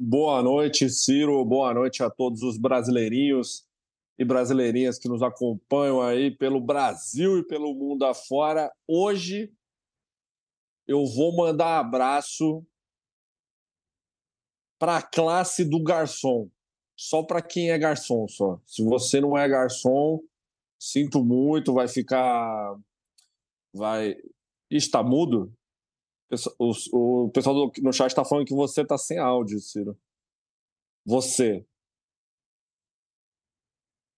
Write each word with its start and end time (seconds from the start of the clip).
Boa 0.00 0.40
noite, 0.44 0.88
Ciro. 0.88 1.44
Boa 1.44 1.74
noite 1.74 2.04
a 2.04 2.08
todos 2.08 2.40
os 2.44 2.56
brasileirinhos 2.56 3.66
e 4.16 4.24
brasileirinhas 4.24 4.96
que 4.96 5.08
nos 5.08 5.24
acompanham 5.24 6.00
aí 6.00 6.30
pelo 6.30 6.60
Brasil 6.60 7.38
e 7.38 7.44
pelo 7.44 7.74
mundo 7.74 8.04
afora. 8.04 8.72
Hoje 8.86 9.52
eu 10.86 11.04
vou 11.04 11.34
mandar 11.34 11.80
abraço 11.80 12.64
para 14.78 14.98
a 14.98 15.02
classe 15.02 15.64
do 15.64 15.82
garçom. 15.82 16.48
Só 16.96 17.24
para 17.24 17.42
quem 17.42 17.72
é 17.72 17.78
garçom, 17.78 18.28
só. 18.28 18.60
Se 18.64 18.84
você 18.84 19.20
não 19.20 19.36
é 19.36 19.48
garçom, 19.48 20.20
sinto 20.78 21.24
muito, 21.24 21.74
vai 21.74 21.88
ficar. 21.88 22.78
Vai. 23.74 24.14
Está 24.70 25.02
mudo? 25.02 25.52
O, 26.58 27.30
pessoal 27.30 27.54
do, 27.54 27.72
no 27.82 27.92
chat 27.92 28.10
está 28.10 28.24
falando 28.24 28.46
que 28.46 28.54
você 28.54 28.82
está 28.82 28.98
sem 28.98 29.18
áudio, 29.18 29.58
Ciro. 29.60 29.98
Você. 31.06 31.66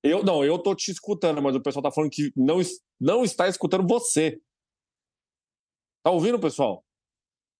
Eu 0.02 0.24
não, 0.24 0.44
eu 0.44 0.58
tô 0.58 0.74
te 0.74 0.90
escutando, 0.90 1.40
mas 1.40 1.54
o 1.54 1.62
pessoal 1.62 1.82
tá 1.82 1.92
falando 1.92 2.10
que 2.10 2.32
não, 2.36 2.58
não 3.00 3.22
está 3.22 3.48
escutando 3.48 3.86
você. 3.86 4.40
Tá 6.02 6.10
ouvindo, 6.10 6.40
pessoal? 6.40 6.84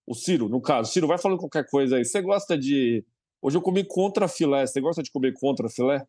O 0.07 0.15
Ciro, 0.15 0.48
no 0.48 0.61
caso. 0.61 0.91
Ciro, 0.91 1.07
vai 1.07 1.19
falando 1.19 1.39
qualquer 1.39 1.69
coisa 1.69 1.97
aí. 1.97 2.05
Você 2.05 2.20
gosta 2.20 2.59
de. 2.59 3.05
Hoje 3.41 3.57
eu 3.57 3.62
comi 3.62 3.85
contra 3.87 4.27
filé. 4.27 4.67
Você 4.67 4.81
gosta 4.81 5.03
de 5.03 5.11
comer 5.12 5.33
contra 5.35 5.69
filé? 5.69 6.05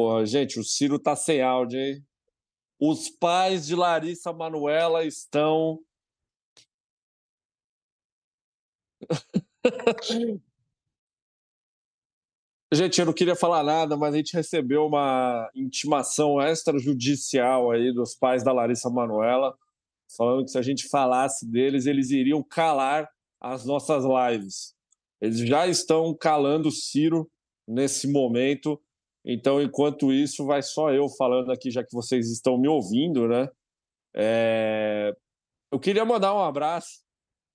Pô, 0.00 0.24
gente, 0.24 0.58
o 0.58 0.64
Ciro 0.64 0.98
tá 0.98 1.14
sem 1.14 1.42
áudio, 1.42 1.78
hein? 1.78 2.02
Os 2.80 3.10
pais 3.10 3.66
de 3.66 3.76
Larissa 3.76 4.32
Manuela 4.32 5.04
estão 5.04 5.78
Gente, 12.72 12.98
eu 12.98 13.04
não 13.04 13.12
queria 13.12 13.36
falar 13.36 13.62
nada, 13.62 13.94
mas 13.94 14.14
a 14.14 14.16
gente 14.16 14.32
recebeu 14.32 14.86
uma 14.86 15.50
intimação 15.54 16.40
extrajudicial 16.40 17.70
aí 17.70 17.92
dos 17.92 18.14
pais 18.14 18.42
da 18.42 18.52
Larissa 18.52 18.88
Manuela, 18.88 19.54
falando 20.16 20.46
que 20.46 20.50
se 20.50 20.56
a 20.56 20.62
gente 20.62 20.88
falasse 20.88 21.46
deles, 21.46 21.84
eles 21.84 22.10
iriam 22.10 22.42
calar 22.42 23.06
as 23.38 23.66
nossas 23.66 24.02
lives. 24.02 24.74
Eles 25.20 25.40
já 25.40 25.66
estão 25.66 26.14
calando 26.14 26.70
o 26.70 26.72
Ciro 26.72 27.30
nesse 27.68 28.10
momento. 28.10 28.80
Então, 29.24 29.60
enquanto 29.60 30.12
isso, 30.12 30.46
vai 30.46 30.62
só 30.62 30.92
eu 30.92 31.08
falando 31.08 31.52
aqui, 31.52 31.70
já 31.70 31.84
que 31.84 31.92
vocês 31.92 32.30
estão 32.30 32.58
me 32.58 32.68
ouvindo, 32.68 33.28
né? 33.28 33.48
É... 34.14 35.14
Eu 35.72 35.78
queria 35.78 36.04
mandar 36.04 36.34
um 36.34 36.40
abraço 36.40 37.00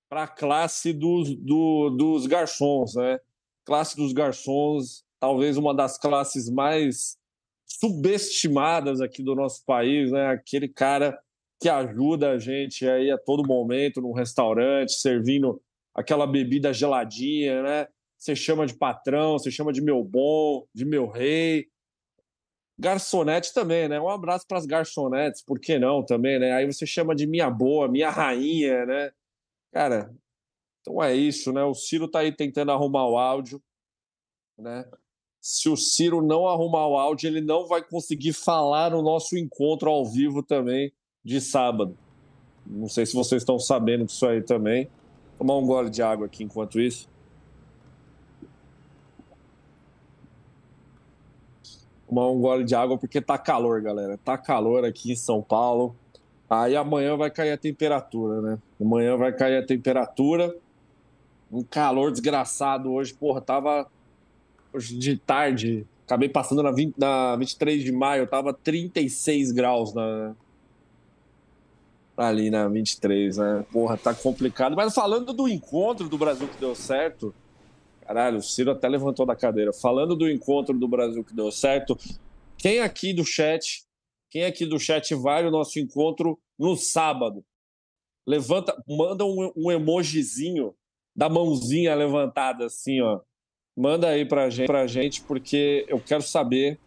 para 0.09 0.23
a 0.23 0.27
classe 0.27 0.93
dos, 0.93 1.35
do, 1.35 1.89
dos 1.89 2.27
garçons, 2.27 2.95
né? 2.95 3.19
Classe 3.65 3.95
dos 3.97 4.13
garçons, 4.13 5.03
talvez 5.19 5.57
uma 5.57 5.73
das 5.73 5.97
classes 5.97 6.49
mais 6.49 7.17
subestimadas 7.65 9.01
aqui 9.01 9.23
do 9.23 9.35
nosso 9.35 9.65
país, 9.65 10.11
né? 10.11 10.27
Aquele 10.27 10.69
cara 10.69 11.19
que 11.59 11.67
ajuda 11.67 12.31
a 12.31 12.39
gente 12.39 12.87
aí 12.87 13.09
a 13.09 13.17
todo 13.17 13.47
momento 13.47 14.01
num 14.01 14.13
restaurante, 14.13 14.93
servindo 14.93 15.61
aquela 15.95 16.27
bebida 16.27 16.71
geladinha, 16.73 17.63
né? 17.63 17.87
Você 18.25 18.35
chama 18.35 18.65
de 18.65 18.73
patrão, 18.73 19.33
você 19.33 19.51
chama 19.51 19.71
de 19.71 19.81
meu 19.81 20.03
bom, 20.03 20.65
de 20.73 20.83
meu 20.83 21.07
rei. 21.07 21.67
Garçonete 22.75 23.53
também, 23.53 23.87
né? 23.87 24.01
Um 24.01 24.09
abraço 24.09 24.47
para 24.47 24.57
as 24.57 24.65
garçonetes, 24.65 25.43
por 25.43 25.59
que 25.59 25.77
não 25.77 26.03
também, 26.03 26.39
né? 26.39 26.51
Aí 26.53 26.65
você 26.65 26.87
chama 26.87 27.13
de 27.13 27.27
minha 27.27 27.51
boa, 27.51 27.87
minha 27.87 28.09
rainha, 28.09 28.83
né? 28.87 29.11
Cara, 29.71 30.11
então 30.81 31.03
é 31.03 31.13
isso, 31.13 31.53
né? 31.53 31.63
O 31.65 31.75
Ciro 31.75 32.07
tá 32.07 32.19
aí 32.21 32.31
tentando 32.31 32.71
arrumar 32.71 33.07
o 33.07 33.15
áudio, 33.15 33.61
né? 34.57 34.89
Se 35.39 35.69
o 35.69 35.77
Ciro 35.77 36.19
não 36.23 36.47
arrumar 36.47 36.87
o 36.87 36.97
áudio, 36.97 37.27
ele 37.27 37.41
não 37.41 37.67
vai 37.67 37.83
conseguir 37.83 38.33
falar 38.33 38.89
no 38.89 39.03
nosso 39.03 39.37
encontro 39.37 39.87
ao 39.87 40.03
vivo 40.03 40.41
também 40.41 40.91
de 41.23 41.39
sábado. 41.39 41.95
Não 42.65 42.89
sei 42.89 43.05
se 43.05 43.13
vocês 43.13 43.43
estão 43.43 43.59
sabendo 43.59 44.05
disso 44.05 44.25
aí 44.25 44.41
também. 44.41 44.89
Tomar 45.37 45.57
um 45.57 45.67
gole 45.67 45.91
de 45.91 46.01
água 46.01 46.25
aqui 46.25 46.43
enquanto 46.43 46.79
isso. 46.79 47.07
Tomar 52.07 52.29
um 52.29 52.39
gole 52.39 52.63
de 52.63 52.75
água 52.75 52.97
porque 52.97 53.19
tá 53.19 53.37
calor, 53.37 53.81
galera. 53.81 54.17
Tá 54.23 54.37
calor 54.37 54.85
aqui 54.85 55.11
em 55.11 55.15
São 55.15 55.41
Paulo. 55.41 55.95
Aí 56.49 56.75
amanhã 56.75 57.17
vai 57.17 57.31
cair 57.31 57.51
a 57.51 57.57
temperatura, 57.57 58.41
né? 58.41 58.59
Amanhã 58.79 59.17
vai 59.17 59.33
cair 59.33 59.57
a 59.57 59.65
temperatura. 59.65 60.55
Um 61.51 61.63
calor 61.63 62.11
desgraçado 62.11 62.91
hoje, 62.91 63.13
porra, 63.13 63.41
tava 63.41 63.87
hoje 64.73 64.97
de 64.97 65.17
tarde, 65.17 65.85
acabei 66.05 66.29
passando 66.29 66.61
na, 66.61 66.71
20, 66.71 66.95
na 66.97 67.35
23 67.35 67.83
de 67.83 67.91
maio, 67.91 68.27
tava 68.27 68.53
36 68.53 69.51
graus 69.51 69.93
na 69.93 70.35
ali 72.17 72.49
na 72.49 72.67
23, 72.67 73.37
né? 73.37 73.65
Porra, 73.71 73.97
tá 73.97 74.13
complicado. 74.13 74.75
Mas 74.75 74.93
falando 74.93 75.33
do 75.33 75.47
encontro 75.47 76.07
do 76.07 76.17
Brasil 76.17 76.47
que 76.47 76.57
deu 76.57 76.73
certo, 76.73 77.33
caralho, 78.05 78.37
o 78.37 78.43
Ciro 78.43 78.71
até 78.71 78.87
levantou 78.87 79.25
da 79.25 79.35
cadeira. 79.35 79.73
Falando 79.73 80.15
do 80.15 80.29
encontro 80.29 80.77
do 80.77 80.87
Brasil 80.87 81.23
que 81.23 81.33
deu 81.33 81.51
certo, 81.51 81.97
quem 82.57 82.79
aqui 82.79 83.13
do 83.13 83.25
chat 83.25 83.85
quem 84.35 84.43
aqui 84.43 84.65
do 84.65 84.77
chat 84.77 85.15
vai 85.15 85.43
no 85.43 85.49
nosso 85.49 85.79
encontro 85.79 86.37
no 86.59 86.75
sábado? 86.75 87.41
Levanta, 88.27 88.75
manda 88.85 89.23
um, 89.23 89.49
um 89.55 89.71
emojizinho 89.71 90.75
da 91.15 91.29
mãozinha 91.29 91.95
levantada 91.95 92.65
assim, 92.65 92.99
ó. 92.99 93.21
Manda 93.77 94.09
aí 94.09 94.25
pra 94.25 94.49
gente, 94.49 94.67
pra 94.67 94.87
gente, 94.87 95.21
porque 95.21 95.85
eu 95.87 96.01
quero 96.01 96.21
saber 96.21 96.77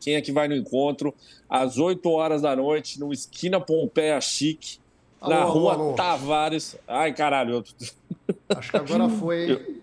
quem 0.00 0.14
é 0.14 0.22
que 0.22 0.32
vai 0.32 0.48
no 0.48 0.56
encontro 0.56 1.14
às 1.46 1.76
8 1.76 2.08
horas 2.08 2.40
da 2.40 2.56
noite, 2.56 2.98
no 2.98 3.12
Esquina 3.12 3.60
Pompeia 3.60 4.18
Chique, 4.18 4.78
alô, 5.20 5.34
na 5.34 5.44
rua 5.44 5.74
alô, 5.74 5.84
alô. 5.88 5.94
Tavares. 5.94 6.74
Ai, 6.88 7.12
caralho. 7.12 7.56
Eu... 7.56 7.64
Acho 8.48 8.70
que 8.70 8.76
agora 8.78 9.10
foi. 9.20 9.81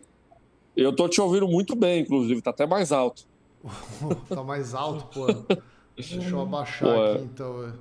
Eu, 0.81 0.95
tô 0.95 1.09
te 1.09 1.19
ouvindo 1.19 1.45
muito 1.45 1.75
bem, 1.75 2.01
inclusive, 2.01 2.41
tá 2.41 2.51
até 2.51 2.66
mais 2.66 2.94
alto. 2.94 3.28
tá 4.29 4.41
mais 4.41 4.73
alto, 4.73 5.06
pô. 5.13 5.25
Deixa 5.94 6.16
eu 6.16 6.40
abaixar 6.40 6.95
Pô, 6.95 7.01
aqui 7.01 7.23
então. 7.23 7.67
É. 7.67 7.73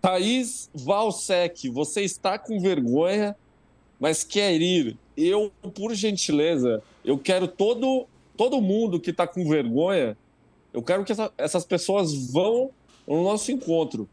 Thaís 0.00 0.70
Valsec, 0.72 1.68
você 1.70 2.02
está 2.02 2.38
com 2.38 2.60
vergonha, 2.60 3.34
mas 3.98 4.22
quer 4.22 4.54
ir. 4.60 4.96
Eu, 5.16 5.50
por 5.74 5.92
gentileza, 5.94 6.80
eu 7.04 7.18
quero 7.18 7.48
todo, 7.48 8.06
todo 8.36 8.60
mundo 8.60 9.00
que 9.00 9.10
está 9.10 9.26
com 9.26 9.48
vergonha, 9.48 10.16
eu 10.72 10.82
quero 10.82 11.04
que 11.04 11.10
essa, 11.10 11.32
essas 11.36 11.64
pessoas 11.64 12.30
vão 12.30 12.70
no 13.08 13.24
nosso 13.24 13.50
encontro. 13.50 14.08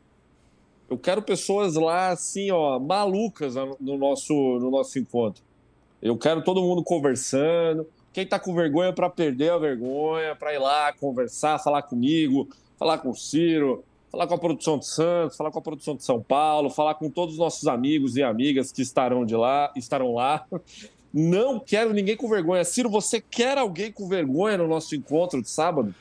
Eu 0.89 0.97
quero 0.97 1.21
pessoas 1.21 1.75
lá, 1.75 2.09
assim, 2.09 2.49
ó, 2.49 2.79
malucas 2.79 3.53
no 3.79 3.97
nosso, 3.97 4.33
no 4.33 4.71
nosso 4.71 4.97
encontro. 4.97 5.43
Eu 6.01 6.17
quero 6.17 6.43
todo 6.43 6.61
mundo 6.61 6.83
conversando. 6.83 7.87
Quem 8.11 8.23
está 8.23 8.39
com 8.39 8.53
vergonha 8.53 8.91
para 8.91 9.09
perder 9.09 9.51
a 9.51 9.57
vergonha, 9.57 10.35
para 10.35 10.53
ir 10.53 10.59
lá 10.59 10.91
conversar, 10.93 11.59
falar 11.59 11.83
comigo, 11.83 12.49
falar 12.77 12.97
com 12.97 13.11
o 13.11 13.15
Ciro, 13.15 13.83
falar 14.11 14.27
com 14.27 14.33
a 14.33 14.37
produção 14.37 14.77
de 14.77 14.87
Santos, 14.87 15.37
falar 15.37 15.51
com 15.51 15.59
a 15.59 15.61
produção 15.61 15.95
de 15.95 16.03
São 16.03 16.21
Paulo, 16.21 16.69
falar 16.69 16.95
com 16.95 17.09
todos 17.09 17.35
os 17.35 17.39
nossos 17.39 17.67
amigos 17.67 18.17
e 18.17 18.23
amigas 18.23 18.71
que 18.71 18.81
estarão 18.81 19.25
de 19.25 19.35
lá, 19.35 19.71
estarão 19.75 20.13
lá. 20.13 20.45
Não 21.13 21.59
quero 21.59 21.93
ninguém 21.93 22.17
com 22.17 22.27
vergonha. 22.27 22.63
Ciro, 22.63 22.89
você 22.89 23.21
quer 23.21 23.57
alguém 23.57 23.91
com 23.91 24.07
vergonha 24.07 24.57
no 24.57 24.67
nosso 24.67 24.95
encontro 24.95 25.41
de 25.41 25.49
sábado? 25.49 25.93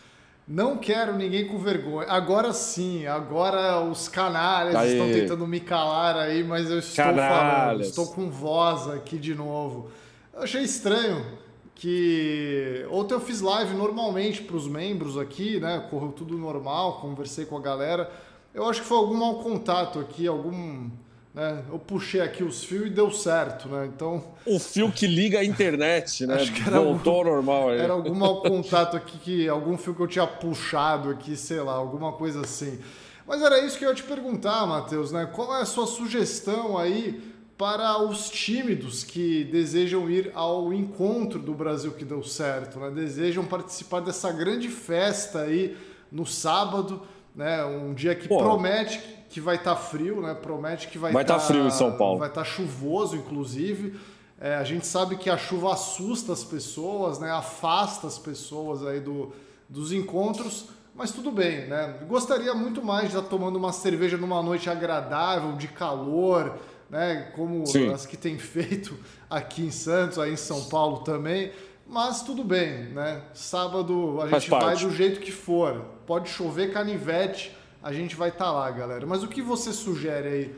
Não 0.50 0.78
quero 0.78 1.14
ninguém 1.14 1.46
com 1.46 1.58
vergonha. 1.58 2.08
Agora 2.08 2.52
sim, 2.52 3.06
agora 3.06 3.80
os 3.82 4.08
canalhas 4.08 4.74
aí. 4.74 4.90
estão 4.90 5.12
tentando 5.12 5.46
me 5.46 5.60
calar 5.60 6.16
aí, 6.16 6.42
mas 6.42 6.68
eu 6.68 6.80
estou 6.80 7.04
canalhas. 7.04 7.28
falando, 7.28 7.80
estou 7.82 8.06
com 8.08 8.28
voz 8.28 8.88
aqui 8.88 9.16
de 9.16 9.32
novo. 9.32 9.92
Eu 10.34 10.42
achei 10.42 10.64
estranho 10.64 11.24
que 11.72 12.84
ontem 12.90 13.14
eu 13.14 13.20
fiz 13.20 13.40
live 13.40 13.74
normalmente 13.74 14.42
para 14.42 14.56
os 14.56 14.66
membros 14.66 15.16
aqui, 15.16 15.60
né? 15.60 15.86
Correu 15.88 16.10
tudo 16.10 16.36
normal, 16.36 17.00
conversei 17.00 17.46
com 17.46 17.56
a 17.56 17.60
galera. 17.60 18.10
Eu 18.52 18.68
acho 18.68 18.80
que 18.80 18.88
foi 18.88 18.98
algum 18.98 19.14
mau 19.14 19.36
contato 19.44 20.00
aqui, 20.00 20.26
algum. 20.26 20.90
Né? 21.32 21.62
Eu 21.70 21.78
puxei 21.78 22.20
aqui 22.20 22.42
os 22.42 22.64
fios 22.64 22.86
e 22.86 22.90
deu 22.90 23.10
certo, 23.10 23.68
né? 23.68 23.86
Então. 23.86 24.24
O 24.44 24.58
fio 24.58 24.90
que 24.90 25.06
liga 25.06 25.38
a 25.38 25.44
internet, 25.44 26.26
né? 26.26 26.34
Acho 26.34 26.52
que 26.52 26.62
era 26.62 26.80
Voltou 26.80 27.18
algum, 27.18 27.30
normal 27.30 27.68
aí. 27.70 27.78
Era 27.78 27.92
algum 27.92 28.14
mau 28.14 28.42
contato 28.42 28.96
aqui, 28.96 29.18
que, 29.18 29.48
algum 29.48 29.78
fio 29.78 29.94
que 29.94 30.02
eu 30.02 30.08
tinha 30.08 30.26
puxado 30.26 31.08
aqui, 31.08 31.36
sei 31.36 31.60
lá, 31.60 31.74
alguma 31.74 32.12
coisa 32.12 32.40
assim. 32.40 32.80
Mas 33.26 33.42
era 33.42 33.64
isso 33.64 33.78
que 33.78 33.84
eu 33.84 33.90
ia 33.90 33.94
te 33.94 34.02
perguntar, 34.02 34.66
Matheus, 34.66 35.12
né? 35.12 35.24
Qual 35.32 35.56
é 35.56 35.62
a 35.62 35.66
sua 35.66 35.86
sugestão 35.86 36.76
aí 36.76 37.22
para 37.56 38.02
os 38.02 38.28
tímidos 38.28 39.04
que 39.04 39.44
desejam 39.44 40.10
ir 40.10 40.32
ao 40.34 40.72
encontro 40.72 41.38
do 41.38 41.52
Brasil 41.52 41.92
que 41.92 42.06
deu 42.06 42.22
certo, 42.22 42.80
né? 42.80 42.90
desejam 42.90 43.44
participar 43.44 44.00
dessa 44.00 44.32
grande 44.32 44.68
festa 44.68 45.42
aí 45.42 45.76
no 46.10 46.24
sábado. 46.24 47.02
né? 47.36 47.62
Um 47.64 47.92
dia 47.92 48.14
que 48.14 48.26
Pô. 48.26 48.38
promete 48.38 48.98
que 49.30 49.40
vai 49.40 49.54
estar 49.54 49.76
tá 49.76 49.80
frio, 49.80 50.20
né? 50.20 50.34
Promete 50.34 50.88
que 50.88 50.98
vai 50.98 51.12
estar 51.12 51.24
tá, 51.24 51.34
tá 51.34 51.40
frio 51.40 51.66
em 51.66 51.70
São 51.70 51.96
Paulo. 51.96 52.18
Vai 52.18 52.28
estar 52.28 52.42
tá 52.42 52.46
chuvoso, 52.46 53.16
inclusive. 53.16 53.98
É, 54.40 54.56
a 54.56 54.64
gente 54.64 54.86
sabe 54.86 55.16
que 55.16 55.30
a 55.30 55.38
chuva 55.38 55.72
assusta 55.72 56.32
as 56.32 56.42
pessoas, 56.42 57.20
né? 57.20 57.30
Afasta 57.30 58.08
as 58.08 58.18
pessoas 58.18 58.84
aí 58.84 58.98
do, 58.98 59.32
dos 59.68 59.92
encontros, 59.92 60.66
mas 60.94 61.12
tudo 61.12 61.30
bem, 61.30 61.68
né? 61.68 61.98
Gostaria 62.08 62.52
muito 62.54 62.82
mais 62.82 63.10
de 63.10 63.16
estar 63.16 63.28
tomando 63.28 63.56
uma 63.56 63.72
cerveja 63.72 64.16
numa 64.16 64.42
noite 64.42 64.68
agradável, 64.68 65.52
de 65.52 65.68
calor, 65.68 66.58
né? 66.90 67.30
Como 67.36 67.64
Sim. 67.66 67.92
as 67.92 68.04
que 68.04 68.16
tem 68.16 68.36
feito 68.38 68.98
aqui 69.28 69.62
em 69.62 69.70
Santos, 69.70 70.18
aí 70.18 70.32
em 70.32 70.36
São 70.36 70.64
Paulo 70.64 70.98
também. 70.98 71.52
Mas 71.86 72.22
tudo 72.22 72.42
bem, 72.42 72.84
né? 72.92 73.22
Sábado 73.32 74.20
a 74.22 74.28
gente 74.28 74.50
vai 74.50 74.76
do 74.76 74.90
jeito 74.90 75.20
que 75.20 75.30
for. 75.30 75.84
Pode 76.06 76.28
chover 76.28 76.72
canivete, 76.72 77.56
a 77.82 77.92
gente 77.92 78.16
vai 78.16 78.28
estar 78.28 78.46
tá 78.46 78.52
lá, 78.52 78.70
galera. 78.70 79.06
Mas 79.06 79.22
o 79.22 79.28
que 79.28 79.42
você 79.42 79.72
sugere 79.72 80.28
aí 80.28 80.54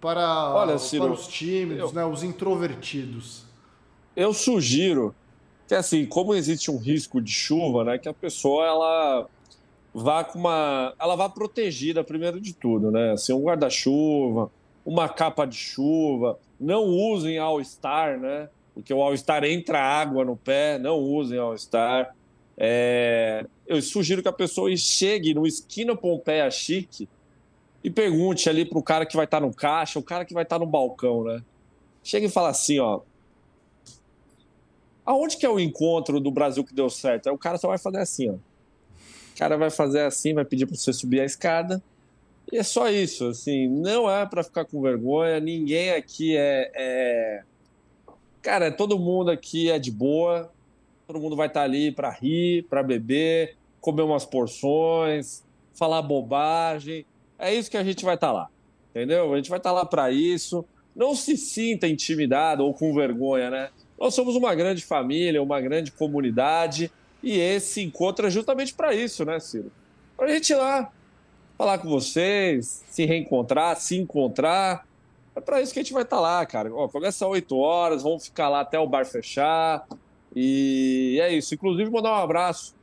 para, 0.00 0.54
Olha, 0.54 0.78
Ciro, 0.78 1.04
para 1.04 1.12
os 1.12 1.26
tímidos, 1.26 1.90
eu, 1.90 1.92
né? 1.92 2.04
Os 2.04 2.22
introvertidos? 2.22 3.44
Eu 4.14 4.32
sugiro 4.32 5.14
que 5.66 5.74
assim, 5.74 6.06
como 6.06 6.34
existe 6.34 6.70
um 6.70 6.78
risco 6.78 7.20
de 7.20 7.32
chuva, 7.32 7.84
né? 7.84 7.98
Que 7.98 8.08
a 8.08 8.14
pessoa 8.14 8.64
ela 8.64 9.26
vá 9.92 10.22
com 10.22 10.38
uma, 10.38 10.94
ela 10.98 11.16
vá 11.16 11.28
protegida 11.28 12.04
primeiro 12.04 12.40
de 12.40 12.52
tudo, 12.54 12.90
né? 12.90 13.12
Assim, 13.12 13.32
um 13.32 13.42
guarda-chuva, 13.42 14.50
uma 14.84 15.08
capa 15.08 15.44
de 15.44 15.56
chuva. 15.56 16.38
Não 16.58 16.84
usem 16.84 17.38
All 17.38 17.62
Star, 17.64 18.18
né? 18.18 18.48
porque 18.76 18.92
o 18.92 19.00
All-Star 19.00 19.42
entra 19.44 19.80
água 19.80 20.22
no 20.22 20.36
pé, 20.36 20.78
não 20.78 20.98
usem 20.98 21.38
All-Star. 21.38 22.14
É, 22.58 23.46
eu 23.66 23.80
sugiro 23.82 24.22
que 24.22 24.28
a 24.28 24.32
pessoa 24.32 24.74
chegue 24.76 25.34
no 25.34 25.46
Esquina 25.46 25.96
Pompeia 25.96 26.50
Chique 26.50 27.08
e 27.82 27.90
pergunte 27.90 28.48
ali 28.48 28.64
para 28.64 28.78
o 28.78 28.82
cara 28.82 29.06
que 29.06 29.16
vai 29.16 29.24
estar 29.24 29.40
tá 29.40 29.46
no 29.46 29.52
caixa, 29.52 29.98
o 29.98 30.02
cara 30.02 30.24
que 30.24 30.34
vai 30.34 30.42
estar 30.42 30.58
tá 30.58 30.64
no 30.64 30.70
balcão, 30.70 31.24
né? 31.24 31.42
Chega 32.02 32.26
e 32.26 32.30
fala 32.30 32.48
assim, 32.48 32.78
ó. 32.78 33.00
Aonde 35.04 35.36
que 35.36 35.46
é 35.46 35.50
o 35.50 35.60
encontro 35.60 36.20
do 36.20 36.30
Brasil 36.30 36.64
que 36.64 36.74
deu 36.74 36.90
certo? 36.90 37.28
Aí 37.28 37.34
o 37.34 37.38
cara 37.38 37.58
só 37.58 37.68
vai 37.68 37.78
fazer 37.78 37.98
assim, 37.98 38.30
ó. 38.30 38.34
O 38.34 39.38
cara 39.38 39.56
vai 39.56 39.70
fazer 39.70 40.00
assim, 40.00 40.34
vai 40.34 40.44
pedir 40.44 40.66
para 40.66 40.76
você 40.76 40.92
subir 40.92 41.20
a 41.20 41.24
escada. 41.24 41.82
E 42.50 42.58
é 42.58 42.62
só 42.62 42.88
isso, 42.88 43.26
assim, 43.26 43.68
não 43.68 44.08
é 44.08 44.24
para 44.24 44.42
ficar 44.42 44.64
com 44.64 44.80
vergonha, 44.80 45.40
ninguém 45.40 45.90
aqui 45.90 46.36
é, 46.36 46.70
é 46.74 47.42
Cara, 48.46 48.70
todo 48.70 48.96
mundo 48.96 49.28
aqui 49.28 49.72
é 49.72 49.76
de 49.76 49.90
boa, 49.90 50.48
todo 51.06 51.20
mundo 51.20 51.36
vai 51.36 51.46
estar 51.46 51.62
ali 51.62 51.92
para 51.92 52.10
rir, 52.10 52.64
para 52.64 52.82
beber, 52.82 53.56
comer 53.80 54.02
umas 54.02 54.24
porções, 54.24 55.44
falar 55.74 56.02
bobagem. 56.02 57.06
É 57.38 57.54
isso 57.54 57.70
que 57.70 57.76
a 57.76 57.84
gente 57.84 58.04
vai 58.04 58.16
estar 58.16 58.32
lá, 58.32 58.48
entendeu? 58.90 59.32
A 59.32 59.36
gente 59.36 59.50
vai 59.50 59.58
estar 59.58 59.72
lá 59.72 59.84
para 59.84 60.10
isso. 60.10 60.64
Não 60.94 61.14
se 61.14 61.36
sinta 61.36 61.86
intimidado 61.86 62.64
ou 62.64 62.74
com 62.74 62.94
vergonha, 62.94 63.50
né? 63.50 63.70
Nós 63.98 64.14
somos 64.14 64.34
uma 64.34 64.54
grande 64.54 64.84
família, 64.84 65.42
uma 65.42 65.60
grande 65.60 65.92
comunidade 65.92 66.90
e 67.22 67.38
esse 67.38 67.82
encontro 67.82 68.26
é 68.26 68.30
justamente 68.30 68.74
para 68.74 68.94
isso, 68.94 69.24
né, 69.24 69.38
Ciro? 69.38 69.70
Para 70.16 70.26
a 70.26 70.30
gente 70.30 70.50
ir 70.50 70.56
lá 70.56 70.90
falar 71.56 71.78
com 71.78 71.88
vocês, 71.88 72.84
se 72.88 73.04
reencontrar, 73.04 73.76
se 73.76 73.96
encontrar 73.96 74.86
é 75.34 75.40
para 75.40 75.60
isso 75.60 75.72
que 75.72 75.78
a 75.78 75.82
gente 75.82 75.92
vai 75.92 76.02
estar 76.02 76.18
lá, 76.18 76.44
cara. 76.46 76.74
Ó, 76.74 76.88
começa 76.88 77.26
às 77.26 77.30
8 77.30 77.56
horas, 77.58 78.02
vamos 78.02 78.24
ficar 78.24 78.48
lá 78.48 78.60
até 78.60 78.78
o 78.78 78.86
bar 78.86 79.04
fechar. 79.04 79.86
E 80.36 81.18
é 81.22 81.32
isso. 81.32 81.54
Inclusive, 81.54 81.90
mandar 81.90 82.12
um 82.12 82.22
abraço 82.22 82.76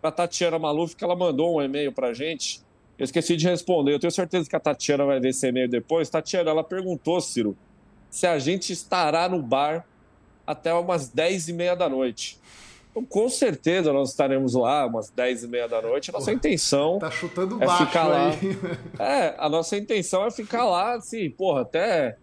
para 0.00 0.10
Tatiana 0.10 0.58
Maluf, 0.58 0.96
que 0.96 1.04
ela 1.04 1.14
mandou 1.14 1.56
um 1.56 1.62
e-mail 1.62 1.92
para 1.92 2.08
a 2.08 2.14
gente. 2.14 2.60
Eu 2.98 3.04
esqueci 3.04 3.36
de 3.36 3.48
responder. 3.48 3.94
Eu 3.94 4.00
tenho 4.00 4.10
certeza 4.10 4.50
que 4.50 4.56
a 4.56 4.60
Tatiana 4.60 5.04
vai 5.04 5.20
ver 5.20 5.28
esse 5.28 5.46
e-mail 5.46 5.68
depois. 5.68 6.10
Tatiana, 6.10 6.50
ela 6.50 6.64
perguntou, 6.64 7.20
Ciro, 7.20 7.56
se 8.10 8.26
a 8.26 8.38
gente 8.40 8.72
estará 8.72 9.28
no 9.28 9.40
bar 9.40 9.86
até 10.44 10.74
umas 10.74 11.08
10 11.08 11.48
e 11.48 11.52
meia 11.52 11.76
da 11.76 11.88
noite. 11.88 12.40
Então, 12.90 13.04
com 13.04 13.28
certeza 13.28 13.92
nós 13.92 14.10
estaremos 14.10 14.54
lá 14.54 14.84
umas 14.84 15.10
10 15.10 15.44
e 15.44 15.48
meia 15.48 15.68
da 15.68 15.80
noite. 15.80 16.10
A 16.10 16.14
nossa 16.14 16.32
intenção 16.32 16.98
tá 16.98 17.10
chutando 17.10 17.62
é 17.62 17.66
baixo 17.66 17.86
ficar 17.86 18.08
lá. 18.08 18.30
É, 18.98 19.36
a 19.38 19.48
nossa 19.48 19.76
intenção 19.76 20.26
é 20.26 20.30
ficar 20.30 20.64
lá, 20.64 20.94
assim, 20.94 21.30
porra, 21.30 21.62
até 21.62 22.16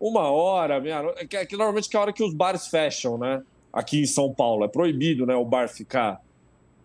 uma 0.00 0.30
hora, 0.30 0.80
meia 0.80 1.00
noite. 1.00 1.36
É 1.36 1.46
que 1.46 1.56
normalmente 1.56 1.88
que 1.88 1.96
é 1.96 1.98
a 1.98 2.02
hora 2.02 2.12
que 2.12 2.24
os 2.24 2.34
bares 2.34 2.66
fecham, 2.66 3.16
né? 3.16 3.40
Aqui 3.74 4.00
em 4.02 4.06
São 4.06 4.32
Paulo. 4.32 4.64
É 4.64 4.68
proibido, 4.68 5.26
né? 5.26 5.34
O 5.34 5.44
bar 5.44 5.68
ficar, 5.68 6.22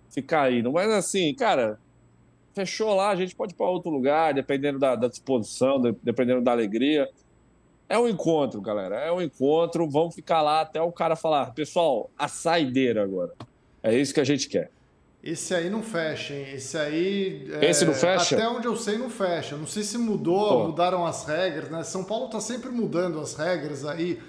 ficar 0.10 0.52
indo. 0.52 0.72
Mas 0.72 0.90
assim, 0.92 1.34
cara, 1.36 1.80
fechou 2.56 2.96
lá, 2.96 3.12
a 3.12 3.16
gente 3.16 3.36
pode 3.36 3.54
ir 3.54 3.56
para 3.56 3.68
outro 3.68 3.92
lugar, 3.92 4.34
dependendo 4.34 4.80
da, 4.80 4.96
da 4.96 5.08
disposição, 5.08 5.80
dependendo 6.02 6.42
da 6.42 6.52
alegria. 6.52 7.08
É 7.88 7.98
um 7.98 8.08
encontro, 8.08 8.60
galera. 8.60 8.96
É 8.96 9.12
um 9.12 9.22
encontro. 9.22 9.88
Vamos 9.88 10.16
ficar 10.16 10.42
lá 10.42 10.62
até 10.62 10.82
o 10.82 10.92
cara 10.92 11.16
falar, 11.16 11.54
pessoal, 11.54 12.10
a 12.18 12.28
saideira 12.28 13.04
agora. 13.04 13.34
É 13.84 13.96
isso 13.96 14.14
que 14.14 14.20
a 14.20 14.26
gente 14.26 14.50
quer. 14.50 14.72
Esse 15.22 15.54
aí 15.54 15.70
não 15.70 15.84
fecha, 15.84 16.34
hein? 16.34 16.46
Esse 16.54 16.78
aí. 16.78 17.52
É... 17.62 17.70
Esse 17.70 17.86
não 17.86 17.94
fecha? 17.94 18.36
Até 18.36 18.48
onde 18.48 18.68
eu 18.68 18.76
sei, 18.76 18.98
não 18.98 19.10
fecha. 19.10 19.58
Não 19.58 19.68
sei 19.68 19.84
se 19.84 19.98
mudou, 19.98 20.50
Pô. 20.50 20.68
mudaram 20.68 21.06
as 21.06 21.26
regras, 21.26 21.70
né? 21.70 21.84
São 21.84 22.04
Paulo 22.04 22.30
tá 22.30 22.40
sempre 22.40 22.70
mudando 22.70 23.20
as 23.20 23.36
regras 23.36 23.86
aí. 23.86 24.20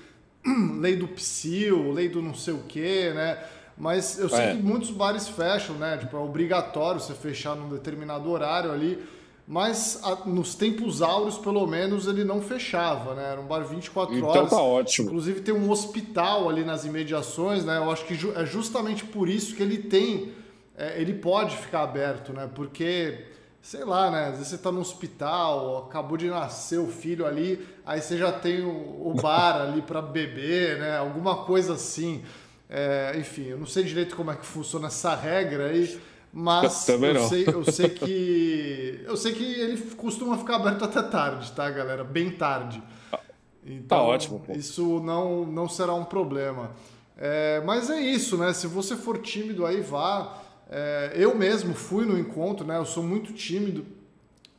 lei 0.80 0.96
do 0.96 1.08
psil, 1.08 1.92
lei 1.92 2.08
do 2.08 2.22
não 2.22 2.34
sei 2.34 2.54
o 2.54 2.62
quê, 2.68 3.12
né? 3.14 3.38
Mas 3.76 4.18
eu 4.18 4.28
sei 4.28 4.40
é. 4.40 4.56
que 4.56 4.62
muitos 4.62 4.90
bares 4.90 5.28
fecham, 5.28 5.76
né? 5.76 5.96
Tipo, 5.96 6.16
é 6.16 6.20
obrigatório 6.20 7.00
você 7.00 7.14
fechar 7.14 7.54
num 7.56 7.68
determinado 7.68 8.30
horário 8.30 8.70
ali 8.70 9.02
mas 9.50 9.98
a, 10.04 10.14
nos 10.28 10.54
tempos 10.54 11.02
áureos, 11.02 11.36
pelo 11.36 11.66
menos, 11.66 12.06
ele 12.06 12.22
não 12.22 12.40
fechava, 12.40 13.16
né? 13.16 13.32
Era 13.32 13.40
um 13.40 13.46
bar 13.46 13.64
24 13.64 14.14
então 14.14 14.28
horas. 14.28 14.46
Então 14.46 14.58
tá 14.58 14.62
ótimo. 14.62 15.08
Inclusive 15.08 15.40
tem 15.40 15.52
um 15.52 15.68
hospital 15.68 16.48
ali 16.48 16.64
nas 16.64 16.84
imediações, 16.84 17.64
né? 17.64 17.78
Eu 17.78 17.90
acho 17.90 18.04
que 18.04 18.14
ju 18.14 18.32
é 18.36 18.46
justamente 18.46 19.04
por 19.04 19.28
isso 19.28 19.56
que 19.56 19.62
ele 19.64 19.78
tem, 19.78 20.30
é, 20.78 21.02
ele 21.02 21.14
pode 21.14 21.56
ficar 21.56 21.82
aberto, 21.82 22.32
né? 22.32 22.48
Porque, 22.54 23.24
sei 23.62 23.84
lá, 23.84 24.10
né? 24.10 24.26
Às 24.26 24.38
vezes 24.38 24.48
você 24.48 24.58
tá 24.58 24.72
no 24.72 24.80
hospital, 24.80 25.86
acabou 25.88 26.16
de 26.16 26.28
nascer 26.28 26.78
o 26.78 26.88
filho 26.88 27.26
ali, 27.26 27.66
aí 27.84 28.00
você 28.00 28.16
já 28.16 28.32
tem 28.32 28.62
o, 28.62 29.08
o 29.08 29.14
bar 29.14 29.60
ali 29.62 29.82
para 29.82 30.00
beber, 30.00 30.78
né? 30.78 30.96
Alguma 30.96 31.44
coisa 31.44 31.74
assim. 31.74 32.22
É, 32.68 33.14
enfim, 33.18 33.46
eu 33.46 33.58
não 33.58 33.66
sei 33.66 33.82
direito 33.82 34.14
como 34.14 34.30
é 34.30 34.36
que 34.36 34.46
funciona 34.46 34.86
essa 34.86 35.14
regra 35.14 35.66
aí. 35.66 36.00
Mas 36.32 36.86
eu. 36.88 37.28
Sei, 37.28 37.44
eu 37.46 37.64
sei 37.64 37.88
que. 37.90 39.00
Eu 39.04 39.16
sei 39.16 39.32
que 39.32 39.44
ele 39.44 39.80
costuma 39.96 40.38
ficar 40.38 40.56
aberto 40.56 40.84
até 40.84 41.02
tarde, 41.02 41.52
tá, 41.52 41.68
galera? 41.70 42.04
Bem 42.04 42.30
tarde. 42.30 42.82
Tá 43.10 43.20
então, 43.64 43.98
tá 43.98 44.02
ótimo. 44.02 44.40
Pô. 44.40 44.52
Isso 44.52 45.00
não, 45.00 45.44
não 45.44 45.68
será 45.68 45.94
um 45.94 46.04
problema. 46.04 46.70
É, 47.16 47.60
mas 47.66 47.90
é 47.90 48.00
isso, 48.00 48.38
né? 48.38 48.52
Se 48.52 48.66
você 48.66 48.96
for 48.96 49.18
tímido 49.18 49.66
aí, 49.66 49.80
vá. 49.80 50.38
É, 50.70 51.12
eu 51.16 51.36
mesmo 51.36 51.74
fui 51.74 52.06
no 52.06 52.16
encontro, 52.16 52.64
né? 52.64 52.78
Eu 52.78 52.86
sou 52.86 53.02
muito 53.02 53.32
tímido. 53.32 53.84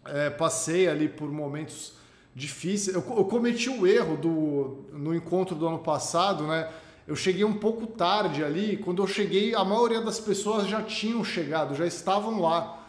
É, 0.05 0.29
passei 0.29 0.87
ali 0.87 1.07
por 1.07 1.31
momentos 1.31 1.93
difíceis. 2.35 2.95
Eu, 2.95 3.03
eu 3.17 3.25
cometi 3.25 3.69
o 3.69 3.87
erro 3.87 4.17
do, 4.17 4.85
no 4.91 5.15
encontro 5.15 5.55
do 5.55 5.65
ano 5.67 5.79
passado, 5.79 6.45
né? 6.45 6.69
eu 7.07 7.15
cheguei 7.15 7.43
um 7.43 7.57
pouco 7.57 7.87
tarde 7.87 8.43
ali. 8.43 8.77
Quando 8.77 9.01
eu 9.01 9.07
cheguei, 9.07 9.53
a 9.55 9.63
maioria 9.63 10.01
das 10.01 10.19
pessoas 10.19 10.67
já 10.67 10.81
tinham 10.81 11.23
chegado, 11.23 11.75
já 11.75 11.85
estavam 11.85 12.39
lá. 12.39 12.79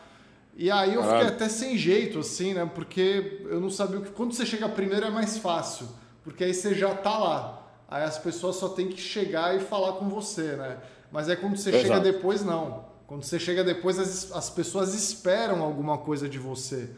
E 0.54 0.70
aí 0.70 0.94
eu 0.94 1.02
fiquei 1.02 1.26
até 1.26 1.48
sem 1.48 1.78
jeito, 1.78 2.18
assim, 2.18 2.54
né? 2.54 2.70
Porque 2.72 3.40
eu 3.46 3.60
não 3.60 3.70
sabia 3.70 3.98
o 3.98 4.02
que. 4.02 4.10
Quando 4.10 4.32
você 4.34 4.44
chega 4.44 4.68
primeiro 4.68 5.06
é 5.06 5.10
mais 5.10 5.38
fácil, 5.38 5.88
porque 6.22 6.44
aí 6.44 6.52
você 6.54 6.74
já 6.74 6.94
tá 6.94 7.18
lá. 7.18 7.66
Aí 7.88 8.04
as 8.04 8.18
pessoas 8.18 8.56
só 8.56 8.68
têm 8.68 8.88
que 8.88 9.00
chegar 9.00 9.56
e 9.56 9.60
falar 9.60 9.94
com 9.94 10.08
você, 10.08 10.56
né? 10.56 10.78
Mas 11.10 11.28
é 11.28 11.36
quando 11.36 11.56
você 11.56 11.70
Exato. 11.70 11.84
chega 11.84 12.00
depois, 12.00 12.44
não. 12.44 12.91
Quando 13.12 13.24
você 13.24 13.38
chega 13.38 13.62
depois, 13.62 13.98
as, 13.98 14.32
as 14.32 14.48
pessoas 14.48 14.94
esperam 14.94 15.62
alguma 15.62 15.98
coisa 15.98 16.26
de 16.26 16.38
você. 16.38 16.88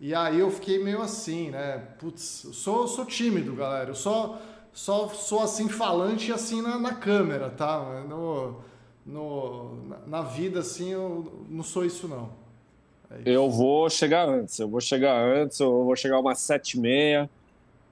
E 0.00 0.14
aí 0.14 0.40
eu 0.40 0.50
fiquei 0.50 0.82
meio 0.82 1.02
assim, 1.02 1.50
né? 1.50 1.76
Putz, 1.98 2.44
eu 2.44 2.54
sou, 2.54 2.88
sou 2.88 3.04
tímido, 3.04 3.54
galera. 3.54 3.90
Eu 3.90 3.94
só 3.94 4.40
só 4.72 5.10
sou 5.10 5.42
assim 5.42 5.68
falante 5.68 6.32
assim 6.32 6.62
na, 6.62 6.78
na 6.78 6.94
câmera, 6.94 7.50
tá? 7.50 8.02
No, 8.08 8.62
no, 9.04 9.76
na, 10.06 10.22
vida, 10.22 10.60
assim, 10.60 10.88
eu 10.88 11.44
não 11.50 11.62
sou 11.62 11.84
isso, 11.84 12.08
não. 12.08 12.30
É 13.10 13.18
isso. 13.18 13.28
Eu 13.28 13.50
vou 13.50 13.90
chegar 13.90 14.26
antes, 14.26 14.58
eu 14.58 14.70
vou 14.70 14.80
chegar 14.80 15.22
antes, 15.22 15.60
eu 15.60 15.84
vou 15.84 15.94
chegar 15.94 16.18
umas 16.18 16.38
sete 16.38 16.78
e 16.78 16.80
meia 16.80 17.28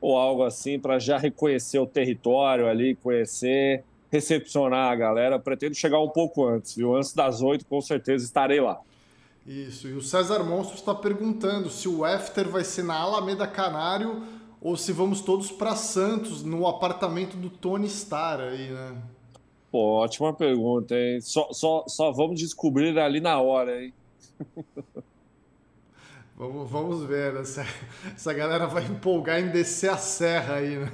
ou 0.00 0.16
algo 0.16 0.45
assim, 0.45 0.78
para 0.78 0.99
já 0.99 1.18
reconhecer 1.18 1.78
o 1.78 1.87
território 1.87 2.68
ali, 2.68 2.95
conhecer, 2.95 3.85
recepcionar 4.16 4.90
a 4.90 4.96
galera. 4.96 5.38
Pretendo 5.38 5.75
chegar 5.75 6.00
um 6.00 6.08
pouco 6.08 6.46
antes, 6.46 6.75
viu? 6.75 6.96
Antes 6.96 7.12
das 7.12 7.40
oito, 7.40 7.64
com 7.66 7.80
certeza 7.80 8.25
estarei 8.25 8.61
lá. 8.61 8.80
Isso, 9.46 9.87
e 9.87 9.92
o 9.92 10.02
César 10.02 10.42
Monstro 10.42 10.75
está 10.75 10.92
perguntando 10.92 11.70
se 11.70 11.88
o 11.88 12.04
after 12.04 12.49
vai 12.49 12.64
ser 12.64 12.82
na 12.82 12.96
Alameda 12.96 13.46
Canário 13.46 14.23
ou 14.61 14.76
se 14.76 14.92
vamos 14.92 15.20
todos 15.20 15.52
para 15.52 15.76
Santos, 15.76 16.42
no 16.42 16.66
apartamento 16.66 17.37
do 17.37 17.49
Tony 17.49 17.87
Starr 17.87 18.40
aí, 18.40 18.70
né? 18.70 19.00
Pô, 19.70 20.02
ótima 20.02 20.32
pergunta, 20.32 20.96
hein? 20.96 21.20
Só, 21.20 21.52
só, 21.52 21.85
só 21.87 22.11
vamos 22.11 22.40
descobrir 22.40 22.99
ali 22.99 23.20
na 23.20 23.40
hora, 23.40 23.85
hein? 23.85 23.94
Vamos, 26.38 26.70
vamos 26.70 27.02
ver, 27.04 27.32
né? 27.32 27.40
essa, 27.40 27.64
essa 28.14 28.30
galera 28.35 28.66
vai 28.66 28.85
empolgar 28.85 29.40
em 29.40 29.49
descer 29.49 29.88
a 29.88 29.96
serra 29.96 30.56
aí, 30.56 30.76
né? 30.76 30.92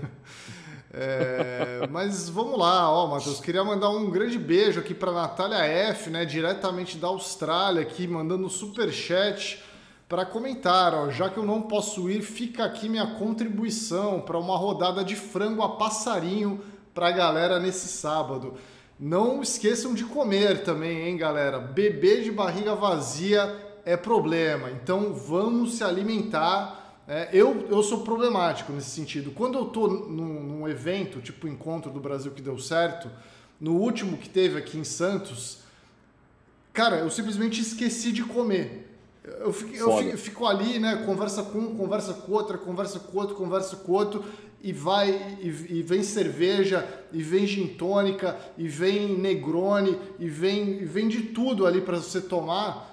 É, 0.94 1.88
mas 1.90 2.28
vamos 2.28 2.58
lá, 2.58 2.92
ó, 2.92 3.06
Matheus, 3.06 3.40
queria 3.40 3.64
mandar 3.64 3.88
um 3.88 4.11
grande 4.11 4.38
beijo 4.38 4.78
aqui 4.78 4.92
para 4.92 5.11
Natália 5.11 5.64
F, 5.64 6.11
né, 6.11 6.26
diretamente 6.26 6.99
da 6.99 7.08
Austrália, 7.08 7.80
aqui 7.80 8.06
mandando 8.06 8.46
super 8.50 8.92
chat 8.92 9.64
para 10.06 10.26
comentar, 10.26 10.92
ó, 10.92 11.08
já 11.08 11.30
que 11.30 11.38
eu 11.38 11.46
não 11.46 11.62
posso 11.62 12.11
ir, 12.11 12.20
fica 12.20 12.64
aqui 12.64 12.90
minha 12.90 13.06
contribuição 13.06 14.20
para 14.20 14.38
uma 14.38 14.58
rodada 14.58 15.02
de 15.02 15.16
frango 15.16 15.62
a 15.62 15.76
passarinho 15.76 16.61
para 16.92 17.08
a 17.08 17.12
galera 17.12 17.58
nesse 17.58 17.88
sábado. 17.88 18.52
Não 19.00 19.40
esqueçam 19.40 19.94
de 19.94 20.04
comer 20.04 20.62
também, 20.62 21.08
hein, 21.08 21.16
galera? 21.16 21.58
Beber 21.58 22.22
de 22.22 22.30
barriga 22.30 22.75
vazia 22.75 23.56
é 23.87 23.96
problema, 23.96 24.70
então 24.70 25.14
vamos 25.14 25.78
se 25.78 25.82
alimentar 25.82 26.82
é, 27.06 27.28
eu, 27.32 27.66
eu 27.68 27.82
sou 27.82 28.02
problemático 28.02 28.73
nesse 28.73 28.90
sentido. 28.90 29.32
Quando 29.32 29.59
eu 29.59 29.66
estou 29.66 29.88
num, 29.90 30.42
num, 30.42 30.68
evento, 30.68 31.21
tipo 31.21 31.47
o 31.47 31.50
Encontro 31.50 31.90
do 31.90 31.99
Brasil 31.99 32.30
que 32.32 32.42
deu 32.42 32.59
certo, 32.59 33.11
no 33.61 33.76
último 33.76 34.16
que 34.16 34.28
teve 34.28 34.56
aqui 34.59 34.78
em 34.78 34.85
Santos, 34.85 35.59
cara, 36.73 36.97
eu 36.97 37.11
simplesmente 37.11 37.61
esqueci 37.61 38.12
de 38.12 38.23
comer. 38.23 38.88
Eu 39.25 39.52
fico, 39.52 39.75
eu 39.75 39.97
fico, 39.99 40.18
fico, 40.18 40.47
ali, 40.47 40.78
né? 40.78 41.04
Conversa 41.06 41.42
com 41.44 41.59
um, 41.59 41.76
conversa 41.76 42.12
com 42.12 42.32
outra, 42.32 42.59
conversa 42.59 42.99
com 42.99 43.18
outro, 43.18 43.37
conversa 43.37 43.76
com 43.76 43.92
outro, 43.92 44.25
e 44.61 44.73
vai, 44.73 45.38
e, 45.40 45.78
e 45.78 45.82
vem 45.82 46.02
cerveja, 46.02 46.88
e 47.12 47.23
vem 47.23 47.47
gin 47.47 47.68
tônica, 47.68 48.37
e 48.56 48.66
vem 48.66 49.16
negrone, 49.16 49.99
e 50.18 50.28
vem, 50.28 50.82
e 50.82 50.85
vem 50.85 51.09
de 51.09 51.23
tudo 51.23 51.66
ali 51.66 51.80
para 51.80 51.99
você 51.99 52.21
tomar. 52.21 52.91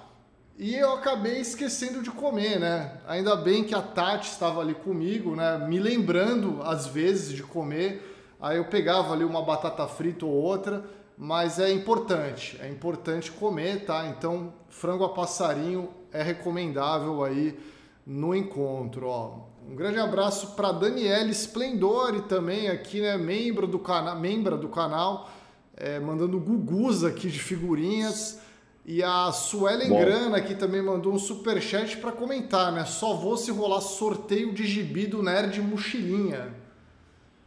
E 0.62 0.74
eu 0.74 0.92
acabei 0.92 1.38
esquecendo 1.38 2.02
de 2.02 2.10
comer, 2.10 2.60
né? 2.60 2.98
Ainda 3.08 3.34
bem 3.34 3.64
que 3.64 3.74
a 3.74 3.80
Tati 3.80 4.28
estava 4.28 4.60
ali 4.60 4.74
comigo, 4.74 5.34
né? 5.34 5.56
Me 5.56 5.78
lembrando 5.78 6.60
às 6.62 6.86
vezes 6.86 7.34
de 7.34 7.42
comer. 7.42 8.34
Aí 8.38 8.58
eu 8.58 8.66
pegava 8.66 9.14
ali 9.14 9.24
uma 9.24 9.40
batata 9.40 9.88
frita 9.88 10.26
ou 10.26 10.32
outra, 10.32 10.84
mas 11.16 11.58
é 11.58 11.72
importante, 11.72 12.58
é 12.60 12.68
importante 12.68 13.32
comer, 13.32 13.86
tá? 13.86 14.06
Então, 14.08 14.52
frango 14.68 15.02
a 15.02 15.08
passarinho 15.08 15.88
é 16.12 16.22
recomendável 16.22 17.24
aí 17.24 17.58
no 18.06 18.34
encontro, 18.34 19.06
ó. 19.06 19.38
Um 19.66 19.74
grande 19.74 19.98
abraço 19.98 20.48
para 20.48 20.72
Daniela 20.72 21.30
Splendore 21.30 22.20
também 22.28 22.68
aqui, 22.68 23.00
né? 23.00 23.16
Membro 23.16 23.66
do 23.66 23.78
canal, 23.78 24.20
membra 24.20 24.58
do 24.58 24.68
canal, 24.68 25.30
é, 25.74 25.98
mandando 25.98 26.38
gugus 26.38 27.02
aqui 27.02 27.30
de 27.30 27.38
figurinhas. 27.38 28.49
E 28.90 29.04
a 29.04 29.30
Suelen 29.30 29.88
Bom. 29.88 30.00
Grana 30.00 30.36
aqui 30.36 30.52
também 30.52 30.82
mandou 30.82 31.12
um 31.12 31.18
super 31.18 31.62
chat 31.62 31.96
para 31.98 32.10
comentar, 32.10 32.72
né? 32.72 32.84
Só 32.84 33.14
vou 33.14 33.36
se 33.36 33.52
rolar 33.52 33.80
sorteio 33.80 34.52
de 34.52 34.66
gibi 34.66 35.06
do 35.06 35.22
Nerd 35.22 35.62
Mochilinha. 35.62 36.52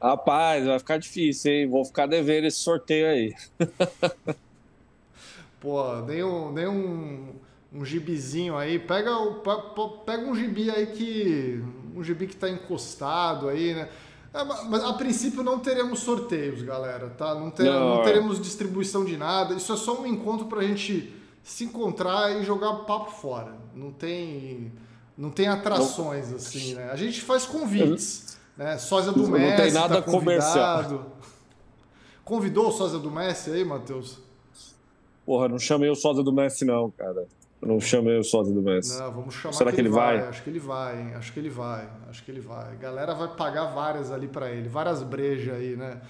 Rapaz, 0.02 0.66
vai 0.66 0.80
ficar 0.80 0.98
difícil, 0.98 1.52
hein? 1.52 1.68
Vou 1.68 1.84
ficar 1.84 2.06
devendo 2.06 2.46
esse 2.46 2.60
sorteio 2.60 3.08
aí. 3.08 3.36
Pô, 5.60 6.00
dei 6.08 6.24
um, 6.24 6.54
dei 6.54 6.66
um, 6.66 7.36
um 7.74 7.84
gibizinho 7.84 8.56
aí. 8.56 8.80
Pega, 8.80 9.12
o, 9.18 9.42
pega 10.06 10.26
um 10.26 10.34
gibi 10.34 10.70
aí 10.70 10.88
que. 10.88 11.62
Um 11.94 12.02
gibi 12.02 12.26
que 12.26 12.38
tá 12.38 12.50
encostado 12.50 13.50
aí, 13.50 13.74
né? 13.74 13.90
É, 14.34 14.46
mas 14.46 14.82
a 14.82 14.94
princípio 14.94 15.44
não 15.44 15.60
teremos 15.60 16.00
sorteios, 16.00 16.62
galera, 16.62 17.10
tá? 17.10 17.36
Não, 17.36 17.52
ter, 17.52 17.66
não, 17.66 17.96
não 17.96 18.02
é. 18.02 18.04
teremos 18.06 18.42
distribuição 18.42 19.04
de 19.04 19.18
nada. 19.18 19.56
Isso 19.56 19.74
é 19.74 19.76
só 19.76 20.00
um 20.00 20.06
encontro 20.06 20.46
pra 20.48 20.64
gente 20.64 21.22
se 21.44 21.66
encontrar 21.66 22.32
e 22.40 22.44
jogar 22.44 22.74
papo 22.86 23.12
fora. 23.12 23.54
Não 23.76 23.92
tem, 23.92 24.72
não 25.18 25.30
tem 25.30 25.48
atrações 25.48 26.30
não. 26.30 26.38
assim, 26.38 26.74
né? 26.74 26.90
A 26.90 26.96
gente 26.96 27.22
faz 27.22 27.46
convites, 27.46 28.40
né? 28.58 28.78
Sósia 28.78 29.12
do 29.12 29.28
Messi. 29.28 29.50
Não 29.50 29.58
tem 29.58 29.72
nada 29.72 30.02
tá 30.02 30.12
comercial. 30.12 31.12
Convidou 32.24 32.70
o 32.70 32.72
Sósia 32.72 32.98
do 32.98 33.12
Messi 33.12 33.52
aí, 33.52 33.66
Matheus? 33.66 34.20
Porra, 35.26 35.50
não 35.50 35.60
chamei 35.60 35.90
o 35.90 35.96
Sósia 35.96 36.24
do 36.24 36.32
Messi, 36.32 36.64
não, 36.64 36.90
cara. 36.90 37.28
Eu 37.62 37.68
não 37.68 37.80
chamei 37.80 38.18
o 38.18 38.24
Sósia 38.24 38.54
do 38.54 38.62
Messi. 38.62 38.98
Não, 38.98 39.12
vamos 39.12 39.36
chamar 39.36 39.54
Será 39.54 39.72
que, 39.72 39.76
que 39.76 39.82
ele 39.82 39.90
vai? 39.90 40.20
vai? 40.20 40.30
Acho 40.30 40.44
que 40.44 40.50
ele 40.50 40.60
vai, 40.60 41.02
hein? 41.02 41.14
Acho 41.16 41.34
que 41.34 41.40
ele 41.40 41.50
vai. 41.50 41.90
Acho 42.10 42.24
que 42.24 42.32
ele 42.32 42.42
vai. 42.42 42.72
A 42.72 42.76
galera 42.76 43.14
vai 43.14 43.36
pagar 43.36 43.66
várias 43.68 44.12
ali 44.12 44.28
para 44.28 44.50
ele, 44.52 44.70
várias 44.70 45.04
brejas 45.04 45.56
aí, 45.56 45.76
né? 45.76 46.02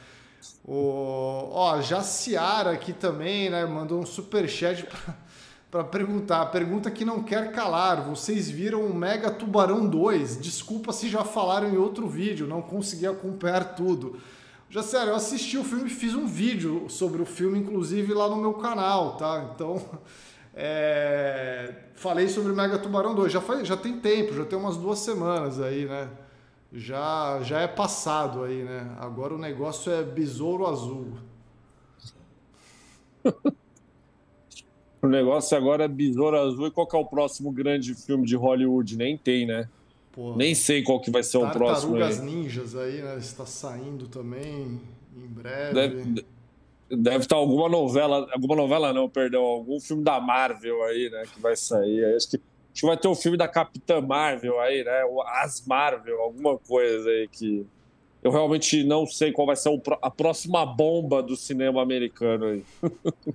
O, 0.65 1.50
ó, 1.51 1.81
Jaciara 1.81 2.71
aqui 2.71 2.93
também, 2.93 3.50
né? 3.50 3.65
Mandou 3.65 4.00
um 4.00 4.05
super 4.05 4.47
chat 4.47 4.88
para 5.69 5.83
perguntar. 5.83 6.45
Pergunta 6.47 6.91
que 6.91 7.03
não 7.03 7.23
quer 7.23 7.51
calar. 7.51 8.01
Vocês 8.01 8.50
viram 8.50 8.85
o 8.85 8.93
Mega 8.93 9.31
Tubarão 9.31 9.88
2? 9.88 10.39
Desculpa 10.39 10.93
se 10.93 11.09
já 11.09 11.23
falaram 11.23 11.69
em 11.69 11.77
outro 11.77 12.07
vídeo, 12.07 12.47
não 12.47 12.62
consegui 12.62 13.07
acompanhar 13.07 13.75
tudo. 13.75 14.19
Já 14.69 14.81
sério, 14.81 15.09
eu 15.09 15.15
assisti 15.15 15.57
o 15.57 15.63
filme 15.63 15.85
e 15.85 15.93
fiz 15.93 16.15
um 16.15 16.25
vídeo 16.25 16.88
sobre 16.89 17.21
o 17.21 17.25
filme, 17.25 17.59
inclusive 17.59 18.13
lá 18.13 18.27
no 18.27 18.38
meu 18.38 18.53
canal, 18.53 19.17
tá? 19.17 19.51
Então, 19.53 19.79
é... 20.55 21.75
falei 21.93 22.27
sobre 22.27 22.51
o 22.51 22.55
Mega 22.55 22.79
Tubarão 22.79 23.13
2. 23.13 23.31
Já, 23.31 23.41
faz, 23.41 23.67
já 23.67 23.77
tem 23.77 24.00
tempo, 24.00 24.33
já 24.33 24.45
tem 24.45 24.57
umas 24.57 24.77
duas 24.77 25.00
semanas 25.00 25.59
aí, 25.59 25.85
né? 25.85 26.09
Já, 26.74 27.39
já 27.44 27.62
é 27.62 27.68
passado 27.68 28.44
aí, 28.44 28.63
né? 28.63 28.96
Agora 29.00 29.34
o 29.34 29.38
negócio 29.38 29.92
é 29.92 30.03
besouro 30.03 30.65
azul. 30.65 31.13
O 35.03 35.08
negócio 35.08 35.58
agora 35.58 35.84
é 35.84 35.88
Besouro 35.89 36.39
Azul. 36.39 36.68
E 36.68 36.72
qual 36.72 36.88
é 36.94 36.96
o 36.96 37.06
próximo 37.06 37.51
grande 37.51 37.94
filme 37.94 38.25
de 38.25 38.38
Hollywood? 38.38 38.96
Nem 38.98 39.18
tem, 39.18 39.46
né? 39.46 39.68
Nem 40.38 40.56
sei 40.56 40.82
qual 40.82 41.01
que 41.01 41.12
vai 41.12 41.22
ser 41.22 41.39
o 41.39 41.51
próximo. 41.51 41.98
Tartarugas 41.98 42.22
Ninjas 42.22 42.74
aí, 42.74 43.01
né? 43.01 43.18
Está 43.18 43.46
saindo 43.46 44.08
também 44.08 44.80
em 45.13 45.27
breve. 45.27 45.74
Deve, 45.74 46.25
deve 46.89 47.18
estar 47.18 47.36
alguma 47.36 47.68
novela, 47.68 48.30
alguma 48.32 48.56
novela 48.56 48.94
não, 48.94 49.10
perdão, 49.10 49.42
algum 49.42 49.77
filme 49.77 50.03
da 50.03 50.22
Marvel 50.22 50.82
aí, 50.84 51.10
né? 51.10 51.24
Que 51.34 51.42
vai 51.42 51.58
sair. 51.58 52.15
Acho 52.15 52.30
que, 52.30 52.42
acho 52.74 52.82
que 52.82 52.88
vai 52.88 52.98
ter 52.98 53.08
o 53.08 53.12
um 53.12 53.15
filme 53.15 53.38
da 53.38 53.48
Capitã 53.48 54.01
Marvel 54.01 54.60
aí, 54.60 54.84
né? 54.84 55.03
As 55.42 55.63
Marvel, 55.65 56.20
alguma 56.20 56.58
coisa 56.58 57.08
aí 57.10 57.27
que 57.27 57.65
eu 58.24 58.32
realmente 58.32 58.84
não 58.84 59.06
sei 59.06 59.32
qual 59.32 59.46
vai 59.46 59.56
ser 59.56 59.70
a 60.01 60.10
próxima 60.10 60.65
bomba 60.65 61.22
do 61.22 61.36
cinema 61.36 61.82
americano 61.82 62.46
aí. 62.46 62.63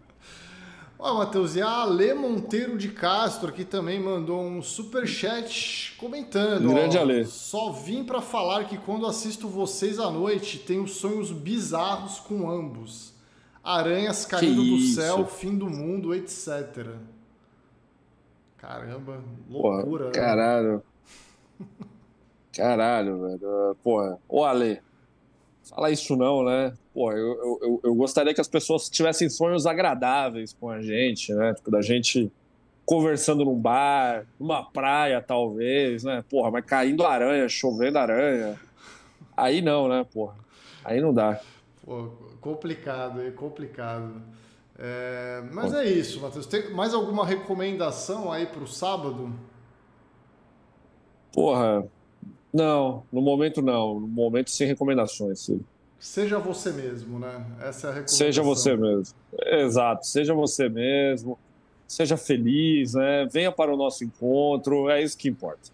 Ó, 1.00 1.18
Matheus, 1.18 1.54
e 1.54 1.62
a 1.62 1.82
Ale 1.82 2.12
Monteiro 2.12 2.76
de 2.76 2.88
Castro 2.88 3.50
aqui 3.50 3.64
também 3.64 4.00
mandou 4.00 4.42
um 4.42 4.60
super 4.60 5.06
chat 5.06 5.94
comentando. 5.96 6.70
Grande 6.70 6.98
ó, 6.98 7.02
Ale. 7.02 7.24
Só 7.24 7.70
vim 7.70 8.02
para 8.02 8.20
falar 8.20 8.64
que 8.64 8.76
quando 8.78 9.06
assisto 9.06 9.46
vocês 9.46 10.00
à 10.00 10.10
noite, 10.10 10.58
tenho 10.58 10.88
sonhos 10.88 11.30
bizarros 11.30 12.18
com 12.18 12.50
ambos. 12.50 13.14
Aranhas 13.62 14.26
caindo 14.26 14.64
do 14.64 14.80
céu, 14.80 15.24
fim 15.24 15.56
do 15.56 15.70
mundo, 15.70 16.12
etc. 16.12 16.96
Caramba, 18.58 19.22
loucura. 19.48 20.04
Porra, 20.04 20.12
caralho. 20.12 20.82
Caralho, 22.52 23.20
velho. 23.20 23.76
Porra. 23.82 24.18
Ô, 24.28 24.44
Ale, 24.44 24.80
fala 25.62 25.90
isso 25.90 26.16
não, 26.16 26.44
né? 26.44 26.74
Pô, 26.92 27.12
eu, 27.12 27.60
eu, 27.62 27.80
eu 27.84 27.94
gostaria 27.94 28.34
que 28.34 28.40
as 28.40 28.48
pessoas 28.48 28.90
tivessem 28.90 29.30
sonhos 29.30 29.64
agradáveis 29.64 30.52
com 30.52 30.68
a 30.68 30.82
gente, 30.82 31.32
né? 31.32 31.54
Tipo, 31.54 31.70
da 31.70 31.80
gente 31.80 32.30
conversando 32.84 33.44
num 33.44 33.54
bar, 33.54 34.26
numa 34.40 34.64
praia, 34.64 35.20
talvez, 35.20 36.02
né? 36.02 36.24
Porra, 36.28 36.50
mas 36.50 36.64
caindo 36.64 37.04
aranha, 37.04 37.48
chovendo 37.48 37.98
aranha. 37.98 38.58
Aí 39.36 39.62
não, 39.62 39.88
né, 39.88 40.04
porra? 40.12 40.34
Aí 40.84 41.00
não 41.00 41.14
dá. 41.14 41.40
Pô, 41.84 42.08
complicado, 42.40 43.20
é 43.22 43.30
complicado. 43.30 44.20
É, 44.78 45.42
mas 45.52 45.74
é 45.74 45.84
isso, 45.84 46.20
Matheus. 46.20 46.46
Tem 46.46 46.70
mais 46.70 46.94
alguma 46.94 47.26
recomendação 47.26 48.30
aí 48.30 48.46
para 48.46 48.62
o 48.62 48.66
sábado? 48.66 49.32
Porra, 51.32 51.84
não, 52.52 53.02
no 53.12 53.20
momento 53.20 53.60
não. 53.60 53.98
No 53.98 54.06
momento 54.06 54.50
sem 54.50 54.66
recomendações. 54.66 55.50
Seja 55.98 56.38
você 56.38 56.70
mesmo, 56.70 57.18
né? 57.18 57.44
Essa 57.60 57.88
é 57.88 57.90
a 57.90 57.92
recomendação. 57.94 58.18
Seja 58.18 58.42
você 58.42 58.76
mesmo. 58.76 59.14
Exato, 59.46 60.06
seja 60.06 60.32
você 60.32 60.68
mesmo. 60.68 61.36
Seja 61.88 62.16
feliz, 62.16 62.94
né? 62.94 63.26
Venha 63.32 63.50
para 63.50 63.72
o 63.72 63.76
nosso 63.76 64.04
encontro, 64.04 64.88
é 64.88 65.02
isso 65.02 65.16
que 65.18 65.28
importa. 65.28 65.70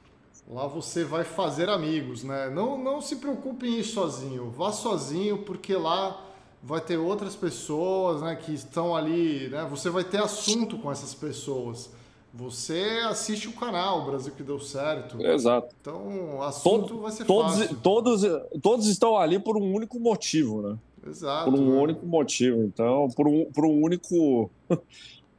Lá 0.49 0.66
você 0.66 1.04
vai 1.04 1.25
fazer 1.25 1.68
amigos, 1.68 2.23
né? 2.23 2.49
Não, 2.50 2.82
não 2.82 3.00
se 3.00 3.16
preocupe 3.16 3.66
em 3.66 3.80
ir 3.80 3.84
sozinho. 3.84 4.50
Vá 4.50 4.73
sozinho, 4.73 5.38
porque 5.38 5.75
lá 5.75 6.23
vai 6.64 6.80
ter 6.80 6.97
outras 6.97 7.37
pessoas, 7.37 8.23
né, 8.23 8.35
que 8.35 8.52
estão 8.52 8.97
ali, 8.97 9.49
né? 9.49 9.66
Você 9.71 9.90
vai 9.90 10.02
ter 10.02 10.23
assunto 10.23 10.78
com 10.78 10.90
essas 10.90 11.14
pessoas. 11.14 11.90
Você 12.33 13.00
assiste 13.04 13.47
o 13.47 13.52
canal 13.52 14.06
Brasil 14.06 14.33
que 14.33 14.42
deu 14.42 14.59
certo. 14.59 15.25
Exato. 15.25 15.75
Então, 15.80 16.42
assunto 16.42 16.88
Todo, 16.88 17.00
vai 17.02 17.12
ser 17.12 17.25
todos, 17.26 17.59
fácil. 17.59 17.76
Todos, 17.76 18.23
todos 18.61 18.87
estão 18.88 19.16
ali 19.16 19.38
por 19.38 19.56
um 19.56 19.73
único 19.73 20.00
motivo, 20.00 20.62
né? 20.62 20.78
Exato. 21.06 21.50
Por 21.50 21.61
um 21.61 21.80
único 21.80 22.04
motivo. 22.06 22.62
Então, 22.64 23.09
por 23.14 23.28
um, 23.28 23.44
por 23.52 23.66
um 23.66 23.83
único 23.83 24.50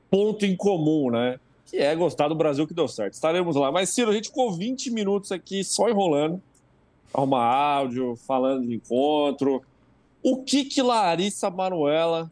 ponto 0.10 0.46
em 0.46 0.56
comum, 0.56 1.10
né? 1.10 1.40
que 1.66 1.78
é 1.78 1.96
gostar 1.96 2.28
do 2.28 2.36
Brasil 2.36 2.68
que 2.68 2.74
deu 2.74 2.88
certo. 2.88 3.14
Estaremos 3.14 3.56
lá. 3.56 3.72
Mas, 3.72 3.90
Ciro, 3.90 4.12
a 4.12 4.14
gente 4.14 4.30
ficou 4.30 4.54
20 4.54 4.92
minutos 4.92 5.32
aqui 5.32 5.64
só 5.64 5.90
enrolando, 5.90 6.40
arrumar 7.14 7.44
áudio, 7.44 8.16
falando 8.16 8.68
de 8.68 8.76
encontro. 8.76 9.62
O 10.28 10.38
que 10.44 10.66
que 10.66 10.82
Larissa 10.82 11.52
Manuela 11.52 12.32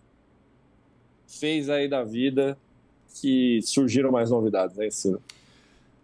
fez 1.28 1.70
aí 1.70 1.88
da 1.88 2.04
vida 2.04 2.58
que 3.22 3.62
surgiram 3.62 4.12
mais 4.12 4.32
novidades, 4.32 4.76
né, 4.76 4.90
Ciro? 4.90 5.22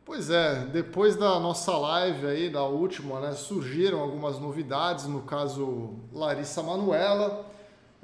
Pois 0.05 0.29
é, 0.29 0.67
depois 0.67 1.15
da 1.15 1.39
nossa 1.39 1.75
live 1.75 2.27
aí, 2.27 2.47
da 2.47 2.63
última, 2.63 3.19
né, 3.19 3.31
surgiram 3.31 4.01
algumas 4.01 4.37
novidades, 4.37 5.07
no 5.07 5.23
caso 5.23 5.95
Larissa 6.13 6.61
Manuela. 6.61 7.43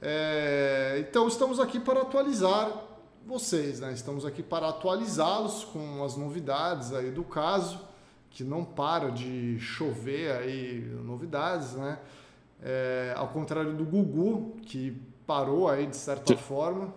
É, 0.01 1.05
então 1.07 1.27
estamos 1.27 1.59
aqui 1.59 1.79
para 1.79 2.01
atualizar 2.01 2.71
vocês, 3.23 3.79
né? 3.81 3.93
Estamos 3.93 4.25
aqui 4.25 4.41
para 4.41 4.67
atualizá-los 4.67 5.63
com 5.63 6.03
as 6.03 6.17
novidades 6.17 6.91
aí 6.91 7.11
do 7.11 7.23
caso, 7.23 7.79
que 8.31 8.43
não 8.43 8.65
para 8.65 9.11
de 9.11 9.59
chover 9.59 10.31
aí 10.31 10.81
novidades, 11.03 11.73
né? 11.73 11.99
É, 12.67 13.13
ao 13.15 13.27
contrário 13.27 13.73
do 13.73 13.85
Gugu, 13.85 14.55
que 14.63 14.99
parou 15.27 15.69
aí 15.69 15.85
de 15.85 15.95
certa 15.95 16.35
forma. 16.35 16.91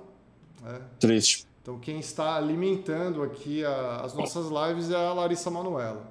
Né? 0.63 0.81
Triste. 0.99 1.47
Então 1.61 1.79
quem 1.79 2.01
está 2.01 2.37
alimentando 2.37 3.23
aqui 3.23 3.63
a, 3.63 4.01
as 4.03 4.15
nossas 4.15 4.47
lives 4.47 4.91
é 4.91 4.97
a 4.97 5.13
Larissa 5.13 5.51
Manuela. 5.51 6.11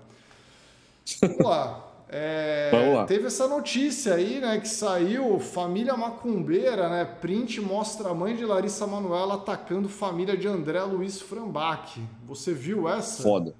Vamos 1.20 1.40
lá. 1.40 1.88
É, 2.08 2.70
Vamos 2.72 2.96
lá. 2.98 3.06
Teve 3.06 3.26
essa 3.26 3.48
notícia 3.48 4.14
aí, 4.14 4.40
né, 4.40 4.60
que 4.60 4.70
saiu, 4.70 5.40
família 5.40 5.98
macumbeira, 5.98 6.88
né, 6.88 7.06
print 7.06 7.60
mostra 7.60 8.10
a 8.10 8.14
mãe 8.14 8.36
de 8.36 8.46
Larissa 8.46 8.86
Manuela 8.86 9.34
atacando 9.34 9.90
família 9.90 10.38
de 10.38 10.48
André 10.48 10.84
Luiz 10.84 11.20
Frambach. 11.20 12.00
Você 12.28 12.54
viu 12.54 12.88
essa? 12.88 13.24
Foda. 13.24 13.56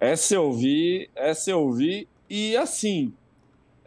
Essa 0.00 0.34
eu 0.34 0.52
vi, 0.52 1.08
essa 1.14 1.52
eu 1.52 1.70
vi, 1.70 2.08
e 2.28 2.56
assim, 2.56 3.14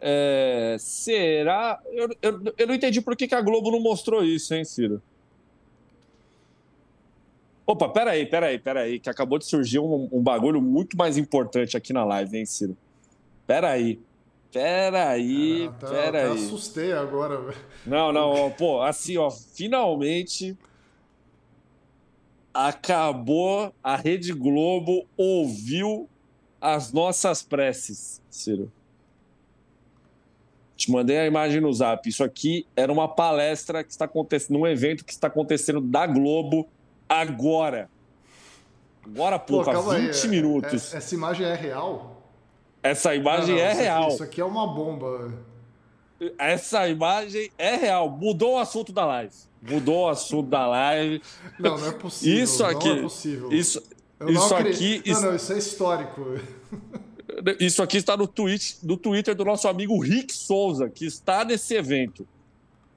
é, 0.00 0.76
será... 0.78 1.80
Eu, 1.90 2.08
eu, 2.22 2.54
eu 2.56 2.66
não 2.66 2.74
entendi 2.74 3.00
por 3.00 3.16
que, 3.16 3.28
que 3.28 3.34
a 3.34 3.40
Globo 3.40 3.70
não 3.70 3.80
mostrou 3.80 4.24
isso, 4.24 4.54
hein, 4.54 4.64
Ciro? 4.64 5.02
Opa, 7.66 7.88
peraí, 7.88 8.24
peraí, 8.24 8.58
peraí, 8.58 9.00
que 9.00 9.10
acabou 9.10 9.38
de 9.38 9.46
surgir 9.46 9.80
um, 9.80 10.08
um 10.12 10.22
bagulho 10.22 10.62
muito 10.62 10.96
mais 10.96 11.18
importante 11.18 11.76
aqui 11.76 11.92
na 11.92 12.04
live, 12.04 12.38
hein, 12.38 12.46
Ciro? 12.46 12.76
Peraí. 13.46 13.98
Peraí, 14.52 15.68
ah, 15.68 15.72
peraí. 15.72 16.30
Até 16.30 16.32
assustei 16.32 16.92
agora, 16.92 17.40
velho. 17.40 17.58
Não, 17.84 18.12
não, 18.12 18.50
pô, 18.52 18.80
assim, 18.80 19.16
ó, 19.16 19.30
finalmente 19.30 20.56
acabou 22.54 23.74
a 23.84 23.96
Rede 23.96 24.32
Globo 24.32 25.06
ouviu 25.14 26.08
as 26.58 26.90
nossas 26.90 27.42
preces, 27.42 28.22
Ciro. 28.30 28.72
Te 30.76 30.90
mandei 30.90 31.18
a 31.18 31.26
imagem 31.26 31.60
no 31.60 31.72
zap. 31.72 32.06
Isso 32.08 32.22
aqui 32.22 32.66
era 32.76 32.92
uma 32.92 33.08
palestra 33.08 33.82
que 33.82 33.90
está 33.90 34.04
acontecendo, 34.04 34.58
um 34.58 34.66
evento 34.66 35.04
que 35.04 35.12
está 35.12 35.26
acontecendo 35.26 35.80
da 35.80 36.06
Globo 36.06 36.68
agora. 37.08 37.88
Agora, 39.04 39.38
pouco, 39.38 39.70
há 39.70 39.80
20 39.96 40.24
aí. 40.24 40.28
minutos. 40.28 40.92
É, 40.92 40.98
essa 40.98 41.14
imagem 41.14 41.46
é 41.46 41.54
real? 41.54 42.22
Essa 42.82 43.14
imagem 43.14 43.54
não, 43.54 43.62
não, 43.62 43.68
é 43.68 43.72
isso 43.72 43.80
real. 43.80 44.02
Aqui, 44.02 44.14
isso 44.14 44.22
aqui 44.22 44.40
é 44.40 44.44
uma 44.44 44.66
bomba. 44.66 45.32
Essa 46.38 46.88
imagem 46.88 47.50
é 47.56 47.76
real. 47.76 48.10
Mudou 48.10 48.54
o 48.54 48.58
assunto 48.58 48.92
da 48.92 49.04
live. 49.04 49.34
Mudou 49.62 50.04
o 50.04 50.08
assunto 50.08 50.48
da 50.48 50.66
live. 50.66 51.22
Não, 51.58 51.76
não 51.76 51.88
é 51.88 51.92
possível. 51.92 52.44
Isso 52.44 52.64
aqui. 52.64 52.88
Não 52.88 52.96
é 52.96 53.02
possível. 53.02 53.52
Isso, 53.52 53.82
isso 54.28 54.54
aqui. 54.54 55.02
Não, 55.06 55.20
não, 55.22 55.34
isso 55.34 55.52
é 55.52 55.58
histórico. 55.58 56.38
Isso 57.60 57.82
aqui 57.82 57.98
está 57.98 58.16
no, 58.16 58.26
tweet, 58.26 58.78
no 58.82 58.96
Twitter 58.96 59.34
do 59.34 59.44
nosso 59.44 59.68
amigo 59.68 59.98
Rick 60.00 60.32
Souza, 60.32 60.88
que 60.88 61.06
está 61.06 61.44
nesse 61.44 61.74
evento. 61.74 62.26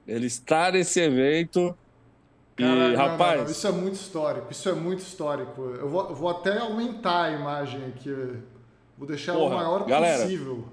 Ele 0.06 0.26
está 0.26 0.72
nesse 0.72 1.00
evento. 1.00 1.76
Caralho, 2.56 2.96
rapaz. 2.96 3.36
Não, 3.36 3.44
não, 3.44 3.50
isso 3.52 3.66
é 3.66 3.72
muito 3.72 3.94
histórico. 3.94 4.46
Isso 4.50 4.68
é 4.68 4.72
muito 4.72 5.00
histórico. 5.00 5.62
Eu 5.62 5.88
vou, 5.88 6.14
vou 6.14 6.28
até 6.28 6.58
aumentar 6.58 7.24
a 7.24 7.32
imagem 7.32 7.84
aqui. 7.86 8.10
Vou 8.98 9.06
deixar 9.06 9.34
Porra, 9.34 9.54
o 9.54 9.58
maior 9.58 9.86
galera, 9.86 10.24
possível. 10.24 10.64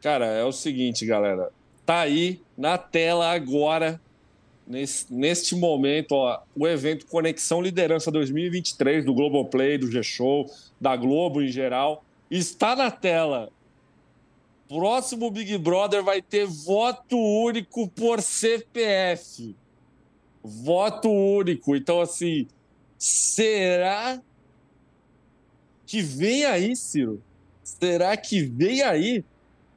Cara, 0.00 0.26
é 0.26 0.44
o 0.44 0.52
seguinte, 0.52 1.06
galera. 1.06 1.50
Tá 1.86 2.00
aí 2.00 2.40
na 2.56 2.76
tela 2.76 3.32
agora, 3.32 4.00
nesse, 4.66 5.12
neste 5.12 5.56
momento, 5.56 6.12
ó, 6.12 6.42
o 6.54 6.66
evento 6.66 7.06
Conexão 7.06 7.60
Liderança 7.60 8.10
2023 8.10 9.04
do 9.04 9.14
Globoplay, 9.14 9.78
do 9.78 9.90
G-Show, 9.90 10.50
da 10.80 10.94
Globo 10.94 11.42
em 11.42 11.48
geral. 11.48 12.04
Está 12.34 12.74
na 12.74 12.90
tela. 12.90 13.50
Próximo 14.68 15.30
Big 15.30 15.56
Brother 15.58 16.02
vai 16.02 16.20
ter 16.20 16.46
voto 16.46 17.16
único 17.16 17.88
por 17.88 18.22
CPF 18.22 19.54
voto 20.42 21.08
único. 21.10 21.76
Então, 21.76 22.00
assim, 22.00 22.48
será 22.98 24.20
que 25.86 26.02
vem 26.02 26.44
aí, 26.44 26.74
Ciro? 26.74 27.22
Será 27.62 28.16
que 28.16 28.42
vem 28.42 28.82
aí? 28.82 29.24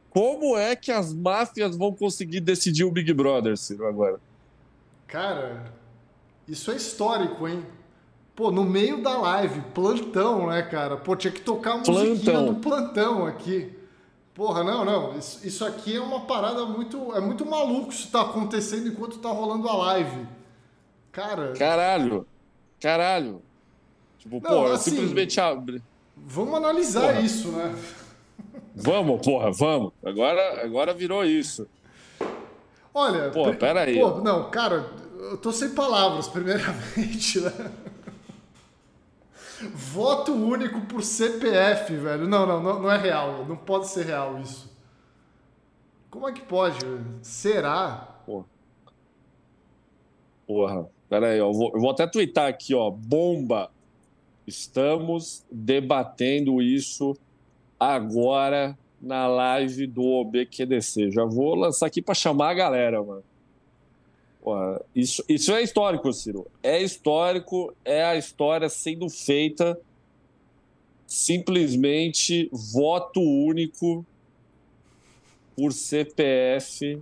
Como 0.10 0.58
é 0.58 0.76
que 0.76 0.92
as 0.92 1.14
máfias 1.14 1.76
vão 1.76 1.94
conseguir 1.94 2.40
decidir 2.40 2.86
o 2.86 2.92
Big 2.92 3.14
Brother, 3.14 3.58
Ciro, 3.58 3.86
agora? 3.86 4.20
Cara, 5.08 5.72
isso 6.48 6.72
é 6.72 6.76
histórico, 6.76 7.48
hein? 7.48 7.66
Pô, 8.36 8.52
no 8.52 8.66
meio 8.66 9.02
da 9.02 9.18
live, 9.18 9.62
plantão, 9.74 10.48
né, 10.48 10.62
cara? 10.62 10.98
Pô, 10.98 11.16
tinha 11.16 11.32
que 11.32 11.40
tocar 11.40 11.74
a 11.74 11.78
musiquinha 11.78 12.16
plantão. 12.16 12.46
do 12.46 12.56
plantão 12.60 13.26
aqui. 13.26 13.72
Porra, 14.34 14.62
não, 14.62 14.84
não. 14.84 15.18
Isso, 15.18 15.48
isso 15.48 15.66
aqui 15.66 15.96
é 15.96 16.02
uma 16.02 16.22
parada 16.22 16.66
muito. 16.66 17.16
É 17.16 17.22
muito 17.22 17.46
maluco 17.46 17.92
isso 17.92 18.12
tá 18.12 18.22
acontecendo 18.22 18.90
enquanto 18.90 19.20
tá 19.20 19.30
rolando 19.30 19.70
a 19.70 19.78
live. 19.78 20.28
Cara. 21.14 21.54
Caralho. 21.54 22.28
Caralho. 22.82 23.42
Tipo, 24.20 24.42
não, 24.42 24.50
pô, 24.50 24.66
assim, 24.74 24.92
simplesmente 24.92 25.40
abre. 25.40 25.82
Vamos 26.18 26.56
analisar 26.56 27.14
porra. 27.14 27.22
isso, 27.22 27.52
né? 27.54 27.74
Vamos, 28.76 29.22
porra, 29.26 29.52
vamos. 29.54 29.94
Agora, 30.04 30.66
agora 30.66 30.94
virou 30.94 31.24
isso. 31.24 31.66
Olha. 32.94 33.30
Pô, 33.30 33.54
pera 33.54 33.84
aí. 33.84 33.98
Pô, 33.98 34.20
não, 34.22 34.50
cara, 34.50 34.90
eu 35.32 35.38
tô 35.38 35.54
sem 35.54 35.70
palavras, 35.70 36.28
primeiramente, 36.30 37.40
né? 37.40 37.72
Voto 39.74 40.34
único 40.34 40.82
por 40.82 41.04
CPF, 41.04 41.96
velho. 41.96 42.28
Não, 42.28 42.46
não, 42.46 42.62
não, 42.62 42.92
é 42.92 42.98
real. 42.98 43.46
Não 43.46 43.56
pode 43.56 43.88
ser 43.88 44.06
real 44.06 44.40
isso. 44.40 44.74
Como 46.10 46.28
é 46.28 46.34
que 46.34 46.42
pode? 46.42 46.78
Será? 47.22 48.20
Porra. 48.26 48.46
Porra. 50.46 50.90
Pera 51.10 51.28
aí, 51.28 51.40
eu 51.40 51.54
vou, 51.54 51.72
eu 51.74 51.80
vou 51.80 51.92
até 51.92 52.08
twittar 52.08 52.48
aqui, 52.48 52.74
ó. 52.74 52.90
Bomba. 52.90 53.72
Estamos 54.48 55.44
debatendo 55.52 56.62
isso 56.62 57.18
agora 57.80 58.78
na 59.02 59.28
live 59.28 59.88
do 59.88 60.04
OBQDC. 60.04 61.12
Já 61.12 61.26
vou 61.26 61.56
lançar 61.56 61.88
aqui 61.88 62.02
para 62.02 62.14
chamar 62.14 62.50
a 62.50 62.54
galera, 62.54 63.04
mano. 63.04 63.24
Isso, 64.96 65.24
isso 65.28 65.52
é 65.52 65.62
histórico, 65.62 66.12
Ciro. 66.14 66.48
É 66.62 66.82
histórico, 66.82 67.74
é 67.84 68.04
a 68.04 68.16
história 68.16 68.70
sendo 68.70 69.10
feita 69.10 69.78
simplesmente 71.08 72.50
voto 72.52 73.22
único 73.22 74.06
por 75.56 75.72
CPF 75.72 77.02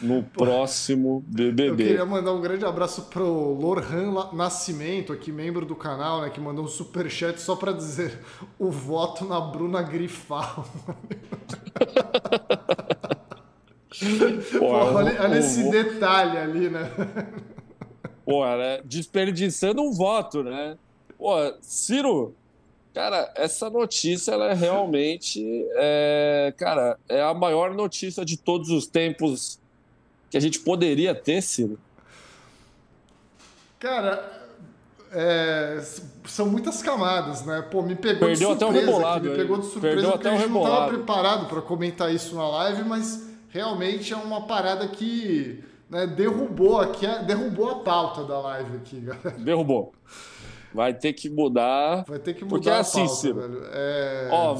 no 0.00 0.22
próximo 0.22 1.22
BBB. 1.26 1.68
Eu 1.68 1.76
queria 1.76 2.06
mandar 2.06 2.32
um 2.32 2.40
grande 2.40 2.64
abraço 2.64 3.02
pro 3.02 3.54
Lorhan 3.54 4.32
Nascimento, 4.32 5.12
aqui 5.12 5.30
membro 5.30 5.64
do 5.64 5.74
canal, 5.74 6.22
né, 6.22 6.30
que 6.30 6.40
mandou 6.40 6.64
um 6.64 6.68
super 6.68 7.08
chat 7.10 7.38
só 7.38 7.56
para 7.56 7.72
dizer 7.72 8.18
o 8.58 8.70
voto 8.70 9.24
na 9.24 9.40
Bruna 9.40 9.82
Grifal. 9.82 10.66
Pô, 14.58 14.66
olha, 14.66 15.22
olha 15.22 15.38
esse 15.38 15.70
detalhe 15.70 16.38
ali, 16.38 16.70
né? 16.70 16.90
Pô, 18.24 18.44
né? 18.44 18.80
desperdiçando 18.84 19.82
um 19.82 19.92
voto, 19.92 20.42
né? 20.42 20.76
Pô, 21.18 21.34
Ciro, 21.60 22.34
Cara, 22.94 23.32
essa 23.34 23.68
notícia 23.68 24.30
ela 24.30 24.52
é 24.52 24.54
realmente, 24.54 25.42
é, 25.74 26.54
cara, 26.56 26.96
é 27.08 27.20
a 27.20 27.34
maior 27.34 27.74
notícia 27.74 28.24
de 28.24 28.36
todos 28.36 28.70
os 28.70 28.86
tempos 28.86 29.58
que 30.30 30.36
a 30.36 30.40
gente 30.40 30.60
poderia 30.60 31.12
ter, 31.12 31.42
Ciro. 31.42 31.76
Cara, 33.80 34.48
é, 35.10 35.82
são 36.24 36.46
muitas 36.46 36.82
camadas, 36.82 37.44
né? 37.44 37.62
Pô, 37.68 37.82
me 37.82 37.96
pegou 37.96 38.28
Perdeu 38.28 38.54
de 38.54 38.60
surpresa. 38.60 38.66
Até 38.66 38.66
o 38.66 38.70
rebolado, 38.70 39.28
me 39.28 39.36
pegou 39.36 39.58
de 39.58 39.66
surpresa 39.66 39.94
Perdeu 39.96 40.12
porque 40.12 40.28
até 40.28 40.36
a 40.36 40.40
gente 40.40 40.52
não 40.52 40.62
estava 40.62 40.86
preparado 40.86 41.46
para 41.48 41.62
comentar 41.62 42.14
isso 42.14 42.36
na 42.36 42.48
live, 42.48 42.84
mas 42.84 43.28
realmente 43.54 44.12
é 44.12 44.16
uma 44.16 44.46
parada 44.48 44.88
que 44.88 45.62
né, 45.88 46.08
derrubou 46.08 46.80
aqui, 46.80 47.06
derrubou 47.24 47.70
a 47.70 47.74
pauta 47.76 48.24
da 48.24 48.40
live 48.40 48.78
aqui, 48.78 48.98
galera. 49.00 49.30
Derrubou. 49.38 49.92
Vai 50.74 50.92
ter 50.92 51.12
que 51.12 51.30
mudar. 51.30 52.04
Vai 52.08 52.18
ter 52.18 52.34
que 52.34 52.44
mudar. 52.44 52.56
Porque 52.56 52.68
é 52.68 52.72
assim, 52.72 53.06
pauta, 53.06 53.14
Ciro. 53.14 53.62
É... 53.72 54.28
Ó, 54.32 54.54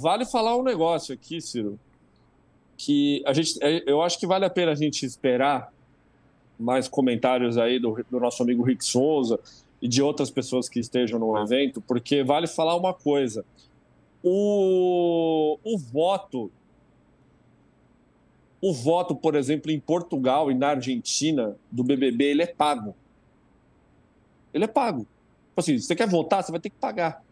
vale 0.00 0.24
falar 0.24 0.56
um 0.56 0.62
negócio 0.62 1.12
aqui, 1.12 1.40
Ciro. 1.40 1.76
Que 2.76 3.20
a 3.26 3.32
gente, 3.32 3.58
é, 3.60 3.82
eu 3.84 4.00
acho 4.00 4.16
que 4.16 4.28
vale 4.28 4.44
a 4.44 4.50
pena 4.50 4.70
a 4.70 4.76
gente 4.76 5.04
esperar 5.04 5.72
mais 6.56 6.86
comentários 6.86 7.58
aí 7.58 7.80
do, 7.80 7.98
do 8.08 8.20
nosso 8.20 8.44
amigo 8.44 8.62
Rick 8.62 8.84
Souza 8.84 9.40
e 9.82 9.88
de 9.88 10.00
outras 10.00 10.30
pessoas 10.30 10.68
que 10.68 10.78
estejam 10.78 11.18
no 11.18 11.36
evento, 11.36 11.80
porque 11.80 12.22
vale 12.22 12.46
falar 12.46 12.76
uma 12.76 12.94
coisa. 12.94 13.44
O, 14.22 15.58
o 15.64 15.76
voto 15.76 16.50
o 18.68 18.72
voto, 18.72 19.14
por 19.14 19.34
exemplo, 19.36 19.70
em 19.70 19.78
Portugal 19.78 20.50
e 20.50 20.54
na 20.54 20.68
Argentina 20.70 21.56
do 21.70 21.84
BBB, 21.84 22.24
ele 22.24 22.42
é 22.42 22.46
pago. 22.46 22.96
Ele 24.52 24.64
é 24.64 24.68
pago. 24.68 25.00
Tipo 25.00 25.60
assim, 25.60 25.78
você 25.78 25.94
quer 25.94 26.08
votar, 26.08 26.42
você 26.42 26.50
vai 26.50 26.60
ter 26.60 26.70
que 26.70 26.76
pagar. 26.76 27.22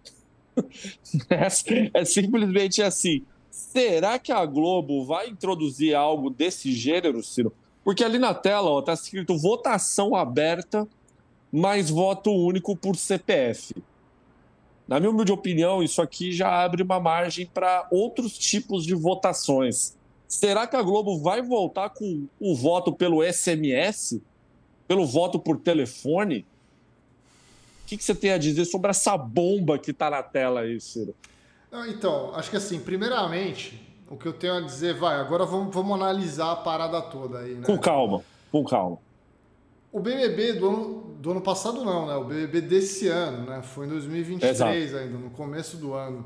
É, 1.29 1.49
é 2.01 2.05
simplesmente 2.05 2.83
assim. 2.83 3.25
Será 3.51 4.19
que 4.19 4.31
a 4.31 4.45
Globo 4.47 5.05
vai 5.05 5.29
introduzir 5.29 5.95
algo 5.95 6.31
desse 6.31 6.73
gênero, 6.73 7.23
Ciro? 7.23 7.53
Porque 7.83 8.05
ali 8.05 8.19
na 8.19 8.33
tela 8.33 8.79
está 8.79 8.93
escrito 8.93 9.37
votação 9.37 10.15
aberta 10.15 10.89
mais 11.51 11.91
voto 11.91 12.31
único 12.31 12.77
por 12.77 12.97
CPF. 12.97 13.75
Na 14.87 15.01
minha 15.01 15.11
humilde 15.11 15.33
opinião, 15.33 15.83
isso 15.83 16.01
aqui 16.01 16.33
já 16.33 16.63
abre 16.63 16.83
uma 16.83 17.01
margem 17.01 17.47
para 17.47 17.87
outros 17.91 18.37
tipos 18.39 18.85
de 18.85 18.95
votações. 18.95 19.97
Será 20.35 20.67
que 20.67 20.75
a 20.75 20.83
Globo 20.83 21.17
vai 21.21 21.41
voltar 21.41 21.91
com 21.91 22.27
o 22.41 22.57
voto 22.57 22.93
pelo 22.93 23.23
SMS? 23.23 24.21
Pelo 24.89 25.07
voto 25.07 25.39
por 25.39 25.61
telefone? 25.61 26.45
O 27.83 27.87
que, 27.87 27.97
que 27.97 28.03
você 28.03 28.17
tem 28.17 28.33
a 28.33 28.39
dizer 28.39 28.65
sobre 28.65 28.91
essa 28.91 29.17
bomba 29.17 29.79
que 29.79 29.93
está 29.93 30.11
na 30.11 30.25
tela 30.25 30.63
aí, 30.63 30.81
Ciro? 30.81 31.15
Então, 31.89 32.35
acho 32.35 32.51
que 32.51 32.57
assim, 32.57 32.81
primeiramente, 32.81 33.81
o 34.11 34.17
que 34.17 34.27
eu 34.27 34.33
tenho 34.33 34.55
a 34.55 34.61
dizer, 34.61 34.95
vai, 34.95 35.21
agora 35.21 35.47
vamos, 35.47 35.73
vamos 35.73 35.95
analisar 35.95 36.51
a 36.51 36.57
parada 36.57 37.01
toda 37.01 37.39
aí, 37.39 37.55
né? 37.55 37.65
Com 37.65 37.79
calma, 37.79 38.21
com 38.51 38.65
calma. 38.65 38.99
O 39.93 40.01
BBB 40.01 40.55
do 40.55 40.69
ano, 40.69 41.17
do 41.21 41.31
ano 41.31 41.41
passado 41.43 41.85
não, 41.85 42.07
né? 42.07 42.17
O 42.17 42.25
BBB 42.25 42.61
desse 42.61 43.07
ano, 43.07 43.49
né? 43.49 43.63
Foi 43.63 43.87
em 43.87 43.91
2023 43.91 44.53
Exato. 44.53 44.99
ainda, 44.99 45.17
no 45.17 45.31
começo 45.31 45.77
do 45.77 45.95
ano. 45.95 46.25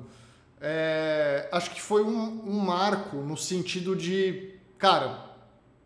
É, 0.60 1.48
acho 1.52 1.70
que 1.70 1.80
foi 1.80 2.02
um, 2.02 2.42
um 2.46 2.58
marco 2.60 3.18
no 3.18 3.36
sentido 3.36 3.94
de, 3.94 4.54
cara, 4.76 5.18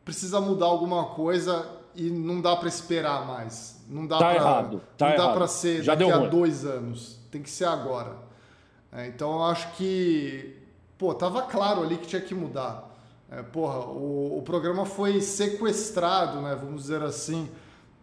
precisa 0.04 0.40
mudar 0.40 0.66
alguma 0.66 1.06
coisa 1.06 1.68
e 1.94 2.08
não 2.10 2.40
dá 2.40 2.56
para 2.56 2.68
esperar 2.68 3.26
mais. 3.26 3.82
Não 3.88 4.06
dá 4.06 4.18
tá 4.18 4.26
pra, 4.26 4.34
errado. 4.34 4.82
Tá 4.96 5.06
não 5.06 5.14
errado. 5.14 5.28
dá 5.28 5.34
para 5.34 5.46
ser 5.46 5.82
Já 5.82 5.94
daqui 5.94 6.10
a 6.10 6.16
ruim. 6.16 6.30
dois 6.30 6.64
anos. 6.64 7.18
Tem 7.30 7.42
que 7.42 7.50
ser 7.50 7.66
agora. 7.66 8.16
É, 8.92 9.06
então 9.06 9.32
eu 9.32 9.44
acho 9.44 9.72
que, 9.72 10.56
pô, 10.98 11.14
tava 11.14 11.42
claro 11.42 11.82
ali 11.82 11.96
que 11.96 12.06
tinha 12.06 12.20
que 12.20 12.34
mudar. 12.34 12.90
É, 13.30 13.42
porra, 13.42 13.80
o, 13.80 14.38
o 14.38 14.42
programa 14.42 14.84
foi 14.84 15.20
sequestrado, 15.20 16.40
né? 16.40 16.54
Vamos 16.54 16.82
dizer 16.82 17.02
assim, 17.02 17.48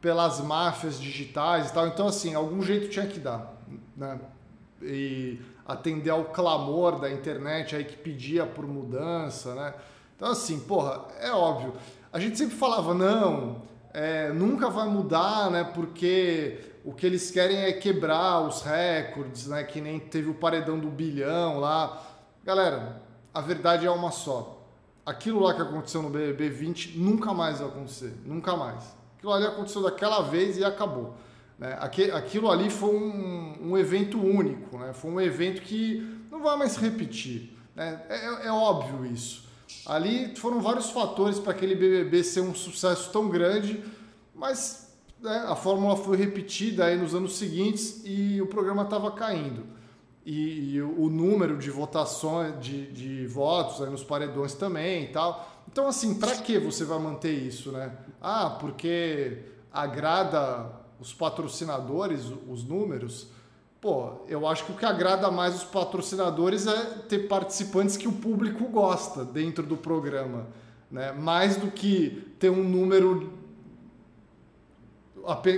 pelas 0.02 0.40
máfias 0.40 1.00
digitais 1.00 1.70
e 1.70 1.74
tal. 1.74 1.88
Então, 1.88 2.08
assim, 2.08 2.34
algum 2.34 2.62
jeito 2.62 2.90
tinha 2.90 3.06
que 3.06 3.20
dar, 3.20 3.56
né? 3.96 4.20
E 4.82 5.40
atender 5.70 6.10
ao 6.10 6.26
clamor 6.26 7.00
da 7.00 7.12
internet 7.12 7.76
aí 7.76 7.86
que 7.86 7.96
pedia 7.96 8.44
por 8.44 8.66
mudança, 8.66 9.54
né? 9.54 9.76
Então, 10.16 10.32
assim, 10.32 10.60
porra, 10.62 11.06
é 11.20 11.32
óbvio. 11.32 11.74
A 12.12 12.20
gente 12.20 12.40
sempre 12.40 12.56
falava, 12.56 12.92
não, 12.96 13.62
é, 13.94 14.34
nunca 14.34 14.68
vai 14.68 14.88
mudar, 14.88 15.52
né? 15.52 15.64
Porque 15.64 16.60
o 16.84 16.92
que 16.92 17.06
eles 17.06 17.30
querem 17.30 17.58
é 17.58 17.72
quebrar 17.72 18.42
os 18.42 18.64
recordes, 18.64 19.46
né? 19.46 19.64
Que 19.64 19.80
nem 19.80 20.00
teve 20.00 20.32
o 20.32 20.34
paredão 20.34 20.80
do 20.80 20.88
bilhão 20.88 21.60
lá. 21.60 22.02
Galera, 22.44 23.00
a 23.32 23.40
verdade 23.40 23.86
é 23.86 23.92
uma 23.92 24.10
só. 24.10 24.66
Aquilo 25.06 25.40
lá 25.40 25.54
que 25.54 25.62
aconteceu 25.62 26.02
no 26.02 26.10
BBB 26.10 26.50
20 26.50 26.98
nunca 26.98 27.32
mais 27.32 27.60
vai 27.60 27.68
acontecer. 27.68 28.20
Nunca 28.26 28.58
mais. 28.58 28.84
Aquilo 29.18 29.34
ali 29.34 29.46
aconteceu 29.46 29.84
daquela 29.84 30.22
vez 30.24 30.58
e 30.58 30.66
acabou. 30.66 31.14
Né? 31.60 31.78
Aquilo 31.80 32.50
ali 32.50 32.70
foi 32.70 32.96
um, 32.96 33.72
um, 33.72 33.78
evento 33.78 34.20
único, 34.20 34.78
né? 34.78 34.94
foi 34.94 35.12
um 35.12 35.20
evento 35.20 35.62
que 35.62 36.08
não 36.32 36.42
vai 36.42 36.58
mais 36.58 36.78
repetir. 36.78 37.58
Né? 37.76 38.02
É, 38.10 38.16
é, 38.16 38.48
é 38.48 38.52
óbvio 38.52 39.06
isso. 39.06 39.50
Ali 39.86 40.36
foram 40.36 40.62
vários 40.62 40.90
fatores 40.90 41.38
para 41.38 41.52
aquele 41.52 41.76
BBB 41.76 42.24
ser 42.24 42.42
um 42.42 42.56
sucesso 42.56 43.12
tão 43.12 43.28
grande, 43.28 43.84
mas 44.34 44.96
né, 45.22 45.46
a 45.48 45.56
fórmula 45.56 45.98
foi 45.98 46.18
repetida 46.18 46.86
aí 46.86 46.98
nos 46.98 47.14
anos 47.14 47.38
seguintes 47.38 48.02
e 48.06 48.42
o 48.42 48.48
programa 48.48 48.84
estava 48.84 49.12
caindo. 49.12 49.66
E, 50.26 50.76
e, 50.76 50.82
o 50.82 51.10
número 51.10 51.58
de 51.58 51.70
votações, 51.72 52.60
de, 52.60 52.92
de 52.92 53.28
votos 53.28 53.82
aí 53.82 53.90
nos 53.90 54.04
paredões 54.04 54.54
também 54.54 55.06
e 55.06 55.08
tal. 55.08 55.64
Então, 55.72 55.88
assim, 55.88 56.16
para 56.16 56.36
que 56.36 56.58
você 56.60 56.84
vai 56.84 57.00
manter 57.00 57.32
isso, 57.32 57.72
né? 57.72 57.92
Ah, 58.22 58.58
porque 58.60 59.40
agrada 59.72 60.79
os 61.00 61.14
patrocinadores, 61.14 62.26
os 62.48 62.64
números, 62.64 63.28
pô, 63.80 64.12
eu 64.28 64.46
acho 64.48 64.66
que 64.66 64.72
o 64.72 64.76
que 64.76 64.86
agrada 64.86 65.32
mais 65.32 65.56
os 65.56 65.64
patrocinadores 65.64 66.68
é 66.68 66.86
ter 67.08 67.28
participantes 67.28 67.96
que 67.96 68.08
o 68.08 68.12
público 68.12 68.66
gosta 68.66 69.24
dentro 69.24 69.66
do 69.66 69.78
programa, 69.78 70.48
né? 70.92 71.12
Mais 71.14 71.56
do 71.56 71.72
que 71.72 72.34
ter 72.40 72.50
um 72.50 72.64
número 72.64 73.40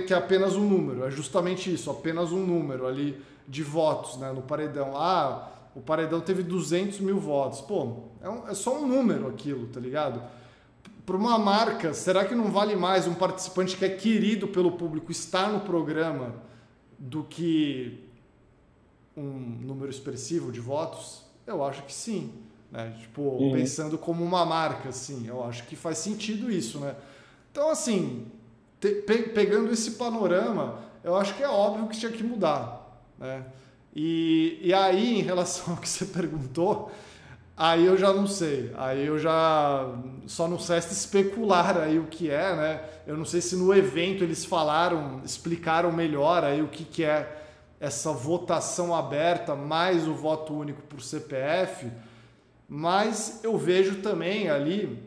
que 0.06 0.12
é 0.12 0.16
apenas 0.16 0.54
um 0.54 0.68
número, 0.68 1.04
é 1.04 1.10
justamente 1.10 1.72
isso, 1.72 1.90
apenas 1.90 2.30
um 2.30 2.44
número 2.44 2.86
ali 2.86 3.18
de 3.48 3.62
votos, 3.62 4.18
né? 4.18 4.30
No 4.30 4.42
paredão, 4.42 4.96
ah, 4.96 5.48
o 5.74 5.80
paredão 5.80 6.20
teve 6.20 6.42
200 6.42 7.00
mil 7.00 7.18
votos, 7.18 7.60
pô, 7.60 8.04
é, 8.20 8.28
um, 8.28 8.48
é 8.48 8.54
só 8.54 8.78
um 8.78 8.86
número 8.86 9.28
aquilo, 9.28 9.68
tá 9.68 9.80
ligado? 9.80 10.22
Para 11.04 11.16
uma 11.16 11.38
marca, 11.38 11.92
será 11.92 12.24
que 12.24 12.34
não 12.34 12.50
vale 12.50 12.76
mais 12.76 13.06
um 13.06 13.14
participante 13.14 13.76
que 13.76 13.84
é 13.84 13.88
querido 13.88 14.46
pelo 14.48 14.72
público 14.72 15.10
estar 15.10 15.48
no 15.48 15.60
programa 15.60 16.34
do 16.98 17.24
que 17.24 18.08
um 19.16 19.22
número 19.60 19.90
expressivo 19.90 20.52
de 20.52 20.60
votos? 20.60 21.22
Eu 21.46 21.64
acho 21.64 21.82
que 21.82 21.92
sim. 21.92 22.32
Né? 22.70 22.94
Tipo, 23.00 23.22
uhum. 23.22 23.52
pensando 23.52 23.98
como 23.98 24.24
uma 24.24 24.46
marca, 24.46 24.88
assim, 24.88 25.26
eu 25.26 25.44
acho 25.44 25.64
que 25.64 25.76
faz 25.76 25.98
sentido 25.98 26.50
isso, 26.50 26.78
né? 26.78 26.96
Então, 27.50 27.68
assim, 27.68 28.26
te, 28.80 28.88
pe, 29.02 29.24
pegando 29.24 29.70
esse 29.70 29.92
panorama, 29.92 30.78
eu 31.04 31.14
acho 31.14 31.34
que 31.36 31.42
é 31.42 31.48
óbvio 31.48 31.86
que 31.88 31.98
tinha 31.98 32.10
que 32.10 32.22
mudar, 32.22 33.04
né? 33.18 33.44
E, 33.94 34.58
e 34.62 34.72
aí, 34.72 35.20
em 35.20 35.22
relação 35.22 35.74
ao 35.74 35.80
que 35.80 35.88
você 35.88 36.06
perguntou, 36.18 36.90
Aí 37.56 37.84
eu 37.84 37.96
já 37.96 38.12
não 38.12 38.26
sei. 38.26 38.72
Aí 38.76 39.06
eu 39.06 39.18
já 39.18 39.94
só 40.26 40.48
não 40.48 40.58
sei 40.58 40.78
especular 40.78 41.76
aí 41.76 41.98
o 41.98 42.06
que 42.06 42.30
é, 42.30 42.56
né? 42.56 42.84
Eu 43.06 43.16
não 43.16 43.24
sei 43.24 43.40
se 43.40 43.56
no 43.56 43.74
evento 43.74 44.24
eles 44.24 44.44
falaram, 44.44 45.20
explicaram 45.24 45.92
melhor 45.92 46.44
aí 46.44 46.62
o 46.62 46.68
que, 46.68 46.84
que 46.84 47.04
é 47.04 47.40
essa 47.78 48.12
votação 48.12 48.94
aberta 48.94 49.56
mais 49.56 50.06
o 50.06 50.14
voto 50.14 50.54
único 50.54 50.82
por 50.82 51.02
CPF. 51.02 51.90
Mas 52.68 53.40
eu 53.42 53.58
vejo 53.58 53.96
também 53.96 54.48
ali, 54.48 55.02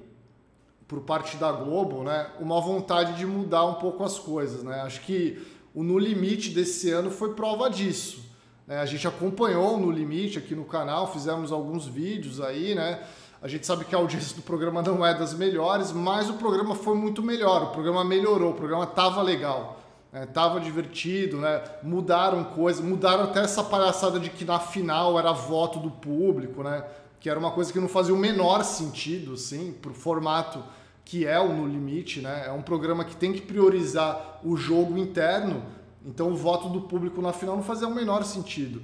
por 0.87 0.99
parte 1.01 1.37
da 1.37 1.51
Globo, 1.51 2.03
né, 2.03 2.29
uma 2.39 2.61
vontade 2.61 3.17
de 3.17 3.25
mudar 3.25 3.65
um 3.65 3.75
pouco 3.75 4.03
as 4.03 4.19
coisas, 4.19 4.61
né? 4.61 4.81
Acho 4.81 5.01
que 5.01 5.41
o 5.73 5.83
No 5.83 5.97
Limite 5.97 6.51
desse 6.51 6.91
ano 6.91 7.09
foi 7.09 7.33
prova 7.33 7.69
disso. 7.69 8.24
Né? 8.67 8.79
A 8.79 8.85
gente 8.85 9.07
acompanhou 9.07 9.79
no 9.79 9.91
limite 9.91 10.37
aqui 10.37 10.55
no 10.55 10.65
canal, 10.65 11.11
fizemos 11.11 11.51
alguns 11.51 11.85
vídeos 11.85 12.41
aí, 12.41 12.75
né? 12.75 12.99
A 13.41 13.47
gente 13.47 13.65
sabe 13.65 13.85
que 13.85 13.93
a 13.93 13.97
audiência 13.99 14.35
do 14.35 14.41
programa 14.41 14.81
não 14.81 15.05
é 15.05 15.13
das 15.13 15.33
melhores, 15.33 15.91
mas 15.91 16.29
o 16.29 16.33
programa 16.33 16.73
foi 16.73 16.95
muito 16.95 17.21
melhor, 17.21 17.63
o 17.63 17.67
programa 17.67 18.03
melhorou, 18.03 18.51
o 18.51 18.55
programa 18.55 18.87
tava 18.87 19.21
legal, 19.21 19.79
né? 20.11 20.25
tava 20.25 20.59
divertido, 20.59 21.37
né? 21.37 21.61
Mudaram 21.83 22.43
coisas, 22.43 22.83
mudaram 22.83 23.25
até 23.25 23.41
essa 23.41 23.63
palhaçada 23.63 24.19
de 24.19 24.31
que 24.31 24.45
na 24.45 24.59
final 24.59 25.19
era 25.19 25.31
voto 25.31 25.77
do 25.79 25.91
público, 25.91 26.63
né? 26.63 26.83
Que 27.19 27.29
era 27.29 27.37
uma 27.37 27.51
coisa 27.51 27.71
que 27.71 27.79
não 27.79 27.87
fazia 27.87 28.15
o 28.15 28.17
menor 28.17 28.63
sentido, 28.63 29.33
assim, 29.33 29.73
pro 29.79 29.93
formato 29.93 30.63
que 31.03 31.27
é 31.27 31.39
o 31.39 31.53
No 31.53 31.67
Limite, 31.67 32.19
né? 32.21 32.45
É 32.47 32.51
um 32.51 32.63
programa 32.63 33.05
que 33.05 33.15
tem 33.15 33.31
que 33.31 33.41
priorizar 33.41 34.39
o 34.43 34.57
jogo 34.57 34.97
interno 34.97 35.61
então 36.05 36.31
o 36.31 36.35
voto 36.35 36.69
do 36.69 36.81
público 36.81 37.21
na 37.21 37.33
final 37.33 37.55
não 37.55 37.63
fazia 37.63 37.87
o 37.87 37.93
menor 37.93 38.23
sentido. 38.23 38.81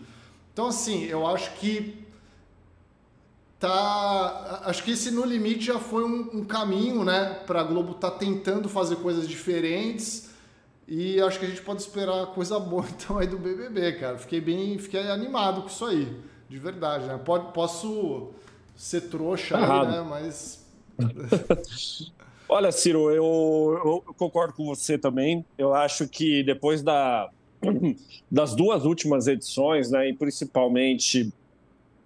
Então 0.51 0.67
assim, 0.67 1.05
eu 1.05 1.25
acho 1.27 1.53
que 1.55 2.05
tá, 3.61 4.63
acho 4.65 4.83
que 4.83 4.91
esse 4.91 5.11
no 5.11 5.23
limite 5.23 5.65
já 5.65 5.79
foi 5.79 6.03
um, 6.03 6.39
um 6.39 6.43
caminho, 6.43 7.05
né, 7.05 7.41
para 7.45 7.61
a 7.61 7.63
Globo 7.63 7.93
tá 7.93 8.09
tentando 8.09 8.67
fazer 8.67 8.95
coisas 8.97 9.27
diferentes 9.27 10.31
e 10.87 11.21
acho 11.21 11.39
que 11.39 11.45
a 11.45 11.47
gente 11.47 11.61
pode 11.61 11.81
esperar 11.81 12.25
coisa 12.27 12.59
boa 12.59 12.83
então 12.89 13.19
aí 13.19 13.27
do 13.27 13.37
BBB, 13.37 13.93
cara. 13.93 14.17
Fiquei 14.17 14.41
bem, 14.41 14.77
fiquei 14.79 15.09
animado 15.09 15.61
com 15.61 15.67
isso 15.67 15.85
aí, 15.85 16.19
de 16.49 16.57
verdade, 16.57 17.05
né? 17.05 17.19
Pode, 17.23 17.53
posso 17.53 18.31
ser 18.75 19.01
trouxa, 19.01 19.57
aí, 19.57 19.87
né, 19.87 20.01
mas 20.01 20.65
Olha, 22.53 22.69
Ciro, 22.69 23.09
eu, 23.09 24.03
eu, 24.05 24.13
concordo 24.15 24.53
com 24.53 24.65
você 24.65 24.97
também. 24.97 25.45
Eu 25.57 25.73
acho 25.73 26.05
que 26.05 26.43
depois 26.43 26.83
da, 26.83 27.29
das 28.29 28.53
duas 28.53 28.83
últimas 28.83 29.25
edições, 29.25 29.89
né, 29.89 30.09
e 30.09 30.13
principalmente 30.13 31.31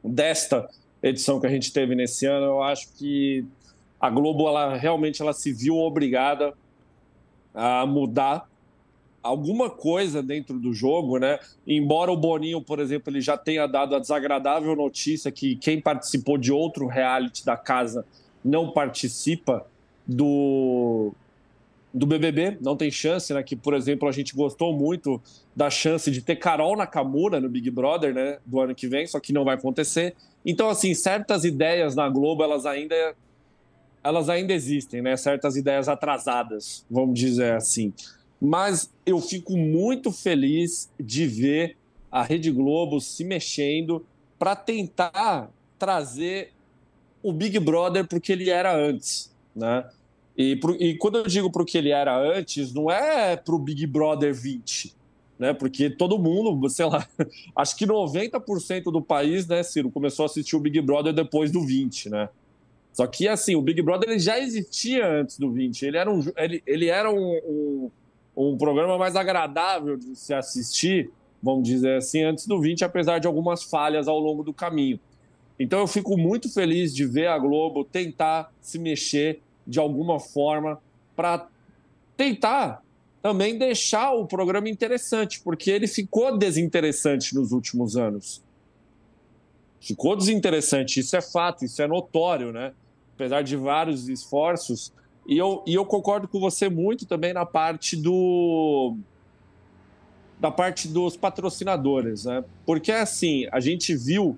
desta 0.03 0.69
edição 1.01 1.39
que 1.39 1.47
a 1.47 1.49
gente 1.49 1.73
teve 1.73 1.95
nesse 1.95 2.27
ano, 2.27 2.45
eu 2.45 2.61
acho 2.61 2.93
que 2.93 3.43
a 3.99 4.07
Globo 4.11 4.47
ela 4.47 4.77
realmente 4.77 5.19
ela 5.19 5.33
se 5.33 5.51
viu 5.51 5.77
obrigada 5.77 6.53
a 7.51 7.83
mudar 7.87 8.47
alguma 9.23 9.67
coisa 9.67 10.21
dentro 10.21 10.59
do 10.59 10.71
jogo, 10.75 11.17
né? 11.17 11.39
Embora 11.65 12.11
o 12.11 12.17
Boninho, 12.17 12.61
por 12.61 12.77
exemplo, 12.77 13.11
ele 13.11 13.19
já 13.19 13.35
tenha 13.35 13.65
dado 13.65 13.95
a 13.95 13.99
desagradável 13.99 14.75
notícia 14.75 15.31
que 15.31 15.55
quem 15.55 15.81
participou 15.81 16.37
de 16.37 16.51
outro 16.51 16.85
reality 16.85 17.43
da 17.43 17.57
casa 17.57 18.05
não 18.43 18.69
participa 18.69 19.65
do 20.07 21.13
do 21.93 22.05
BBB, 22.05 22.57
não 22.59 22.75
tem 22.75 22.91
chance, 22.91 23.33
né? 23.33 23.41
Que, 23.41 23.55
por 23.55 23.73
exemplo, 23.73 24.09
a 24.09 24.11
gente 24.11 24.35
gostou 24.35 24.77
muito 24.77 25.21
da 25.55 25.69
chance 25.69 26.11
de 26.11 26.21
ter 26.21 26.35
Carol 26.35 26.75
Nakamura 26.75 27.39
no 27.39 27.47
Big 27.47 27.71
Brother, 27.71 28.13
né? 28.13 28.37
Do 28.45 28.59
ano 28.59 28.75
que 28.75 28.85
vem, 28.85 29.07
só 29.07 29.17
que 29.17 29.31
não 29.31 29.45
vai 29.45 29.55
acontecer. 29.55 30.13
Então, 30.45 30.69
assim, 30.69 30.93
certas 30.93 31.45
ideias 31.45 31.95
na 31.95 32.09
Globo, 32.09 32.43
elas 32.43 32.65
ainda 32.65 33.15
elas 34.03 34.29
ainda 34.29 34.53
existem, 34.53 35.01
né? 35.01 35.15
Certas 35.15 35.55
ideias 35.55 35.87
atrasadas, 35.87 36.85
vamos 36.91 37.17
dizer 37.17 37.53
assim. 37.53 37.93
Mas 38.39 38.93
eu 39.05 39.19
fico 39.19 39.57
muito 39.57 40.11
feliz 40.11 40.91
de 40.99 41.25
ver 41.25 41.77
a 42.11 42.21
Rede 42.21 42.51
Globo 42.51 43.01
se 43.01 43.23
mexendo 43.23 44.05
para 44.37 44.55
tentar 44.55 45.49
trazer 45.79 46.51
o 47.23 47.33
Big 47.33 47.57
Brother 47.59 48.05
para 48.05 48.17
o 48.17 48.21
que 48.21 48.31
ele 48.31 48.49
era 48.49 48.75
antes, 48.75 49.33
né? 49.55 49.85
E, 50.37 50.55
pro, 50.57 50.75
e 50.81 50.97
quando 50.97 51.19
eu 51.19 51.23
digo 51.23 51.51
para 51.51 51.61
o 51.61 51.65
que 51.65 51.77
ele 51.77 51.91
era 51.91 52.17
antes, 52.17 52.73
não 52.73 52.91
é 52.91 53.37
para 53.37 53.55
o 53.55 53.59
Big 53.59 53.87
Brother 53.87 54.33
20, 54.33 54.93
né? 55.39 55.53
Porque 55.53 55.89
todo 55.89 56.19
mundo, 56.19 56.69
sei 56.69 56.85
lá, 56.85 57.07
acho 57.55 57.75
que 57.77 57.87
90% 57.87 58.83
do 58.91 59.01
país, 59.01 59.47
né, 59.47 59.63
Ciro, 59.63 59.89
começou 59.89 60.23
a 60.23 60.25
assistir 60.25 60.55
o 60.55 60.59
Big 60.59 60.81
Brother 60.81 61.13
depois 61.13 61.51
do 61.51 61.61
20, 61.61 62.09
né? 62.09 62.29
Só 62.91 63.05
que, 63.07 63.27
assim, 63.27 63.55
o 63.55 63.61
Big 63.61 63.81
Brother 63.81 64.09
ele 64.09 64.19
já 64.19 64.39
existia 64.39 65.05
antes 65.05 65.37
do 65.37 65.51
20. 65.51 65.85
Ele 65.85 65.97
era 65.97 66.09
um, 66.09 66.23
ele, 66.37 66.63
ele 66.65 66.87
era 66.87 67.11
um, 67.11 67.41
um, 67.45 67.91
um 68.37 68.57
programa 68.57 68.97
mais 68.97 69.17
agradável 69.17 69.97
de 69.97 70.15
se 70.15 70.33
assistir, 70.33 71.09
vamos 71.43 71.67
dizer 71.67 71.97
assim, 71.97 72.23
antes 72.23 72.47
do 72.47 72.59
20, 72.59 72.85
apesar 72.85 73.19
de 73.19 73.27
algumas 73.27 73.63
falhas 73.63 74.07
ao 74.07 74.17
longo 74.17 74.43
do 74.43 74.53
caminho. 74.53 74.97
Então 75.59 75.79
eu 75.79 75.87
fico 75.87 76.17
muito 76.17 76.53
feliz 76.53 76.95
de 76.95 77.05
ver 77.05 77.27
a 77.27 77.37
Globo 77.37 77.83
tentar 77.83 78.51
se 78.61 78.79
mexer 78.79 79.41
de 79.65 79.79
alguma 79.79 80.19
forma 80.19 80.79
para 81.15 81.47
tentar 82.15 82.83
também 83.21 83.57
deixar 83.57 84.13
o 84.13 84.27
programa 84.27 84.69
interessante, 84.69 85.41
porque 85.41 85.71
ele 85.71 85.87
ficou 85.87 86.37
desinteressante 86.37 87.33
nos 87.33 87.51
últimos 87.51 87.97
anos. 87.97 88.43
Ficou 89.79 90.15
desinteressante, 90.15 90.99
isso 90.99 91.15
é 91.15 91.21
fato, 91.21 91.65
isso 91.65 91.81
é 91.81 91.87
notório, 91.87 92.51
né? 92.51 92.73
Apesar 93.15 93.41
de 93.41 93.55
vários 93.55 94.07
esforços. 94.09 94.93
E 95.27 95.37
eu, 95.37 95.63
e 95.65 95.73
eu 95.73 95.85
concordo 95.85 96.27
com 96.27 96.39
você 96.39 96.69
muito 96.69 97.05
também 97.05 97.33
na 97.33 97.45
parte 97.45 97.95
do. 97.95 98.95
da 100.39 100.51
parte 100.51 100.87
dos 100.87 101.17
patrocinadores, 101.17 102.25
né? 102.25 102.43
Porque 102.65 102.91
assim, 102.91 103.47
a 103.51 103.59
gente 103.59 103.95
viu 103.95 104.37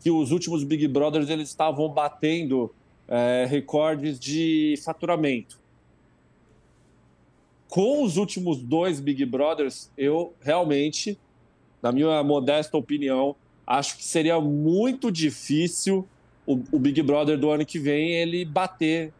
que 0.00 0.10
os 0.10 0.30
últimos 0.30 0.62
Big 0.62 0.86
Brothers 0.88 1.30
eles 1.30 1.48
estavam 1.48 1.88
batendo 1.88 2.70
é, 3.08 3.46
recordes 3.48 4.18
de 4.18 4.74
faturamento. 4.84 5.58
Com 7.68 8.02
os 8.02 8.16
últimos 8.16 8.58
dois 8.58 9.00
Big 9.00 9.24
Brothers, 9.24 9.90
eu 9.96 10.34
realmente, 10.40 11.18
na 11.82 11.92
minha 11.92 12.22
modesta 12.22 12.76
opinião, 12.76 13.36
acho 13.66 13.96
que 13.96 14.04
seria 14.04 14.40
muito 14.40 15.10
difícil 15.10 16.06
o, 16.46 16.62
o 16.72 16.78
Big 16.78 17.02
Brother 17.02 17.36
do 17.38 17.50
ano 17.50 17.66
que 17.66 17.78
vem 17.78 18.12
ele 18.12 18.44
bater 18.44 19.12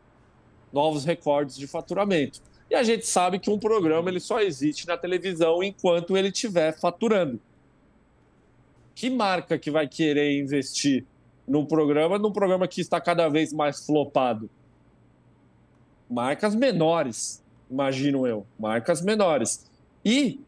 novos 0.72 1.05
recordes 1.05 1.57
de 1.57 1.66
faturamento. 1.66 2.40
E 2.70 2.75
a 2.75 2.83
gente 2.83 3.07
sabe 3.07 3.38
que 3.38 3.51
um 3.51 3.59
programa 3.59 4.09
ele 4.09 4.20
só 4.20 4.40
existe 4.40 4.87
na 4.87 4.96
televisão 4.96 5.62
enquanto 5.62 6.16
ele 6.16 6.29
estiver 6.29 6.79
faturando. 6.79 7.40
Que 8.94 9.11
marca 9.11 9.59
que 9.59 9.70
vai 9.70 9.87
querer 9.87 10.38
investir 10.40 11.05
num 11.47 11.65
programa, 11.65 12.19
num 12.19 12.33
programa 12.33 12.67
que 12.67 12.81
está 12.81 13.01
cada 13.01 13.29
vez 13.29 13.53
mais 13.53 13.85
flopado? 13.85 14.51
Marcas 16.09 16.55
menores, 16.55 17.43
imagino 17.71 18.27
eu, 18.27 18.47
marcas 18.59 19.03
menores. 19.03 19.67
E 20.05 20.41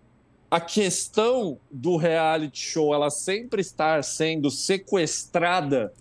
a 0.51 0.61
questão 0.61 1.59
do 1.71 1.97
reality 1.97 2.61
show 2.61 2.95
ela 2.95 3.11
sempre 3.11 3.61
estar 3.61 4.03
sendo 4.03 4.51
sequestrada 4.51 5.93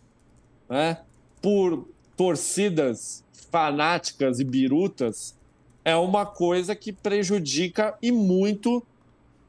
né, 0.69 0.99
por 1.41 1.87
torcidas 2.15 3.23
fanáticas 3.51 4.39
e 4.39 4.43
birutas 4.43 5.35
é 5.83 5.95
uma 5.95 6.25
coisa 6.25 6.75
que 6.75 6.91
prejudica 6.91 7.97
e 8.01 8.11
muito 8.11 8.85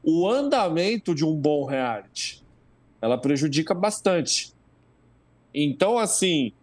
o 0.03 0.29
andamento 0.29 1.13
de 1.13 1.25
um 1.25 1.35
bom 1.35 1.65
reality. 1.65 2.41
Ela 3.01 3.17
prejudica 3.17 3.73
bastante. 3.73 4.53
Então, 5.53 5.97
assim, 5.97 6.53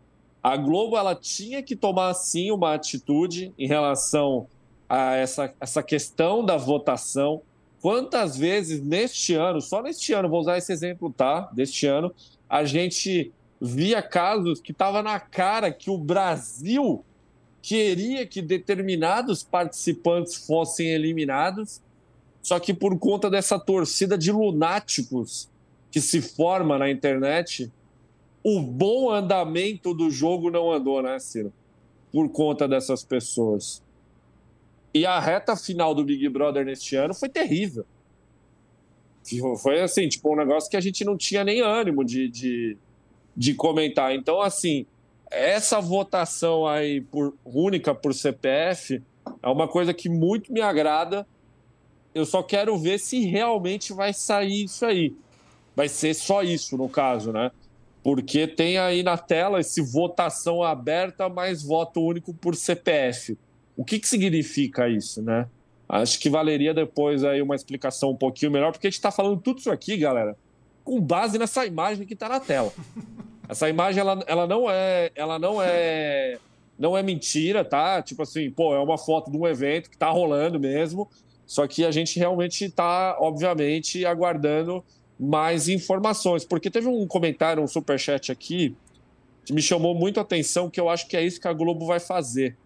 a 0.42 0.56
Globo 0.56 0.96
ela 0.96 1.14
tinha 1.14 1.62
que 1.62 1.74
tomar 1.74 2.14
sim 2.14 2.50
uma 2.50 2.74
atitude 2.74 3.52
em 3.58 3.66
relação 3.66 4.46
a 4.88 5.14
essa, 5.14 5.52
essa 5.60 5.82
questão 5.82 6.44
da 6.44 6.56
votação. 6.56 7.42
Quantas 7.80 8.36
vezes 8.36 8.80
neste 8.80 9.34
ano, 9.34 9.60
só 9.60 9.82
neste 9.82 10.12
ano, 10.12 10.28
vou 10.28 10.40
usar 10.40 10.56
esse 10.56 10.72
exemplo, 10.72 11.12
tá? 11.12 11.50
Deste 11.52 11.86
ano, 11.86 12.14
a 12.48 12.64
gente 12.64 13.32
via 13.60 14.02
casos 14.02 14.60
que 14.60 14.72
estava 14.72 15.02
na 15.02 15.18
cara 15.18 15.72
que 15.72 15.90
o 15.90 15.98
Brasil 15.98 17.04
queria 17.62 18.24
que 18.24 18.40
determinados 18.40 19.42
participantes 19.42 20.46
fossem 20.46 20.88
eliminados, 20.88 21.80
só 22.40 22.60
que 22.60 22.72
por 22.72 22.96
conta 22.98 23.28
dessa 23.28 23.58
torcida 23.58 24.16
de 24.16 24.30
lunáticos 24.30 25.48
que 25.90 26.00
se 26.00 26.20
forma 26.20 26.78
na 26.78 26.88
internet, 26.88 27.72
o 28.48 28.60
bom 28.60 29.10
andamento 29.10 29.92
do 29.92 30.08
jogo 30.08 30.52
não 30.52 30.70
andou, 30.70 31.02
né, 31.02 31.18
Ciro? 31.18 31.52
Por 32.12 32.28
conta 32.28 32.68
dessas 32.68 33.02
pessoas. 33.02 33.82
E 34.94 35.04
a 35.04 35.18
reta 35.18 35.56
final 35.56 35.92
do 35.92 36.04
Big 36.04 36.28
Brother 36.28 36.64
neste 36.64 36.94
ano 36.94 37.12
foi 37.12 37.28
terrível. 37.28 37.84
Foi 39.60 39.80
assim, 39.80 40.08
tipo, 40.08 40.32
um 40.32 40.36
negócio 40.36 40.70
que 40.70 40.76
a 40.76 40.80
gente 40.80 41.04
não 41.04 41.16
tinha 41.16 41.42
nem 41.42 41.60
ânimo 41.60 42.04
de, 42.04 42.28
de, 42.28 42.78
de 43.36 43.52
comentar. 43.52 44.14
Então, 44.14 44.40
assim, 44.40 44.86
essa 45.28 45.80
votação 45.80 46.68
aí 46.68 47.00
por 47.00 47.34
única 47.44 47.92
por 47.92 48.14
CPF 48.14 49.02
é 49.42 49.48
uma 49.48 49.66
coisa 49.66 49.92
que 49.92 50.08
muito 50.08 50.52
me 50.52 50.60
agrada. 50.60 51.26
Eu 52.14 52.24
só 52.24 52.44
quero 52.44 52.78
ver 52.78 53.00
se 53.00 53.24
realmente 53.24 53.92
vai 53.92 54.12
sair 54.12 54.66
isso 54.66 54.86
aí. 54.86 55.12
Vai 55.74 55.88
ser 55.88 56.14
só 56.14 56.44
isso, 56.44 56.76
no 56.76 56.88
caso, 56.88 57.32
né? 57.32 57.50
Porque 58.06 58.46
tem 58.46 58.78
aí 58.78 59.02
na 59.02 59.18
tela 59.18 59.58
esse 59.58 59.82
votação 59.82 60.62
aberta 60.62 61.28
mais 61.28 61.64
voto 61.64 62.00
único 62.00 62.32
por 62.32 62.54
CPF. 62.54 63.36
O 63.76 63.84
que, 63.84 63.98
que 63.98 64.06
significa 64.06 64.88
isso, 64.88 65.20
né? 65.20 65.48
Acho 65.88 66.20
que 66.20 66.30
valeria 66.30 66.72
depois 66.72 67.24
aí 67.24 67.42
uma 67.42 67.56
explicação 67.56 68.10
um 68.10 68.16
pouquinho 68.16 68.52
melhor, 68.52 68.70
porque 68.70 68.86
a 68.86 68.90
gente 68.90 68.98
está 68.98 69.10
falando 69.10 69.40
tudo 69.40 69.58
isso 69.58 69.72
aqui, 69.72 69.96
galera, 69.96 70.36
com 70.84 71.00
base 71.00 71.36
nessa 71.36 71.66
imagem 71.66 72.06
que 72.06 72.14
está 72.14 72.28
na 72.28 72.38
tela. 72.38 72.72
Essa 73.48 73.68
imagem 73.68 74.00
ela, 74.00 74.22
ela 74.28 74.46
não 74.46 74.70
é 74.70 75.10
ela 75.16 75.36
não 75.36 75.60
é 75.60 76.38
não 76.78 76.96
é 76.96 77.02
mentira, 77.02 77.64
tá? 77.64 78.00
Tipo 78.02 78.22
assim, 78.22 78.48
pô, 78.52 78.72
é 78.72 78.78
uma 78.78 78.98
foto 78.98 79.32
de 79.32 79.36
um 79.36 79.48
evento 79.48 79.90
que 79.90 79.98
tá 79.98 80.10
rolando 80.10 80.60
mesmo. 80.60 81.10
Só 81.44 81.66
que 81.66 81.84
a 81.84 81.90
gente 81.90 82.20
realmente 82.20 82.66
está, 82.66 83.16
obviamente, 83.18 84.06
aguardando 84.06 84.84
mais 85.18 85.68
informações. 85.68 86.44
Porque 86.44 86.70
teve 86.70 86.88
um 86.88 87.06
comentário, 87.06 87.62
um 87.62 87.66
superchat 87.66 88.30
aqui, 88.30 88.74
que 89.44 89.52
me 89.52 89.62
chamou 89.62 89.94
muito 89.94 90.18
a 90.18 90.22
atenção, 90.22 90.68
que 90.68 90.80
eu 90.80 90.88
acho 90.88 91.08
que 91.08 91.16
é 91.16 91.24
isso 91.24 91.40
que 91.40 91.48
a 91.48 91.52
Globo 91.52 91.86
vai 91.86 92.00
fazer. 92.00 92.56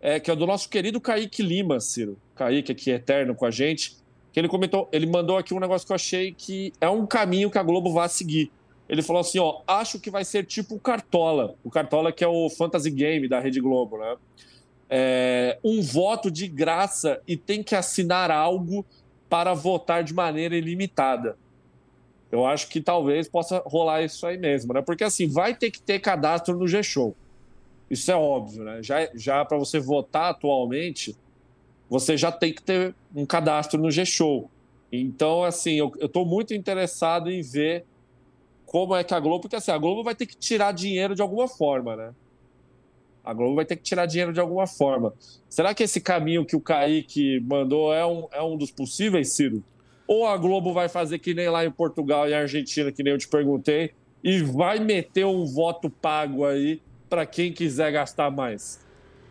É, 0.00 0.20
que 0.20 0.30
é 0.30 0.36
do 0.36 0.46
nosso 0.46 0.68
querido 0.68 1.00
Kaique 1.00 1.42
Lima, 1.42 1.80
Ciro. 1.80 2.18
Kaique 2.34 2.72
aqui, 2.72 2.90
eterno 2.90 3.34
com 3.34 3.46
a 3.46 3.50
gente. 3.50 3.96
Que 4.32 4.40
ele 4.40 4.48
comentou, 4.48 4.88
ele 4.92 5.06
mandou 5.06 5.38
aqui 5.38 5.54
um 5.54 5.60
negócio 5.60 5.86
que 5.86 5.92
eu 5.92 5.96
achei 5.96 6.32
que 6.32 6.72
é 6.80 6.88
um 6.88 7.06
caminho 7.06 7.50
que 7.50 7.58
a 7.58 7.62
Globo 7.62 7.92
vai 7.92 8.08
seguir 8.08 8.50
ele 8.88 9.02
falou 9.02 9.20
assim: 9.20 9.38
ó, 9.38 9.62
acho 9.66 9.98
que 9.98 10.10
vai 10.10 10.24
ser 10.24 10.44
tipo 10.44 10.74
o 10.74 10.80
Cartola. 10.80 11.54
O 11.64 11.70
Cartola, 11.70 12.12
que 12.12 12.22
é 12.22 12.28
o 12.28 12.50
fantasy 12.50 12.90
game 12.90 13.28
da 13.28 13.40
Rede 13.40 13.60
Globo, 13.60 13.98
né? 13.98 14.16
É, 14.88 15.58
um 15.64 15.80
voto 15.80 16.30
de 16.30 16.46
graça 16.46 17.20
e 17.26 17.36
tem 17.36 17.62
que 17.62 17.74
assinar 17.74 18.30
algo 18.30 18.84
para 19.28 19.54
votar 19.54 20.04
de 20.04 20.12
maneira 20.12 20.54
ilimitada. 20.54 21.36
Eu 22.34 22.44
acho 22.44 22.68
que 22.68 22.80
talvez 22.80 23.28
possa 23.28 23.62
rolar 23.64 24.02
isso 24.02 24.26
aí 24.26 24.36
mesmo, 24.36 24.74
né? 24.74 24.82
Porque 24.82 25.04
assim, 25.04 25.28
vai 25.28 25.54
ter 25.54 25.70
que 25.70 25.80
ter 25.80 26.00
cadastro 26.00 26.58
no 26.58 26.66
G-Show. 26.66 27.14
Isso 27.88 28.10
é 28.10 28.16
óbvio, 28.16 28.64
né? 28.64 28.82
Já, 28.82 29.08
já 29.14 29.44
para 29.44 29.56
você 29.56 29.78
votar 29.78 30.32
atualmente, 30.32 31.16
você 31.88 32.16
já 32.16 32.32
tem 32.32 32.52
que 32.52 32.60
ter 32.60 32.92
um 33.14 33.24
cadastro 33.24 33.80
no 33.80 33.88
G-Show. 33.88 34.50
Então, 34.90 35.44
assim, 35.44 35.74
eu 35.74 35.92
estou 36.00 36.26
muito 36.26 36.52
interessado 36.52 37.30
em 37.30 37.40
ver 37.40 37.84
como 38.66 38.96
é 38.96 39.04
que 39.04 39.14
a 39.14 39.20
Globo, 39.20 39.42
porque 39.42 39.54
assim, 39.54 39.70
a 39.70 39.78
Globo 39.78 40.02
vai 40.02 40.16
ter 40.16 40.26
que 40.26 40.36
tirar 40.36 40.72
dinheiro 40.72 41.14
de 41.14 41.22
alguma 41.22 41.46
forma, 41.46 41.94
né? 41.94 42.12
A 43.22 43.32
Globo 43.32 43.54
vai 43.54 43.64
ter 43.64 43.76
que 43.76 43.84
tirar 43.84 44.06
dinheiro 44.06 44.32
de 44.32 44.40
alguma 44.40 44.66
forma. 44.66 45.14
Será 45.48 45.72
que 45.72 45.84
esse 45.84 46.00
caminho 46.00 46.44
que 46.44 46.56
o 46.56 46.60
Kaique 46.60 47.38
mandou 47.38 47.94
é 47.94 48.04
um, 48.04 48.26
é 48.32 48.42
um 48.42 48.56
dos 48.56 48.72
possíveis, 48.72 49.30
Ciro? 49.30 49.62
Ou 50.06 50.26
a 50.26 50.36
Globo 50.36 50.72
vai 50.72 50.88
fazer 50.88 51.18
que 51.18 51.34
nem 51.34 51.48
lá 51.48 51.64
em 51.64 51.70
Portugal 51.70 52.28
e 52.28 52.34
Argentina, 52.34 52.92
que 52.92 53.02
nem 53.02 53.12
eu 53.12 53.18
te 53.18 53.28
perguntei, 53.28 53.92
e 54.22 54.42
vai 54.42 54.78
meter 54.78 55.24
um 55.24 55.44
voto 55.44 55.88
pago 55.88 56.44
aí 56.44 56.80
para 57.08 57.24
quem 57.26 57.52
quiser 57.52 57.92
gastar 57.92 58.30
mais? 58.30 58.84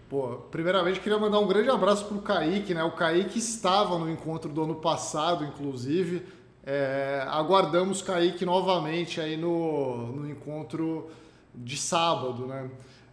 Pô, 0.10 0.38
primeiramente 0.52 1.00
queria 1.00 1.18
mandar 1.18 1.40
um 1.40 1.48
grande 1.48 1.70
abraço 1.70 2.06
para 2.06 2.18
o 2.18 2.22
Kaique, 2.22 2.74
né? 2.74 2.84
O 2.84 2.92
Kaique 2.92 3.40
estava 3.40 3.98
no 3.98 4.10
encontro 4.10 4.52
do 4.52 4.64
ano 4.64 4.76
passado, 4.76 5.44
inclusive. 5.44 6.24
É, 6.66 7.26
aguardamos 7.28 8.02
Kaique 8.02 8.46
novamente 8.46 9.20
aí 9.20 9.36
no, 9.36 10.12
no 10.12 10.30
encontro 10.30 11.10
de 11.54 11.78
sábado, 11.78 12.46
né? 12.46 12.70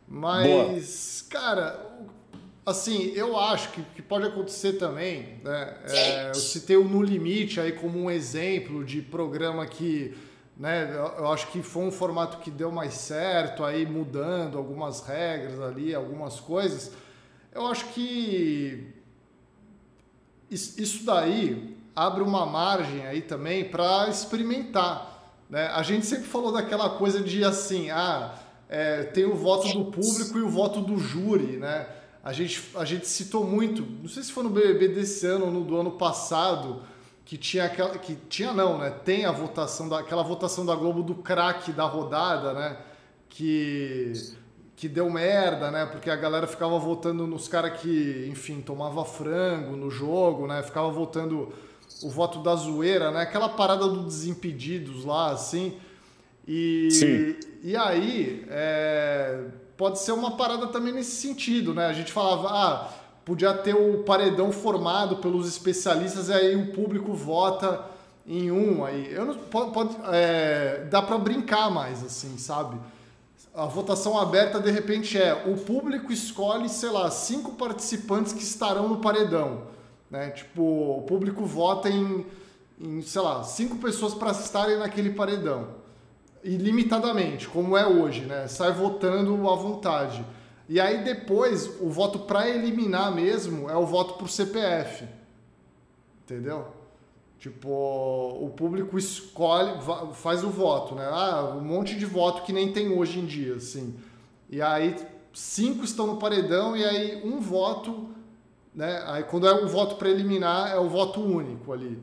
Mas, 0.07 1.27
Boa. 1.31 1.41
cara, 1.41 1.87
assim, 2.71 3.13
eu 3.15 3.39
acho 3.39 3.71
que, 3.73 3.83
que 3.95 4.03
pode 4.03 4.27
acontecer 4.27 4.75
também, 4.75 5.41
né? 5.45 5.77
É, 5.85 6.29
eu 6.31 6.35
citei 6.35 6.77
o 6.77 6.85
No 6.85 7.03
Limite 7.03 7.61
aí 7.61 7.73
como 7.73 7.99
um 7.99 8.11
exemplo 8.11 8.85
de 8.85 9.03
programa 9.03 9.67
que 9.67 10.15
né? 10.61 10.95
Eu 11.17 11.33
acho 11.33 11.47
que 11.47 11.63
foi 11.63 11.85
um 11.85 11.91
formato 11.91 12.37
que 12.37 12.51
deu 12.51 12.71
mais 12.71 12.93
certo, 12.93 13.65
aí 13.65 13.87
mudando 13.87 14.59
algumas 14.59 15.01
regras 15.01 15.59
ali, 15.59 15.95
algumas 15.95 16.39
coisas. 16.39 16.93
Eu 17.51 17.67
acho 17.67 17.87
que 17.95 18.93
isso 20.51 21.07
daí 21.07 21.75
abre 21.97 22.23
uma 22.23 22.45
margem 22.45 23.07
aí 23.07 23.23
também 23.23 23.65
para 23.65 24.09
experimentar. 24.11 25.33
Né? 25.49 25.67
A 25.69 25.83
gente 25.83 26.05
sempre 26.05 26.27
falou 26.27 26.53
daquela 26.53 26.91
coisa 26.91 27.21
de 27.21 27.43
assim, 27.43 27.89
ah, 27.89 28.35
é, 28.69 29.05
tem 29.05 29.25
o 29.25 29.35
voto 29.35 29.67
do 29.73 29.87
público 29.87 30.37
e 30.37 30.43
o 30.43 30.49
voto 30.51 30.83
do 30.83 30.99
júri, 30.99 31.57
né? 31.57 31.87
A 32.23 32.33
gente, 32.33 32.63
a 32.75 32.85
gente 32.85 33.09
citou 33.09 33.45
muito, 33.45 33.83
não 33.83 34.09
sei 34.09 34.23
se 34.23 34.31
foi 34.33 34.45
no 34.45 34.51
BBB 34.51 34.89
desse 34.89 35.27
ano 35.27 35.47
ou 35.47 35.51
no 35.51 35.65
do 35.65 35.77
ano 35.77 35.93
passado, 35.93 36.83
que 37.25 37.39
tinha 37.39 37.65
aquela 37.65 37.99
que 37.99 38.15
tinha 38.29 38.53
não, 38.53 38.79
né? 38.79 38.91
Tem 38.91 39.25
a 39.25 39.33
votação 39.33 39.89
da 39.89 40.01
aquela 40.01 40.23
votação 40.23 40.67
da 40.67 40.75
Globo 40.75 41.03
do 41.03 41.15
craque 41.15 41.73
da 41.73 41.85
rodada, 41.85 42.53
né? 42.53 42.77
Que 43.29 44.13
que 44.81 44.89
deu 44.89 45.11
merda, 45.11 45.71
né? 45.71 45.85
Porque 45.85 46.09
a 46.09 46.17
galera 46.17 46.47
ficava 46.47 46.79
votando 46.79 47.27
nos 47.27 47.47
caras 47.47 47.79
que, 47.81 48.27
enfim, 48.31 48.63
tomava 48.63 49.05
frango 49.05 49.77
no 49.77 49.91
jogo, 49.91 50.47
né? 50.47 50.63
Ficava 50.63 50.91
votando 50.91 51.53
o 52.03 52.09
voto 52.09 52.43
da 52.43 52.55
zoeira, 52.55 53.11
né? 53.11 53.21
Aquela 53.21 53.51
parada 53.51 53.87
do 53.87 54.03
Desimpedidos 54.05 55.05
lá, 55.05 55.33
assim. 55.33 55.77
E, 56.49 56.89
Sim. 56.91 57.37
e 57.63 57.77
aí, 57.77 58.47
é, 58.49 59.45
pode 59.81 59.99
ser 59.99 60.13
uma 60.13 60.33
parada 60.33 60.67
também 60.67 60.93
nesse 60.93 61.13
sentido, 61.13 61.73
né? 61.73 61.87
A 61.87 61.95
gente 61.95 62.13
falava, 62.13 62.49
ah, 62.51 62.89
podia 63.25 63.55
ter 63.55 63.75
o 63.75 64.03
paredão 64.03 64.53
formado 64.53 65.17
pelos 65.17 65.49
especialistas 65.49 66.29
e 66.29 66.35
aí 66.35 66.55
o 66.55 66.71
público 66.75 67.15
vota 67.15 67.87
em 68.27 68.51
um 68.51 68.85
aí. 68.85 69.11
Eu 69.11 69.25
não 69.25 69.35
pode, 69.37 69.73
pode 69.73 69.97
é, 70.13 70.87
dá 70.91 71.01
para 71.01 71.17
brincar 71.17 71.71
mais 71.71 72.05
assim, 72.05 72.37
sabe? 72.37 72.79
A 73.55 73.65
votação 73.65 74.19
aberta 74.19 74.61
de 74.61 74.71
repente 74.71 75.17
é 75.17 75.33
o 75.47 75.57
público 75.57 76.13
escolhe, 76.13 76.69
sei 76.69 76.91
lá, 76.91 77.11
cinco 77.11 77.53
participantes 77.53 78.35
que 78.35 78.43
estarão 78.43 78.87
no 78.87 78.99
paredão, 78.99 79.63
né? 80.11 80.29
Tipo, 80.29 80.99
o 80.99 81.03
público 81.09 81.47
vota 81.47 81.89
em, 81.89 82.27
em 82.79 83.01
sei 83.01 83.23
lá, 83.23 83.43
cinco 83.45 83.79
pessoas 83.79 84.13
para 84.13 84.33
estarem 84.33 84.77
naquele 84.77 85.09
paredão. 85.09 85.80
Ilimitadamente, 86.43 87.49
como 87.49 87.77
é 87.77 87.87
hoje, 87.87 88.23
né? 88.23 88.49
Sai 88.49 88.73
votando 88.73 89.49
à 89.49 89.55
vontade. 89.55 90.25
E 90.69 90.81
aí 90.81 91.03
depois, 91.03 91.81
o 91.81 91.91
voto 91.91 92.21
para 92.21 92.49
eliminar 92.49 93.15
mesmo 93.15 93.69
é 93.69 93.77
o 93.77 93.85
voto 93.85 94.15
por 94.15 94.29
CPF. 94.29 95.05
Entendeu? 96.25 96.69
Tipo, 97.41 97.69
o 97.69 98.51
público 98.51 98.99
escolhe, 98.99 99.73
faz 100.13 100.45
o 100.45 100.51
voto, 100.51 100.95
né? 100.95 101.09
Ah, 101.11 101.55
um 101.57 101.63
monte 101.63 101.97
de 101.97 102.05
voto 102.05 102.43
que 102.43 102.53
nem 102.53 102.73
tem 102.73 102.93
hoje 102.93 103.19
em 103.19 103.25
dia, 103.27 103.57
assim. 103.57 103.99
E 104.49 104.61
aí 104.61 104.95
cinco 105.33 105.85
estão 105.85 106.07
no 106.07 106.17
paredão 106.19 106.77
e 106.77 106.85
aí 106.85 107.23
um 107.25 107.41
voto, 107.41 108.11
né? 108.75 109.03
Aí 109.07 109.25
quando 109.25 109.47
é 109.49 109.55
um 109.55 109.67
voto 109.67 109.97
para 109.97 110.09
eliminar 110.09 110.71
é 110.71 110.79
o 110.79 110.89
voto 110.89 111.21
único 111.21 111.73
ali. 111.73 111.99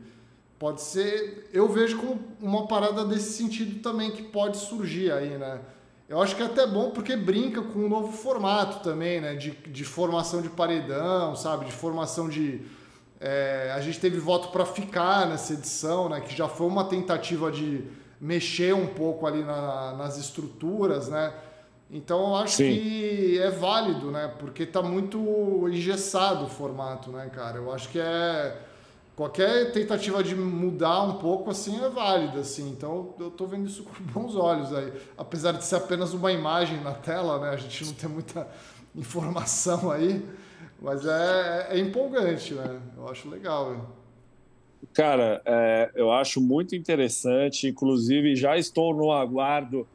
Pode 0.60 0.82
ser, 0.82 1.50
eu 1.54 1.68
vejo 1.70 1.98
como 1.98 2.20
uma 2.42 2.68
parada 2.68 3.06
desse 3.06 3.34
sentido 3.34 3.80
também 3.80 4.10
que 4.10 4.24
pode 4.24 4.58
surgir 4.58 5.12
aí, 5.12 5.38
né? 5.38 5.60
Eu 6.10 6.22
acho 6.22 6.36
que 6.36 6.42
é 6.42 6.46
até 6.46 6.66
bom 6.66 6.90
porque 6.90 7.16
brinca 7.16 7.62
com 7.62 7.80
um 7.80 7.90
novo 7.90 8.12
formato 8.12 8.80
também, 8.80 9.22
né? 9.22 9.36
De, 9.36 9.52
de 9.52 9.84
formação 9.84 10.42
de 10.42 10.50
paredão, 10.50 11.36
sabe? 11.36 11.66
De 11.66 11.72
formação 11.72 12.28
de. 12.28 12.62
É, 13.20 13.72
a 13.76 13.82
gente 13.82 14.00
teve 14.00 14.18
voto 14.20 14.48
para 14.50 14.66
ficar 14.66 15.28
nessa 15.28 15.54
edição, 15.54 16.10
né? 16.10 16.22
Que 16.22 16.36
já 16.36 16.48
foi 16.48 16.66
uma 16.66 16.86
tentativa 16.86 17.52
de 17.52 17.84
mexer 18.20 18.74
um 18.74 18.88
pouco 18.88 19.28
ali 19.28 19.44
na, 19.44 19.94
nas 19.94 20.18
estruturas, 20.18 21.08
né? 21.08 21.34
Então 21.92 22.30
eu 22.30 22.36
acho 22.36 22.58
Sim. 22.58 22.74
que 22.74 23.40
é 23.40 23.52
válido, 23.52 24.10
né? 24.10 24.34
Porque 24.40 24.66
tá 24.66 24.82
muito 24.82 25.68
engessado 25.70 26.46
o 26.46 26.50
formato, 26.50 27.12
né, 27.12 27.30
cara? 27.34 27.58
Eu 27.58 27.72
acho 27.72 27.90
que 27.90 28.00
é 28.00 28.58
qualquer 29.18 29.72
tentativa 29.72 30.24
de 30.24 30.36
mudar 30.36 31.02
um 31.02 31.18
pouco 31.18 31.50
assim 31.50 31.84
é 31.84 31.90
válida, 31.90 32.40
assim. 32.42 32.70
Então 32.70 33.16
eu 33.20 33.30
estou 33.30 33.48
vendo 33.48 33.68
isso 33.68 33.84
com 33.90 34.04
bons 34.04 34.36
olhos 34.36 34.72
aí, 34.72 34.94
apesar 35.18 35.54
de 35.54 35.66
ser 35.66 35.78
apenas 35.78 36.14
uma 36.14 36.32
imagem 36.32 36.80
na 36.82 36.94
tela, 36.94 37.40
né? 37.40 37.50
A 37.50 37.58
gente 37.58 37.84
não 37.84 37.94
tem 37.94 38.10
muita 38.10 38.48
informação 38.96 39.92
aí, 39.92 40.24
mas 40.80 41.06
é, 41.06 41.68
é 41.72 41.80
empolgante, 41.80 42.54
né? 42.54 42.80
Eu 42.96 43.10
acho 43.10 43.28
legal. 43.28 43.98
Cara, 44.94 45.42
é, 45.44 45.92
eu 45.96 46.12
acho 46.12 46.40
muito 46.40 46.76
interessante. 46.76 47.68
Inclusive 47.68 48.36
já 48.36 48.56
estou 48.56 48.94
no 48.94 49.12
aguardo 49.12 49.88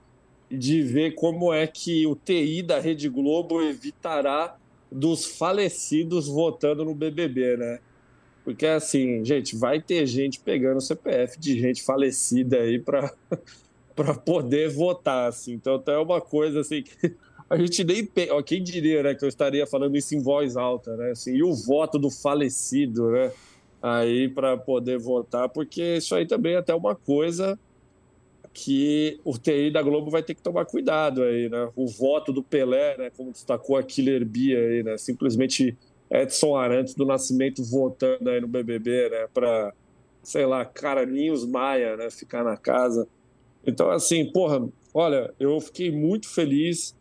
de 0.51 0.83
ver 0.83 1.15
como 1.15 1.55
é 1.55 1.67
que 1.69 2.07
o 2.09 2.17
TI 2.17 2.63
da 2.63 2.81
Rede 2.81 3.09
Globo 3.09 3.63
evitará 3.63 4.57
dos 4.91 5.25
falecidos 5.25 6.27
votando 6.27 6.85
no 6.85 6.95
BBB, 6.95 7.57
né? 7.57 7.79
Porque, 8.45 8.67
assim, 8.67 9.25
gente, 9.25 9.57
vai 9.57 9.81
ter 9.81 10.05
gente 10.07 10.41
pegando 10.41 10.79
o 10.79 10.81
CPF 10.81 11.39
de 11.39 11.59
gente 11.59 11.83
falecida 11.83 12.59
aí 12.59 12.79
para 12.79 13.13
poder 14.25 14.69
votar, 14.71 15.29
assim. 15.29 15.53
Então, 15.53 15.77
até 15.77 15.93
é 15.93 15.99
uma 15.99 16.21
coisa, 16.21 16.61
assim, 16.61 16.83
que 16.83 17.15
a 17.49 17.57
gente 17.57 17.85
nem... 17.85 18.09
Ó, 18.31 18.43
quem 18.43 18.63
diria, 18.63 19.03
né, 19.03 19.15
que 19.15 19.25
eu 19.25 19.29
estaria 19.29 19.67
falando 19.67 19.97
isso 19.97 20.15
em 20.15 20.21
voz 20.21 20.57
alta, 20.57 20.97
né? 20.97 21.13
Assim, 21.13 21.35
e 21.35 21.43
o 21.43 21.55
voto 21.55 21.99
do 21.99 22.11
falecido, 22.11 23.11
né? 23.11 23.31
Aí, 23.81 24.29
para 24.29 24.57
poder 24.57 24.99
votar, 24.99 25.49
porque 25.49 25.97
isso 25.97 26.15
aí 26.15 26.27
também 26.27 26.55
é 26.55 26.59
até 26.59 26.75
uma 26.75 26.95
coisa 26.95 27.59
que 28.53 29.19
o 29.25 29.37
TI 29.39 29.71
da 29.71 29.83
Globo 29.83 30.11
vai 30.11 30.23
ter 30.23 30.35
que 30.35 30.43
tomar 30.43 30.67
cuidado 30.67 31.23
aí, 31.23 31.49
né? 31.49 31.69
O 31.75 31.87
voto 31.87 32.33
do 32.33 32.43
Pelé, 32.43 32.97
né, 32.99 33.11
como 33.17 33.33
destacou 33.33 33.77
a 33.77 33.83
Killer 33.83 34.25
Bia 34.25 34.59
aí, 34.59 34.83
né? 34.83 34.99
Simplesmente 34.99 35.77
Edson 36.13 36.55
Arantes 36.57 36.95
do 36.95 37.07
Nascimento 37.07 37.65
votando 37.65 38.29
aí 38.29 38.41
no 38.41 38.47
BBB, 38.47 39.09
né, 39.09 39.27
para, 39.33 39.73
sei 40.23 40.45
lá, 40.45 40.65
Caraninhos 40.65 41.47
Maia, 41.47 41.97
né, 41.97 42.11
ficar 42.11 42.45
na 42.45 42.57
casa. 42.57 43.09
Então, 43.67 43.91
assim, 43.91 44.31
porra, 44.31 44.69
olha, 44.93 45.33
eu 45.41 45.59
fiquei 45.61 45.91
muito 45.91 46.29
feliz 46.29 46.95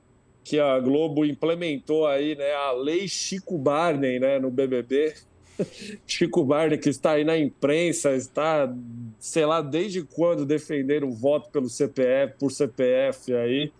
que 0.43 0.59
a 0.59 0.79
Globo 0.79 1.25
implementou 1.25 2.07
aí, 2.07 2.35
né, 2.35 2.53
a 2.53 2.71
lei 2.71 3.07
Chico 3.07 3.57
Barney, 3.57 4.17
né, 4.17 4.39
no 4.39 4.49
BBB. 4.49 5.13
Chico 6.07 6.45
Barney, 6.45 6.77
que 6.77 6.89
está 6.89 7.11
aí 7.11 7.25
na 7.25 7.37
imprensa, 7.37 8.15
está, 8.15 8.73
sei 9.19 9.45
lá, 9.45 9.61
desde 9.61 10.03
quando 10.03 10.45
defender 10.45 11.03
o 11.03 11.11
voto 11.11 11.49
pelo 11.49 11.69
CPF, 11.69 12.35
por 12.39 12.49
CPF 12.49 13.33
aí 13.33 13.71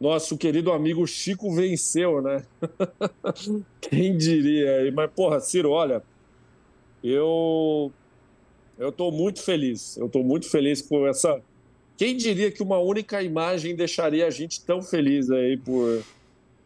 nosso 0.00 0.36
querido 0.36 0.72
amigo 0.72 1.06
Chico 1.06 1.54
venceu, 1.54 2.20
né? 2.20 2.44
Quem 3.80 4.16
diria? 4.16 4.90
Mas, 4.92 5.10
porra, 5.12 5.40
Ciro, 5.40 5.70
olha, 5.70 6.02
eu 7.02 7.92
eu 8.78 8.90
tô 8.90 9.10
muito 9.10 9.40
feliz. 9.42 9.96
Eu 9.96 10.08
tô 10.08 10.22
muito 10.22 10.48
feliz 10.48 10.82
com 10.82 11.06
essa. 11.06 11.40
Quem 11.96 12.16
diria 12.16 12.50
que 12.50 12.62
uma 12.62 12.78
única 12.78 13.22
imagem 13.22 13.76
deixaria 13.76 14.26
a 14.26 14.30
gente 14.30 14.64
tão 14.64 14.82
feliz 14.82 15.30
aí 15.30 15.56
por, 15.56 16.02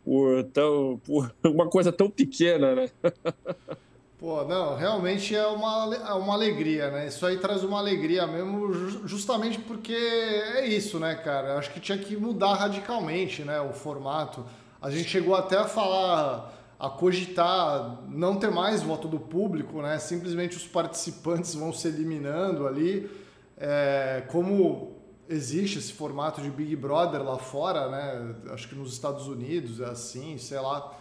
por, 0.04 0.44
tão, 0.44 1.00
por 1.04 1.34
uma 1.44 1.68
coisa 1.68 1.92
tão 1.92 2.10
pequena, 2.10 2.74
né? 2.74 2.90
Pô, 4.18 4.42
não, 4.44 4.74
realmente 4.74 5.32
é 5.32 5.46
uma, 5.46 5.94
é 5.94 6.12
uma 6.12 6.34
alegria, 6.34 6.90
né? 6.90 7.06
Isso 7.06 7.24
aí 7.24 7.38
traz 7.38 7.62
uma 7.62 7.78
alegria 7.78 8.26
mesmo, 8.26 8.74
justamente 9.06 9.60
porque 9.60 9.92
é 9.92 10.66
isso, 10.66 10.98
né, 10.98 11.14
cara? 11.14 11.56
Acho 11.56 11.72
que 11.72 11.78
tinha 11.78 11.96
que 11.96 12.16
mudar 12.16 12.54
radicalmente, 12.54 13.42
né, 13.44 13.60
o 13.60 13.72
formato. 13.72 14.44
A 14.82 14.90
gente 14.90 15.08
chegou 15.08 15.36
até 15.36 15.56
a 15.56 15.66
falar 15.66 16.52
a 16.80 16.90
cogitar 16.90 18.02
não 18.08 18.36
ter 18.36 18.50
mais 18.50 18.82
voto 18.82 19.06
do 19.06 19.20
público, 19.20 19.82
né? 19.82 19.98
Simplesmente 20.00 20.56
os 20.56 20.66
participantes 20.66 21.54
vão 21.54 21.72
se 21.72 21.86
eliminando 21.86 22.66
ali, 22.66 23.08
é, 23.56 24.24
como 24.32 24.96
existe 25.28 25.78
esse 25.78 25.92
formato 25.92 26.40
de 26.40 26.50
Big 26.50 26.74
Brother 26.74 27.22
lá 27.22 27.38
fora, 27.38 27.88
né? 27.88 28.34
Acho 28.52 28.68
que 28.68 28.74
nos 28.74 28.92
Estados 28.92 29.28
Unidos 29.28 29.80
é 29.80 29.86
assim, 29.86 30.38
sei 30.38 30.58
lá. 30.58 30.96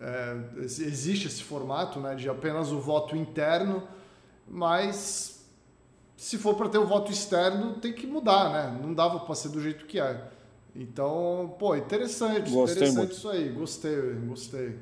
É, 0.00 0.36
existe 0.58 1.26
esse 1.26 1.42
formato, 1.42 2.00
né? 2.00 2.14
De 2.14 2.28
apenas 2.28 2.70
o 2.70 2.78
voto 2.78 3.16
interno, 3.16 3.82
mas 4.48 5.44
se 6.16 6.38
for 6.38 6.54
para 6.54 6.68
ter 6.68 6.78
o 6.78 6.86
voto 6.86 7.10
externo 7.10 7.74
tem 7.74 7.92
que 7.92 8.06
mudar, 8.06 8.50
né? 8.50 8.80
Não 8.82 8.92
dava 8.92 9.20
para 9.20 9.34
ser 9.34 9.48
do 9.48 9.60
jeito 9.60 9.86
que 9.86 10.00
é. 10.00 10.28
Então, 10.74 11.54
pô, 11.58 11.74
interessante, 11.74 12.50
Gostei 12.50 12.76
interessante 12.76 12.96
muito. 12.96 13.12
isso 13.12 13.28
aí. 13.28 13.48
Gostei, 13.48 14.12
gostei. 14.26 14.78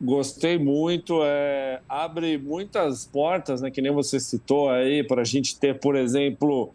Gostei 0.00 0.58
muito, 0.58 1.20
é, 1.22 1.80
abre 1.88 2.36
muitas 2.36 3.06
portas, 3.06 3.60
né, 3.60 3.70
que 3.70 3.80
nem 3.80 3.92
você 3.92 4.18
citou 4.18 4.68
aí, 4.68 5.04
para 5.04 5.20
a 5.20 5.24
gente 5.24 5.56
ter, 5.56 5.78
por 5.78 5.94
exemplo, 5.94 6.72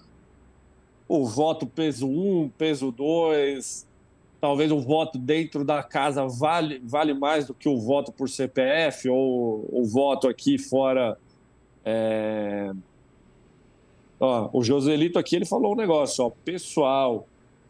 o 1.09 1.25
voto 1.25 1.65
peso 1.65 2.07
1, 2.07 2.49
peso 2.57 2.91
2, 2.91 3.86
talvez 4.39 4.71
um 4.71 4.81
voto 4.81 5.17
dentro 5.17 5.63
da 5.63 5.81
casa 5.81 6.27
vale, 6.27 6.79
vale 6.83 7.13
mais 7.13 7.45
do 7.47 7.53
que 7.53 7.67
o 7.67 7.79
voto 7.79 8.11
por 8.11 8.29
CPF 8.29 9.09
ou 9.09 9.67
o 9.71 9.83
voto 9.85 10.27
aqui 10.27 10.57
fora. 10.57 11.17
É... 11.83 12.71
Ó, 14.19 14.49
o 14.53 14.63
Joselito 14.63 15.19
aqui 15.19 15.35
ele 15.35 15.45
falou 15.45 15.73
um 15.73 15.75
negócio, 15.75 16.25
ó, 16.25 16.31
pessoal, 16.43 17.27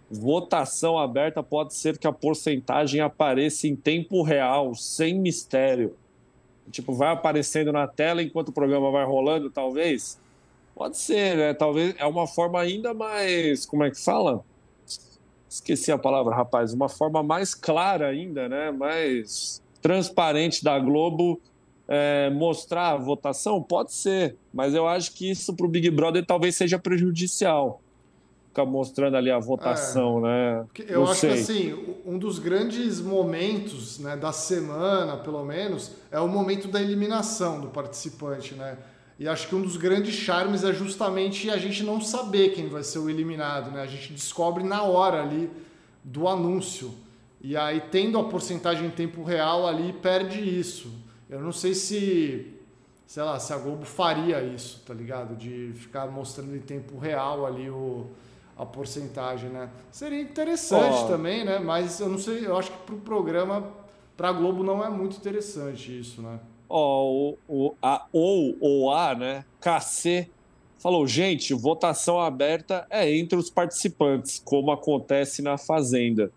votação 0.09 0.97
aberta 0.97 1.43
pode 1.43 1.74
ser 1.74 1.97
que 1.97 2.07
a 2.07 2.11
porcentagem 2.13 3.01
apareça 3.01 3.68
em 3.68 3.76
tempo 3.76 4.22
real, 4.22 4.74
sem 4.76 5.20
mistério. 5.20 5.95
Tipo, 6.72 6.93
vai 6.93 7.09
aparecendo 7.09 7.72
na 7.72 7.88
tela 7.88 8.22
enquanto 8.22 8.49
o 8.49 8.53
programa 8.53 8.91
vai 8.91 9.05
rolando, 9.05 9.49
talvez. 9.49 10.20
Pode 10.76 10.97
ser, 10.97 11.38
né? 11.38 11.53
Talvez 11.53 11.95
é 11.97 12.05
uma 12.05 12.28
forma 12.28 12.59
ainda 12.59 12.93
mais. 12.93 13.65
Como 13.65 13.84
é 13.84 13.89
que 13.89 13.99
fala? 13.99 14.43
Esqueci 15.50 15.91
a 15.91 15.98
palavra, 15.98 16.36
rapaz. 16.36 16.74
Uma 16.74 16.89
forma 16.89 17.24
mais 17.24 17.54
clara 17.54 18.08
ainda, 18.08 18.50
né? 18.50 18.72
Mais 18.72 19.62
transparente 19.82 20.64
da 20.64 20.78
Globo 20.80 21.39
é, 21.88 22.30
mostrar 22.30 22.91
a 22.91 22.98
votação? 22.98 23.62
Pode 23.62 23.93
ser, 23.93 24.36
mas 24.54 24.74
eu 24.74 24.88
acho 24.88 25.14
que 25.14 25.30
isso 25.32 25.56
para 25.56 25.66
o 25.66 25.70
Big 25.70 25.89
Brother 25.89 26.26
talvez 26.26 26.56
seja 26.56 26.78
prejudicial 26.78 27.82
ficar 28.58 28.66
mostrando 28.66 29.16
ali 29.16 29.30
a 29.30 29.38
votação, 29.38 30.18
é, 30.20 30.22
né? 30.22 30.66
Eu 30.88 31.02
Não 31.02 31.12
acho 31.12 31.22
sei. 31.22 31.30
que 31.30 31.39
assim, 31.39 31.95
um 32.04 32.18
dos 32.18 32.39
grandes 32.39 33.00
momentos 33.00 34.00
né, 34.00 34.18
da 34.18 34.32
semana, 34.32 35.18
pelo 35.18 35.45
menos, 35.45 35.91
é 36.10 36.20
o 36.20 36.28
momento 36.28 36.68
da 36.68 36.82
eliminação 36.82 37.62
do 37.62 37.68
participante, 37.68 38.56
né? 38.56 38.78
E 39.20 39.28
acho 39.28 39.47
que 39.47 39.55
um 39.55 39.61
dos 39.61 39.78
grandes 39.78 40.13
charmes 40.13 40.63
é 40.63 40.72
justamente 40.72 41.49
a 41.49 41.57
gente 41.57 41.84
não 41.84 41.99
saber 41.99 42.49
quem 42.49 42.70
vai 42.70 42.84
ser 42.84 42.99
o 42.99 43.09
eliminado, 43.09 43.72
né? 43.72 43.82
A 43.82 43.88
gente 43.88 44.13
descobre 44.13 44.63
na 44.63 44.84
hora 44.84 45.24
ali 45.24 45.49
do 46.03 46.28
anúncio. 46.28 46.93
E 47.41 47.57
aí, 47.57 47.82
tendo 47.91 48.20
a 48.20 48.24
porcentagem 48.24 48.88
em 48.88 48.91
tempo 48.91 49.24
real 49.24 49.68
ali, 49.68 49.91
perde 49.91 50.39
isso. 50.39 50.91
Eu 51.30 51.41
não 51.41 51.51
sei 51.51 51.74
se, 51.74 52.53
sei 53.07 53.24
lá, 53.24 53.39
se 53.39 53.51
a 53.53 53.57
Globo 53.57 53.86
faria 53.86 54.41
isso, 54.41 54.84
tá 54.86 54.93
ligado? 54.93 55.36
De 55.36 55.72
ficar 55.76 56.07
mostrando 56.07 56.55
em 56.55 56.61
tempo 56.61 56.97
real 56.99 57.45
ali 57.45 57.70
o, 57.70 58.07
a 58.55 58.65
porcentagem, 58.65 59.49
né? 59.49 59.70
Seria 59.91 60.22
interessante 60.22 61.03
oh. 61.03 61.07
também, 61.07 61.43
né? 61.43 61.57
Mas 61.57 61.99
eu 61.99 62.07
não 62.07 62.20
sei, 62.20 62.45
eu 62.45 62.55
acho 62.55 62.72
que 62.72 62.78
para 62.86 62.95
o 62.95 62.99
programa, 62.99 63.68
para 64.15 64.30
a 64.30 64.32
Globo 64.32 64.63
não 64.63 64.84
é 64.84 64.89
muito 64.89 65.18
interessante 65.18 65.99
isso, 65.99 66.22
né? 66.22 66.39
Ó, 66.70 67.34
o, 67.47 67.76
a, 67.82 68.05
ou, 68.11 68.57
ou 68.59 68.91
A, 68.91 69.15
né? 69.15 69.45
KC 69.61 70.30
falou, 70.80 71.07
gente, 71.07 71.53
votação 71.53 72.20
aberta 72.20 72.86
é 72.89 73.13
entre 73.15 73.38
os 73.38 73.49
participantes, 73.49 74.41
como 74.43 74.72
acontece 74.72 75.41
na 75.41 75.57
Fazenda. 75.57 76.32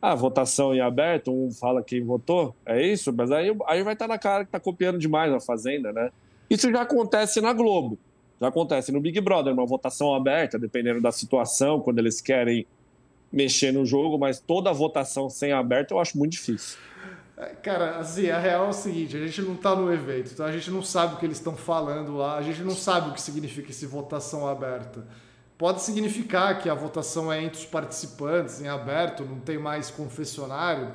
Ah, 0.00 0.14
votação 0.14 0.74
em 0.74 0.80
aberto, 0.80 1.32
um 1.32 1.50
fala 1.50 1.82
quem 1.82 2.04
votou, 2.04 2.54
é 2.66 2.86
isso? 2.86 3.12
Mas 3.12 3.30
aí, 3.30 3.56
aí 3.66 3.82
vai 3.82 3.94
estar 3.94 4.06
tá 4.06 4.12
na 4.12 4.18
cara 4.18 4.44
que 4.44 4.48
está 4.48 4.60
copiando 4.60 4.98
demais 4.98 5.32
a 5.32 5.40
Fazenda, 5.40 5.92
né? 5.92 6.10
Isso 6.50 6.70
já 6.70 6.82
acontece 6.82 7.40
na 7.40 7.52
Globo. 7.52 7.98
Já 8.40 8.48
acontece 8.48 8.92
no 8.92 9.00
Big 9.00 9.18
Brother, 9.20 9.54
uma 9.54 9.64
votação 9.64 10.14
aberta, 10.14 10.58
dependendo 10.58 11.00
da 11.00 11.10
situação, 11.10 11.80
quando 11.80 12.00
eles 12.00 12.20
querem 12.20 12.66
mexer 13.32 13.72
no 13.72 13.84
jogo, 13.86 14.18
mas 14.18 14.38
toda 14.38 14.72
votação 14.72 15.28
sem 15.30 15.52
aberto 15.52 15.92
eu 15.92 15.98
acho 15.98 16.16
muito 16.18 16.32
difícil. 16.32 16.78
É, 17.36 17.46
cara, 17.46 17.98
assim, 17.98 18.30
a 18.30 18.38
real 18.38 18.66
é 18.66 18.68
o 18.68 18.72
seguinte, 18.72 19.16
a 19.16 19.26
gente 19.26 19.42
não 19.42 19.54
está 19.54 19.74
no 19.74 19.92
evento, 19.92 20.30
então 20.32 20.46
a 20.46 20.52
gente 20.52 20.70
não 20.70 20.82
sabe 20.82 21.14
o 21.14 21.18
que 21.18 21.26
eles 21.26 21.38
estão 21.38 21.56
falando 21.56 22.16
lá, 22.16 22.36
a 22.36 22.42
gente 22.42 22.62
não 22.62 22.74
sabe 22.74 23.10
o 23.10 23.12
que 23.12 23.20
significa 23.20 23.70
esse 23.70 23.86
votação 23.86 24.46
aberta. 24.46 25.04
Pode 25.58 25.82
significar 25.82 26.58
que 26.60 26.68
a 26.68 26.74
votação 26.74 27.32
é 27.32 27.42
entre 27.42 27.58
os 27.58 27.66
participantes, 27.66 28.60
em 28.60 28.68
aberto, 28.68 29.24
não 29.24 29.40
tem 29.40 29.58
mais 29.58 29.90
confessionário. 29.90 30.92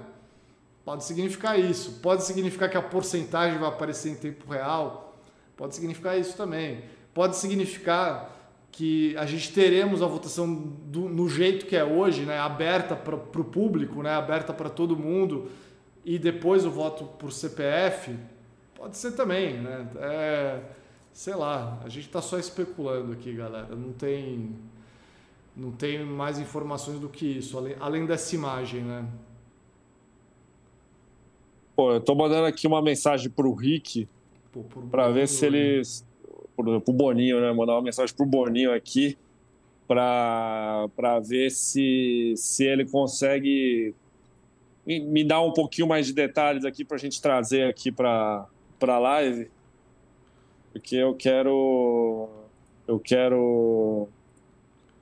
Pode 0.84 1.04
significar 1.06 1.58
isso. 1.58 2.00
Pode 2.02 2.24
significar 2.24 2.70
que 2.70 2.78
a 2.78 2.82
porcentagem 2.82 3.58
vai 3.58 3.70
aparecer 3.70 4.10
em 4.10 4.16
tempo 4.16 4.52
real. 4.52 5.18
Pode 5.56 5.76
significar 5.76 6.20
isso 6.20 6.36
também 6.36 6.84
pode 7.20 7.36
significar 7.36 8.36
que 8.72 9.14
a 9.18 9.26
gente 9.26 9.52
teremos 9.52 10.02
a 10.02 10.08
votação 10.08 10.54
do, 10.86 11.02
no 11.10 11.28
jeito 11.28 11.66
que 11.66 11.76
é 11.76 11.84
hoje, 11.84 12.22
né, 12.22 12.40
aberta 12.40 12.96
para 12.96 13.16
o 13.16 13.44
público, 13.44 14.02
né, 14.02 14.12
aberta 14.14 14.54
para 14.54 14.70
todo 14.70 14.96
mundo, 14.96 15.50
e 16.04 16.18
depois 16.18 16.66
o 16.66 16.72
voto 16.72 17.06
por 17.06 17.32
CPF, 17.32 18.16
pode 18.76 18.98
ser 18.98 19.12
também, 19.12 19.60
né? 19.60 19.88
É, 19.98 20.60
sei 21.12 21.36
lá, 21.36 21.80
a 21.84 21.90
gente 21.90 22.08
está 22.08 22.22
só 22.22 22.40
especulando 22.40 23.12
aqui, 23.12 23.34
galera. 23.34 23.76
Não 23.76 23.92
tem, 23.92 24.56
não 25.56 25.72
tem 25.72 26.04
mais 26.04 26.40
informações 26.40 27.00
do 27.00 27.10
que 27.10 27.26
isso, 27.26 27.58
além, 27.58 27.76
além 27.80 28.06
dessa 28.06 28.34
imagem, 28.36 28.82
né? 28.82 29.06
Pô, 31.76 31.94
eu 31.94 32.02
tô 32.02 32.16
mandando 32.16 32.46
aqui 32.46 32.68
uma 32.68 32.82
mensagem 32.82 33.30
pro 33.30 33.54
Rick 33.54 34.08
para 34.92 35.10
ver 35.10 35.28
se 35.28 35.46
eles 35.46 36.06
pro, 36.56 36.82
pro 36.82 36.94
Boninho, 36.94 37.40
né? 37.40 37.52
Mandar 37.54 37.74
uma 37.74 37.82
mensagem 37.82 38.14
pro 38.16 38.26
Boninho 38.26 38.74
aqui 38.74 39.18
para 39.88 41.20
ver 41.24 41.50
se, 41.50 42.34
se 42.36 42.64
ele 42.66 42.86
consegue 42.86 43.96
me 44.98 45.24
dar 45.24 45.42
um 45.42 45.54
pouquinho 45.54 45.88
mais 45.88 46.08
de 46.08 46.14
detalhes 46.14 46.66
aqui 46.66 46.84
para 46.84 46.98
a 46.98 47.00
gente 47.00 47.22
trazer 47.22 47.70
aqui 47.70 47.92
para 47.92 48.48
a 48.82 49.00
live, 49.00 49.48
porque 50.74 50.96
eu 50.96 51.14
quero 51.14 52.28
eu 52.88 53.00
quero 53.00 54.08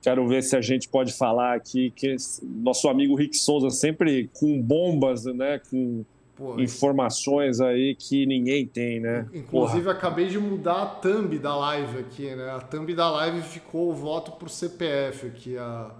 quero 0.02 0.28
ver 0.28 0.42
se 0.42 0.54
a 0.56 0.60
gente 0.60 0.88
pode 0.88 1.12
falar 1.12 1.54
aqui 1.54 1.90
que 1.90 2.16
nosso 2.42 2.88
amigo 2.88 3.14
Rick 3.14 3.36
Souza 3.36 3.70
sempre 3.70 4.28
com 4.34 4.60
bombas, 4.60 5.24
né, 5.24 5.60
com 5.70 6.04
Pô, 6.36 6.60
informações 6.60 7.60
aí 7.60 7.96
que 7.96 8.24
ninguém 8.24 8.64
tem, 8.64 9.00
né? 9.00 9.26
Inclusive, 9.34 9.82
Porra. 9.82 9.96
acabei 9.96 10.28
de 10.28 10.38
mudar 10.38 10.82
a 10.82 10.86
thumb 10.86 11.36
da 11.36 11.56
live 11.56 11.98
aqui, 11.98 12.32
né? 12.32 12.48
A 12.50 12.60
thumb 12.60 12.94
da 12.94 13.10
live 13.10 13.42
ficou 13.42 13.90
o 13.90 13.92
voto 13.92 14.30
por 14.32 14.48
CPF 14.48 15.26
aqui. 15.26 15.58
A, 15.58 15.90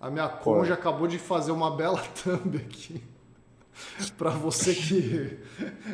a 0.00 0.10
minha 0.10 0.28
conja 0.28 0.74
acabou 0.74 1.06
de 1.06 1.16
fazer 1.16 1.52
uma 1.52 1.76
bela 1.76 2.02
thumb 2.24 2.56
aqui. 2.56 3.00
para 4.16 4.30
você 4.30 4.74
que 4.74 5.38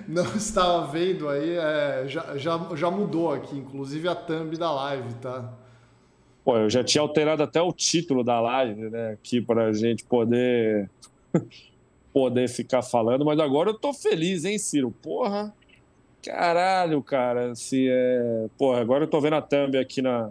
não 0.07 0.25
estava 0.37 0.87
vendo 0.87 1.29
aí, 1.29 1.57
é, 1.57 2.05
já, 2.07 2.37
já, 2.37 2.69
já 2.75 2.91
mudou 2.91 3.33
aqui, 3.33 3.57
inclusive 3.57 4.09
a 4.09 4.15
thumb 4.15 4.57
da 4.57 4.71
live, 4.73 5.15
tá? 5.15 5.53
Pô, 6.45 6.57
eu 6.57 6.71
já 6.71 6.83
tinha 6.83 7.03
alterado 7.03 7.43
até 7.43 7.61
o 7.61 7.73
título 7.73 8.25
da 8.25 8.41
live, 8.41 8.91
né? 8.91 9.13
Aqui 9.13 9.41
para 9.41 9.73
gente 9.73 10.05
poder 10.05 10.89
poder 12.13 12.49
ficar 12.49 12.83
falando, 12.83 13.25
mas 13.25 13.39
agora 13.39 13.71
eu 13.71 13.79
tô 13.79 13.93
feliz, 13.93 14.45
hein, 14.45 14.59
Ciro? 14.59 14.91
Porra, 14.91 15.55
caralho, 16.23 17.03
cara, 17.03 17.55
se 17.55 17.89
é... 17.89 18.47
Porra, 18.59 18.81
agora 18.81 19.05
eu 19.05 19.09
tô 19.09 19.21
vendo 19.21 19.37
a 19.37 19.43
thumb 19.43 19.77
aqui 19.79 20.03
na... 20.03 20.31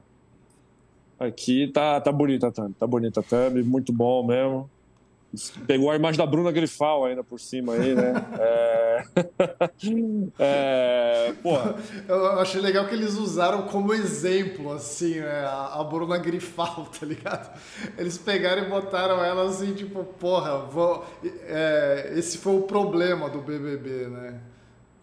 Aqui, 1.20 1.68
tá, 1.68 2.00
tá 2.00 2.12
bonita 2.12 2.48
a 2.48 2.52
thumb, 2.52 2.74
tá 2.74 2.88
bonita 2.88 3.20
a 3.20 3.24
thumb, 3.24 3.62
muito 3.64 3.92
bom 3.92 4.26
mesmo. 4.26 4.70
Pegou 5.68 5.92
a 5.92 5.96
imagem 5.96 6.18
da 6.18 6.26
Bruna 6.26 6.52
Grifal 6.52 7.06
ainda 7.06 7.24
por 7.24 7.40
cima 7.40 7.74
aí, 7.74 7.94
né? 7.94 8.14
É... 8.40 9.04
é... 10.40 11.34
Porra. 11.44 11.76
Eu 12.08 12.40
achei 12.40 12.60
legal 12.60 12.88
que 12.88 12.96
eles 12.96 13.16
usaram 13.16 13.64
como 13.64 13.94
exemplo, 13.94 14.74
assim, 14.74 15.20
né? 15.20 15.46
a 15.46 15.84
Bruna 15.84 16.18
Grifal, 16.18 16.88
tá 17.00 17.06
ligado? 17.06 17.56
Eles 17.96 18.18
pegaram 18.18 18.64
e 18.64 18.70
botaram 18.70 19.24
ela 19.24 19.48
assim, 19.48 19.74
tipo, 19.74 20.04
porra, 20.04 20.58
vou... 20.66 21.06
É, 21.24 22.14
esse 22.16 22.40
foi 22.40 22.56
o 22.56 22.64
problema 22.64 23.30
do 23.30 23.40
BBB, 23.40 24.08
né? 24.08 24.40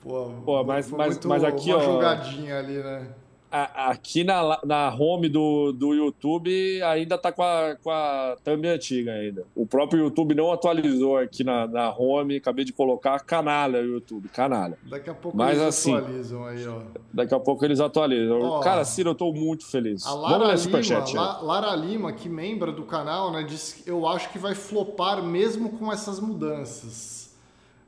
Pô, 0.01 0.31
Pô 0.45 0.65
mas, 0.65 0.91
mas, 0.91 1.25
mas 1.25 1.45
aqui, 1.45 1.71
uma 1.71 1.79
ó. 1.79 1.81
jogadinha 1.81 2.59
ali, 2.59 2.79
né? 2.79 3.07
Aqui 3.51 4.25
na, 4.25 4.59
na 4.65 4.95
home 4.95 5.29
do, 5.29 5.73
do 5.73 5.95
YouTube 5.95 6.83
ainda 6.83 7.17
tá 7.17 7.31
com 7.33 7.43
a, 7.43 7.77
com 7.83 7.91
a 7.91 8.37
thumb 8.43 8.67
antiga 8.69 9.13
ainda. 9.13 9.45
O 9.55 9.67
próprio 9.67 10.01
YouTube 10.01 10.35
não 10.35 10.53
atualizou 10.53 11.17
aqui 11.17 11.45
na, 11.45 11.67
na 11.67 11.91
home, 11.97 12.37
acabei 12.37 12.65
de 12.65 12.73
colocar 12.73 13.21
canalha 13.21 13.81
o 13.81 13.85
YouTube, 13.85 14.29
canalha. 14.29 14.77
Daqui 14.83 15.11
a 15.11 15.15
pouco 15.15 15.37
Mas, 15.37 15.59
eles 15.59 15.63
assim, 15.63 15.95
atualizam 15.95 16.45
aí, 16.45 16.67
ó. 16.67 16.81
Daqui 17.13 17.35
a 17.35 17.41
pouco 17.41 17.65
eles 17.65 17.81
atualizam. 17.81 18.41
Ó, 18.41 18.61
Cara, 18.61 18.85
Ciro, 18.85 19.11
eu 19.11 19.15
tô 19.15 19.33
muito 19.33 19.67
feliz. 19.67 20.05
A 20.07 20.15
Lara 20.15 20.55
Lima, 20.55 20.81
La, 21.15 21.41
Lara 21.41 21.77
Lima, 21.77 22.13
que 22.13 22.29
membra 22.29 22.73
do 22.73 22.85
canal, 22.85 23.33
né, 23.33 23.43
disse 23.43 23.83
que 23.83 23.91
eu 23.91 24.07
acho 24.07 24.31
que 24.31 24.39
vai 24.39 24.55
flopar 24.55 25.23
mesmo 25.23 25.79
com 25.79 25.93
essas 25.93 26.21
mudanças. 26.21 27.37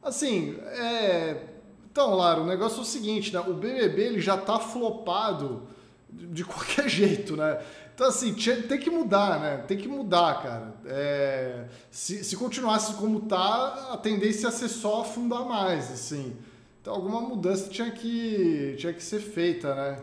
Assim, 0.03 0.57
é 0.61 1.58
então, 1.91 2.14
Lara, 2.14 2.41
o 2.41 2.47
negócio 2.47 2.78
é 2.78 2.82
o 2.82 2.84
seguinte, 2.84 3.32
né? 3.32 3.41
O 3.41 3.55
BBB 3.55 4.03
ele 4.03 4.20
já 4.20 4.36
tá 4.36 4.59
flopado 4.59 5.62
de 6.09 6.45
qualquer 6.45 6.86
jeito, 6.91 7.36
né? 7.36 7.61
Então, 7.95 8.07
assim, 8.07 8.32
tem 8.32 8.78
que 8.78 8.91
mudar, 8.91 9.41
né? 9.41 9.64
Tem 9.66 9.76
que 9.76 9.89
mudar, 9.89 10.41
cara. 10.41 10.74
É, 10.86 11.64
se, 11.91 12.22
se 12.22 12.36
continuasse 12.36 12.95
como 12.95 13.22
tá, 13.22 13.89
a 13.93 13.97
tendência 13.97 14.47
ia 14.47 14.53
ser 14.53 14.68
só 14.68 15.01
afundar 15.01 15.45
mais, 15.45 15.91
assim. 15.91 16.36
Então, 16.80 16.95
alguma 16.95 17.20
mudança 17.20 17.68
tinha 17.68 17.91
que, 17.91 18.76
tinha 18.78 18.93
que 18.93 19.03
ser 19.03 19.18
feita, 19.18 19.74
né? 19.74 19.99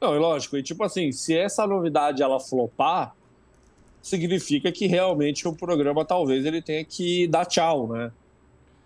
Não, 0.00 0.14
é 0.14 0.18
lógico. 0.18 0.56
E, 0.56 0.62
tipo 0.62 0.82
assim, 0.82 1.12
se 1.12 1.36
essa 1.36 1.66
novidade 1.66 2.22
ela 2.22 2.40
flopar, 2.40 3.14
significa 4.00 4.72
que 4.72 4.86
realmente 4.86 5.46
o 5.46 5.52
programa 5.52 6.04
talvez 6.04 6.46
ele 6.46 6.62
tenha 6.62 6.84
que 6.84 7.26
dar 7.26 7.44
tchau, 7.44 7.88
né? 7.88 8.10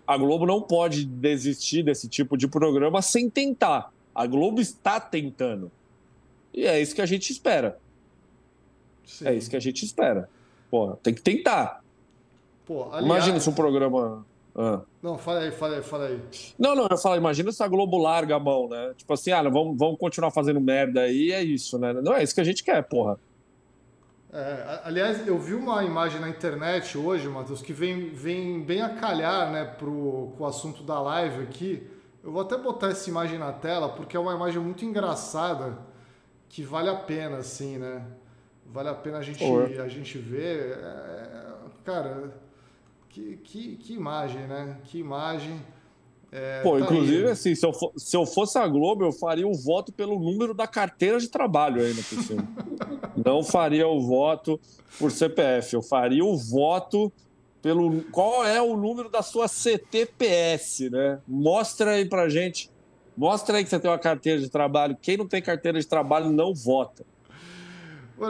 A 0.05 0.17
Globo 0.17 0.45
não 0.45 0.61
pode 0.61 1.05
desistir 1.05 1.83
desse 1.83 2.07
tipo 2.07 2.37
de 2.37 2.47
programa 2.47 3.01
sem 3.01 3.29
tentar. 3.29 3.91
A 4.13 4.25
Globo 4.25 4.59
está 4.59 4.99
tentando. 4.99 5.71
E 6.53 6.65
é 6.65 6.81
isso 6.81 6.93
que 6.93 7.01
a 7.01 7.05
gente 7.05 7.31
espera. 7.31 7.79
Sim. 9.05 9.27
É 9.27 9.33
isso 9.33 9.49
que 9.49 9.55
a 9.55 9.59
gente 9.59 9.85
espera. 9.85 10.29
Pô, 10.69 10.97
tem 11.03 11.13
que 11.13 11.21
tentar. 11.21 11.83
Pô, 12.65 12.83
aliás... 12.85 13.05
Imagina 13.05 13.39
se 13.39 13.49
um 13.49 13.53
programa. 13.53 14.25
Ah. 14.55 14.81
Não, 15.01 15.17
fala 15.17 15.39
aí, 15.39 15.51
fala 15.51 15.75
aí, 15.77 15.83
fala 15.83 16.05
aí. 16.07 16.19
Não, 16.59 16.75
não, 16.75 16.87
eu 16.89 16.97
falo, 16.97 17.15
imagina 17.15 17.51
se 17.51 17.63
a 17.63 17.67
Globo 17.67 17.97
larga 17.97 18.35
a 18.35 18.39
mão, 18.39 18.67
né? 18.67 18.93
Tipo 18.97 19.13
assim, 19.13 19.31
ah, 19.31 19.41
vamos, 19.43 19.77
vamos 19.77 19.97
continuar 19.97 20.31
fazendo 20.31 20.59
merda 20.59 21.01
aí, 21.01 21.31
é 21.31 21.41
isso, 21.41 21.79
né? 21.79 21.93
Não 21.93 22.13
é 22.13 22.23
isso 22.23 22.35
que 22.35 22.41
a 22.41 22.45
gente 22.45 22.63
quer, 22.63 22.83
porra. 22.83 23.17
É, 24.33 24.81
aliás, 24.85 25.27
eu 25.27 25.37
vi 25.37 25.53
uma 25.53 25.83
imagem 25.83 26.21
na 26.21 26.29
internet 26.29 26.97
hoje, 26.97 27.27
Matheus, 27.27 27.61
que 27.61 27.73
vem, 27.73 28.11
vem 28.11 28.63
bem 28.63 28.81
a 28.81 28.95
calhar 28.95 29.51
né, 29.51 29.65
pro, 29.65 30.33
com 30.37 30.43
o 30.43 30.47
assunto 30.47 30.83
da 30.83 31.01
live 31.01 31.43
aqui. 31.43 31.85
Eu 32.23 32.31
vou 32.31 32.41
até 32.41 32.57
botar 32.57 32.87
essa 32.87 33.09
imagem 33.09 33.37
na 33.37 33.51
tela, 33.51 33.89
porque 33.89 34.15
é 34.15 34.19
uma 34.19 34.33
imagem 34.33 34.61
muito 34.61 34.85
engraçada 34.85 35.77
que 36.47 36.63
vale 36.63 36.89
a 36.89 36.95
pena, 36.95 37.37
assim, 37.37 37.77
né? 37.77 38.05
Vale 38.65 38.87
a 38.87 38.93
pena 38.93 39.17
a 39.17 39.21
gente, 39.21 39.43
a 39.43 39.87
gente 39.89 40.17
ver. 40.17 40.77
É, 40.77 41.47
cara, 41.83 42.31
que, 43.09 43.35
que, 43.37 43.75
que 43.75 43.93
imagem, 43.93 44.47
né? 44.47 44.77
Que 44.85 44.97
imagem. 44.99 45.61
É, 46.31 46.61
Pô, 46.61 46.77
tá 46.77 46.85
inclusive, 46.85 47.25
aí. 47.25 47.31
assim, 47.31 47.53
se 47.53 47.65
eu, 47.65 47.73
for, 47.73 47.91
se 47.97 48.15
eu 48.15 48.25
fosse 48.25 48.57
a 48.57 48.65
Globo, 48.65 49.03
eu 49.03 49.11
faria 49.11 49.45
o 49.45 49.53
voto 49.53 49.91
pelo 49.91 50.17
número 50.17 50.53
da 50.53 50.65
carteira 50.65 51.19
de 51.19 51.27
trabalho 51.27 51.83
ainda 51.83 52.01
por 52.01 52.23
cima. 52.23 52.47
Não 53.23 53.43
faria 53.43 53.85
o 53.87 53.99
voto 53.99 54.57
por 54.97 55.11
CPF, 55.11 55.73
eu 55.73 55.81
faria 55.81 56.23
o 56.23 56.37
voto 56.37 57.11
pelo. 57.61 58.01
Qual 58.11 58.45
é 58.45 58.61
o 58.61 58.77
número 58.77 59.09
da 59.09 59.21
sua 59.21 59.49
CTPS, 59.49 60.89
né? 60.89 61.19
Mostra 61.27 61.91
aí 61.91 62.05
pra 62.05 62.29
gente. 62.29 62.71
Mostra 63.15 63.57
aí 63.57 63.63
que 63.63 63.69
você 63.69 63.79
tem 63.79 63.91
uma 63.91 63.99
carteira 63.99 64.39
de 64.39 64.49
trabalho. 64.49 64.97
Quem 65.01 65.17
não 65.17 65.27
tem 65.27 65.41
carteira 65.41 65.79
de 65.79 65.85
trabalho 65.85 66.31
não 66.31 66.53
vota. 66.53 67.05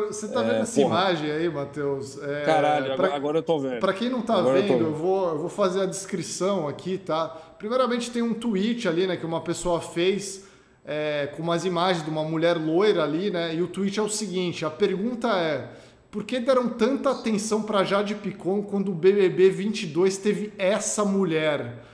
Você 0.08 0.30
tá 0.30 0.42
vendo 0.42 0.54
é, 0.54 0.60
essa 0.62 0.82
porra. 0.82 1.02
imagem 1.02 1.32
aí, 1.32 1.50
Matheus? 1.50 2.18
É, 2.24 2.44
Caralho, 2.46 2.96
pra, 2.96 3.14
agora 3.14 3.40
eu 3.40 3.44
tô 3.44 3.60
vendo. 3.60 3.80
Para 3.80 3.94
quem 3.94 4.10
não 4.10 4.22
tá 4.22 4.36
agora 4.36 4.62
vendo, 4.62 4.72
eu, 4.72 4.80
eu, 4.80 4.94
vou, 4.94 5.30
eu 5.30 5.38
vou 5.40 5.50
fazer 5.50 5.82
a 5.82 5.86
descrição 5.86 6.66
aqui, 6.66 6.98
tá? 6.98 7.36
Primeiramente 7.62 8.10
tem 8.10 8.24
um 8.24 8.34
tweet 8.34 8.88
ali, 8.88 9.06
né, 9.06 9.16
que 9.16 9.24
uma 9.24 9.40
pessoa 9.40 9.80
fez 9.80 10.46
é, 10.84 11.32
com 11.38 11.44
umas 11.44 11.64
imagens 11.64 12.04
de 12.04 12.10
uma 12.10 12.24
mulher 12.24 12.58
loira 12.58 13.04
ali, 13.04 13.30
né? 13.30 13.54
E 13.54 13.62
o 13.62 13.68
tweet 13.68 14.00
é 14.00 14.02
o 14.02 14.10
seguinte: 14.10 14.66
a 14.66 14.70
pergunta 14.72 15.28
é. 15.38 15.70
Por 16.10 16.24
que 16.24 16.40
deram 16.40 16.70
tanta 16.70 17.12
atenção 17.12 17.62
para 17.62 17.84
Jade 17.84 18.16
Picon 18.16 18.64
quando 18.64 18.92
o 18.92 18.96
BBB 18.96 19.52
22 19.52 20.18
teve 20.18 20.52
essa 20.58 21.06
mulher? 21.06 21.86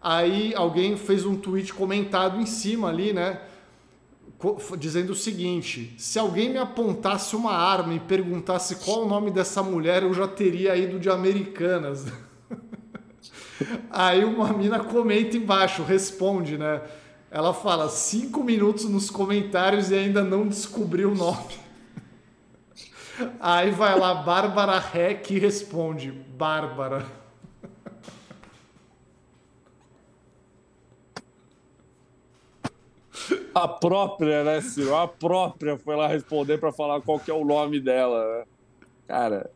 Aí 0.00 0.52
alguém 0.56 0.96
fez 0.96 1.24
um 1.24 1.36
tweet 1.36 1.72
comentado 1.72 2.40
em 2.40 2.44
cima 2.44 2.88
ali, 2.88 3.12
né? 3.12 3.42
dizendo 4.76 5.12
o 5.12 5.14
seguinte: 5.14 5.94
se 5.98 6.18
alguém 6.18 6.50
me 6.50 6.58
apontasse 6.58 7.36
uma 7.36 7.52
arma 7.52 7.94
e 7.94 8.00
perguntasse 8.00 8.74
qual 8.84 9.04
o 9.04 9.08
nome 9.08 9.30
dessa 9.30 9.62
mulher, 9.62 10.02
eu 10.02 10.12
já 10.12 10.26
teria 10.26 10.74
ido 10.76 10.98
de 10.98 11.08
Americanas. 11.08 12.06
Aí 13.90 14.24
uma 14.24 14.52
mina 14.52 14.80
comenta 14.80 15.36
embaixo, 15.36 15.82
responde, 15.82 16.56
né? 16.58 16.80
Ela 17.30 17.54
fala 17.54 17.88
cinco 17.88 18.44
minutos 18.44 18.84
nos 18.84 19.08
comentários 19.08 19.90
e 19.90 19.94
ainda 19.94 20.22
não 20.22 20.46
descobriu 20.46 21.12
o 21.12 21.14
nome. 21.14 21.62
Aí 23.40 23.70
vai 23.70 23.98
lá, 23.98 24.14
Bárbara 24.14 24.78
Rec 24.78 25.30
responde: 25.30 26.10
Bárbara. 26.10 27.06
A 33.54 33.68
própria, 33.68 34.42
né, 34.44 34.60
Ciro? 34.60 34.94
A 34.94 35.06
própria 35.06 35.76
foi 35.76 35.94
lá 35.94 36.06
responder 36.06 36.58
para 36.58 36.72
falar 36.72 37.00
qual 37.02 37.20
que 37.20 37.30
é 37.30 37.34
o 37.34 37.44
nome 37.44 37.80
dela. 37.80 38.38
Né? 38.38 38.44
Cara, 39.06 39.50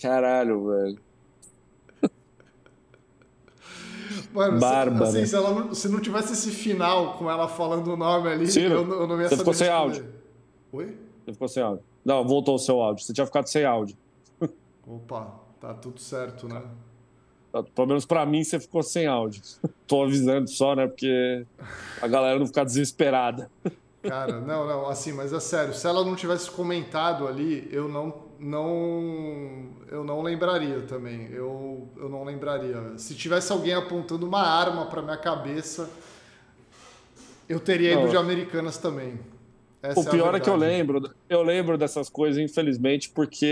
caralho, 0.00 0.68
velho. 0.68 1.09
Mano, 4.32 4.60
Bárbara. 4.60 5.10
Se, 5.10 5.18
assim, 5.18 5.26
se, 5.26 5.36
ela 5.36 5.50
não, 5.50 5.74
se 5.74 5.88
não 5.88 6.00
tivesse 6.00 6.32
esse 6.32 6.50
final 6.50 7.14
com 7.14 7.30
ela 7.30 7.48
falando 7.48 7.92
o 7.92 7.96
nome 7.96 8.28
ali, 8.28 8.46
eu, 8.56 8.70
eu, 8.70 9.06
não 9.06 9.20
ia 9.20 9.28
você 9.28 9.36
ficou 9.36 9.54
sem 9.54 9.68
áudio. 9.68 10.06
Oi? 10.72 10.96
Você 11.24 11.32
ficou 11.32 11.48
sem 11.48 11.62
áudio. 11.62 11.84
Não, 12.04 12.24
voltou 12.24 12.54
o 12.54 12.58
seu 12.58 12.80
áudio. 12.80 13.04
Você 13.04 13.12
tinha 13.12 13.26
ficado 13.26 13.46
sem 13.46 13.64
áudio. 13.64 13.96
Opa, 14.86 15.34
tá 15.60 15.74
tudo 15.74 16.00
certo, 16.00 16.48
né? 16.48 16.62
Pelo 17.74 17.88
menos 17.88 18.06
para 18.06 18.24
mim 18.24 18.44
você 18.44 18.60
ficou 18.60 18.82
sem 18.82 19.06
áudio. 19.06 19.42
Tô 19.86 20.04
avisando 20.04 20.48
só, 20.48 20.76
né? 20.76 20.86
Porque 20.86 21.44
a 22.00 22.06
galera 22.06 22.38
não 22.38 22.46
ficar 22.46 22.64
desesperada. 22.64 23.50
Cara, 24.02 24.40
não, 24.40 24.66
não, 24.66 24.88
assim, 24.88 25.12
mas 25.12 25.32
é 25.32 25.40
sério, 25.40 25.74
se 25.74 25.86
ela 25.86 26.02
não 26.02 26.16
tivesse 26.16 26.50
comentado 26.50 27.28
ali, 27.28 27.68
eu 27.70 27.86
não 27.86 28.29
não 28.40 29.68
eu 29.90 30.02
não 30.02 30.22
lembraria 30.22 30.80
também. 30.80 31.28
Eu, 31.30 31.88
eu 31.96 32.08
não 32.08 32.24
lembraria. 32.24 32.76
Se 32.96 33.14
tivesse 33.14 33.52
alguém 33.52 33.74
apontando 33.74 34.26
uma 34.26 34.42
arma 34.42 34.86
para 34.86 35.02
minha 35.02 35.16
cabeça, 35.16 35.90
eu 37.48 37.60
teria 37.60 37.92
ido 37.92 38.02
não. 38.02 38.08
de 38.08 38.16
Americanas 38.16 38.78
também. 38.78 39.18
Essa 39.82 40.00
o 40.00 40.02
é 40.02 40.10
pior 40.10 40.34
é, 40.34 40.36
é, 40.36 40.40
que 40.40 40.48
eu 40.50 40.56
lembro, 40.56 41.10
eu 41.28 41.42
lembro 41.42 41.78
dessas 41.78 42.08
coisas, 42.08 42.42
infelizmente, 42.42 43.10
porque 43.10 43.46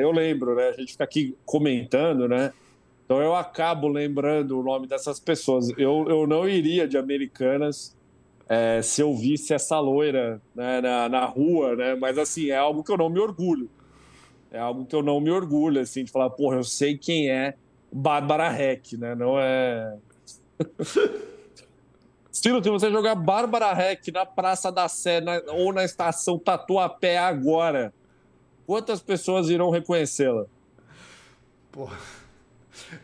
eu 0.00 0.10
lembro, 0.12 0.54
né? 0.54 0.68
A 0.68 0.72
gente 0.72 0.92
fica 0.92 1.04
aqui 1.04 1.36
comentando, 1.44 2.28
né? 2.28 2.52
Então 3.04 3.20
eu 3.20 3.34
acabo 3.34 3.88
lembrando 3.88 4.58
o 4.58 4.62
nome 4.62 4.86
dessas 4.86 5.18
pessoas. 5.18 5.70
Eu, 5.78 6.06
eu 6.08 6.26
não 6.26 6.48
iria 6.48 6.86
de 6.86 6.96
Americanas 6.96 7.96
é, 8.48 8.80
se 8.82 9.00
eu 9.00 9.14
visse 9.16 9.52
essa 9.52 9.80
loira 9.80 10.40
né, 10.54 10.80
na, 10.80 11.08
na 11.08 11.24
rua, 11.24 11.74
né? 11.74 11.94
Mas 11.94 12.18
assim, 12.18 12.50
é 12.50 12.56
algo 12.56 12.84
que 12.84 12.92
eu 12.92 12.96
não 12.96 13.08
me 13.08 13.18
orgulho. 13.18 13.68
É 14.50 14.58
algo 14.58 14.86
que 14.86 14.96
eu 14.96 15.02
não 15.02 15.20
me 15.20 15.30
orgulho, 15.30 15.80
assim, 15.80 16.04
de 16.04 16.10
falar, 16.10 16.30
porra, 16.30 16.56
eu 16.56 16.64
sei 16.64 16.96
quem 16.96 17.30
é 17.30 17.54
Bárbara 17.92 18.50
Heck, 18.50 18.96
né? 18.96 19.14
Não 19.14 19.38
é. 19.38 19.96
Estilo, 22.32 22.62
se 22.62 22.70
você 22.70 22.90
jogar 22.90 23.14
Bárbara 23.14 23.72
Heck 23.72 24.12
na 24.12 24.24
Praça 24.24 24.70
da 24.70 24.88
Sé 24.88 25.20
na, 25.20 25.42
ou 25.48 25.72
na 25.72 25.84
estação 25.84 26.38
Tatuapé 26.38 27.18
agora, 27.18 27.92
quantas 28.66 29.00
pessoas 29.00 29.50
irão 29.50 29.70
reconhecê-la? 29.70 30.46
Porra. 31.72 31.98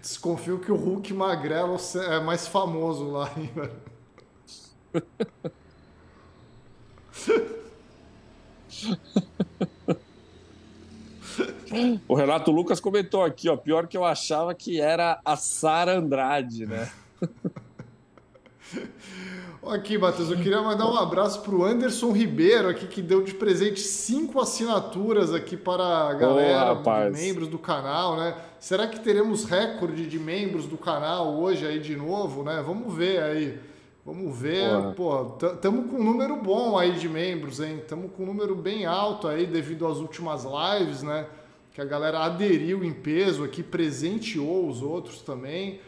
Desconfio 0.01 0.61
que 0.61 0.71
o 0.71 0.77
Hulk 0.77 1.13
magrelo 1.13 1.77
é 2.09 2.21
mais 2.21 2.47
famoso 2.47 3.11
lá, 3.11 3.29
hein, 3.37 3.51
O 12.09 12.15
Renato 12.15 12.51
Lucas 12.51 12.81
comentou 12.81 13.23
aqui, 13.23 13.49
ó, 13.49 13.57
pior 13.57 13.87
que 13.87 13.97
eu 13.97 14.05
achava 14.05 14.55
que 14.55 14.81
era 14.81 15.21
a 15.25 15.37
Sara 15.37 15.99
Andrade, 15.99 16.67
né? 16.67 16.91
Aqui, 19.67 19.97
Matheus, 19.97 20.31
eu 20.31 20.37
queria 20.37 20.61
mandar 20.61 20.87
um 20.87 20.97
abraço 20.97 21.41
para 21.41 21.55
o 21.55 21.65
Anderson 21.65 22.13
Ribeiro 22.13 22.69
aqui, 22.69 22.87
que 22.87 23.01
deu 23.01 23.23
de 23.23 23.33
presente 23.33 23.81
cinco 23.81 24.39
assinaturas 24.39 25.33
aqui 25.33 25.57
para 25.57 26.09
a 26.09 26.13
galera, 26.13 26.75
oh, 26.75 27.11
membros 27.11 27.49
do 27.49 27.59
canal, 27.59 28.17
né? 28.17 28.37
Será 28.61 28.87
que 28.87 29.01
teremos 29.01 29.45
recorde 29.45 30.07
de 30.07 30.19
membros 30.19 30.67
do 30.67 30.77
canal 30.77 31.35
hoje 31.35 31.67
aí 31.67 31.79
de 31.79 31.97
novo, 31.97 32.43
né? 32.43 32.63
Vamos 32.67 32.95
ver 32.95 33.23
aí 33.23 33.59
Vamos 34.05 34.39
ver, 34.39 34.69
pô, 34.95 35.35
estamos 35.41 35.91
com 35.91 35.97
um 35.97 36.05
número 36.05 36.37
bom 36.37 36.77
aí 36.77 36.93
de 36.93 37.09
membros, 37.09 37.59
hein? 37.59 37.79
Estamos 37.79 38.11
com 38.13 38.25
um 38.25 38.27
número 38.27 38.55
bem 38.55 38.85
alto 38.85 39.27
aí 39.27 39.47
devido 39.47 39.87
às 39.87 39.97
últimas 39.97 40.45
lives, 40.45 41.03
né? 41.03 41.27
Que 41.73 41.81
a 41.81 41.87
galera 41.87 42.21
aderiu 42.21 42.85
em 42.85 42.93
peso 42.93 43.43
aqui, 43.43 43.63
presenteou 43.63 44.69
os 44.69 44.83
outros 44.83 45.23
também, 45.23 45.81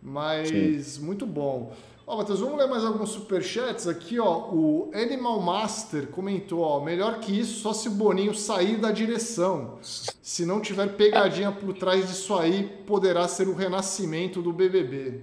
mas 0.00 0.86
Sim. 0.86 1.04
muito 1.04 1.26
bom. 1.26 1.72
Ó, 2.06 2.18
Matheus, 2.18 2.38
vamos 2.38 2.58
ler 2.58 2.68
mais 2.68 2.84
alguns 2.84 3.08
superchats 3.08 3.88
aqui, 3.88 4.20
ó. 4.20 4.50
O 4.52 4.92
Animal 4.94 5.40
Master 5.40 6.06
comentou, 6.06 6.60
ó, 6.60 6.80
melhor 6.80 7.18
que 7.18 7.36
isso, 7.36 7.60
só 7.60 7.72
se 7.72 7.88
o 7.88 7.90
Boninho 7.90 8.36
sair 8.36 8.76
da 8.76 8.92
direção. 8.92 9.78
Se 9.82 10.46
não 10.46 10.60
tiver 10.60 10.94
pegadinha 10.94 11.50
por 11.50 11.74
trás 11.74 12.06
disso 12.06 12.36
aí, 12.36 12.70
poderá 12.86 13.26
ser 13.26 13.48
o 13.48 13.54
renascimento 13.54 14.40
do 14.40 14.52
BBB. 14.52 15.22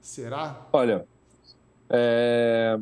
Será? 0.00 0.66
Olha, 0.72 1.04
é... 1.90 2.78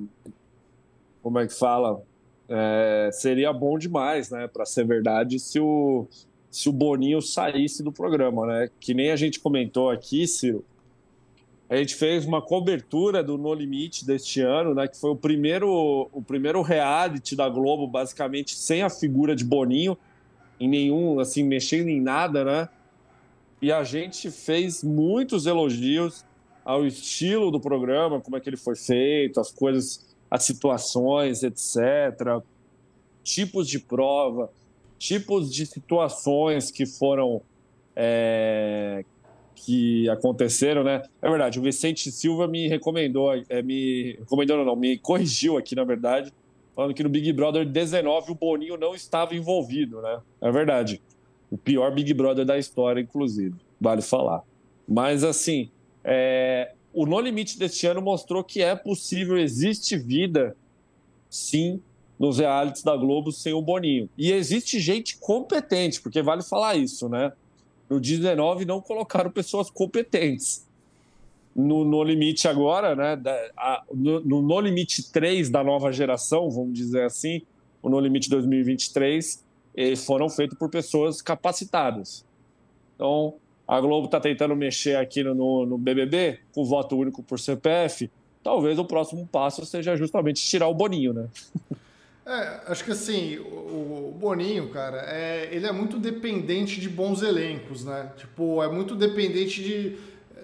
como 1.23 1.39
é 1.39 1.47
que 1.47 1.55
fala? 1.55 2.03
É... 2.49 3.11
Seria 3.13 3.53
bom 3.53 3.79
demais, 3.79 4.31
né, 4.31 4.47
para 4.47 4.65
ser 4.65 4.87
verdade, 4.87 5.39
se 5.39 5.59
o 5.59 6.07
se 6.51 6.67
o 6.69 6.73
Boninho 6.73 7.21
saísse 7.21 7.83
do 7.83 7.93
programa, 7.93 8.47
né? 8.47 8.71
Que 8.81 8.95
nem 8.95 9.11
a 9.11 9.17
gente 9.17 9.39
comentou 9.39 9.91
aqui, 9.91 10.27
Ciro 10.27 10.65
a 11.69 11.77
gente 11.77 11.95
fez 11.95 12.25
uma 12.25 12.41
cobertura 12.41 13.23
do 13.23 13.37
No 13.37 13.53
Limite 13.53 14.07
deste 14.07 14.41
ano, 14.41 14.75
né? 14.75 14.89
Que 14.89 14.99
foi 14.99 15.11
o 15.11 15.17
primeiro, 15.17 16.09
o 16.13 16.23
primeiro 16.23 16.63
reality 16.63 17.37
da 17.37 17.49
Globo, 17.49 17.87
basicamente 17.87 18.55
sem 18.55 18.83
a 18.83 18.89
figura 18.89 19.37
de 19.37 19.45
Boninho, 19.45 19.97
em 20.59 20.67
nenhum, 20.67 21.21
assim, 21.21 21.43
mexendo 21.43 21.89
em 21.89 22.01
nada, 22.01 22.43
né? 22.43 22.69
E 23.61 23.71
a 23.71 23.85
gente 23.85 24.31
fez 24.31 24.83
muitos 24.83 25.45
elogios 25.45 26.25
ao 26.69 26.87
estilo 26.87 27.51
do 27.51 27.59
programa, 27.59 28.21
como 28.21 28.37
é 28.37 28.41
que 28.41 28.51
ele 28.51 28.59
foi 28.59 28.77
feito, 28.77 29.41
as 29.41 29.51
coisas, 29.51 30.07
as 30.31 30.43
situações, 30.43 31.43
etc. 31.43 32.43
Tipos 33.25 33.67
de 33.67 33.79
prova, 33.79 34.51
tipos 34.99 35.51
de 35.51 35.65
situações 35.65 36.71
que 36.71 36.85
foram 36.85 37.41
é, 37.97 39.03
que 39.55 40.11
aconteceram, 40.11 40.85
né? 40.85 41.03
É 41.23 41.31
verdade, 41.31 41.59
o 41.59 41.63
Vicente 41.63 42.13
Silva 42.13 42.47
me 42.47 42.69
recomendou, 42.69 43.33
é, 43.49 43.63
me 43.63 44.17
recomendou 44.19 44.63
não, 44.63 44.77
me 44.77 44.99
corrigiu 44.99 45.57
aqui, 45.57 45.75
na 45.75 45.85
verdade, 45.85 46.31
falando 46.77 46.93
que 46.93 47.03
no 47.03 47.09
Big 47.09 47.33
Brother 47.33 47.65
19 47.65 48.33
o 48.33 48.35
Boninho 48.35 48.77
não 48.77 48.95
estava 48.95 49.35
envolvido, 49.35 50.03
né? 50.03 50.21
É 50.43 50.53
verdade. 50.53 51.01
O 51.51 51.57
pior 51.57 51.91
Big 51.95 52.13
Brother 52.13 52.45
da 52.45 52.59
história, 52.59 53.01
inclusive, 53.01 53.55
vale 53.81 54.03
falar. 54.03 54.43
Mas, 54.87 55.25
assim, 55.25 55.71
é, 56.11 56.73
o 56.91 57.05
No 57.05 57.21
Limite 57.21 57.59
deste 57.59 57.87
ano 57.87 58.01
mostrou 58.01 58.43
que 58.43 58.63
é 58.63 58.75
possível, 58.75 59.37
existe 59.37 59.95
vida, 59.95 60.57
sim, 61.29 61.83
nos 62.19 62.39
realities 62.39 62.83
da 62.83 62.97
Globo 62.97 63.31
sem 63.31 63.53
o 63.53 63.61
Boninho. 63.61 64.09
E 64.17 64.33
existe 64.33 64.81
gente 64.81 65.19
competente, 65.19 66.01
porque 66.01 66.23
vale 66.23 66.43
falar 66.43 66.77
isso, 66.77 67.11
né? 67.11 67.31
No 67.91 68.01
19 68.01 68.65
não 68.65 68.81
colocaram 68.81 69.31
pessoas 69.31 69.71
competentes. 69.71 70.67
No, 71.55 71.85
no 71.85 72.03
limite 72.03 72.49
agora, 72.49 72.97
né? 72.97 73.15
Da, 73.15 73.33
a, 73.55 73.85
no, 73.93 74.41
no 74.41 74.61
limite 74.61 75.13
3 75.13 75.51
da 75.51 75.63
nova 75.63 75.93
geração, 75.93 76.51
vamos 76.51 76.73
dizer 76.73 77.05
assim, 77.05 77.43
o 77.83 77.91
no 77.91 78.01
limite 78.01 78.31
2023, 78.31 79.45
foram 80.07 80.31
feitos 80.31 80.59
por 80.59 80.71
pessoas 80.71 81.21
capacitadas. 81.21 82.25
Então, 82.95 83.35
a 83.69 83.81
Globo 83.81 84.07
está 84.07 84.19
tentando 84.19 84.57
mexer 84.57 84.97
aqui 84.97 85.23
no, 85.23 85.67
no 85.67 85.77
BBB, 85.77 86.41
com 86.53 86.65
voto 86.65 86.97
único 86.97 87.23
por 87.23 87.39
CPF. 87.39 88.11
Talvez 88.43 88.79
o 88.79 88.85
próximo 88.85 89.29
passo 89.31 89.67
seja 89.67 89.95
justamente 89.95 90.43
tirar 90.43 90.69
o 90.69 90.75
Boninho, 90.75 91.13
né? 91.13 91.27
É, 92.25 92.61
acho 92.67 92.83
que 92.83 92.93
assim, 92.93 93.37
o, 93.39 94.11
o 94.11 94.17
Boninho, 94.19 94.71
cara, 94.71 95.03
é, 95.07 95.51
ele 95.53 95.67
é 95.67 95.73
muito 95.73 95.99
dependente 95.99 96.81
de 96.81 96.89
bons 96.89 97.23
elencos, 97.23 97.85
né? 97.85 98.11
Tipo, 98.17 98.63
é 98.63 98.69
muito 98.69 98.95
dependente 98.95 99.63
de 99.63 99.99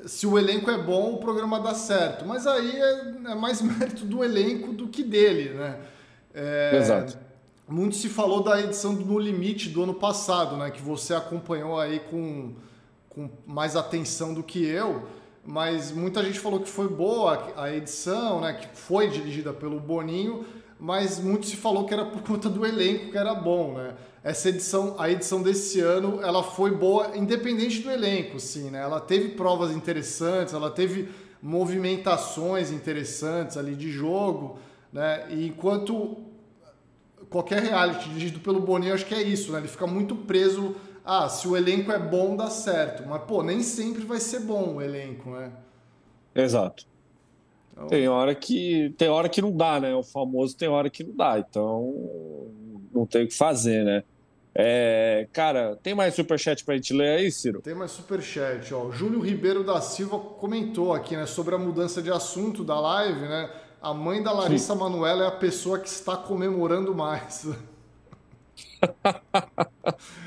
se 0.06 0.26
o 0.26 0.38
elenco 0.38 0.70
é 0.70 0.76
bom, 0.76 1.14
o 1.14 1.18
programa 1.18 1.60
dá 1.60 1.74
certo. 1.74 2.26
Mas 2.26 2.46
aí 2.46 2.76
é, 2.76 3.14
é 3.30 3.34
mais 3.34 3.60
mérito 3.62 4.04
do 4.04 4.22
elenco 4.22 4.72
do 4.72 4.88
que 4.88 5.02
dele, 5.02 5.50
né? 5.50 5.78
É, 6.34 6.76
Exato. 6.76 7.18
Muito 7.66 7.96
se 7.96 8.10
falou 8.10 8.42
da 8.42 8.60
edição 8.60 8.94
do 8.94 9.04
No 9.06 9.18
Limite 9.18 9.70
do 9.70 9.82
ano 9.82 9.94
passado, 9.94 10.56
né? 10.56 10.70
Que 10.70 10.82
você 10.82 11.14
acompanhou 11.14 11.80
aí 11.80 12.00
com, 12.00 12.52
com 13.14 13.30
mais 13.46 13.76
atenção 13.76 14.34
do 14.34 14.42
que 14.42 14.64
eu. 14.64 15.06
Mas 15.46 15.92
muita 15.92 16.22
gente 16.24 16.40
falou 16.40 16.60
que 16.60 16.68
foi 16.68 16.88
boa 16.88 17.52
a 17.56 17.70
edição, 17.72 18.40
né? 18.40 18.54
Que 18.54 18.76
foi 18.76 19.08
dirigida 19.08 19.52
pelo 19.52 19.78
Boninho 19.78 20.44
mas 20.78 21.18
muito 21.18 21.46
se 21.46 21.56
falou 21.56 21.86
que 21.86 21.94
era 21.94 22.04
por 22.04 22.22
conta 22.22 22.48
do 22.48 22.66
elenco 22.66 23.10
que 23.10 23.16
era 23.16 23.34
bom, 23.34 23.74
né? 23.74 23.94
Essa 24.22 24.48
edição, 24.48 24.96
a 24.98 25.10
edição 25.10 25.42
desse 25.42 25.80
ano, 25.80 26.20
ela 26.22 26.42
foi 26.42 26.72
boa 26.72 27.16
independente 27.16 27.80
do 27.80 27.90
elenco, 27.90 28.40
sim, 28.40 28.70
né? 28.70 28.80
Ela 28.82 29.00
teve 29.00 29.30
provas 29.30 29.70
interessantes, 29.70 30.52
ela 30.52 30.70
teve 30.70 31.08
movimentações 31.42 32.70
interessantes 32.70 33.56
ali 33.56 33.74
de 33.74 33.90
jogo, 33.90 34.58
né? 34.92 35.26
E 35.30 35.46
enquanto 35.46 36.18
qualquer 37.30 37.62
reality 37.62 38.08
dirigido 38.08 38.40
pelo 38.40 38.60
Boninho, 38.60 38.94
acho 38.94 39.06
que 39.06 39.14
é 39.14 39.22
isso, 39.22 39.52
né? 39.52 39.60
Ele 39.60 39.68
fica 39.68 39.86
muito 39.86 40.14
preso, 40.14 40.74
ah, 41.04 41.28
se 41.28 41.46
o 41.46 41.56
elenco 41.56 41.92
é 41.92 41.98
bom, 41.98 42.34
dá 42.34 42.48
certo. 42.48 43.06
Mas, 43.06 43.22
pô, 43.24 43.42
nem 43.42 43.62
sempre 43.62 44.04
vai 44.04 44.18
ser 44.18 44.40
bom 44.40 44.76
o 44.76 44.82
elenco, 44.82 45.30
né? 45.30 45.52
Exato. 46.34 46.86
Então... 47.72 47.88
Tem 47.88 48.08
hora 48.08 48.34
que 48.34 48.94
tem 48.96 49.08
hora 49.08 49.28
que 49.28 49.42
não 49.42 49.54
dá, 49.54 49.80
né? 49.80 49.94
O 49.94 50.02
famoso 50.02 50.56
tem 50.56 50.68
hora 50.68 50.88
que 50.88 51.04
não 51.04 51.14
dá, 51.14 51.38
então 51.38 51.92
não 52.92 53.04
tem 53.04 53.24
o 53.24 53.28
que 53.28 53.34
fazer, 53.34 53.84
né? 53.84 54.02
É, 54.54 55.26
cara, 55.32 55.76
tem 55.82 55.94
mais 55.94 56.14
superchat 56.14 56.64
pra 56.64 56.76
gente 56.76 56.94
ler 56.94 57.18
aí, 57.18 57.30
Ciro? 57.30 57.60
Tem 57.60 57.74
mais 57.74 57.90
superchat, 57.90 58.72
ó. 58.72 58.92
Júlio 58.92 59.18
Ribeiro 59.18 59.64
da 59.64 59.80
Silva 59.80 60.16
comentou 60.16 60.92
aqui, 60.92 61.16
né, 61.16 61.26
sobre 61.26 61.56
a 61.56 61.58
mudança 61.58 62.00
de 62.00 62.10
assunto 62.10 62.62
da 62.62 62.78
live, 62.78 63.20
né? 63.20 63.50
A 63.82 63.92
mãe 63.92 64.22
da 64.22 64.30
Larissa 64.30 64.72
Sim. 64.72 64.78
Manoela 64.78 65.24
é 65.24 65.26
a 65.26 65.32
pessoa 65.32 65.80
que 65.80 65.88
está 65.88 66.16
comemorando 66.16 66.94
mais. 66.94 67.48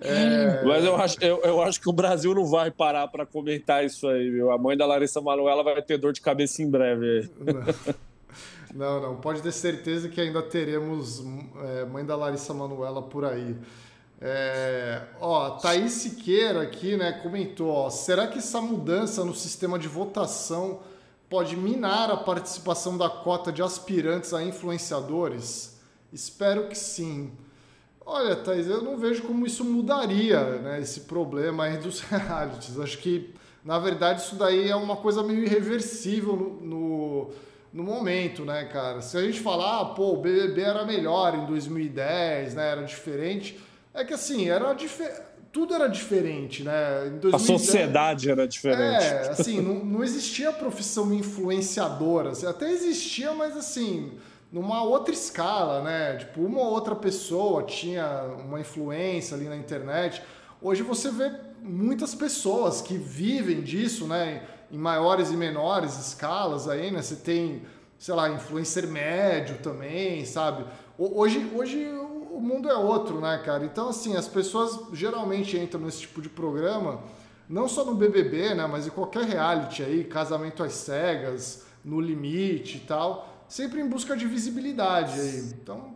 É... 0.00 0.64
Mas 0.64 0.84
eu 0.84 0.96
acho, 0.96 1.16
eu, 1.20 1.40
eu 1.42 1.62
acho 1.62 1.80
que 1.80 1.88
o 1.88 1.92
Brasil 1.92 2.34
não 2.34 2.46
vai 2.46 2.70
parar 2.70 3.08
para 3.08 3.26
comentar 3.26 3.84
isso 3.84 4.08
aí, 4.08 4.30
viu? 4.30 4.50
A 4.50 4.58
mãe 4.58 4.76
da 4.76 4.86
Larissa 4.86 5.20
Manoela 5.20 5.62
vai 5.62 5.82
ter 5.82 5.98
dor 5.98 6.12
de 6.12 6.20
cabeça 6.20 6.62
em 6.62 6.70
breve. 6.70 7.30
Não, 8.72 9.00
não. 9.00 9.16
Pode 9.16 9.42
ter 9.42 9.50
certeza 9.50 10.08
que 10.08 10.20
ainda 10.20 10.40
teremos 10.42 11.24
é, 11.64 11.84
mãe 11.84 12.04
da 12.04 12.14
Larissa 12.14 12.54
Manoela 12.54 13.02
por 13.02 13.24
aí. 13.24 13.56
É, 14.20 15.02
ó, 15.20 15.50
Thaís 15.50 15.92
Siqueira 15.92 16.62
aqui, 16.62 16.96
né, 16.96 17.12
comentou, 17.22 17.68
ó, 17.68 17.90
será 17.90 18.26
que 18.26 18.38
essa 18.38 18.60
mudança 18.60 19.24
no 19.24 19.34
sistema 19.34 19.78
de 19.78 19.88
votação 19.88 20.80
pode 21.28 21.56
minar 21.56 22.10
a 22.10 22.18
participação 22.18 22.98
da 22.98 23.08
cota 23.08 23.50
de 23.50 23.62
aspirantes 23.62 24.34
a 24.34 24.42
influenciadores? 24.42 25.80
Espero 26.12 26.68
que 26.68 26.76
sim. 26.76 27.32
Olha, 28.12 28.34
Thaís, 28.34 28.66
eu 28.66 28.82
não 28.82 28.96
vejo 28.96 29.22
como 29.22 29.46
isso 29.46 29.64
mudaria 29.64 30.42
né, 30.56 30.80
esse 30.80 31.02
problema 31.02 31.66
aí 31.66 31.76
dos 31.76 32.00
realities. 32.10 32.76
Acho 32.76 32.98
que, 32.98 33.32
na 33.64 33.78
verdade, 33.78 34.20
isso 34.22 34.34
daí 34.34 34.68
é 34.68 34.74
uma 34.74 34.96
coisa 34.96 35.22
meio 35.22 35.44
irreversível 35.44 36.34
no, 36.34 36.60
no, 36.60 37.30
no 37.72 37.84
momento, 37.84 38.44
né, 38.44 38.64
cara? 38.64 39.00
Se 39.00 39.16
a 39.16 39.22
gente 39.22 39.38
falar, 39.38 39.80
ah, 39.80 39.84
pô, 39.84 40.14
o 40.14 40.16
BBB 40.16 40.60
era 40.60 40.84
melhor 40.84 41.36
em 41.36 41.46
2010, 41.46 42.54
né, 42.56 42.72
era 42.72 42.82
diferente, 42.82 43.60
é 43.94 44.04
que 44.04 44.12
assim, 44.12 44.48
era 44.48 44.76
tudo 45.52 45.72
era 45.72 45.86
diferente, 45.86 46.64
né? 46.64 47.06
Em 47.06 47.18
2010, 47.18 47.34
a 47.34 47.38
sociedade 47.38 48.28
era 48.28 48.46
diferente. 48.46 49.04
É, 49.04 49.28
assim, 49.30 49.60
não, 49.60 49.84
não 49.84 50.02
existia 50.02 50.52
profissão 50.52 51.14
influenciadora. 51.14 52.30
Assim, 52.30 52.46
até 52.46 52.70
existia, 52.72 53.32
mas 53.34 53.56
assim 53.56 54.12
numa 54.52 54.82
outra 54.82 55.14
escala, 55.14 55.82
né? 55.82 56.16
Tipo, 56.16 56.42
uma 56.42 56.60
ou 56.60 56.72
outra 56.72 56.96
pessoa 56.96 57.62
tinha 57.62 58.24
uma 58.44 58.60
influência 58.60 59.36
ali 59.36 59.48
na 59.48 59.56
internet. 59.56 60.22
Hoje 60.60 60.82
você 60.82 61.10
vê 61.10 61.32
muitas 61.62 62.14
pessoas 62.14 62.82
que 62.82 62.96
vivem 62.96 63.60
disso, 63.62 64.06
né? 64.06 64.42
Em 64.70 64.78
maiores 64.78 65.30
e 65.30 65.36
menores 65.36 65.98
escalas 65.98 66.68
aí, 66.68 66.90
né? 66.90 67.00
Você 67.00 67.16
tem, 67.16 67.62
sei 67.98 68.14
lá, 68.14 68.28
influencer 68.28 68.88
médio 68.88 69.58
também, 69.58 70.24
sabe? 70.24 70.64
Hoje, 70.98 71.50
hoje 71.54 71.88
o 72.30 72.40
mundo 72.40 72.68
é 72.68 72.74
outro, 72.74 73.20
né, 73.20 73.40
cara? 73.44 73.64
Então, 73.64 73.88
assim, 73.88 74.16
as 74.16 74.26
pessoas 74.26 74.80
geralmente 74.92 75.56
entram 75.56 75.80
nesse 75.80 76.00
tipo 76.00 76.20
de 76.20 76.28
programa, 76.28 77.00
não 77.48 77.68
só 77.68 77.84
no 77.84 77.94
BBB, 77.94 78.54
né? 78.54 78.66
Mas 78.66 78.86
em 78.86 78.90
qualquer 78.90 79.24
reality 79.24 79.82
aí, 79.82 80.04
casamento 80.04 80.62
às 80.62 80.72
cegas, 80.72 81.66
no 81.84 82.00
limite 82.00 82.78
e 82.78 82.80
tal 82.80 83.29
sempre 83.50 83.80
em 83.80 83.88
busca 83.88 84.16
de 84.16 84.26
visibilidade 84.26 85.20
aí. 85.20 85.40
Então, 85.60 85.92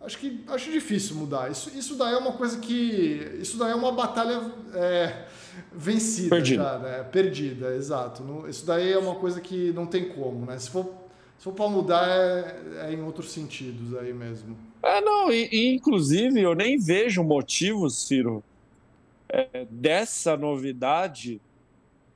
acho 0.00 0.18
que 0.18 0.44
acho 0.46 0.70
difícil 0.70 1.16
mudar. 1.16 1.50
Isso, 1.50 1.76
isso 1.76 1.96
daí 1.96 2.14
é 2.14 2.18
uma 2.18 2.32
coisa 2.32 2.60
que. 2.60 3.38
Isso 3.40 3.58
daí 3.58 3.72
é 3.72 3.74
uma 3.74 3.90
batalha 3.90 4.52
é, 4.74 5.24
vencida 5.72 6.36
perdida. 6.36 6.62
já, 6.62 6.78
né? 6.78 7.02
Perdida, 7.04 7.74
exato. 7.74 8.22
Isso 8.48 8.64
daí 8.64 8.92
é 8.92 8.98
uma 8.98 9.16
coisa 9.16 9.40
que 9.40 9.72
não 9.72 9.86
tem 9.86 10.10
como, 10.10 10.44
né? 10.44 10.58
Se 10.58 10.70
for, 10.70 10.94
Se 11.38 11.44
for 11.44 11.54
para 11.54 11.68
mudar, 11.68 12.06
é, 12.06 12.60
é, 12.82 12.92
em 12.92 13.02
outros 13.02 13.32
sentidos 13.32 13.96
aí 13.96 14.12
mesmo. 14.12 14.56
É, 14.82 15.00
não, 15.00 15.32
e, 15.32 15.48
e 15.50 15.74
inclusive 15.74 16.40
eu 16.40 16.54
nem 16.54 16.78
vejo 16.78 17.22
motivos, 17.24 18.06
Ciro, 18.06 18.44
é, 19.28 19.66
dessa 19.70 20.36
novidade 20.36 21.40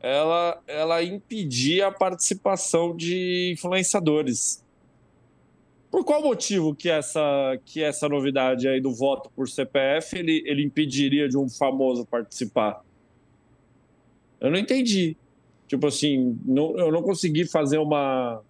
ela, 0.01 0.61
ela 0.67 1.03
impedir 1.03 1.83
a 1.83 1.91
participação 1.91 2.95
de 2.95 3.53
influenciadores. 3.55 4.64
Por 5.95 6.05
qual 6.05 6.21
motivo 6.21 6.75
que 6.75 6.91
essa, 6.91 7.57
que 7.65 7.81
essa 7.81 8.09
novidade 8.09 8.67
aí 8.67 8.81
do 8.81 8.93
voto 8.93 9.31
por 9.31 9.49
CPF 9.49 10.19
ele, 10.19 10.43
ele 10.45 10.65
impediria 10.65 11.29
de 11.29 11.39
um 11.39 11.49
famoso 11.49 12.05
participar? 12.05 12.83
Eu 14.41 14.51
não 14.51 14.59
entendi. 14.59 15.17
Tipo 15.69 15.87
assim, 15.87 16.37
não, 16.45 16.77
eu 16.77 16.91
não 16.91 17.01
consegui 17.01 17.45
fazer 17.45 17.79
uma, 17.79 18.43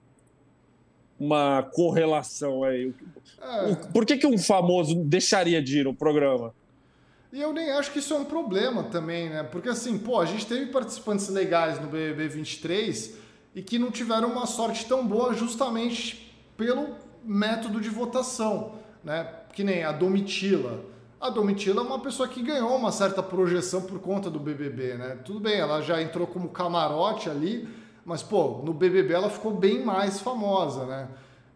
uma 1.20 1.62
correlação 1.64 2.64
aí. 2.64 2.95
É. 3.38 3.74
Por 3.92 4.07
que, 4.07 4.16
que 4.16 4.26
um 4.26 4.38
famoso 4.38 4.95
deixaria 4.95 5.62
de 5.62 5.80
ir 5.80 5.84
no 5.84 5.95
programa? 5.95 6.55
E 7.30 7.42
eu 7.42 7.53
nem 7.53 7.72
acho 7.72 7.92
que 7.92 7.99
isso 7.99 8.14
é 8.14 8.16
um 8.16 8.24
problema 8.24 8.84
também, 8.84 9.28
né? 9.28 9.42
Porque 9.42 9.68
assim, 9.68 9.99
pô, 9.99 10.18
a 10.18 10.24
gente 10.24 10.47
teve 10.47 10.72
participantes 10.72 11.28
legais 11.28 11.78
no 11.78 11.88
BBB 11.88 12.26
23 12.26 13.18
e 13.55 13.61
que 13.61 13.78
não 13.78 13.90
tiveram 13.90 14.32
uma 14.32 14.47
sorte 14.47 14.86
tão 14.86 15.07
boa 15.07 15.34
justamente 15.34 16.34
pelo 16.57 17.04
método 17.25 17.81
de 17.81 17.89
votação, 17.89 18.72
né? 19.03 19.29
Que 19.53 19.64
nem 19.64 19.85
a 19.85 19.93
Domitila. 19.93 20.85
A 21.20 21.31
Domitila 21.31 21.81
é 21.81 21.85
uma 21.85 22.01
pessoa 22.01 22.29
que 22.29 22.43
ganhou 22.43 22.77
uma 22.77 22.93
certa 22.93 23.22
projeção 23.22 23.83
por 23.83 23.99
conta 23.99 24.29
do 24.31 24.39
BBB, 24.39 24.95
né? 24.95 25.18
Tudo 25.25 25.41
bem, 25.41 25.59
ela 25.59 25.81
já 25.81 26.03
entrou 26.03 26.27
como 26.27 26.51
camarote 26.51 27.31
ali, 27.31 27.68
mas 28.05 28.22
pô, 28.22 28.61
no 28.62 28.75
BBB 28.75 29.14
ela 29.14 29.31
ficou 29.31 29.53
bem 29.53 29.83
mais 29.85 30.20
famosa, 30.20 30.85
né? 30.85 31.09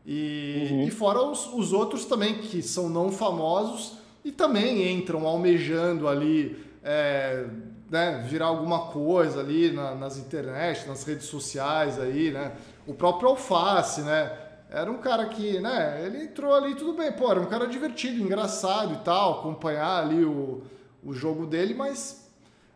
E, 0.07 0.69
uhum. 0.71 0.83
e 0.85 0.91
fora 0.91 1.21
os, 1.21 1.53
os 1.53 1.73
outros 1.75 2.07
também 2.07 2.39
que 2.39 2.63
são 2.63 2.89
não 2.89 3.13
famosos 3.13 3.99
e 4.25 4.33
também 4.33 4.91
entram 4.91 5.27
almejando 5.27 6.09
ali 6.09 6.65
é, 6.83 7.45
né, 7.91 8.25
virar 8.27 8.47
alguma 8.47 8.87
coisa 8.87 9.41
ali 9.41 9.71
na, 9.71 9.95
nas 9.95 10.17
internet, 10.17 10.87
nas 10.87 11.05
redes 11.05 11.27
sociais 11.27 12.01
aí, 12.01 12.31
né? 12.31 12.53
O 12.87 12.95
próprio 12.95 13.29
Alface, 13.29 14.01
né? 14.01 14.33
Era 14.71 14.91
um 14.91 14.99
cara 14.99 15.27
que, 15.27 15.59
né, 15.61 16.05
ele 16.05 16.25
entrou 16.25 16.55
ali 16.55 16.75
tudo 16.75 16.93
bem, 16.93 17.11
pô, 17.11 17.31
era 17.31 17.41
um 17.41 17.47
cara 17.47 17.67
divertido, 17.67 18.23
engraçado 18.23 18.95
e 18.95 18.99
tal, 18.99 19.41
acompanhar 19.41 20.05
ali 20.05 20.25
o, 20.25 20.63
o 21.03 21.15
jogo 21.15 21.47
dele, 21.47 21.73
mas 21.73 22.31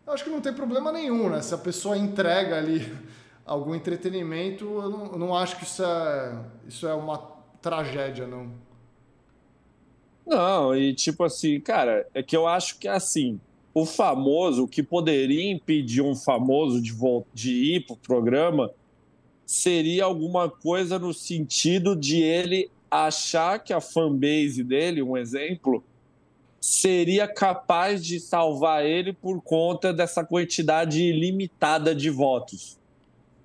eu 0.06 0.12
acho 0.12 0.24
que 0.24 0.30
não 0.30 0.40
tem 0.40 0.54
problema 0.54 0.90
nenhum, 0.90 1.28
né? 1.28 1.42
Se 1.42 1.54
a 1.54 1.58
pessoa 1.58 1.96
entrega 1.96 2.56
ali 2.56 2.90
algum 3.44 3.74
entretenimento, 3.74 4.64
eu 4.64 4.88
não, 4.88 5.06
eu 5.12 5.18
não 5.18 5.36
acho 5.36 5.56
que 5.58 5.64
isso 5.64 5.84
é, 5.84 6.38
isso 6.66 6.86
é 6.86 6.94
uma 6.94 7.18
tragédia, 7.60 8.26
não. 8.26 8.50
Não, 10.26 10.74
e 10.74 10.94
tipo 10.94 11.24
assim, 11.24 11.60
cara, 11.60 12.06
é 12.14 12.22
que 12.22 12.36
eu 12.36 12.46
acho 12.46 12.78
que 12.78 12.88
é 12.88 12.92
assim, 12.92 13.38
o 13.74 13.84
famoso, 13.84 14.64
o 14.64 14.68
que 14.68 14.82
poderia 14.82 15.50
impedir 15.50 16.00
um 16.00 16.14
famoso 16.14 16.80
de, 16.80 16.94
de 17.34 17.74
ir 17.74 17.86
pro 17.86 17.96
programa 17.96 18.70
seria 19.52 20.04
alguma 20.04 20.48
coisa 20.48 20.98
no 20.98 21.12
sentido 21.12 21.94
de 21.94 22.22
ele 22.22 22.70
achar 22.90 23.58
que 23.58 23.70
a 23.70 23.82
fanbase 23.82 24.64
dele, 24.64 25.02
um 25.02 25.14
exemplo, 25.14 25.84
seria 26.58 27.28
capaz 27.28 28.02
de 28.02 28.18
salvar 28.18 28.82
ele 28.82 29.12
por 29.12 29.42
conta 29.42 29.92
dessa 29.92 30.24
quantidade 30.24 31.02
ilimitada 31.02 31.94
de 31.94 32.08
votos, 32.08 32.78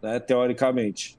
né, 0.01 0.17
teoricamente. 0.17 1.17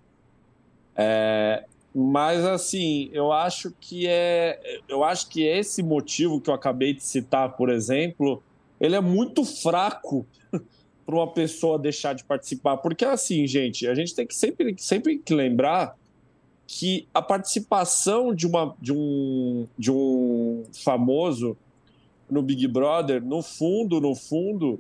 É, 0.97 1.65
mas 1.95 2.43
assim, 2.47 3.11
eu 3.13 3.31
acho 3.31 3.75
que 3.79 4.07
é, 4.09 4.81
eu 4.89 5.05
acho 5.05 5.29
que 5.29 5.43
esse 5.43 5.83
motivo 5.83 6.41
que 6.41 6.49
eu 6.49 6.55
acabei 6.55 6.95
de 6.95 7.05
citar, 7.05 7.59
por 7.59 7.69
exemplo, 7.69 8.43
ele 8.81 8.97
é 8.97 9.03
muito 9.03 9.45
fraco 9.45 10.27
para 11.09 11.17
uma 11.17 11.27
pessoa 11.27 11.79
deixar 11.79 12.13
de 12.13 12.23
participar, 12.23 12.77
porque 12.77 13.03
assim, 13.03 13.47
gente, 13.47 13.89
a 13.89 13.95
gente 13.95 14.15
tem 14.15 14.27
que 14.27 14.35
sempre, 14.35 14.75
sempre 14.77 15.17
que 15.17 15.33
lembrar 15.33 15.97
que 16.67 17.09
a 17.15 17.23
participação 17.23 18.35
de, 18.35 18.47
uma, 18.47 18.77
de, 18.79 18.93
um, 18.93 19.67
de 19.79 19.91
um 19.91 20.65
famoso 20.85 21.57
no 22.31 22.43
Big 22.43 22.69
Brother, 22.69 23.25
no 23.25 23.43
fundo, 23.43 24.03
no 24.03 24.15
fundo, 24.15 24.79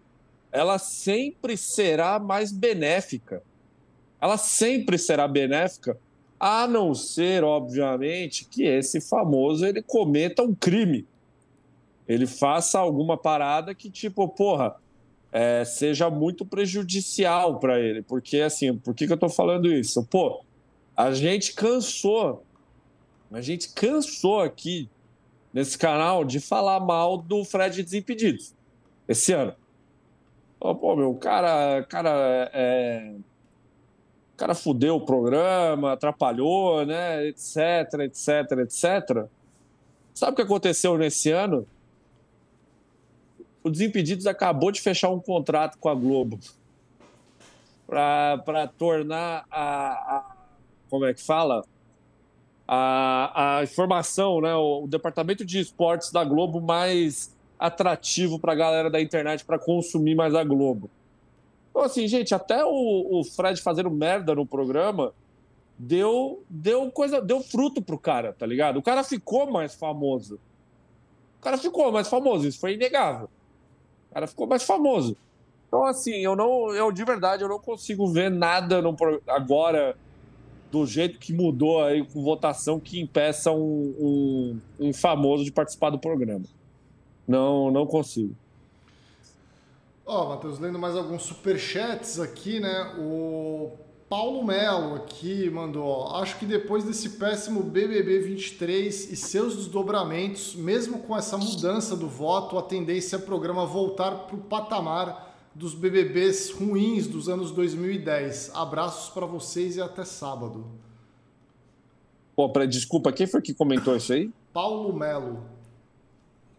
ela 0.53 0.79
sempre 0.79 1.57
será 1.57 2.19
mais 2.19 2.53
benéfica. 2.53 3.43
Ela 4.21 4.37
sempre 4.37 4.99
será 4.99 5.27
benéfica 5.27 5.97
a 6.39 6.67
não 6.67 6.95
ser, 6.95 7.43
obviamente, 7.43 8.45
que 8.45 8.65
esse 8.65 9.01
famoso 9.01 9.65
ele 9.65 9.81
cometa 9.81 10.43
um 10.43 10.55
crime. 10.55 11.07
Ele 12.07 12.27
faça 12.27 12.79
alguma 12.79 13.17
parada 13.17 13.75
que, 13.75 13.89
tipo, 13.89 14.29
porra, 14.29 14.77
é, 15.33 15.65
seja 15.65 16.11
muito 16.11 16.45
prejudicial 16.45 17.59
para 17.59 17.79
ele. 17.79 18.03
Porque, 18.03 18.41
assim, 18.41 18.77
por 18.77 18.95
que, 18.95 19.07
que 19.07 19.13
eu 19.13 19.17
estou 19.17 19.29
falando 19.29 19.73
isso? 19.73 20.05
Pô, 20.05 20.43
a 20.97 21.13
gente 21.13 21.55
cansou, 21.55 22.45
a 23.31 23.41
gente 23.41 23.73
cansou 23.73 24.41
aqui 24.41 24.89
nesse 25.53 25.79
canal 25.79 26.25
de 26.25 26.41
falar 26.41 26.81
mal 26.81 27.19
do 27.19 27.45
Fred 27.45 27.83
Desimpedidos 27.83 28.55
esse 29.07 29.33
ano. 29.33 29.55
Pô, 30.59 30.97
meu, 30.97 31.15
cara, 31.15 31.83
cara 31.85 32.51
é, 32.53 33.15
cara 34.39 34.55
fudeu 34.55 34.97
o 34.97 35.01
programa, 35.01 35.93
atrapalhou, 35.93 36.87
né, 36.87 37.27
etc, 37.27 38.01
etc, 38.01 38.59
etc. 38.59 39.27
Sabe 40.15 40.33
o 40.33 40.37
que 40.37 40.43
aconteceu 40.43 40.97
nesse 40.97 41.31
ano? 41.31 41.67
O 43.63 43.71
Desimpedidos 43.71 44.27
acabou 44.27 44.71
de 44.71 44.81
fechar 44.81 45.11
um 45.11 45.21
contrato 45.21 45.79
com 45.79 45.89
a 45.89 45.95
Globo 45.95 46.39
para 47.87 48.69
tornar 48.79 49.45
a, 49.51 49.91
a, 49.91 50.37
Como 50.91 51.05
é 51.07 51.15
que 51.15 51.23
fala? 51.23 51.65
A, 52.67 53.59
a 53.59 53.65
informação, 53.65 54.41
né, 54.43 54.55
o, 54.55 54.85
o 54.85 54.87
departamento 54.87 55.45
de 55.45 55.59
esportes 55.59 56.13
da 56.13 56.23
Globo 56.23 56.61
mais 56.61 57.35
atrativo 57.59 58.39
para 58.39 58.53
a 58.53 58.57
galera 58.57 58.91
da 58.91 59.01
internet 59.01 59.45
para 59.45 59.59
consumir 59.59 60.15
mais 60.15 60.35
a 60.35 60.45
Globo. 60.45 60.91
Então, 61.71 61.83
assim, 61.83 62.07
gente, 62.07 62.35
até 62.35 62.65
o, 62.65 63.21
o 63.21 63.25
Fred 63.25 63.61
fazendo 63.63 63.91
merda 63.91 64.35
no 64.35 64.45
programa 64.45 65.13
deu, 65.79 66.43
deu 66.49 66.91
coisa, 66.91 67.21
deu 67.21 67.41
fruto 67.41 67.81
pro 67.81 67.99
cara, 67.99 68.33
tá 68.33 68.45
ligado? 68.45 68.79
O 68.79 68.83
cara 68.83 69.05
ficou 69.05 69.51
mais 69.51 69.75
famoso. 69.75 70.41
O 71.39 71.43
cara 71.43 71.57
ficou 71.57 71.91
mais 71.93 72.09
famoso, 72.09 72.49
isso 72.49 72.59
foi 72.59 72.75
inegável. 72.75 73.31
O 74.11 74.15
cara 74.15 74.27
ficou 74.27 74.47
mais 74.47 74.63
famoso. 74.63 75.17
Então, 75.67 75.85
assim, 75.85 76.17
eu 76.17 76.35
não, 76.35 76.75
eu 76.75 76.91
de 76.91 77.05
verdade, 77.05 77.43
eu 77.43 77.49
não 77.49 77.59
consigo 77.59 78.07
ver 78.09 78.31
nada 78.31 78.81
no, 78.81 78.97
agora 79.27 79.97
do 80.71 80.87
jeito 80.87 81.19
que 81.19 81.33
mudou 81.33 81.83
aí 81.83 82.05
com 82.05 82.23
votação 82.23 82.81
que 82.81 83.01
impeça 83.01 83.51
um, 83.53 83.95
um, 83.99 84.61
um 84.81 84.93
famoso 84.93 85.45
de 85.45 85.53
participar 85.53 85.91
do 85.91 85.99
programa. 85.99 86.45
Não, 87.27 87.71
não 87.71 87.87
consigo. 87.87 88.35
Ó, 90.07 90.25
oh, 90.25 90.29
Matheus, 90.31 90.59
lendo 90.59 90.79
mais 90.79 90.97
alguns 90.97 91.23
superchats 91.23 92.19
aqui, 92.19 92.61
né? 92.61 92.95
O 92.99 93.73
Paulo 94.09 94.43
Melo 94.43 94.95
aqui 94.95 95.51
mandou, 95.51 96.17
acho 96.17 96.39
que 96.39 96.47
depois 96.47 96.83
desse 96.83 97.11
péssimo 97.11 97.63
BBB 97.63 98.21
23 98.21 99.13
e 99.13 99.17
seus 99.17 99.55
desdobramentos, 99.55 100.55
mesmo 100.55 101.01
com 101.01 101.15
essa 101.15 101.37
mudança 101.37 101.95
do 101.95 102.09
voto, 102.09 102.57
a 102.57 102.63
tendência 102.63 103.17
é 103.17 103.19
o 103.19 103.23
programa 103.23 103.67
voltar 103.67 104.13
para 104.27 104.35
o 104.35 104.41
patamar 104.41 105.51
dos 105.55 105.75
BBBs 105.75 106.51
ruins 106.53 107.07
dos 107.07 107.29
anos 107.29 107.51
2010. 107.51 108.53
Abraços 108.55 109.11
para 109.11 109.27
vocês 109.27 109.77
e 109.77 109.83
até 109.83 110.05
sábado. 110.05 110.65
Pô, 112.35 112.49
pra, 112.49 112.65
desculpa, 112.65 113.13
quem 113.13 113.27
foi 113.27 113.43
que 113.43 113.53
comentou 113.53 113.95
isso 113.95 114.15
aí? 114.15 114.33
Paulo 114.55 114.91
Melo. 114.97 115.43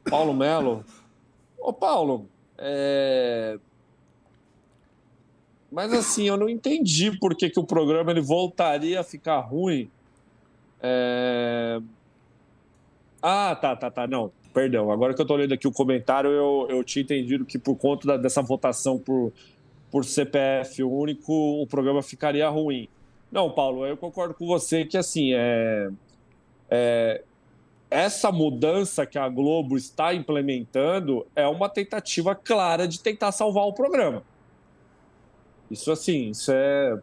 Paulo 0.07 0.33
Melo? 0.35 0.85
Ô, 1.57 1.73
Paulo, 1.73 2.27
é... 2.57 3.57
Mas 5.71 5.93
assim, 5.93 6.27
eu 6.27 6.37
não 6.37 6.49
entendi 6.49 7.17
por 7.19 7.35
que, 7.35 7.49
que 7.49 7.59
o 7.59 7.63
programa 7.63 8.11
ele 8.11 8.21
voltaria 8.21 8.99
a 8.99 9.03
ficar 9.03 9.39
ruim. 9.39 9.89
É... 10.81 11.79
Ah, 13.21 13.55
tá, 13.55 13.75
tá, 13.75 13.91
tá. 13.91 14.07
Não, 14.07 14.31
perdão. 14.53 14.91
Agora 14.91 15.13
que 15.13 15.21
eu 15.21 15.25
tô 15.25 15.35
lendo 15.35 15.53
aqui 15.53 15.67
o 15.67 15.71
comentário, 15.71 16.31
eu, 16.31 16.67
eu 16.69 16.83
tinha 16.83 17.03
entendido 17.03 17.45
que 17.45 17.59
por 17.59 17.75
conta 17.75 18.07
da, 18.07 18.17
dessa 18.17 18.41
votação 18.41 18.97
por, 18.97 19.31
por 19.91 20.05
CPF 20.05 20.83
único, 20.83 21.33
o 21.33 21.67
programa 21.67 22.01
ficaria 22.01 22.49
ruim. 22.49 22.87
Não, 23.31 23.51
Paulo, 23.51 23.85
eu 23.85 23.95
concordo 23.95 24.33
com 24.33 24.47
você 24.47 24.85
que 24.85 24.97
assim, 24.97 25.33
é, 25.33 25.89
é, 26.69 27.21
essa 27.91 28.31
mudança 28.31 29.05
que 29.05 29.19
a 29.19 29.29
Globo 29.29 29.77
está 29.77 30.13
implementando 30.13 31.27
é 31.35 31.47
uma 31.47 31.69
tentativa 31.69 32.33
clara 32.33 32.87
de 32.87 32.99
tentar 32.99 33.31
salvar 33.31 33.65
o 33.65 33.73
programa. 33.73 34.23
Isso 35.69 35.91
assim, 35.91 36.29
isso 36.29 36.51
é 36.51 36.97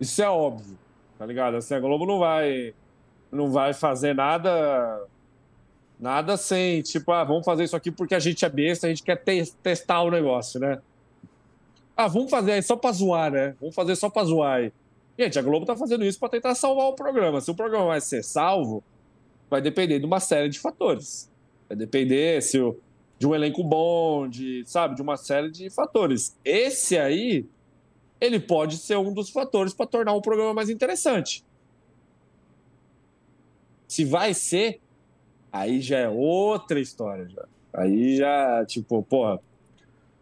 isso 0.00 0.22
é 0.22 0.28
óbvio. 0.28 0.78
tá 1.18 1.26
ligado? 1.26 1.56
Assim, 1.56 1.74
a 1.74 1.80
Globo 1.80 2.06
não 2.06 2.18
vai, 2.18 2.74
não 3.30 3.50
vai 3.50 3.72
fazer 3.72 4.14
nada 4.14 5.06
Nada 6.02 6.36
sem, 6.36 6.82
tipo, 6.82 7.12
ah, 7.12 7.22
vamos 7.22 7.44
fazer 7.44 7.62
isso 7.62 7.76
aqui 7.76 7.88
porque 7.88 8.12
a 8.12 8.18
gente 8.18 8.44
é 8.44 8.48
besta, 8.48 8.88
a 8.88 8.90
gente 8.90 9.04
quer 9.04 9.14
te 9.14 9.52
testar 9.62 10.02
o 10.02 10.10
negócio, 10.10 10.58
né? 10.58 10.80
Ah, 11.96 12.08
vamos 12.08 12.28
fazer 12.28 12.54
aí 12.54 12.62
só 12.62 12.74
pra 12.74 12.90
zoar, 12.90 13.30
né? 13.30 13.54
Vamos 13.60 13.72
fazer 13.72 13.94
só 13.94 14.10
pra 14.10 14.24
zoar 14.24 14.56
aí. 14.56 14.72
Gente, 15.16 15.38
a 15.38 15.42
Globo 15.42 15.64
tá 15.64 15.76
fazendo 15.76 16.04
isso 16.04 16.18
para 16.18 16.30
tentar 16.30 16.56
salvar 16.56 16.86
o 16.86 16.94
programa. 16.94 17.40
Se 17.40 17.52
o 17.52 17.54
programa 17.54 17.86
vai 17.86 18.00
ser 18.00 18.24
salvo, 18.24 18.82
vai 19.48 19.60
depender 19.62 20.00
de 20.00 20.04
uma 20.04 20.18
série 20.18 20.48
de 20.48 20.58
fatores. 20.58 21.30
Vai 21.68 21.76
depender 21.76 22.42
se 22.42 22.58
o, 22.58 22.76
de 23.22 23.26
um 23.28 23.36
elenco 23.36 23.62
bom, 23.62 24.26
de, 24.26 24.64
sabe, 24.66 24.96
de 24.96 25.00
uma 25.00 25.16
série 25.16 25.48
de 25.48 25.70
fatores. 25.70 26.36
Esse 26.44 26.98
aí, 26.98 27.46
ele 28.20 28.40
pode 28.40 28.78
ser 28.78 28.98
um 28.98 29.14
dos 29.14 29.30
fatores 29.30 29.72
para 29.72 29.86
tornar 29.86 30.12
o 30.12 30.20
programa 30.20 30.52
mais 30.52 30.68
interessante. 30.68 31.44
Se 33.86 34.04
vai 34.04 34.34
ser, 34.34 34.80
aí 35.52 35.80
já 35.80 35.98
é 35.98 36.08
outra 36.08 36.80
história. 36.80 37.28
Já. 37.28 37.44
Aí 37.72 38.16
já, 38.16 38.64
tipo, 38.66 39.00
porra. 39.04 39.38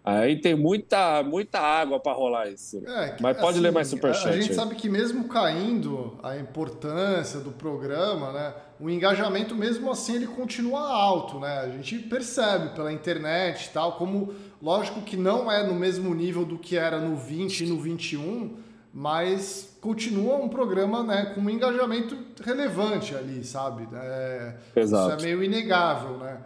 Aí 0.05 0.39
tem 0.39 0.55
muita, 0.55 1.23
muita 1.23 1.59
água 1.59 1.99
para 1.99 2.13
rolar 2.13 2.51
isso. 2.51 2.87
É, 2.87 3.17
Mas 3.19 3.35
pode 3.39 3.53
assim, 3.53 3.61
ler 3.61 3.73
mais 3.73 3.89
superchat. 3.89 4.27
A, 4.27 4.31
a 4.33 4.33
gente 4.39 4.51
aí. 4.51 4.55
sabe 4.55 4.75
que 4.75 4.91
mesmo 4.91 5.27
caindo 5.27 6.19
a 6.23 6.37
importância 6.37 7.41
do 7.41 7.51
programa, 7.51 8.31
né? 8.31 8.55
O 8.81 8.89
engajamento 8.89 9.55
mesmo 9.55 9.91
assim 9.91 10.15
ele 10.15 10.27
continua 10.27 10.89
alto, 10.89 11.39
né? 11.39 11.61
A 11.61 11.69
gente 11.69 11.99
percebe 11.99 12.75
pela 12.75 12.91
internet 12.91 13.67
e 13.67 13.69
tal, 13.71 13.93
como 13.93 14.35
lógico 14.63 15.03
que 15.03 15.17
não 15.17 15.53
é 15.53 15.67
no 15.67 15.75
mesmo 15.75 16.15
nível 16.15 16.47
do 16.47 16.57
que 16.57 16.77
era 16.77 16.99
no 16.99 17.15
20 17.15 17.65
e 17.65 17.67
no 17.67 17.79
21, 17.79 18.57
mas 18.93 19.77
continua 19.81 20.37
um 20.37 20.49
programa 20.49 21.03
né, 21.03 21.33
com 21.35 21.43
um 21.43 21.51
engajamento 21.51 22.17
relevante 22.43 23.15
ali, 23.15 23.45
sabe? 23.45 23.87
É, 23.93 24.55
Exato. 24.75 25.17
Isso 25.17 25.21
é 25.21 25.29
meio 25.29 25.45
inegável, 25.45 26.17
né? 26.17 26.39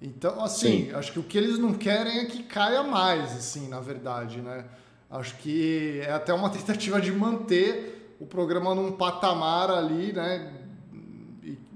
Então, 0.00 0.42
assim, 0.42 0.86
Sim. 0.86 0.94
acho 0.94 1.12
que 1.12 1.18
o 1.18 1.22
que 1.22 1.38
eles 1.38 1.58
não 1.58 1.74
querem 1.74 2.20
é 2.20 2.24
que 2.24 2.42
caia 2.42 2.82
mais, 2.82 3.36
assim, 3.36 3.68
na 3.68 3.80
verdade, 3.80 4.40
né? 4.40 4.64
Acho 5.08 5.36
que 5.36 6.00
é 6.00 6.12
até 6.12 6.32
uma 6.32 6.48
tentativa 6.50 7.00
de 7.00 7.12
manter 7.12 8.16
o 8.18 8.26
programa 8.26 8.74
num 8.74 8.92
patamar 8.92 9.70
ali, 9.70 10.12
né? 10.12 10.61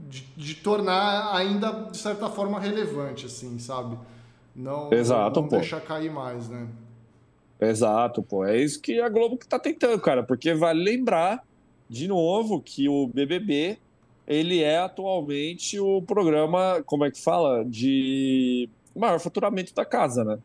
De, 0.08 0.22
de 0.36 0.54
tornar 0.54 1.34
ainda, 1.34 1.72
de 1.90 1.96
certa 1.96 2.28
forma, 2.30 2.60
relevante, 2.60 3.26
assim, 3.26 3.58
sabe? 3.58 3.98
Não, 4.54 4.92
Exato, 4.92 5.40
não, 5.40 5.48
não 5.48 5.58
deixar 5.58 5.80
cair 5.80 6.10
mais, 6.10 6.48
né? 6.48 6.68
Exato, 7.60 8.22
pô. 8.22 8.44
É 8.44 8.58
isso 8.58 8.80
que 8.80 9.00
a 9.00 9.08
Globo 9.08 9.36
que 9.36 9.46
tá 9.46 9.58
tentando, 9.58 10.00
cara, 10.00 10.22
porque 10.22 10.54
vale 10.54 10.82
lembrar, 10.82 11.42
de 11.88 12.06
novo, 12.06 12.60
que 12.60 12.88
o 12.88 13.06
BBB, 13.08 13.78
ele 14.26 14.62
é 14.62 14.78
atualmente 14.78 15.78
o 15.78 16.02
programa, 16.02 16.82
como 16.84 17.04
é 17.04 17.10
que 17.10 17.20
fala? 17.20 17.64
De 17.64 18.68
maior 18.94 19.20
faturamento 19.20 19.74
da 19.74 19.84
casa, 19.84 20.24
né? 20.24 20.38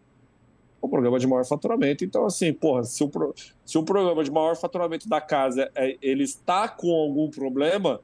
O 0.82 0.90
programa 0.90 1.20
de 1.20 1.28
maior 1.28 1.46
faturamento. 1.46 2.04
Então, 2.04 2.26
assim, 2.26 2.54
porra, 2.54 2.84
se 2.84 3.04
o, 3.04 3.08
pro... 3.08 3.34
se 3.66 3.78
o 3.78 3.84
programa 3.84 4.24
de 4.24 4.32
maior 4.32 4.56
faturamento 4.56 5.08
da 5.08 5.22
casa 5.22 5.72
é... 5.76 5.98
ele 6.02 6.24
está 6.24 6.68
com 6.68 6.92
algum 6.92 7.30
problema, 7.30 8.02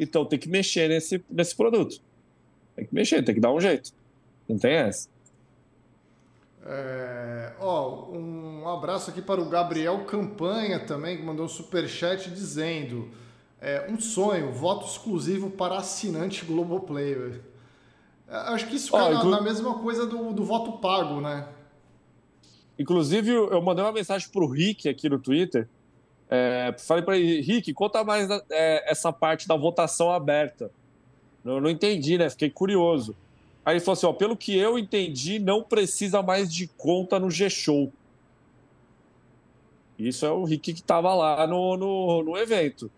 então 0.00 0.24
tem 0.24 0.38
que 0.38 0.48
mexer 0.48 0.88
nesse, 0.88 1.22
nesse 1.30 1.54
produto. 1.54 2.00
Tem 2.74 2.86
que 2.86 2.94
mexer, 2.94 3.22
tem 3.22 3.34
que 3.34 3.40
dar 3.40 3.52
um 3.52 3.60
jeito. 3.60 3.92
Não 4.48 4.58
tem 4.58 4.72
essa. 4.72 5.08
É, 6.64 7.52
ó, 7.60 8.08
um 8.10 8.66
abraço 8.66 9.10
aqui 9.10 9.20
para 9.20 9.40
o 9.40 9.48
Gabriel 9.48 10.04
Campanha 10.06 10.80
também, 10.80 11.18
que 11.18 11.22
mandou 11.22 11.44
um 11.44 11.48
superchat 11.48 12.30
dizendo: 12.30 13.10
é, 13.60 13.86
um 13.90 14.00
sonho, 14.00 14.52
voto 14.52 14.86
exclusivo 14.86 15.50
para 15.50 15.76
assinante 15.76 16.46
Globoplay. 16.46 17.40
É, 18.26 18.36
acho 18.36 18.66
que 18.68 18.76
isso 18.76 18.92
cai 18.92 19.14
inclu... 19.14 19.30
na, 19.30 19.42
mesma 19.42 19.78
coisa 19.80 20.06
do, 20.06 20.32
do 20.32 20.44
voto 20.44 20.78
pago, 20.78 21.20
né? 21.20 21.46
Inclusive, 22.78 23.30
eu 23.30 23.60
mandei 23.60 23.84
uma 23.84 23.92
mensagem 23.92 24.26
para 24.30 24.42
o 24.42 24.46
Rick 24.46 24.88
aqui 24.88 25.10
no 25.10 25.18
Twitter. 25.18 25.68
É, 26.32 26.72
falei 26.78 27.02
para 27.02 27.18
ele, 27.18 27.40
Rick, 27.40 27.74
conta 27.74 28.04
mais 28.04 28.28
é, 28.50 28.90
essa 28.90 29.12
parte 29.12 29.48
da 29.48 29.56
votação 29.56 30.12
aberta. 30.12 30.70
Eu 31.44 31.60
não 31.60 31.68
entendi, 31.68 32.16
né? 32.16 32.30
Fiquei 32.30 32.48
curioso. 32.48 33.16
Aí 33.64 33.74
ele 33.74 33.80
falou 33.80 33.94
assim: 33.94 34.06
ó, 34.06 34.12
pelo 34.12 34.36
que 34.36 34.56
eu 34.56 34.78
entendi, 34.78 35.40
não 35.40 35.62
precisa 35.62 36.22
mais 36.22 36.52
de 36.52 36.68
conta 36.68 37.18
no 37.18 37.30
G-Show. 37.30 37.92
Isso 39.98 40.24
é 40.24 40.30
o 40.30 40.44
Rick 40.44 40.72
que 40.72 40.80
estava 40.80 41.12
lá 41.12 41.46
no, 41.46 41.76
no, 41.76 42.22
no, 42.22 42.36
evento. 42.36 42.90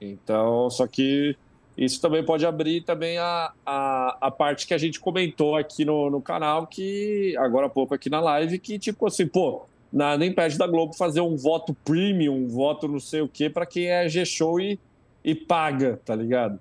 Então, 0.00 0.68
só 0.70 0.86
que 0.86 1.36
isso 1.76 2.00
também 2.00 2.24
pode 2.24 2.44
abrir 2.44 2.80
também 2.80 3.18
a, 3.18 3.52
a, 3.64 4.18
a 4.22 4.30
parte 4.30 4.66
que 4.66 4.74
a 4.74 4.78
gente 4.78 4.98
comentou 4.98 5.54
aqui 5.54 5.84
no, 5.84 6.10
no 6.10 6.20
canal, 6.20 6.66
que 6.66 7.36
agora 7.38 7.66
há 7.66 7.70
pouco 7.70 7.94
aqui 7.94 8.10
na 8.10 8.20
live, 8.20 8.58
que 8.58 8.80
tipo 8.80 9.06
assim, 9.06 9.28
pô, 9.28 9.62
nada 9.92 10.24
impede 10.24 10.58
da 10.58 10.66
Globo 10.66 10.94
fazer 10.94 11.20
um 11.20 11.36
voto 11.36 11.74
premium, 11.84 12.44
um 12.44 12.48
voto 12.48 12.86
não 12.88 13.00
sei 13.00 13.20
o 13.20 13.28
quê, 13.28 13.48
para 13.48 13.66
quem 13.66 13.90
é 13.90 14.08
G-Show 14.08 14.60
e, 14.60 14.78
e 15.24 15.34
paga, 15.34 16.00
tá 16.04 16.14
ligado? 16.14 16.58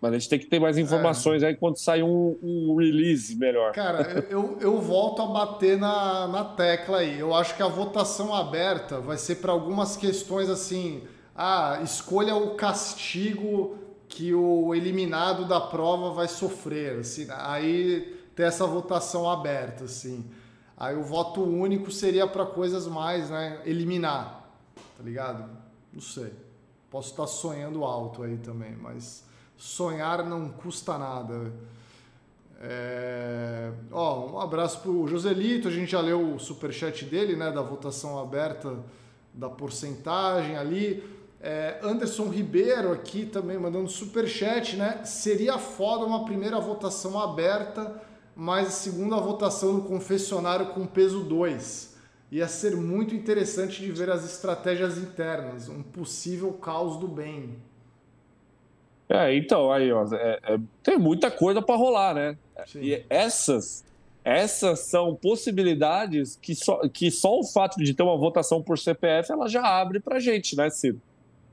Mas 0.00 0.12
a 0.12 0.18
gente 0.18 0.28
tem 0.28 0.38
que 0.38 0.46
ter 0.46 0.60
mais 0.60 0.76
informações 0.76 1.42
é. 1.42 1.48
aí 1.48 1.56
quando 1.56 1.78
sair 1.78 2.02
um, 2.02 2.36
um, 2.42 2.76
release 2.76 3.34
melhor. 3.34 3.72
Cara, 3.72 4.26
eu, 4.30 4.58
eu 4.60 4.80
volto 4.80 5.22
a 5.22 5.26
bater 5.26 5.78
na, 5.78 6.28
na 6.28 6.44
tecla 6.44 6.98
aí. 6.98 7.18
Eu 7.18 7.34
acho 7.34 7.56
que 7.56 7.62
a 7.62 7.68
votação 7.68 8.34
aberta 8.34 9.00
vai 9.00 9.16
ser 9.16 9.36
para 9.36 9.52
algumas 9.52 9.96
questões 9.96 10.50
assim. 10.50 11.02
Ah, 11.34 11.80
escolha 11.82 12.36
o 12.36 12.54
castigo 12.54 13.78
que 14.08 14.32
o 14.34 14.74
eliminado 14.74 15.46
da 15.46 15.60
prova 15.60 16.10
vai 16.10 16.28
sofrer. 16.28 17.00
Assim, 17.00 17.26
aí 17.30 18.14
ter 18.34 18.44
essa 18.44 18.66
votação 18.66 19.28
aberta, 19.28 19.84
assim. 19.84 20.24
Aí 20.76 20.94
o 20.94 21.02
voto 21.02 21.42
único 21.42 21.90
seria 21.90 22.26
para 22.26 22.44
coisas 22.44 22.86
mais, 22.86 23.30
né? 23.30 23.62
Eliminar, 23.64 24.46
tá 24.96 25.02
ligado? 25.02 25.48
Não 25.92 26.02
sei. 26.02 26.32
Posso 26.90 27.10
estar 27.10 27.26
sonhando 27.26 27.84
alto 27.84 28.22
aí 28.22 28.36
também, 28.36 28.76
mas 28.76 29.24
sonhar 29.56 30.24
não 30.24 30.50
custa 30.50 30.98
nada. 30.98 31.52
É... 32.60 33.72
Ó, 33.90 34.32
um 34.32 34.40
abraço 34.40 34.80
pro 34.80 35.06
Joselito, 35.08 35.68
a 35.68 35.70
gente 35.70 35.90
já 35.90 36.00
leu 36.00 36.34
o 36.34 36.38
superchat 36.38 37.04
dele, 37.04 37.36
né, 37.36 37.50
da 37.50 37.62
votação 37.62 38.18
aberta 38.18 38.78
da 39.32 39.48
porcentagem 39.48 40.56
ali. 40.56 41.02
É, 41.40 41.78
Anderson 41.82 42.28
Ribeiro 42.28 42.90
aqui 42.92 43.26
também 43.26 43.58
mandando 43.58 43.88
superchat, 43.88 44.76
né? 44.76 45.04
Seria 45.04 45.58
foda 45.58 46.04
uma 46.04 46.24
primeira 46.24 46.58
votação 46.58 47.20
aberta, 47.20 48.02
mas 48.36 48.68
a 48.68 48.70
segunda 48.70 49.16
votação 49.16 49.72
no 49.72 49.84
confessionário 49.84 50.66
com 50.66 50.86
peso 50.86 51.20
2. 51.20 51.96
Ia 52.30 52.46
ser 52.46 52.76
muito 52.76 53.14
interessante 53.14 53.80
de 53.80 53.90
ver 53.90 54.10
as 54.10 54.24
estratégias 54.24 54.98
internas, 54.98 55.68
um 55.70 55.82
possível 55.82 56.52
caos 56.52 56.98
do 56.98 57.08
bem. 57.08 57.56
É, 59.08 59.34
então, 59.34 59.72
aí, 59.72 59.90
ó, 59.90 60.04
é, 60.12 60.40
é, 60.42 60.58
tem 60.82 60.98
muita 60.98 61.30
coisa 61.30 61.62
para 61.62 61.76
rolar, 61.76 62.14
né? 62.14 62.36
Sim. 62.66 62.80
E 62.82 63.04
essas, 63.08 63.84
essas 64.24 64.80
são 64.80 65.14
possibilidades 65.14 66.36
que 66.42 66.54
só, 66.54 66.86
que 66.88 67.10
só 67.10 67.38
o 67.38 67.44
fato 67.44 67.82
de 67.82 67.94
ter 67.94 68.02
uma 68.02 68.18
votação 68.18 68.60
por 68.60 68.76
CPF 68.76 69.30
ela 69.30 69.48
já 69.48 69.62
abre 69.62 70.00
para 70.00 70.18
gente, 70.18 70.56
né, 70.56 70.68
Ciro? 70.68 71.00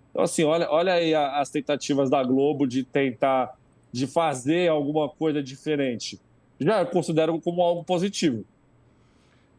Então, 0.10 0.24
assim, 0.24 0.44
olha, 0.44 0.70
olha 0.70 0.94
aí 0.94 1.14
as 1.14 1.50
tentativas 1.50 2.10
da 2.10 2.24
Globo 2.24 2.68
de 2.68 2.84
tentar, 2.84 3.56
de 3.92 4.08
fazer 4.08 4.70
alguma 4.70 5.08
coisa 5.08 5.42
diferente. 5.42 6.20
Já 6.60 6.86
considero 6.86 7.40
como 7.42 7.62
algo 7.62 7.84
positivo. 7.84 8.46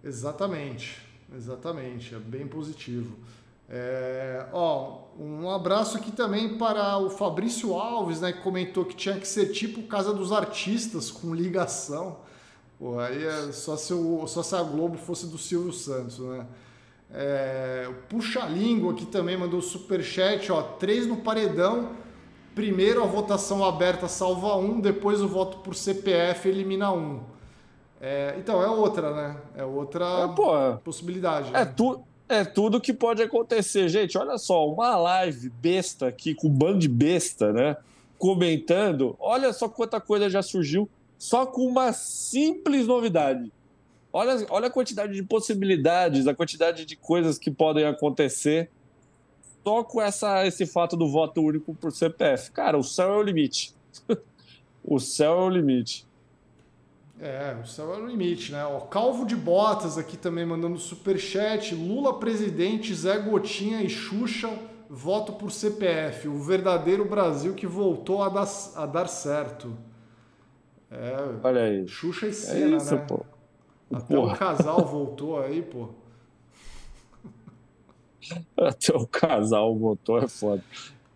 Exatamente, 0.03 0.99
exatamente, 1.35 2.15
é 2.15 2.19
bem 2.19 2.47
positivo. 2.47 3.17
É, 3.69 4.47
ó, 4.53 5.05
um 5.19 5.49
abraço 5.49 5.97
aqui 5.97 6.13
também 6.13 6.59
para 6.59 6.99
o 6.99 7.09
Fabrício 7.09 7.75
Alves, 7.75 8.21
né, 8.21 8.33
que 8.33 8.43
comentou 8.43 8.85
que 8.85 8.95
tinha 8.95 9.19
que 9.19 9.27
ser 9.27 9.47
tipo 9.53 9.83
Casa 9.85 10.13
dos 10.13 10.33
Artistas 10.33 11.11
com 11.11 11.35
ligação. 11.35 12.19
Pô, 12.79 12.99
aí 12.99 13.25
é 13.25 13.53
só 13.53 13.77
se, 13.77 13.95
o, 13.95 14.27
só 14.27 14.43
se 14.43 14.55
a 14.55 14.63
Globo 14.63 14.99
fosse 14.99 15.27
do 15.27 15.39
Silvio 15.39 15.73
Santos, 15.73 16.19
né? 16.19 16.47
É, 17.11 17.89
Puxa 18.09 18.45
Língua 18.47 18.93
aqui 18.93 19.07
também 19.07 19.37
mandou 19.37 19.63
super 19.63 20.03
chat, 20.03 20.51
ó, 20.51 20.61
três 20.63 21.07
no 21.07 21.19
paredão. 21.19 22.04
Primeiro 22.55 23.03
a 23.03 23.07
votação 23.07 23.65
aberta 23.65 24.07
salva 24.07 24.57
um, 24.57 24.81
depois 24.81 25.21
o 25.21 25.29
voto 25.29 25.59
por 25.59 25.75
CPF 25.75 26.49
elimina 26.49 26.93
um. 26.93 27.21
É, 28.01 28.35
então 28.39 28.63
é 28.63 28.69
outra, 28.69 29.13
né? 29.15 29.37
É 29.57 29.65
outra 29.65 30.05
é, 30.05 30.77
possibilidade. 30.85 31.49
É 31.49 31.65
né? 31.65 31.65
tu 31.65 32.01
é 32.29 32.45
tudo 32.45 32.81
que 32.81 32.93
pode 32.93 33.23
acontecer. 33.23 33.89
Gente, 33.89 34.17
olha 34.17 34.39
só, 34.39 34.69
uma 34.69 34.97
live 34.97 35.49
besta 35.51 36.07
aqui, 36.07 36.35
com 36.35 36.49
um 36.49 36.51
bando 36.51 36.79
de 36.79 36.89
besta, 36.89 37.53
né? 37.53 37.77
Comentando. 38.19 39.17
Olha 39.19 39.53
só 39.53 39.69
quanta 39.69 40.01
coisa 40.01 40.31
já 40.31 40.43
surgiu 40.43 40.89
só 41.19 41.47
com 41.47 41.67
uma 41.67 41.93
simples 41.93 42.87
novidade. 42.87 43.51
Olha, 44.13 44.47
olha 44.51 44.67
a 44.69 44.71
quantidade 44.71 45.13
de 45.13 45.23
possibilidades, 45.23 46.27
a 46.27 46.35
quantidade 46.35 46.85
de 46.85 46.97
coisas 46.97 47.39
que 47.39 47.51
podem 47.51 47.85
acontecer 47.85 48.71
só 49.65 49.83
com 49.83 50.01
essa, 50.03 50.47
esse 50.47 50.67
fato 50.67 50.97
do 50.97 51.09
voto 51.09 51.41
único 51.41 51.75
por 51.75 51.91
CPF. 51.91 52.51
Cara, 52.51 52.77
o 52.77 52.85
céu 52.85 53.15
é 53.15 53.17
o 53.17 53.23
limite. 53.23 53.75
o 54.85 55.01
céu 55.01 55.33
é 55.33 55.45
o 55.45 55.49
limite. 55.49 56.07
É, 57.21 57.57
o 57.63 57.67
céu 57.67 57.95
é 57.95 57.97
o 57.97 58.07
limite, 58.07 58.53
né? 58.53 58.67
O 58.67 58.83
Calvo 58.83 59.25
de 59.25 59.35
Botas 59.35 59.97
aqui 59.97 60.17
também 60.17 60.45
mandando 60.45 60.79
superchat. 60.79 61.75
Lula 61.75 62.19
presidente, 62.19 62.95
Zé 62.95 63.19
Gotinha 63.19 63.81
e 63.83 63.89
Xuxa, 63.89 64.51
voto 64.91 65.33
por 65.33 65.51
CPF. 65.51 66.29
O 66.29 66.39
verdadeiro 66.39 67.05
Brasil 67.05 67.55
que 67.55 67.67
voltou 67.67 68.23
a 68.23 68.29
dar, 68.29 68.47
a 68.77 68.85
dar 68.85 69.09
certo. 69.09 69.75
É, 70.91 71.17
Olha 71.43 71.63
aí. 71.63 71.89
Xuxa 71.89 72.27
e 72.27 72.33
Cena, 72.33 72.75
é 72.75 72.77
isso, 72.77 72.95
né? 72.95 73.05
Pô. 73.09 73.25
Até 73.93 74.15
Porra. 74.15 74.35
o 74.35 74.37
casal 74.37 74.85
voltou 74.85 75.41
aí, 75.41 75.63
pô. 75.63 75.89
Até 78.57 78.95
o 78.95 79.07
casal 79.07 79.77
voltou, 79.77 80.19
é 80.19 80.29
foda. 80.29 80.63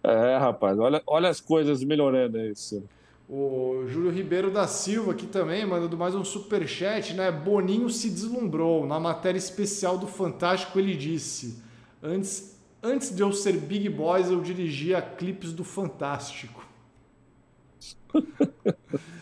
É, 0.03 0.37
rapaz, 0.37 0.79
olha, 0.79 1.03
olha 1.07 1.29
as 1.29 1.41
coisas 1.41 1.83
melhorando 1.83 2.39
aí, 2.39 2.55
Ciro. 2.55 2.89
O 3.29 3.85
Júlio 3.87 4.11
Ribeiro 4.11 4.51
da 4.51 4.67
Silva 4.67 5.13
aqui 5.13 5.27
também, 5.27 5.67
mandando 5.67 5.99
mais 5.99 6.15
um 6.15 6.25
super 6.25 6.67
chat, 6.67 7.13
né? 7.13 7.31
Boninho 7.31 7.91
se 7.91 8.09
deslumbrou. 8.09 8.87
Na 8.87 8.99
matéria 8.99 9.39
especial 9.39 9.99
do 9.99 10.07
Fantástico, 10.07 10.79
ele 10.79 10.97
disse: 10.97 11.63
Antes, 12.03 12.59
antes 12.83 13.15
de 13.15 13.21
eu 13.21 13.31
ser 13.33 13.53
Big 13.53 13.87
Boys, 13.91 14.31
eu 14.31 14.41
dirigia 14.41 15.03
clipes 15.03 15.53
do 15.53 15.63
Fantástico. 15.63 16.67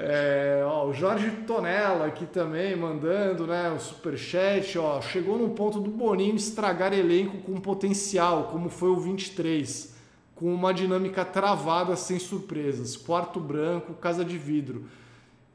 É, 0.00 0.62
ó, 0.64 0.86
o 0.86 0.92
Jorge 0.94 1.28
Tonella 1.44 2.06
aqui 2.06 2.24
também 2.24 2.76
mandando 2.76 3.48
né, 3.48 3.68
o 3.68 3.80
superchat. 3.80 4.78
Ó, 4.78 5.00
chegou 5.00 5.36
no 5.36 5.50
ponto 5.50 5.80
do 5.80 5.90
Boninho 5.90 6.36
estragar 6.36 6.92
elenco 6.92 7.38
com 7.38 7.60
potencial, 7.60 8.44
como 8.44 8.68
foi 8.68 8.90
o 8.90 9.00
23, 9.00 9.92
com 10.36 10.54
uma 10.54 10.72
dinâmica 10.72 11.24
travada 11.24 11.96
sem 11.96 12.16
surpresas. 12.20 12.96
Quarto 12.96 13.40
branco, 13.40 13.92
casa 13.94 14.24
de 14.24 14.38
vidro. 14.38 14.84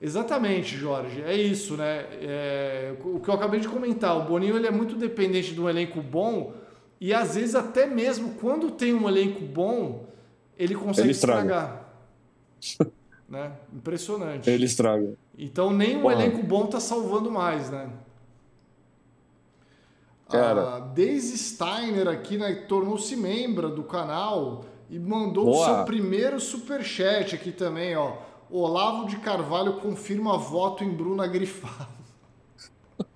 Exatamente, 0.01 0.75
Jorge. 0.75 1.21
É 1.21 1.33
isso, 1.33 1.77
né? 1.77 2.05
É, 2.19 2.93
o 3.01 3.21
que 3.21 3.29
eu 3.29 3.35
acabei 3.35 3.61
de 3.61 3.69
comentar. 3.69 4.17
O 4.17 4.25
Boninho 4.25 4.57
ele 4.57 4.67
é 4.67 4.71
muito 4.71 4.97
dependente 4.97 5.53
de 5.53 5.61
um 5.61 5.69
elenco 5.69 6.01
bom 6.01 6.53
e 6.99 7.13
às 7.13 7.35
vezes 7.35 7.55
até 7.55 7.85
mesmo 7.85 8.33
quando 8.41 8.71
tem 8.71 8.93
um 8.93 9.07
elenco 9.07 9.39
bom, 9.39 10.05
ele 10.57 10.75
consegue 10.75 11.07
ele 11.07 11.11
estragar. 11.11 11.89
Né? 13.33 13.51
Impressionante. 13.73 14.47
Ele 14.47 14.65
estraga. 14.65 15.15
Então 15.35 15.73
nem 15.73 15.97
o 15.97 16.11
elenco 16.11 16.43
bom 16.43 16.67
tá 16.67 16.79
salvando 16.79 17.31
mais, 17.31 17.71
né? 17.71 17.89
Cara. 20.29 20.75
A 20.75 20.79
Daisy 20.79 21.35
Steiner 21.35 22.07
aqui, 22.07 22.37
né, 22.37 22.53
tornou-se 22.67 23.15
membro 23.15 23.71
do 23.71 23.83
canal 23.83 24.63
e 24.87 24.99
mandou 24.99 25.45
Boa. 25.45 25.57
o 25.57 25.65
seu 25.65 25.83
primeiro 25.85 26.39
super 26.39 26.83
chat 26.83 27.33
aqui 27.33 27.51
também, 27.51 27.95
ó. 27.95 28.17
Olavo 28.51 29.07
de 29.07 29.17
Carvalho 29.17 29.77
confirma 29.77 30.37
voto 30.37 30.83
em 30.83 30.91
Bruna 30.91 31.25
Grifado. 31.25 31.91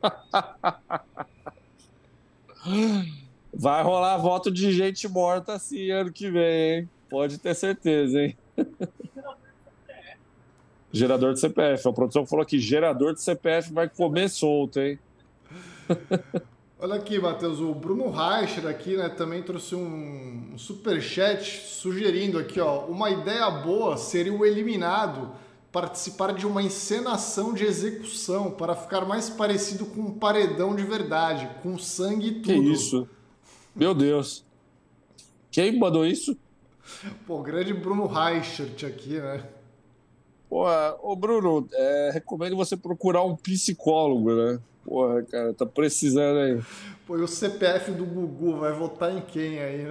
Vai 3.53 3.83
rolar 3.83 4.17
voto 4.17 4.49
de 4.49 4.71
gente 4.71 5.07
morta 5.07 5.53
assim 5.53 5.91
ano 5.91 6.11
que 6.11 6.31
vem, 6.31 6.79
hein? 6.79 6.89
Pode 7.07 7.37
ter 7.37 7.53
certeza, 7.53 8.19
hein? 8.19 8.35
Gerador 10.97 11.33
de 11.33 11.39
CPF. 11.39 11.87
A 11.87 11.93
produção 11.93 12.25
falou 12.25 12.45
que 12.45 12.59
gerador 12.59 13.13
de 13.13 13.21
CPF 13.21 13.71
vai 13.71 13.89
comer 13.89 14.29
solto, 14.29 14.79
hein? 14.79 14.99
Olha 16.79 16.93
aqui, 16.93 17.17
Matheus, 17.17 17.59
o 17.59 17.73
Bruno 17.73 18.11
Reicher 18.11 18.67
aqui, 18.67 18.95
né, 18.95 19.09
também 19.09 19.41
trouxe 19.41 19.73
um, 19.73 20.53
super 20.57 21.01
chat 21.01 21.43
sugerindo 21.65 22.37
aqui, 22.37 22.59
ó, 22.59 22.85
uma 22.85 23.09
ideia 23.09 23.49
boa 23.49 23.97
seria 23.97 24.31
o 24.31 24.45
eliminado 24.45 25.31
participar 25.71 26.33
de 26.33 26.45
uma 26.45 26.61
encenação 26.61 27.51
de 27.51 27.63
execução 27.63 28.51
para 28.51 28.75
ficar 28.75 29.05
mais 29.05 29.27
parecido 29.27 29.87
com 29.87 30.01
um 30.01 30.11
paredão 30.19 30.75
de 30.75 30.83
verdade, 30.83 31.49
com 31.63 31.79
sangue 31.79 32.27
e 32.27 32.31
tudo. 32.33 32.45
Que 32.45 32.53
isso? 32.53 33.09
Meu 33.75 33.95
Deus. 33.95 34.45
Quem 35.49 35.79
mandou 35.79 36.05
isso? 36.05 36.37
Pô, 37.25 37.41
grande 37.41 37.73
Bruno 37.73 38.05
Reichert 38.05 38.85
aqui, 38.85 39.19
né? 39.19 39.43
Porra, 40.49 40.95
ô 41.01 41.15
Bruno, 41.15 41.67
é, 41.73 42.11
recomendo 42.13 42.55
você 42.55 42.77
procurar 42.77 43.23
um 43.23 43.35
psicólogo, 43.35 44.33
né? 44.33 44.59
Porra, 44.83 45.21
cara, 45.23 45.53
tá 45.53 45.65
precisando 45.65 46.39
aí. 46.39 46.61
Pô, 47.05 47.17
e 47.17 47.21
o 47.21 47.27
CPF 47.27 47.91
do 47.91 48.05
Gugu 48.05 48.57
vai 48.57 48.71
votar 48.71 49.15
em 49.15 49.21
quem 49.21 49.59
aí? 49.59 49.89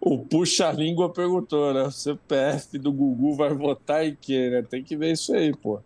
o 0.00 0.18
Puxa-Língua 0.18 1.12
perguntou, 1.12 1.74
né? 1.74 1.82
O 1.82 1.90
CPF 1.90 2.78
do 2.78 2.92
Gugu 2.92 3.34
vai 3.34 3.52
votar 3.52 4.06
em 4.06 4.16
quem, 4.20 4.50
né? 4.50 4.62
Tem 4.62 4.84
que 4.84 4.96
ver 4.96 5.12
isso 5.12 5.34
aí, 5.34 5.52
pô. 5.56 5.80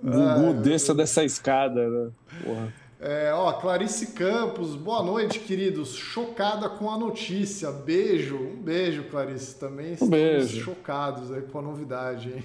Gugu 0.00 0.62
desça 0.62 0.94
dessa 0.94 1.24
escada, 1.24 1.88
né? 1.88 2.10
Porra. 2.44 2.72
É, 3.00 3.32
ó, 3.32 3.52
Clarice 3.52 4.08
Campos, 4.08 4.74
boa 4.74 5.04
noite, 5.04 5.38
queridos. 5.38 5.94
Chocada 5.94 6.68
com 6.68 6.90
a 6.90 6.98
notícia. 6.98 7.70
Beijo, 7.70 8.36
um 8.36 8.56
beijo, 8.56 9.04
Clarice. 9.04 9.54
Também 9.54 9.92
estamos 9.92 10.10
beijo. 10.10 10.64
chocados 10.64 11.30
aí 11.30 11.42
com 11.42 11.60
a 11.60 11.62
novidade, 11.62 12.30
hein? 12.30 12.44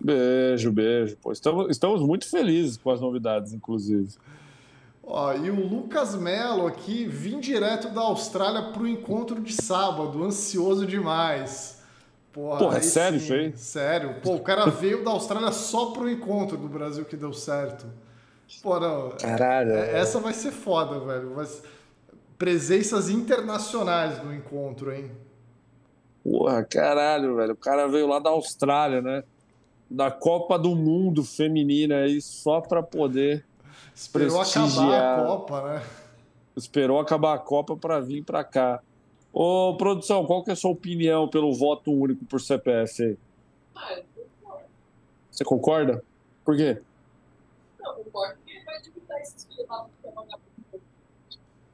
Beijo, 0.00 0.72
beijo. 0.72 1.18
Pô, 1.18 1.32
estamos, 1.32 1.70
estamos 1.70 2.00
muito 2.00 2.26
felizes 2.26 2.78
com 2.78 2.90
as 2.90 2.98
novidades, 2.98 3.52
inclusive. 3.52 4.08
Ó, 5.02 5.34
e 5.34 5.50
o 5.50 5.68
Lucas 5.68 6.14
Melo 6.14 6.66
aqui, 6.66 7.04
vim 7.04 7.38
direto 7.38 7.90
da 7.90 8.00
Austrália 8.00 8.72
para 8.72 8.82
o 8.82 8.88
encontro 8.88 9.38
de 9.38 9.52
sábado, 9.52 10.24
ansioso 10.24 10.86
demais. 10.86 11.82
Porra, 12.32 12.58
Porra 12.58 12.78
é 12.78 12.82
sério 12.82 13.18
isso 13.18 13.34
aí? 13.34 13.52
Sério. 13.54 14.14
Pô, 14.22 14.36
o 14.36 14.40
cara 14.40 14.64
veio 14.66 15.04
da 15.04 15.10
Austrália 15.10 15.52
só 15.52 15.90
para 15.90 16.04
o 16.04 16.08
encontro 16.08 16.56
do 16.56 16.68
Brasil 16.68 17.04
que 17.04 17.16
deu 17.16 17.34
certo. 17.34 17.84
Pô, 18.62 18.78
não. 18.80 19.10
Caralho. 19.10 19.72
É, 19.72 19.98
essa 19.98 20.18
vai 20.18 20.32
ser 20.32 20.50
foda, 20.50 20.98
velho. 21.00 21.32
Mas 21.36 21.62
presenças 22.36 23.08
internacionais 23.08 24.22
no 24.24 24.34
encontro, 24.34 24.92
hein? 24.92 25.10
Porra, 26.24 26.64
caralho, 26.64 27.36
velho. 27.36 27.52
O 27.52 27.56
cara 27.56 27.86
veio 27.86 28.06
lá 28.06 28.18
da 28.18 28.30
Austrália, 28.30 29.00
né? 29.00 29.24
Da 29.90 30.10
Copa 30.10 30.58
do 30.58 30.74
Mundo 30.74 31.24
feminina 31.24 31.96
aí, 31.96 32.20
só 32.20 32.60
pra 32.60 32.82
poder. 32.82 33.44
Esperou 33.94 34.40
acabar 34.40 35.20
a 35.20 35.26
Copa, 35.26 35.62
né? 35.62 35.82
Esperou 36.56 37.00
acabar 37.00 37.34
a 37.34 37.38
Copa 37.38 37.76
pra 37.76 38.00
vir 38.00 38.24
pra 38.24 38.44
cá. 38.44 38.80
Ô, 39.32 39.76
produção, 39.76 40.26
qual 40.26 40.42
que 40.42 40.50
é 40.50 40.52
a 40.52 40.56
sua 40.56 40.70
opinião 40.70 41.28
pelo 41.28 41.54
voto 41.54 41.92
único 41.92 42.24
por 42.24 42.40
CPF 42.40 43.02
aí? 43.02 43.18
Ah, 43.74 43.94
eu 43.94 44.04
concordo. 44.42 44.68
Você 45.30 45.44
concorda? 45.44 46.04
Por 46.44 46.56
quê? 46.56 46.80
Não, 47.80 47.94
concordo 47.94 48.39
limitar 49.20 49.20
esses 49.20 49.48
filhos 49.48 49.72
da 49.72 49.84
puta 49.84 50.10
vagabundo. 50.10 50.40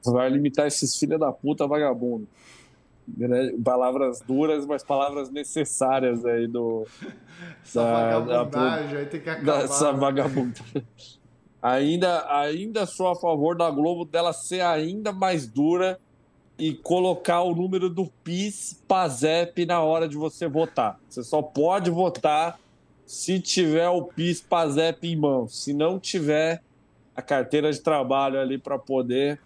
Vai 0.05 0.29
limitar 0.29 0.67
esses 0.67 0.95
filhos 0.97 1.19
da 1.19 1.31
puta 1.31 1.67
vagabundo. 1.67 2.27
Palavras 3.63 4.21
duras, 4.21 4.65
mas 4.65 4.83
palavras 4.83 5.29
necessárias 5.29 6.25
aí 6.25 6.47
do. 6.47 6.85
Essa 7.63 7.83
da, 7.83 8.19
vagabundagem 8.19 8.93
da, 8.93 8.99
aí 8.99 9.05
tem 9.05 9.21
que 9.21 9.29
acabar. 9.29 9.63
Essa 9.63 9.93
né? 9.93 9.99
vagabundagem. 9.99 10.83
Ainda, 11.61 12.39
ainda 12.39 12.85
sou 12.85 13.07
a 13.07 13.15
favor 13.15 13.55
da 13.55 13.69
Globo 13.69 14.05
dela 14.05 14.33
ser 14.33 14.61
ainda 14.61 15.11
mais 15.11 15.47
dura 15.47 15.99
e 16.57 16.73
colocar 16.73 17.41
o 17.41 17.55
número 17.55 17.89
do 17.89 18.07
PIS, 18.23 18.81
PASEP 18.87 19.65
na 19.65 19.81
hora 19.81 20.07
de 20.07 20.17
você 20.17 20.47
votar. 20.47 20.99
Você 21.07 21.23
só 21.23 21.41
pode 21.41 21.89
votar 21.89 22.59
se 23.05 23.39
tiver 23.39 23.87
o 23.89 24.03
PIS, 24.03 24.41
PASEP 24.41 25.07
em 25.07 25.15
mãos. 25.15 25.63
Se 25.63 25.73
não 25.73 25.99
tiver, 25.99 26.61
a 27.17 27.21
carteira 27.23 27.71
de 27.71 27.81
trabalho 27.81 28.39
ali 28.39 28.59
para 28.59 28.77
poder 28.77 29.41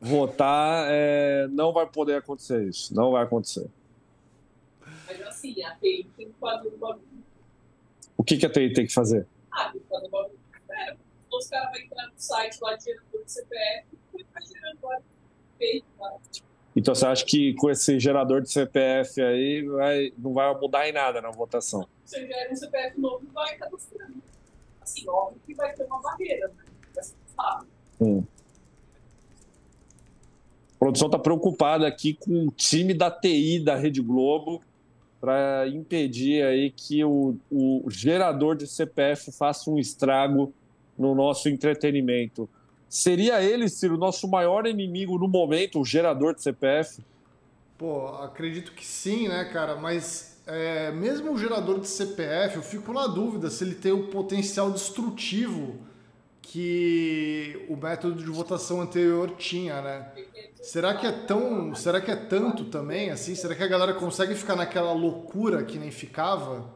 votar, 0.00 0.86
é, 0.88 1.48
não 1.48 1.72
vai 1.72 1.84
poder 1.84 2.14
acontecer 2.14 2.62
isso. 2.68 2.94
Não 2.94 3.10
vai 3.10 3.24
acontecer. 3.24 3.68
Mas 5.04 5.20
assim, 5.22 5.60
a 5.64 5.74
TI 5.74 6.08
tem 6.16 6.28
que 6.28 6.34
fazer 6.38 6.68
o 6.68 6.78
bagulho. 6.78 7.24
O 8.16 8.22
que, 8.22 8.36
que 8.36 8.46
a 8.46 8.50
TI 8.50 8.72
tem 8.72 8.86
que 8.86 8.92
fazer? 8.92 9.26
Ah, 9.50 9.70
tem 9.72 9.80
que 9.80 9.88
fazer 9.88 10.06
o 10.06 10.10
bagulho. 10.10 10.38
É, 10.70 10.96
os 11.32 11.48
caras 11.48 11.72
vão 11.72 11.80
entrar 11.80 12.06
no 12.06 12.12
site 12.16 12.58
lá 12.62 12.76
de 12.76 12.84
gerador 12.84 13.24
de 13.24 13.32
CPF 13.32 13.86
e 14.16 14.24
vai 14.32 14.42
gerando 14.46 14.78
lá 14.84 16.18
Então 16.76 16.94
você 16.94 17.06
acha 17.06 17.24
que 17.24 17.54
com 17.54 17.68
esse 17.68 17.98
gerador 17.98 18.40
de 18.40 18.52
CPF 18.52 19.20
aí 19.20 19.62
vai, 19.62 20.12
não 20.16 20.32
vai 20.32 20.54
mudar 20.56 20.88
em 20.88 20.92
nada 20.92 21.20
na 21.20 21.32
votação? 21.32 21.88
Você 22.04 22.24
gera 22.28 22.52
um 22.52 22.56
CPF 22.56 23.00
novo 23.00 23.26
vai 23.32 23.56
cadastrando 23.56 24.22
assim, 24.84 25.08
óbvio 25.08 25.40
que 25.46 25.54
vai 25.54 25.72
ter 25.72 25.84
uma 25.84 26.00
barreira, 26.00 26.48
né? 26.48 26.64
Vai 26.94 27.04
ser 27.04 27.14
hum. 28.00 28.22
A 30.74 30.78
produção 30.78 31.08
está 31.08 31.18
preocupada 31.18 31.86
aqui 31.86 32.14
com 32.14 32.46
o 32.46 32.50
time 32.50 32.94
da 32.94 33.10
TI 33.10 33.58
da 33.58 33.74
Rede 33.74 34.00
Globo 34.00 34.62
para 35.20 35.66
impedir 35.68 36.44
aí 36.44 36.70
que 36.70 37.02
o, 37.02 37.36
o 37.50 37.84
gerador 37.88 38.54
de 38.54 38.66
CPF 38.66 39.32
faça 39.32 39.70
um 39.70 39.78
estrago 39.78 40.52
no 40.98 41.14
nosso 41.14 41.48
entretenimento. 41.48 42.48
Seria 42.88 43.42
ele, 43.42 43.68
Ciro, 43.68 43.94
o 43.94 43.98
nosso 43.98 44.28
maior 44.28 44.66
inimigo 44.66 45.18
no 45.18 45.26
momento, 45.26 45.80
o 45.80 45.84
gerador 45.84 46.34
de 46.34 46.42
CPF? 46.42 47.02
Pô, 47.78 48.08
acredito 48.08 48.72
que 48.72 48.86
sim, 48.86 49.26
né, 49.26 49.44
cara? 49.46 49.76
Mas 49.76 50.33
é, 50.46 50.92
mesmo 50.92 51.32
o 51.32 51.38
gerador 51.38 51.80
de 51.80 51.88
CPF, 51.88 52.56
eu 52.56 52.62
fico 52.62 52.92
na 52.92 53.06
dúvida 53.06 53.50
se 53.50 53.64
ele 53.64 53.74
tem 53.74 53.92
o 53.92 54.08
potencial 54.08 54.70
destrutivo 54.70 55.78
que 56.42 57.66
o 57.68 57.76
método 57.76 58.22
de 58.22 58.30
votação 58.30 58.80
anterior 58.80 59.30
tinha, 59.38 59.80
né? 59.80 60.12
Será 60.60 60.94
que 60.94 61.06
é 61.06 61.12
tão, 61.12 61.74
será 61.74 62.00
que 62.00 62.10
é 62.10 62.16
tanto 62.16 62.66
também 62.66 63.10
assim? 63.10 63.34
Será 63.34 63.54
que 63.54 63.62
a 63.62 63.66
galera 63.66 63.94
consegue 63.94 64.34
ficar 64.34 64.54
naquela 64.54 64.92
loucura 64.92 65.64
que 65.64 65.78
nem 65.78 65.90
ficava? 65.90 66.70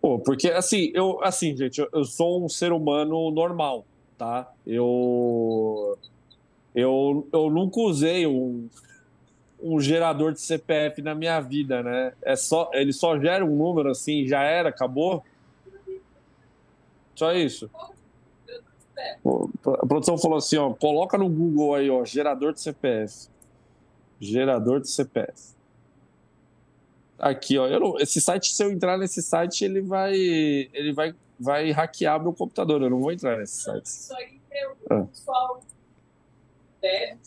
Pô, 0.00 0.18
porque 0.18 0.50
assim, 0.50 0.92
eu 0.94 1.22
assim, 1.24 1.56
gente, 1.56 1.80
eu, 1.80 1.88
eu 1.92 2.04
sou 2.04 2.44
um 2.44 2.48
ser 2.48 2.72
humano 2.72 3.30
normal, 3.30 3.86
tá? 4.18 4.52
Eu 4.66 5.98
eu, 6.74 7.26
eu 7.32 7.50
nunca 7.50 7.80
usei 7.80 8.26
um, 8.26 8.68
um 9.64 9.80
gerador 9.80 10.32
de 10.32 10.40
CPF 10.40 11.00
na 11.00 11.14
minha 11.14 11.40
vida, 11.40 11.82
né? 11.82 12.12
É 12.20 12.36
só, 12.36 12.70
ele 12.74 12.92
só 12.92 13.18
gera 13.18 13.42
um 13.42 13.56
número 13.56 13.90
assim, 13.90 14.28
já 14.28 14.42
era, 14.42 14.68
acabou. 14.68 15.24
Só 17.14 17.32
isso. 17.32 17.70
A 19.66 19.86
produção 19.86 20.18
falou 20.18 20.36
assim, 20.36 20.58
ó, 20.58 20.72
coloca 20.74 21.16
no 21.16 21.30
Google 21.30 21.74
aí, 21.74 21.88
ó, 21.88 22.04
gerador 22.04 22.52
de 22.52 22.60
CPF. 22.60 23.28
Gerador 24.20 24.80
de 24.80 24.90
CPF. 24.90 25.54
Aqui, 27.18 27.56
ó, 27.56 27.66
não, 27.80 27.98
esse 27.98 28.20
site, 28.20 28.52
se 28.52 28.62
eu 28.62 28.70
entrar 28.70 28.98
nesse 28.98 29.22
site, 29.22 29.64
ele 29.64 29.80
vai, 29.80 30.14
ele 30.14 30.92
vai, 30.92 31.14
vai 31.40 31.70
hackear 31.70 32.22
meu 32.22 32.34
computador. 32.34 32.82
Eu 32.82 32.90
não 32.90 33.00
vou 33.00 33.12
entrar 33.12 33.38
nesse 33.38 33.62
site. 33.62 33.86
Isso 33.86 34.14
aí 34.14 34.38
é 34.50 34.68
o 34.68 34.76
ah. 34.90 35.04
pessoal 35.04 35.62
deve 36.82 37.18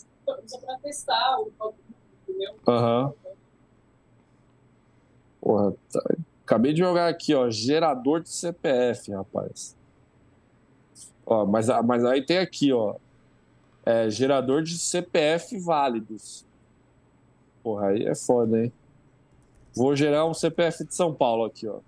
só 0.46 0.60
para 0.60 0.78
testar 0.80 1.40
o 1.40 1.74
Aham. 2.68 3.14
Porra, 5.42 5.74
tá. 5.92 6.16
acabei 6.46 6.74
de 6.74 6.80
jogar 6.80 7.08
aqui, 7.08 7.34
ó, 7.34 7.50
gerador 7.50 8.22
de 8.22 8.30
CPF, 8.30 9.12
rapaz. 9.12 9.76
Ó, 11.26 11.46
mas, 11.46 11.68
mas 11.86 12.06
aí 12.06 12.22
tem 12.26 12.38
aqui, 12.38 12.72
ó, 12.72 12.96
é, 13.86 14.10
gerador 14.10 14.64
de 14.64 14.78
CPF 14.78 15.58
válidos. 15.60 16.46
Porra, 17.64 17.88
aí 17.88 18.06
é 18.06 18.16
foda, 18.16 18.64
hein? 18.64 18.72
Vou 19.76 19.96
gerar 19.96 20.26
um 20.26 20.34
CPF 20.34 20.86
de 20.86 20.96
São 20.96 21.14
Paulo 21.14 21.46
aqui, 21.46 21.68
ó. 21.68 21.80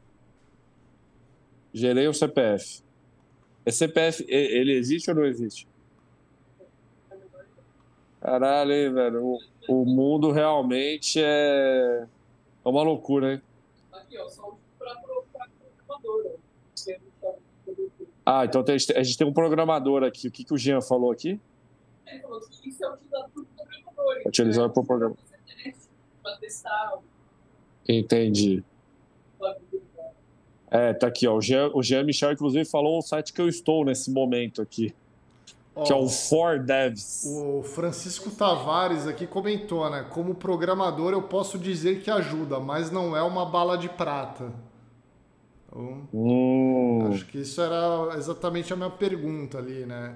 Gerei 1.73 2.07
um 2.07 2.13
CPF. 2.13 2.83
Esse 3.65 3.77
CPF, 3.79 4.25
ele 4.27 4.73
existe 4.73 5.09
ou 5.09 5.15
não 5.15 5.25
existe? 5.25 5.67
Caralho, 8.21 8.71
hein, 8.71 8.93
velho? 8.93 9.25
O, 9.25 9.39
o 9.69 9.85
mundo 9.85 10.31
realmente 10.31 11.21
é, 11.23 12.05
é 12.65 12.69
uma 12.69 12.83
loucura, 12.83 13.33
hein? 13.33 13.41
Aqui, 13.93 14.17
ó, 14.17 14.27
só 14.27 14.57
para 14.77 14.95
programador. 14.95 16.37
Ah, 18.25 18.45
então 18.45 18.63
tem, 18.63 18.75
a 18.75 19.03
gente 19.03 19.17
tem 19.17 19.25
um 19.25 19.33
programador 19.33 20.03
aqui. 20.03 20.27
O 20.27 20.31
que, 20.31 20.43
que 20.43 20.53
o 20.53 20.57
Jean 20.57 20.81
falou 20.81 21.11
aqui? 21.11 21.39
Ele 22.05 22.21
falou 22.21 22.39
que 22.41 22.69
isso 22.69 22.83
é 22.83 22.91
utilizado 22.91 23.29
por 23.33 23.45
programadores. 23.45 24.25
Utilizado 24.25 24.67
né? 24.67 24.73
por 24.73 24.85
programador. 24.85 25.23
Para 26.21 26.37
testar. 26.37 26.99
Entendi. 27.87 28.63
É, 30.69 30.93
tá 30.93 31.07
aqui, 31.07 31.25
ó. 31.25 31.37
O 31.37 31.41
Jean, 31.41 31.71
o 31.73 31.81
Jean 31.81 32.03
Michel, 32.03 32.33
inclusive, 32.33 32.65
falou 32.65 32.99
o 32.99 33.01
site 33.01 33.33
que 33.33 33.41
eu 33.41 33.47
estou 33.47 33.85
nesse 33.85 34.11
momento 34.11 34.61
aqui 34.61 34.93
que 35.85 35.91
é 35.91 35.95
o 35.95 36.07
For 36.07 36.59
Devs. 36.59 37.25
O 37.25 37.63
Francisco 37.63 38.29
Tavares 38.31 39.07
aqui 39.07 39.25
comentou, 39.25 39.89
né? 39.89 40.05
Como 40.09 40.35
programador 40.35 41.13
eu 41.13 41.23
posso 41.23 41.57
dizer 41.57 42.01
que 42.01 42.09
ajuda, 42.09 42.59
mas 42.59 42.91
não 42.91 43.15
é 43.15 43.21
uma 43.21 43.45
bala 43.45 43.77
de 43.77 43.89
prata. 43.89 44.51
Então, 45.67 46.07
hum. 46.13 47.09
Acho 47.11 47.25
que 47.25 47.39
isso 47.39 47.61
era 47.61 48.15
exatamente 48.17 48.73
a 48.73 48.75
minha 48.75 48.89
pergunta 48.89 49.59
ali, 49.59 49.85
né? 49.85 50.15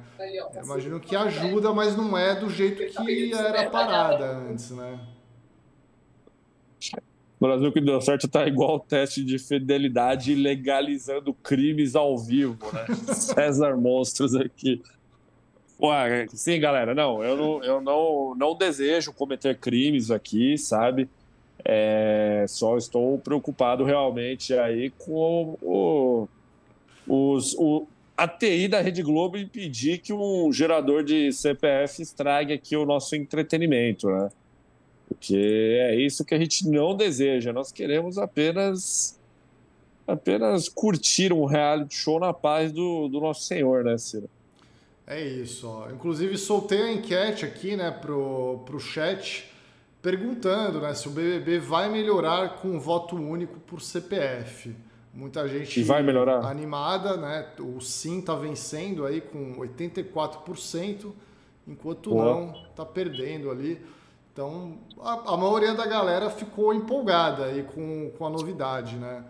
imagino 0.64 1.00
que 1.00 1.16
ajuda, 1.16 1.72
mas 1.72 1.96
não 1.96 2.18
é 2.18 2.36
do 2.36 2.50
jeito 2.50 2.84
que 2.86 3.34
era 3.34 3.70
parada 3.70 4.38
antes, 4.38 4.72
né? 4.72 5.00
O 7.40 7.46
Brasil 7.46 7.72
que 7.72 7.82
deu 7.82 8.02
certo 8.02 8.28
tá 8.28 8.48
igual 8.48 8.76
o 8.76 8.80
teste 8.80 9.24
de 9.24 9.38
fidelidade 9.38 10.34
legalizando 10.34 11.34
crimes 11.34 11.96
ao 11.96 12.18
vivo, 12.18 12.58
né? 12.72 12.86
César 13.14 13.76
Monstros 13.76 14.34
aqui. 14.36 14.82
Ué, 15.82 16.28
sim, 16.34 16.60
galera, 16.60 16.94
não, 16.94 17.24
eu, 17.24 17.36
não, 17.36 17.64
eu 17.64 17.82
não, 17.82 18.36
não 18.36 18.56
desejo 18.56 19.12
cometer 19.12 19.58
crimes 19.58 20.12
aqui, 20.12 20.58
sabe? 20.58 21.10
É, 21.66 22.46
só 22.48 22.78
estou 22.78 23.18
preocupado 23.20 23.84
realmente 23.84 24.54
aí 24.54 24.90
com 24.92 25.58
o, 25.62 26.28
os, 27.08 27.56
o, 27.56 27.88
a 28.18 28.28
TI 28.28 28.68
da 28.68 28.82
Rede 28.82 29.02
Globo 29.02 29.38
impedir 29.38 30.00
que 30.00 30.14
um 30.14 30.52
gerador 30.52 31.04
de 31.04 31.32
CPF 31.32 32.02
estrague 32.02 32.54
aqui 32.54 32.76
o 32.76 32.86
nosso 32.86 33.16
entretenimento, 33.16 34.10
né? 34.10 34.30
Porque 35.08 35.36
é 35.82 35.96
isso 35.96 36.26
que 36.26 36.34
a 36.34 36.40
gente 36.40 36.68
não 36.68 36.96
deseja. 36.96 37.54
Nós 37.54 37.72
queremos 37.72 38.18
apenas 38.18 39.20
apenas 40.06 40.68
curtir 40.68 41.32
um 41.32 41.46
reality 41.46 41.96
show 41.96 42.20
na 42.20 42.34
paz 42.34 42.72
do, 42.72 43.08
do 43.08 43.22
nosso 43.22 43.44
Senhor, 43.44 43.84
né, 43.84 43.98
Ciro? 43.98 44.30
É 45.06 45.22
isso. 45.22 45.68
Ó. 45.68 45.90
Inclusive 45.90 46.38
soltei 46.38 46.82
a 46.82 46.92
enquete 46.92 47.46
aqui, 47.46 47.76
né, 47.76 47.92
pro, 47.92 48.64
pro 48.66 48.80
chat 48.80 49.52
perguntando, 50.02 50.82
né, 50.82 50.94
se 50.94 51.08
o 51.08 51.12
BBB 51.12 51.60
vai 51.60 51.90
melhorar 51.90 52.58
com 52.58 52.78
voto 52.78 53.16
único 53.16 53.60
por 53.62 53.82
CPF. 53.82 54.76
Muita 55.14 55.48
gente 55.48 55.80
e 55.80 55.84
vai 55.84 56.02
melhorar. 56.02 56.44
animada, 56.46 57.16
né? 57.16 57.48
O 57.60 57.80
sim 57.80 58.20
tá 58.20 58.34
vencendo 58.34 59.06
aí 59.06 59.22
com 59.22 59.54
84%, 59.58 61.12
enquanto 61.68 62.10
Boa. 62.10 62.26
não 62.26 62.66
tá 62.76 62.84
perdendo 62.84 63.52
ali. 63.52 63.80
Então, 64.34 64.80
a, 65.00 65.34
a, 65.34 65.38
maioria 65.38 65.76
da 65.76 65.86
galera 65.86 66.32
ficou 66.32 66.74
empolgada 66.74 67.46
aí 67.46 67.62
com, 67.62 68.12
com 68.18 68.26
a 68.26 68.30
novidade, 68.32 68.96
né? 68.96 69.24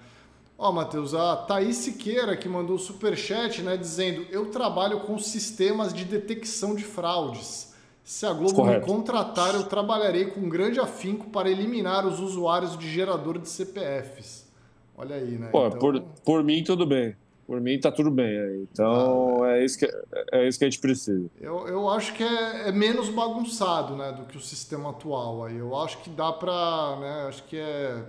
Ó, 0.64 0.72
Matheus, 0.72 1.14
a 1.14 1.36
Thaís 1.36 1.76
Siqueira 1.76 2.38
que 2.38 2.48
mandou 2.48 2.78
o 2.78 2.80
superchat, 2.80 3.62
né, 3.62 3.76
dizendo: 3.76 4.26
Eu 4.32 4.46
trabalho 4.46 5.02
com 5.02 5.20
sistemas 5.20 5.94
de 5.94 6.06
detecção 6.06 6.74
de 6.74 6.86
fraudes. 6.86 7.74
Se 8.02 8.26
a 8.26 8.32
Globo 8.32 8.56
Correto. 8.56 8.80
me 8.80 8.94
contratar, 8.94 9.56
eu 9.56 9.64
trabalharei 9.64 10.28
com 10.28 10.48
grande 10.48 10.80
afinco 10.80 11.30
para 11.30 11.52
eliminar 11.52 12.08
os 12.08 12.22
usuários 12.22 12.78
de 12.78 12.90
gerador 12.90 13.40
de 13.40 13.50
CPFs. 13.50 14.50
Olha 14.98 15.18
aí, 15.18 15.32
né? 15.32 15.50
Pô, 15.52 15.68
então... 15.68 15.80
por, 15.80 16.02
por 16.24 16.44
mim, 16.46 16.64
tudo 16.64 16.86
bem. 16.86 17.14
Por 17.46 17.60
mim, 17.60 17.78
tá 17.78 17.92
tudo 17.92 18.10
bem. 18.10 18.66
Então, 18.72 19.44
ah, 19.44 19.58
é, 19.58 19.66
isso 19.66 19.78
que, 19.78 19.86
é 20.32 20.48
isso 20.48 20.58
que 20.58 20.64
a 20.64 20.70
gente 20.70 20.80
precisa. 20.80 21.30
Eu, 21.42 21.68
eu 21.68 21.90
acho 21.90 22.14
que 22.14 22.24
é, 22.24 22.70
é, 22.70 22.72
menos 22.72 23.10
bagunçado 23.10 23.98
né, 23.98 24.14
do 24.14 24.24
que 24.28 24.38
o 24.38 24.42
sistema 24.42 24.92
atual. 24.92 25.44
Aí. 25.44 25.58
Eu 25.58 25.76
acho 25.76 25.98
que 25.98 26.10
dá 26.10 26.32
para. 26.32 26.98
Né, 27.02 27.26
acho 27.28 27.44
que 27.44 27.58
é 27.58 28.02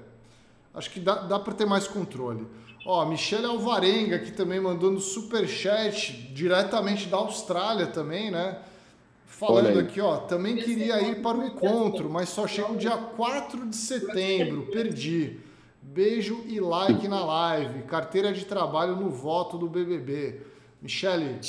Acho 0.74 0.90
que 0.90 1.00
dá, 1.00 1.14
dá 1.14 1.38
para 1.38 1.54
ter 1.54 1.66
mais 1.66 1.86
controle. 1.86 2.46
Ó, 2.84 3.04
Michelle 3.06 3.46
Alvarenga 3.46 4.16
aqui 4.16 4.32
também 4.32 4.60
mandando 4.60 5.00
super 5.00 5.48
chat 5.48 6.12
diretamente 6.34 7.08
da 7.08 7.16
Austrália 7.16 7.86
também, 7.86 8.30
né? 8.30 8.58
Falando 9.26 9.80
aqui, 9.80 10.00
ó, 10.00 10.18
também 10.18 10.56
queria 10.56 11.00
ir 11.00 11.20
para 11.22 11.38
o 11.38 11.44
encontro, 11.44 12.08
mas 12.08 12.28
só 12.28 12.46
chego 12.46 12.76
dia 12.76 12.96
4 12.96 13.66
de 13.66 13.76
setembro, 13.76 14.66
perdi. 14.70 15.40
Beijo 15.82 16.44
e 16.46 16.60
like 16.60 17.08
na 17.08 17.24
live. 17.24 17.82
Carteira 17.82 18.32
de 18.32 18.44
trabalho 18.44 18.96
no 18.96 19.10
voto 19.10 19.58
do 19.58 19.68
BBB. 19.68 20.40
Michele, 20.80 21.40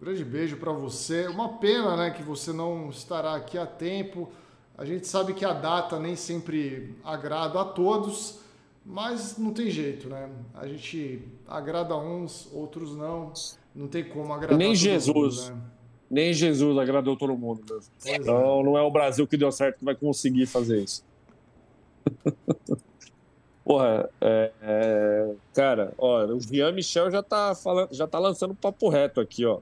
grande 0.00 0.24
beijo 0.24 0.56
para 0.56 0.72
você. 0.72 1.26
Uma 1.26 1.58
pena, 1.58 1.96
né, 1.96 2.10
que 2.10 2.22
você 2.22 2.52
não 2.52 2.90
estará 2.90 3.34
aqui 3.34 3.56
a 3.56 3.66
tempo. 3.66 4.30
A 4.78 4.84
gente 4.84 5.08
sabe 5.08 5.34
que 5.34 5.44
a 5.44 5.52
data 5.52 5.98
nem 5.98 6.14
sempre 6.14 6.94
agrada 7.02 7.60
a 7.60 7.64
todos, 7.64 8.38
mas 8.86 9.36
não 9.36 9.52
tem 9.52 9.68
jeito, 9.68 10.08
né? 10.08 10.30
A 10.54 10.68
gente 10.68 11.20
agrada 11.48 11.96
uns, 11.96 12.48
outros 12.52 12.96
não. 12.96 13.32
Não 13.74 13.88
tem 13.88 14.04
como 14.04 14.32
agradar 14.32 14.56
Nem 14.56 14.76
Jesus. 14.76 15.48
Mundo, 15.48 15.56
né? 15.56 15.62
Nem 16.08 16.32
Jesus 16.32 16.78
agradou 16.78 17.16
todo 17.16 17.36
mundo 17.36 17.64
mesmo. 17.68 17.92
É. 18.04 18.16
então 18.16 18.60
é. 18.60 18.62
não 18.62 18.78
é 18.78 18.82
o 18.82 18.90
Brasil 18.90 19.26
que 19.26 19.36
deu 19.36 19.50
certo 19.50 19.80
que 19.80 19.84
vai 19.84 19.96
conseguir 19.96 20.46
fazer 20.46 20.80
isso. 20.80 21.04
Porra, 23.64 24.08
é, 24.20 24.52
é, 24.62 25.34
cara, 25.52 25.92
ó, 25.98 26.24
o 26.24 26.40
Jean 26.40 26.72
Michel 26.72 27.10
já 27.10 27.22
tá 27.22 27.54
falando, 27.54 27.92
já 27.92 28.06
tá 28.06 28.18
lançando 28.18 28.54
papo 28.54 28.88
reto 28.88 29.20
aqui, 29.20 29.44
ó. 29.44 29.58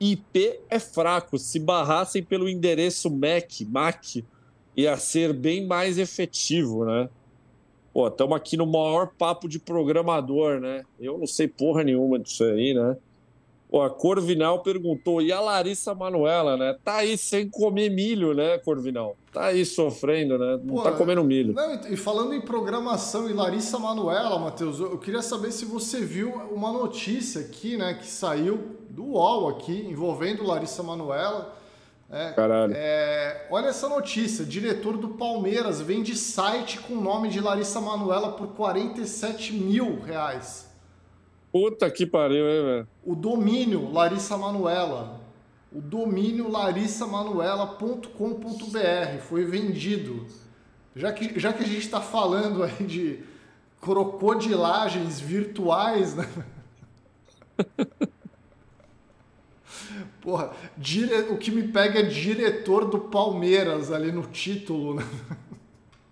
IP 0.00 0.60
é 0.70 0.78
fraco. 0.78 1.38
Se 1.38 1.58
barrassem 1.58 2.22
pelo 2.22 2.48
endereço 2.48 3.10
MAC, 3.10 3.64
MAC, 3.64 4.24
ia 4.76 4.96
ser 4.96 5.32
bem 5.32 5.66
mais 5.66 5.98
efetivo, 5.98 6.84
né? 6.86 7.08
Pô, 7.92 8.08
estamos 8.08 8.36
aqui 8.36 8.56
no 8.56 8.66
maior 8.66 9.12
papo 9.18 9.48
de 9.48 9.58
programador, 9.58 10.60
né? 10.60 10.84
Eu 10.98 11.18
não 11.18 11.26
sei 11.26 11.46
porra 11.48 11.82
nenhuma 11.82 12.18
disso 12.18 12.44
aí, 12.44 12.72
né? 12.72 12.96
Ó, 13.72 13.84
a 13.84 13.90
Corvinal 13.90 14.62
perguntou, 14.62 15.22
e 15.22 15.30
a 15.30 15.40
Larissa 15.40 15.94
Manuela, 15.94 16.56
né? 16.56 16.76
Tá 16.84 16.96
aí 16.96 17.16
sem 17.16 17.48
comer 17.48 17.88
milho, 17.88 18.34
né, 18.34 18.58
Corvinal? 18.58 19.16
Tá 19.32 19.46
aí 19.46 19.64
sofrendo, 19.64 20.36
né? 20.36 20.58
Não 20.64 20.74
Pô, 20.74 20.82
tá 20.82 20.90
comendo 20.92 21.22
milho. 21.22 21.54
Não, 21.54 21.80
e 21.88 21.96
falando 21.96 22.34
em 22.34 22.40
programação 22.40 23.30
e 23.30 23.32
Larissa 23.32 23.78
Manuela, 23.78 24.38
Matheus, 24.38 24.80
eu 24.80 24.98
queria 24.98 25.22
saber 25.22 25.52
se 25.52 25.64
você 25.64 26.00
viu 26.00 26.30
uma 26.50 26.72
notícia 26.72 27.42
aqui, 27.42 27.76
né, 27.76 27.94
que 27.94 28.06
saiu 28.06 28.76
do 28.90 29.04
UOL 29.04 29.48
aqui, 29.48 29.86
envolvendo 29.88 30.44
Larissa 30.44 30.82
Manuela. 30.82 31.56
É, 32.10 32.32
Caralho. 32.32 32.72
É, 32.76 33.46
olha 33.50 33.68
essa 33.68 33.88
notícia: 33.88 34.44
diretor 34.44 34.96
do 34.96 35.10
Palmeiras 35.10 35.80
vende 35.80 36.16
site 36.16 36.80
com 36.80 36.94
o 36.94 37.00
nome 37.00 37.28
de 37.28 37.40
Larissa 37.40 37.80
Manuela 37.80 38.32
por 38.32 38.48
47 38.48 39.52
mil 39.52 40.00
reais. 40.00 40.69
Puta 41.52 41.90
que 41.90 42.06
pariu, 42.06 42.48
hein, 42.48 42.64
velho? 42.64 42.88
O 43.04 43.14
domínio 43.14 43.92
Larissa 43.92 44.36
Manuela. 44.36 45.20
O 45.72 45.80
domínio 45.80 46.50
larissamanuela.com.br 46.50 49.20
foi 49.28 49.44
vendido. 49.44 50.26
Já 50.96 51.12
que, 51.12 51.38
já 51.38 51.52
que 51.52 51.62
a 51.62 51.66
gente 51.66 51.78
está 51.78 52.00
falando 52.00 52.64
aí 52.64 52.84
de 52.84 53.20
crocodilagens 53.80 55.20
virtuais, 55.20 56.16
né? 56.16 56.28
Porra, 60.20 60.50
dire... 60.76 61.14
o 61.30 61.38
que 61.38 61.52
me 61.52 61.68
pega 61.68 62.00
é 62.00 62.02
diretor 62.02 62.86
do 62.86 62.98
Palmeiras 62.98 63.92
ali 63.92 64.12
no 64.12 64.22
título, 64.22 64.94
né? 64.94 65.04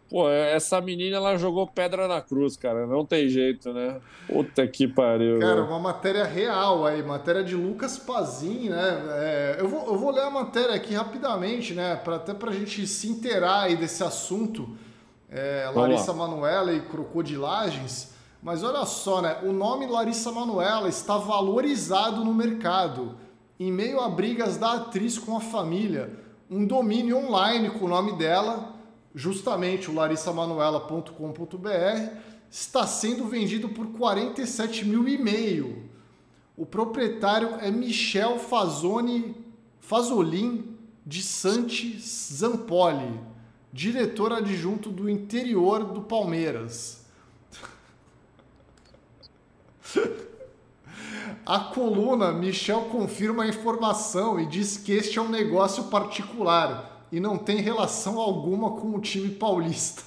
Pô, 0.09 0.29
essa 0.31 0.81
menina 0.81 1.19
ela 1.19 1.37
jogou 1.37 1.67
pedra 1.67 2.09
na 2.09 2.23
cruz, 2.23 2.57
cara. 2.57 2.87
Não 2.87 3.05
tem 3.05 3.29
jeito, 3.29 3.75
né? 3.75 4.01
Puta 4.27 4.67
que 4.67 4.89
pariu. 4.89 5.39
Cara, 5.39 5.63
uma 5.63 5.79
matéria 5.79 6.25
real 6.25 6.87
aí, 6.87 7.03
matéria 7.03 7.45
de 7.45 7.55
Lucas 7.55 7.99
Pazin, 7.99 8.71
né? 8.71 9.03
É, 9.11 9.57
eu, 9.59 9.69
vou, 9.69 9.87
eu 9.87 9.99
vou 9.99 10.11
ler 10.11 10.23
a 10.23 10.31
matéria 10.31 10.75
aqui 10.75 10.95
rapidamente, 10.95 11.75
né? 11.75 11.95
Pra, 11.97 12.17
até 12.17 12.33
pra 12.33 12.53
gente 12.53 12.87
se 12.87 13.07
inteirar 13.07 13.65
aí 13.65 13.77
desse 13.77 14.03
assunto. 14.03 14.71
É, 15.31 15.71
Larissa 15.75 16.15
Manuela 16.15 16.73
e 16.73 16.81
crocodilagens. 16.81 18.15
Mas 18.43 18.65
olha 18.65 18.87
só, 18.87 19.21
né? 19.21 19.37
O 19.43 19.53
nome 19.53 19.87
Larissa 19.87 20.33
Manuela 20.33 20.89
está 20.89 21.19
valorizado 21.19 22.25
no 22.25 22.33
mercado. 22.33 23.15
Em 23.61 23.71
meio 23.71 24.01
a 24.01 24.09
brigas 24.09 24.57
da 24.57 24.75
atriz 24.75 25.19
com 25.19 25.37
a 25.37 25.41
família, 25.41 26.19
um 26.51 26.65
domínio 26.65 27.19
online 27.19 27.69
com 27.71 27.85
o 27.85 27.89
nome 27.89 28.17
dela 28.17 28.78
justamente 29.19 29.91
o 29.91 29.95
larissamanuela.com.br, 29.95 31.11
está 32.49 32.87
sendo 32.87 33.27
vendido 33.27 33.69
por 33.69 33.89
47 33.89 34.85
mil 34.85 35.09
e 35.09 35.19
meio. 35.19 35.91
O 36.57 36.65
proprietário 36.65 37.57
é 37.61 37.69
Michel 37.69 38.39
Fazoni, 38.39 39.35
Fazolin 39.81 40.77
de 41.05 41.21
Santi 41.21 41.99
Zampoli, 41.99 43.19
diretor 43.73 44.33
adjunto 44.33 44.89
do 44.89 45.11
interior 45.11 45.83
do 45.83 46.03
Palmeiras. 46.03 47.05
A 51.45 51.59
coluna 51.59 52.31
Michel 52.31 52.83
confirma 52.83 53.43
a 53.43 53.49
informação 53.49 54.39
e 54.39 54.47
diz 54.47 54.77
que 54.77 54.93
este 54.93 55.19
é 55.19 55.23
um 55.23 55.29
negócio 55.29 55.85
particular 55.85 56.98
e 57.11 57.21
não 57.21 57.37
tem 57.37 57.61
relação 57.61 58.19
alguma 58.19 58.73
com 58.73 58.95
o 58.95 59.01
time 59.01 59.31
paulista. 59.31 60.03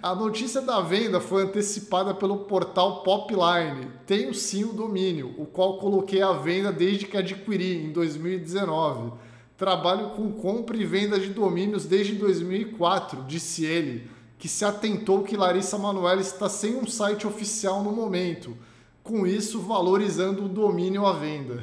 A 0.00 0.14
notícia 0.14 0.60
da 0.60 0.80
venda 0.80 1.20
foi 1.20 1.42
antecipada 1.42 2.14
pelo 2.14 2.44
portal 2.44 3.02
Popline. 3.02 3.88
Tenho 4.06 4.32
sim 4.32 4.64
o 4.64 4.72
domínio, 4.72 5.34
o 5.36 5.44
qual 5.44 5.78
coloquei 5.78 6.22
à 6.22 6.32
venda 6.32 6.72
desde 6.72 7.06
que 7.06 7.16
adquiri 7.16 7.84
em 7.84 7.92
2019. 7.92 9.12
Trabalho 9.56 10.10
com 10.10 10.30
compra 10.32 10.76
e 10.76 10.84
venda 10.84 11.18
de 11.18 11.28
domínios 11.28 11.84
desde 11.84 12.14
2004, 12.14 13.24
disse 13.24 13.64
ele, 13.64 14.08
que 14.38 14.48
se 14.48 14.64
atentou 14.64 15.22
que 15.22 15.36
Larissa 15.36 15.78
Manoela 15.78 16.20
está 16.20 16.48
sem 16.48 16.76
um 16.76 16.86
site 16.86 17.26
oficial 17.26 17.82
no 17.82 17.92
momento, 17.92 18.56
com 19.02 19.26
isso 19.26 19.60
valorizando 19.60 20.44
o 20.44 20.48
domínio 20.48 21.06
à 21.06 21.12
venda. 21.12 21.62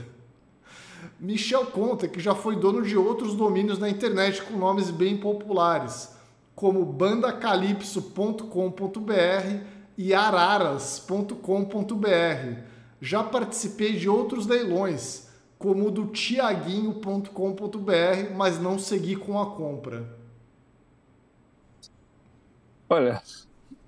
Michel 1.19 1.65
conta 1.65 2.07
que 2.07 2.19
já 2.19 2.33
foi 2.33 2.55
dono 2.55 2.81
de 2.81 2.95
outros 2.95 3.35
domínios 3.35 3.77
na 3.77 3.89
internet 3.89 4.41
com 4.41 4.57
nomes 4.57 4.89
bem 4.89 5.17
populares, 5.17 6.15
como 6.55 6.85
bandacalypso.com.br 6.85 9.63
e 9.97 10.13
araras.com.br. 10.13 12.61
Já 13.01 13.21
participei 13.21 13.97
de 13.97 14.07
outros 14.07 14.47
leilões, 14.47 15.27
como 15.57 15.87
o 15.87 15.91
do 15.91 16.05
tiaguinho.com.br, 16.07 18.33
mas 18.35 18.57
não 18.59 18.79
segui 18.79 19.17
com 19.17 19.41
a 19.41 19.55
compra. 19.55 20.17
Olha, 22.89 23.21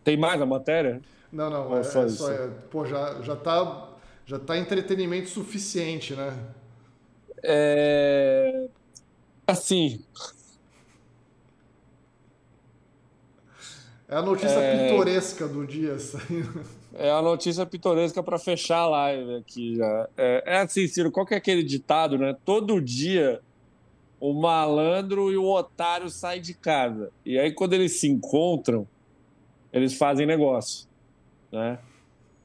tem 0.04 0.18
mais 0.18 0.42
a 0.42 0.46
matéria? 0.46 1.02
Não, 1.32 1.50
não, 1.50 1.78
é, 1.78 1.80
é 1.80 1.84
só, 1.84 2.30
é, 2.30 2.50
pô, 2.70 2.86
já, 2.86 3.22
já, 3.22 3.38
tá, 3.38 3.90
já 4.26 4.38
tá 4.38 4.58
entretenimento 4.58 5.30
suficiente, 5.30 6.14
né? 6.14 6.38
É... 7.44 8.68
Assim. 9.48 10.04
É 14.08 14.16
a 14.16 14.22
notícia 14.22 14.60
é... 14.60 14.90
pitoresca 14.90 15.48
do 15.48 15.66
dia 15.66 15.98
saindo. 16.00 16.64
É 16.94 17.10
a 17.10 17.22
notícia 17.22 17.66
pitoresca 17.66 18.22
para 18.22 18.38
fechar 18.38 18.80
a 18.80 18.88
live 18.88 19.36
aqui 19.36 19.78
já. 19.78 20.10
É, 20.18 20.44
é, 20.46 20.58
assim, 20.60 20.86
Ciro, 20.88 21.10
qual 21.10 21.26
que 21.26 21.34
é 21.34 21.38
aquele 21.38 21.64
ditado, 21.64 22.18
né? 22.18 22.36
Todo 22.44 22.82
dia 22.82 23.42
o 24.20 24.34
malandro 24.34 25.32
e 25.32 25.38
o 25.38 25.46
otário 25.46 26.08
saem 26.10 26.42
de 26.42 26.54
casa. 26.54 27.12
E 27.26 27.40
aí, 27.40 27.52
quando 27.52 27.74
eles 27.74 28.00
se 28.00 28.08
encontram, 28.08 28.88
eles 29.74 29.96
fazem 29.96 30.28
negócio, 30.28 30.88
né? 31.52 31.80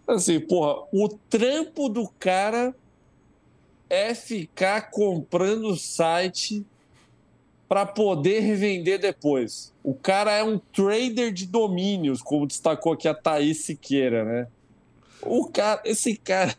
Assim, 0.08 0.40
porra, 0.40 0.86
o 0.90 1.08
trampo 1.28 1.88
do 1.90 2.08
cara 2.18 2.74
é 3.88 4.14
ficar 4.14 4.90
comprando 4.90 5.76
site 5.76 6.66
para 7.68 7.84
poder 7.84 8.40
revender 8.40 8.98
depois. 9.00 9.72
O 9.82 9.94
cara 9.94 10.32
é 10.32 10.42
um 10.42 10.58
trader 10.58 11.32
de 11.32 11.46
domínios, 11.46 12.22
como 12.22 12.46
destacou 12.46 12.92
aqui 12.92 13.08
a 13.08 13.14
Thaís 13.14 13.64
Siqueira, 13.64 14.24
né? 14.24 14.48
O 15.22 15.48
cara, 15.48 15.80
esse 15.84 16.16
cara. 16.16 16.54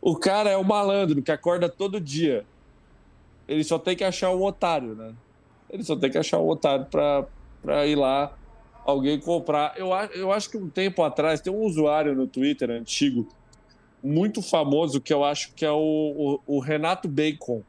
O 0.00 0.16
cara 0.16 0.48
é 0.48 0.56
o 0.56 0.64
malandro 0.64 1.20
que 1.20 1.30
acorda 1.30 1.68
todo 1.68 2.00
dia. 2.00 2.46
Ele 3.46 3.62
só 3.62 3.78
tem 3.78 3.94
que 3.94 4.04
achar 4.04 4.30
o 4.30 4.42
otário, 4.42 4.94
né? 4.94 5.14
Ele 5.68 5.84
só 5.84 5.94
tem 5.94 6.10
que 6.10 6.16
achar 6.16 6.38
o 6.38 6.48
otário 6.48 6.86
para 6.86 7.86
ir 7.86 7.96
lá 7.96 8.34
alguém 8.84 9.18
comprar. 9.18 9.74
Eu, 9.76 9.90
eu 10.14 10.32
acho 10.32 10.50
que 10.50 10.56
um 10.56 10.68
tempo 10.68 11.02
atrás 11.02 11.40
tem 11.40 11.52
um 11.52 11.62
usuário 11.62 12.14
no 12.14 12.26
Twitter 12.26 12.70
antigo, 12.70 13.28
muito 14.02 14.42
famoso, 14.42 15.00
que 15.00 15.12
eu 15.12 15.24
acho 15.24 15.52
que 15.54 15.64
é 15.64 15.70
o, 15.70 16.40
o, 16.46 16.56
o 16.56 16.58
Renato 16.60 17.08
Bacon. 17.08 17.62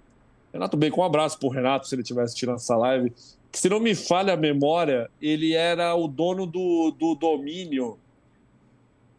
Renato 0.54 0.78
Bacon, 0.78 1.02
um 1.02 1.06
abraço 1.06 1.40
pro 1.40 1.50
Renato, 1.50 1.88
se 1.88 1.96
ele 1.96 2.04
tivesse 2.04 2.36
tirando 2.36 2.56
essa 2.58 2.76
live. 2.76 3.12
Que, 3.52 3.60
se 3.60 3.70
não 3.70 3.80
me 3.80 3.96
falha 3.96 4.34
a 4.34 4.38
memória, 4.38 5.10
ele 5.22 5.54
era 5.54 5.94
o 5.96 6.08
dono 6.08 6.46
do, 6.46 6.92
do 6.92 7.16
domínio. 7.16 7.98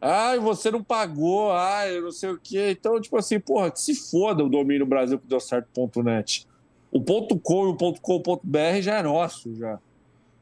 Ai, 0.01 0.39
você 0.41 0.71
não 0.71 0.83
pagou, 0.83 1.53
ai, 1.53 2.01
não 2.01 2.11
sei 2.11 2.31
o 2.31 2.39
quê. 2.39 2.71
Então, 2.71 3.01
tipo 3.01 3.17
assim, 3.17 3.39
porra, 3.39 3.71
que 3.71 3.81
se 3.81 3.95
foda 3.95 4.45
o 4.45 4.49
domínio 4.49 4.85
Brasil 4.85 5.19
que 5.19 5.27
deu 5.27 5.39
certo.net. 5.39 6.48
O 6.91 7.01
ponto 7.01 7.39
.com 7.39 7.67
e 7.67 7.71
o 7.71 7.77
ponto 7.77 8.01
.com.br 8.01 8.81
já 8.81 8.99
é 8.99 9.03
nosso, 9.03 9.55
já. 9.55 9.79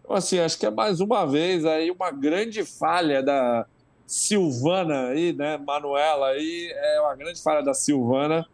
Então, 0.00 0.16
assim, 0.16 0.38
acho 0.38 0.58
que 0.58 0.66
é 0.66 0.70
mais 0.70 1.00
uma 1.00 1.26
vez 1.26 1.64
aí 1.64 1.90
uma 1.90 2.10
grande 2.10 2.64
falha 2.64 3.22
da 3.22 3.66
Silvana 4.06 5.08
aí, 5.08 5.32
né, 5.32 5.58
Manuela 5.58 6.28
aí, 6.28 6.72
é 6.72 7.00
uma 7.00 7.16
grande 7.16 7.42
falha 7.42 7.62
da 7.62 7.74
Silvana, 7.74 8.46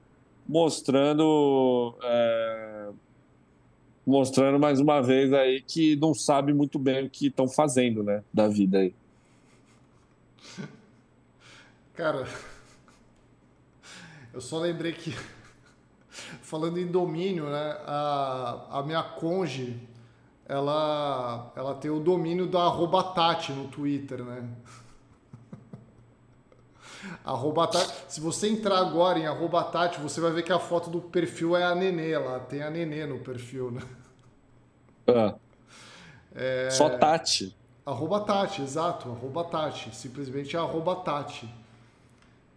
mostrando... 0.49 1.95
É, 2.03 2.89
mostrando 4.05 4.59
mais 4.59 4.81
uma 4.81 5.01
vez 5.01 5.33
aí 5.33 5.63
que 5.63 5.95
não 5.97 6.13
sabe 6.13 6.53
muito 6.53 6.79
bem 6.79 7.07
o 7.07 7.11
que 7.11 7.29
estão 7.29 7.47
fazendo, 7.47 8.03
né, 8.03 8.25
da 8.33 8.49
vida 8.49 8.79
aí. 8.79 8.95
Cara, 11.95 12.27
eu 14.33 14.41
só 14.41 14.59
lembrei 14.59 14.93
que, 14.93 15.15
falando 16.13 16.79
em 16.79 16.87
domínio, 16.87 17.45
né, 17.45 17.77
a, 17.87 18.67
a 18.71 18.83
minha 18.83 19.03
conge, 19.03 19.81
ela, 20.47 21.51
ela 21.57 21.75
tem 21.75 21.91
o 21.91 22.01
domínio 22.01 22.47
da 22.47 22.63
arroba 22.63 23.03
Tati 23.03 23.53
no 23.53 23.69
Twitter, 23.69 24.23
né? 24.23 24.49
Arroba 27.25 27.67
Tati, 27.67 27.93
se 28.09 28.21
você 28.21 28.49
entrar 28.49 28.79
agora 28.79 29.19
em 29.19 29.27
arroba 29.27 29.65
Tati, 29.65 30.01
você 30.01 30.21
vai 30.21 30.31
ver 30.31 30.43
que 30.43 30.53
a 30.53 30.59
foto 30.59 30.91
do 30.91 31.01
perfil 31.01 31.57
é 31.57 31.65
a 31.65 31.75
Nenê 31.75 32.17
lá. 32.17 32.39
Tem 32.39 32.63
a 32.63 32.71
Nenê 32.71 33.07
no 33.07 33.19
perfil, 33.19 33.73
né? 33.73 33.83
Ah. 35.09 35.35
É... 36.35 36.71
Só 36.71 36.91
Tati. 36.91 37.57
Arroba 37.85 38.21
Tati, 38.21 38.63
exato. 38.63 39.11
Arroba 39.11 39.45
Tati. 39.45 39.95
Simplesmente 39.95 40.57
arroba 40.57 40.97
Tati. 40.97 41.49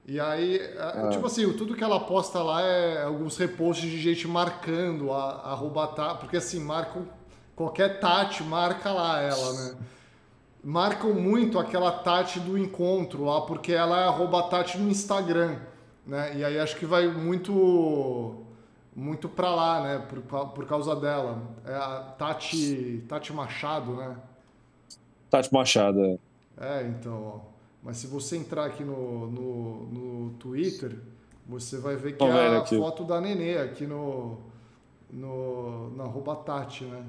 E 0.08 0.20
aí, 0.20 0.62
ah. 0.78 1.10
tipo 1.10 1.26
assim, 1.26 1.52
tudo 1.54 1.76
que 1.76 1.84
ela 1.84 2.00
posta 2.00 2.42
lá 2.44 2.62
é 2.62 3.04
alguns 3.04 3.38
reposts 3.38 3.90
de 3.90 4.00
gente 4.00 4.28
marcando 4.28 5.12
a, 5.12 5.52
arroba 5.52 5.88
Tati. 5.88 6.20
Porque 6.20 6.38
assim, 6.38 6.60
marcam. 6.60 7.08
Qualquer 7.56 8.00
Tati 8.00 8.44
marca 8.44 8.92
lá 8.92 9.22
ela, 9.22 9.54
né? 9.54 9.76
Marcam 10.64 11.14
muito 11.14 11.58
aquela 11.58 11.92
Tati 11.92 12.40
do 12.40 12.58
encontro 12.58 13.24
lá, 13.24 13.42
porque 13.42 13.72
ela 13.72 14.02
é 14.02 14.04
arroba 14.04 14.44
Tati 14.44 14.78
no 14.78 14.90
Instagram. 14.90 15.58
Né? 16.06 16.38
E 16.38 16.44
aí 16.44 16.60
acho 16.60 16.76
que 16.76 16.86
vai 16.86 17.08
muito 17.08 18.46
muito 18.96 19.28
para 19.28 19.54
lá, 19.54 19.82
né? 19.82 20.06
Por, 20.08 20.22
por 20.50 20.66
causa 20.66 20.96
dela. 20.96 21.42
É 21.66 21.74
a 21.74 22.14
Tati, 22.18 23.04
Tati 23.08 23.34
Machado, 23.34 23.96
né? 23.96 24.16
Tati 25.30 25.54
Machado, 25.54 26.06
é. 26.06 26.18
É, 26.58 26.84
então, 26.84 27.42
ó. 27.42 27.55
Mas 27.86 27.98
se 27.98 28.08
você 28.08 28.36
entrar 28.36 28.66
aqui 28.66 28.84
no, 28.84 29.30
no, 29.30 29.86
no 29.86 30.30
Twitter, 30.40 30.98
você 31.46 31.78
vai 31.78 31.96
ver 31.96 32.18
que 32.18 32.24
é 32.24 32.48
a 32.48 32.58
aqui. 32.58 32.76
foto 32.76 33.04
da 33.04 33.22
Nenê 33.22 33.60
aqui 33.60 33.86
no, 33.86 34.40
no, 35.08 35.96
na 35.96 36.04
roupa 36.04 36.36
Tati, 36.36 36.84
né? 36.84 37.06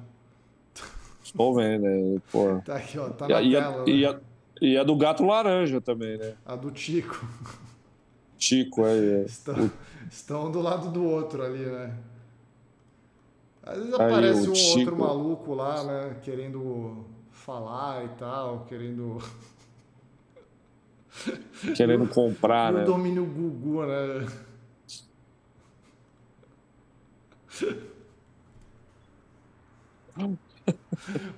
Estou 1.25 1.55
vendo, 1.55 1.85
né? 1.85 2.21
Pô. 2.31 2.61
Tá 2.63 2.77
aqui, 2.77 2.99
ó. 2.99 3.09
Tá 3.09 3.27
na 3.27 3.41
e, 3.41 3.53
tela. 3.53 3.67
A, 3.67 3.79
né? 3.79 3.85
e, 3.87 4.07
a, 4.07 4.21
e 4.61 4.77
a 4.77 4.85
do 4.85 4.95
gato 4.97 5.25
laranja 5.25 5.81
também, 5.81 6.19
né? 6.19 6.35
A 6.45 6.55
do 6.55 6.71
Tico. 6.71 7.27
Chico, 8.39 8.85
aí. 8.85 9.15
É. 9.15 9.23
Estão, 9.23 9.71
estão 10.11 10.51
do 10.53 10.61
lado 10.61 10.91
do 10.91 11.03
outro 11.03 11.43
ali, 11.43 11.65
né? 11.65 11.97
Às 13.63 13.79
vezes 13.79 13.95
aí, 13.95 14.07
aparece 14.07 14.51
um 14.51 14.55
Chico... 14.55 14.79
outro 14.81 14.99
maluco 14.99 15.55
lá, 15.55 15.83
né? 15.85 16.17
Querendo 16.23 17.07
falar 17.31 18.05
e 18.05 18.09
tal, 18.11 18.67
querendo. 18.69 19.17
Querendo 21.77 22.07
comprar, 22.09 22.73
no 22.73 22.79
né? 22.79 22.85
domínio 22.85 23.25
Gugu, 23.25 23.87
né? 23.87 24.27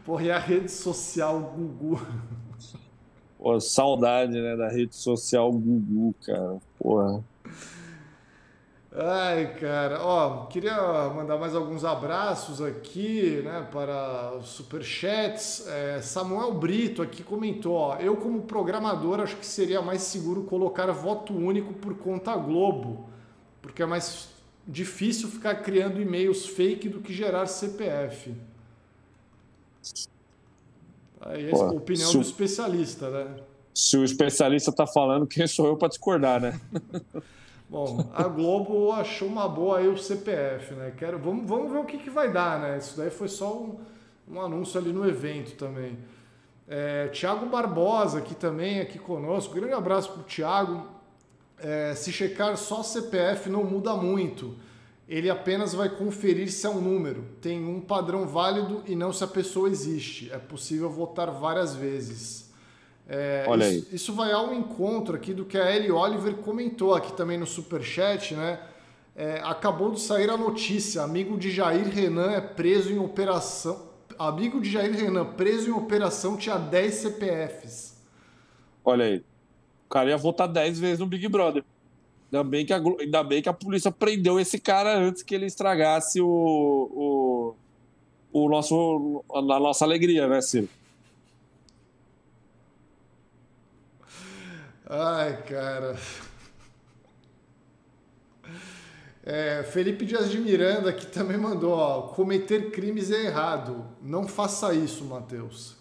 Porra, 0.05 0.23
e 0.25 0.31
a 0.31 0.39
rede 0.39 0.71
social 0.71 1.41
Gugu? 1.41 2.01
Pô, 3.39 3.61
saudade, 3.61 4.33
né, 4.33 4.57
da 4.57 4.69
rede 4.69 4.97
social 4.97 5.53
Gugu, 5.53 6.15
cara. 6.25 6.59
Porra. 6.79 7.23
Ai, 9.01 9.55
cara, 9.55 10.03
ó, 10.03 10.47
queria 10.47 10.75
mandar 11.11 11.39
mais 11.39 11.55
alguns 11.55 11.85
abraços 11.85 12.61
aqui, 12.61 13.41
né, 13.45 13.65
para 13.71 14.37
os 14.37 14.49
superchats. 14.49 15.69
É, 15.69 16.01
Samuel 16.03 16.53
Brito 16.55 17.01
aqui 17.01 17.23
comentou, 17.23 17.75
ó, 17.75 17.97
eu 17.99 18.17
como 18.17 18.43
programador 18.43 19.21
acho 19.21 19.37
que 19.37 19.47
seria 19.47 19.81
mais 19.81 20.03
seguro 20.03 20.43
colocar 20.43 20.91
voto 20.91 21.33
único 21.33 21.73
por 21.75 21.97
conta 21.97 22.35
Globo, 22.35 23.09
porque 23.63 23.85
é 23.85 23.87
mais 23.87 24.31
difícil 24.67 25.29
ficar 25.29 25.55
criando 25.63 26.01
e-mails 26.01 26.45
fake 26.47 26.89
do 26.89 26.99
que 26.99 27.15
gerar 27.15 27.47
CPF. 27.47 28.35
Aí 31.21 31.51
é 31.51 31.55
a 31.55 31.71
opinião 31.71 32.13
do 32.13 32.21
especialista, 32.21 33.11
né? 33.11 33.37
Se 33.73 33.97
o 33.97 34.03
especialista 34.03 34.71
está 34.71 34.89
falando, 34.89 35.25
quem 35.25 35.47
sou 35.47 35.69
eu 35.69 35.77
para 35.77 35.87
discordar, 35.87 36.41
né? 36.41 36.61
Bom, 37.69 38.11
a 38.15 38.25
Globo 38.25 38.93
achou 38.93 39.29
uma 39.29 39.49
boa 39.49 39.79
aí 39.79 39.89
o 39.89 39.99
CPF, 39.99 40.75
né? 40.75 40.93
Quero, 40.97 41.19
vamos, 41.19 41.47
vamos 41.47 41.71
ver 41.71 41.79
o 41.79 41.85
que, 41.85 41.99
que 41.99 42.11
vai 42.11 42.33
dar, 42.33 42.61
né? 42.61 42.79
Isso 42.79 42.97
daí 42.97 43.11
foi 43.11 43.29
só 43.29 43.55
um, 43.55 43.79
um 44.29 44.41
anúncio 44.41 44.81
ali 44.81 44.93
no 44.93 45.07
evento 45.07 45.55
também. 45.57 45.99
É, 46.67 47.09
Tiago 47.09 47.47
Barbosa 47.47 48.19
aqui 48.19 48.35
também, 48.35 48.81
aqui 48.81 48.99
conosco. 48.99 49.55
Grande 49.55 49.75
abraço 49.75 50.13
para 50.13 50.21
o 50.21 50.25
Tiago. 50.25 50.87
É, 51.59 51.95
se 51.95 52.13
checar 52.13 52.57
só 52.57 52.83
CPF 52.83 53.51
não 53.51 53.65
muda 53.65 53.95
muito 53.95 54.57
ele 55.09 55.31
apenas 55.31 55.73
vai 55.73 55.89
conferir 55.89 56.53
se 56.53 56.67
é 56.67 56.69
um 56.69 56.83
número, 56.83 57.25
tem 57.41 57.65
um 57.65 57.81
padrão 57.81 58.27
válido 58.27 58.83
e 58.87 58.95
não 58.95 59.11
se 59.11 59.25
a 59.25 59.27
pessoa 59.27 59.71
existe. 59.71 60.31
É 60.31 60.37
possível 60.37 60.91
votar 60.91 61.31
várias 61.31 61.75
vezes. 61.75 62.48
É, 63.09 63.47
Olha 63.49 63.67
isso, 63.67 63.87
aí. 63.89 63.95
isso 63.95 64.13
vai 64.13 64.33
ao 64.33 64.53
encontro 64.55 65.17
aqui 65.17 65.33
do 65.33 65.47
que 65.47 65.57
a 65.57 65.75
Ellie 65.75 65.91
Oliver 65.91 66.35
comentou 66.37 66.95
aqui 66.95 67.13
também 67.15 67.39
no 67.39 67.47
Superchat, 67.47 68.35
né? 68.35 68.61
É, 69.17 69.41
acabou 69.43 69.91
de 69.91 70.01
sair 70.01 70.29
a 70.29 70.37
notícia: 70.37 71.03
amigo 71.03 71.39
de 71.39 71.51
Jair 71.51 71.89
Renan 71.89 72.33
é 72.33 72.41
preso 72.41 72.93
em 72.93 72.99
operação. 72.99 73.89
Amigo 74.19 74.61
de 74.61 74.71
Jair 74.71 74.95
Renan, 74.95 75.25
preso 75.25 75.71
em 75.71 75.73
operação, 75.73 76.37
tinha 76.37 76.59
10 76.59 76.95
CPFs. 76.95 77.97
Olha 78.85 79.05
aí. 79.05 79.25
O 79.87 79.89
cara 79.89 80.11
ia 80.11 80.17
votar 80.17 80.47
10 80.47 80.79
vezes 80.79 80.99
no 80.99 81.07
Big 81.07 81.27
Brother. 81.29 81.65
Ainda 82.31 82.45
bem, 82.45 82.67
que 82.67 82.73
a, 82.73 82.77
ainda 82.77 83.25
bem 83.25 83.41
que 83.41 83.49
a 83.49 83.55
polícia 83.55 83.91
prendeu 83.91 84.39
esse 84.39 84.59
cara 84.59 84.99
antes 84.99 85.23
que 85.23 85.35
ele 85.35 85.47
estragasse 85.47 86.21
o, 86.21 87.55
o, 88.33 88.43
o 88.45 88.49
nosso, 88.51 89.25
a 89.33 89.41
nossa 89.41 89.85
alegria, 89.85 90.29
né, 90.29 90.41
Ciro? 90.43 90.69
Ai, 94.89 95.43
cara. 95.43 95.97
É, 99.23 99.63
Felipe 99.65 100.07
Dias 100.07 100.31
de 100.31 100.39
Miranda 100.39 100.91
que 100.91 101.05
também 101.07 101.37
mandou, 101.37 101.73
ó, 101.73 102.03
cometer 102.15 102.71
crimes 102.71 103.11
é 103.11 103.27
errado. 103.27 103.85
Não 104.01 104.27
faça 104.27 104.73
isso, 104.73 105.05
Matheus. 105.05 105.77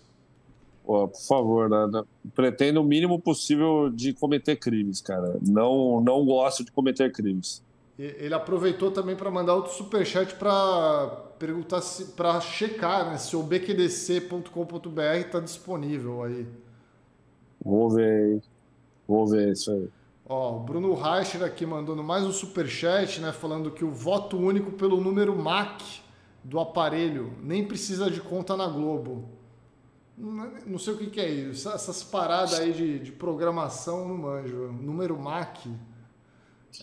Pô, 0.85 1.07
por 1.07 1.21
favor, 1.21 1.69
né? 1.69 2.03
pretendo 2.35 2.81
o 2.81 2.83
mínimo 2.83 3.17
possível 3.19 3.89
de 3.89 4.13
cometer 4.13 4.57
crimes, 4.57 4.99
cara. 4.99 5.37
Não, 5.41 6.01
não 6.01 6.25
gosto 6.25 6.65
de 6.65 6.71
cometer 6.71 7.09
crimes. 7.11 7.63
Ele 7.97 8.33
aproveitou 8.33 8.91
também 8.91 9.15
para 9.15 9.31
mandar 9.31 9.55
outro 9.55 9.73
superchat 9.73 10.35
para 10.35 11.07
perguntar 11.39 11.81
se 11.81 12.05
para 12.11 12.39
checar 12.41 13.09
né, 13.09 13.17
se 13.17 13.35
o 13.35 13.41
bqdc.com.br 13.41 15.01
está 15.19 15.39
disponível 15.39 16.23
aí. 16.23 16.45
Vou 17.63 17.89
ver, 17.89 18.41
vou 19.07 19.25
ver 19.27 19.51
isso 19.51 19.71
aí. 19.71 19.87
Ó, 20.29 20.57
o 20.57 20.59
Bruno 20.59 20.93
Reicher 20.93 21.41
aqui 21.41 21.65
mandando 21.65 22.03
mais 22.03 22.25
um 22.25 22.31
superchat, 22.31 23.21
né, 23.21 23.31
falando 23.31 23.71
que 23.71 23.85
o 23.85 23.91
voto 23.91 24.37
único 24.37 24.71
pelo 24.73 24.99
número 24.99 25.33
MAC 25.35 26.01
do 26.43 26.59
aparelho 26.59 27.33
nem 27.41 27.65
precisa 27.65 28.11
de 28.11 28.19
conta 28.19 28.57
na 28.57 28.67
Globo. 28.67 29.29
Não 30.17 30.79
sei 30.79 30.93
o 30.93 30.97
que, 30.97 31.07
que 31.07 31.21
é 31.21 31.29
isso. 31.29 31.69
Essas 31.69 32.03
paradas 32.03 32.59
aí 32.59 32.73
de, 32.73 32.99
de 32.99 33.11
programação 33.11 34.07
no 34.07 34.17
manjo. 34.17 34.71
Número 34.81 35.17
MAC. 35.17 35.69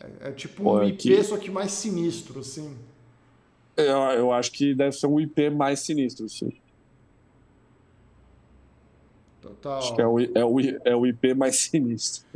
É, 0.01 0.29
é 0.29 0.33
tipo 0.33 0.63
um 0.63 0.65
Pô, 0.65 0.83
IP, 0.83 0.97
que... 0.99 1.25
só 1.25 1.37
que 1.37 1.51
mais 1.51 1.73
sinistro, 1.73 2.41
assim. 2.41 2.77
Eu, 3.77 3.87
eu 3.87 4.33
acho 4.33 4.53
que 4.53 4.73
deve 4.73 4.93
ser 4.93 5.09
um 5.09 5.19
IP 5.19 5.51
mais 5.51 5.81
sinistro, 5.81 6.29
sim. 6.29 6.53
Total. 9.65 9.79
Acho 9.79 9.95
que 9.95 10.03
é 10.03 10.07
o, 10.07 10.21
é, 10.21 10.45
o, 10.45 10.61
é 10.85 10.95
o 10.95 11.07
IP 11.07 11.33
mais 11.33 11.57
sinistro. 11.71 12.27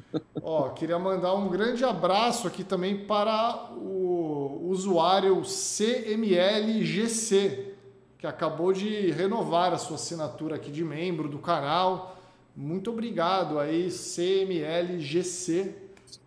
Ó, 0.43 0.71
queria 0.71 0.99
mandar 0.99 1.35
um 1.35 1.51
grande 1.51 1.85
abraço 1.85 2.49
aqui 2.49 2.65
também 2.65 3.05
para 3.05 3.71
o 3.77 4.63
usuário 4.65 5.43
CMLGC, 5.43 6.55
que 8.17 8.27
acabou 8.27 8.73
de 8.73 9.11
renovar 9.11 9.75
a 9.75 9.79
sua 9.79 9.97
assinatura 9.97 10.57
aqui 10.57 10.71
de 10.71 10.83
membro 10.83 11.29
do 11.29 11.39
canal. 11.39 12.17
Muito 12.57 12.91
obrigado 12.91 13.59
aí, 13.59 13.91
CMLGC 13.91 15.75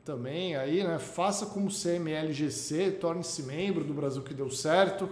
também 0.06 0.56
aí, 0.56 0.84
né? 0.84 1.00
Faça 1.00 1.48
como 1.48 1.70
CMLGC, 1.70 2.92
torne-se 2.92 3.42
membro 3.44 3.84
do 3.84 3.94
Brasil 3.94 4.22
que 4.22 4.36
deu 4.36 4.52
certo. 4.52 5.10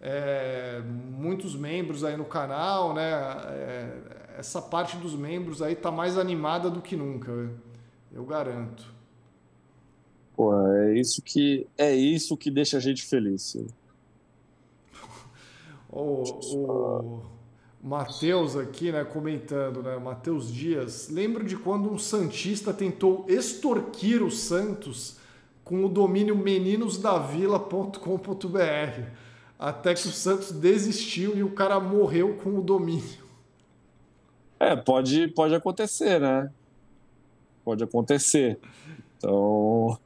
É, 0.00 0.80
muitos 0.84 1.56
membros 1.56 2.04
aí 2.04 2.16
no 2.16 2.24
canal, 2.24 2.94
né? 2.94 3.10
É, 3.48 4.23
essa 4.36 4.60
parte 4.60 4.96
dos 4.96 5.14
membros 5.14 5.62
aí 5.62 5.74
tá 5.74 5.90
mais 5.90 6.18
animada 6.18 6.70
do 6.70 6.80
que 6.80 6.96
nunca, 6.96 7.50
eu 8.12 8.24
garanto. 8.24 8.92
Pô, 10.36 10.52
é 10.68 10.98
isso 10.98 11.22
que 11.22 11.66
é 11.78 11.94
isso 11.94 12.36
que 12.36 12.50
deixa 12.50 12.78
a 12.78 12.80
gente 12.80 13.04
feliz. 13.04 13.56
o, 15.88 16.24
o 16.56 17.22
Matheus 17.82 18.56
aqui, 18.56 18.90
né, 18.90 19.04
comentando, 19.04 19.82
né, 19.82 19.96
Matheus 19.96 20.52
Dias, 20.52 21.08
lembro 21.08 21.44
de 21.44 21.56
quando 21.56 21.90
um 21.90 21.98
santista 21.98 22.72
tentou 22.72 23.24
extorquir 23.28 24.22
o 24.22 24.30
Santos 24.30 25.18
com 25.62 25.84
o 25.84 25.88
domínio 25.88 26.36
meninosdavila.com.br, 26.36 29.02
até 29.58 29.94
que 29.94 30.08
o 30.08 30.12
Santos 30.12 30.50
desistiu 30.50 31.36
e 31.36 31.44
o 31.44 31.52
cara 31.52 31.78
morreu 31.78 32.34
com 32.42 32.58
o 32.58 32.62
domínio. 32.62 33.23
É, 34.64 34.76
pode, 34.76 35.28
pode 35.28 35.54
acontecer, 35.54 36.18
né? 36.18 36.50
Pode 37.62 37.84
acontecer. 37.84 38.58
Então, 39.18 39.98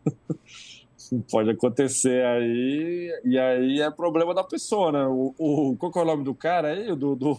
pode 1.30 1.50
acontecer 1.50 2.24
aí, 2.24 3.20
e 3.24 3.38
aí 3.38 3.80
é 3.80 3.88
problema 3.88 4.34
da 4.34 4.42
pessoa, 4.42 4.90
né? 4.90 5.06
O, 5.06 5.32
o, 5.38 5.76
qual 5.76 5.92
que 5.92 5.98
é 5.98 6.02
o 6.02 6.04
nome 6.04 6.24
do 6.24 6.34
cara 6.34 6.68
aí? 6.68 6.90
O 6.90 6.96
do, 6.96 7.14
do, 7.14 7.38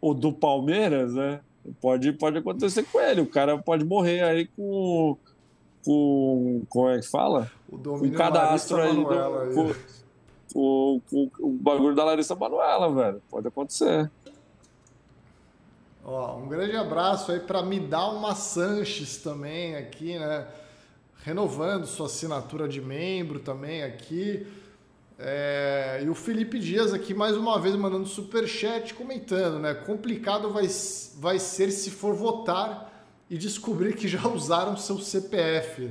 o 0.00 0.14
do 0.14 0.32
Palmeiras, 0.32 1.14
né? 1.14 1.40
Pode, 1.78 2.12
pode 2.12 2.38
acontecer 2.38 2.84
com 2.84 3.00
ele. 3.00 3.20
O 3.20 3.26
cara 3.26 3.58
pode 3.58 3.84
morrer 3.84 4.22
aí 4.22 4.46
com. 4.46 5.16
com 5.84 6.62
como 6.70 6.88
é 6.88 7.00
que 7.00 7.06
fala? 7.06 7.50
O 7.68 7.76
domínio 7.76 8.12
com 8.12 8.16
cadastro 8.16 8.80
aí, 8.80 8.94
do, 8.94 9.10
aí. 9.10 9.54
Com, 9.54 11.00
com, 11.10 11.30
com, 11.30 11.30
o 11.40 11.50
bagulho 11.50 11.94
da 11.94 12.04
Larissa 12.04 12.34
Manuela, 12.34 12.90
velho. 12.94 13.22
Pode 13.28 13.46
acontecer. 13.46 14.10
Ó, 16.08 16.36
um 16.36 16.46
grande 16.46 16.76
abraço 16.76 17.32
aí 17.32 17.40
para 17.40 17.60
uma 17.60 18.32
Sanches 18.36 19.16
também 19.16 19.74
aqui, 19.74 20.16
né? 20.16 20.46
Renovando 21.24 21.84
sua 21.84 22.06
assinatura 22.06 22.68
de 22.68 22.80
membro 22.80 23.40
também 23.40 23.82
aqui. 23.82 24.46
É, 25.18 26.02
e 26.04 26.08
o 26.08 26.14
Felipe 26.14 26.60
Dias 26.60 26.94
aqui 26.94 27.12
mais 27.12 27.36
uma 27.36 27.58
vez 27.58 27.74
mandando 27.74 28.06
super 28.06 28.46
chat 28.46 28.94
comentando, 28.94 29.58
né? 29.58 29.74
Complicado 29.74 30.52
vai, 30.52 30.68
vai 31.16 31.40
ser 31.40 31.72
se 31.72 31.90
for 31.90 32.14
votar 32.14 33.04
e 33.28 33.36
descobrir 33.36 33.96
que 33.96 34.06
já 34.06 34.24
usaram 34.30 34.76
seu 34.76 34.98
CPF. 35.00 35.90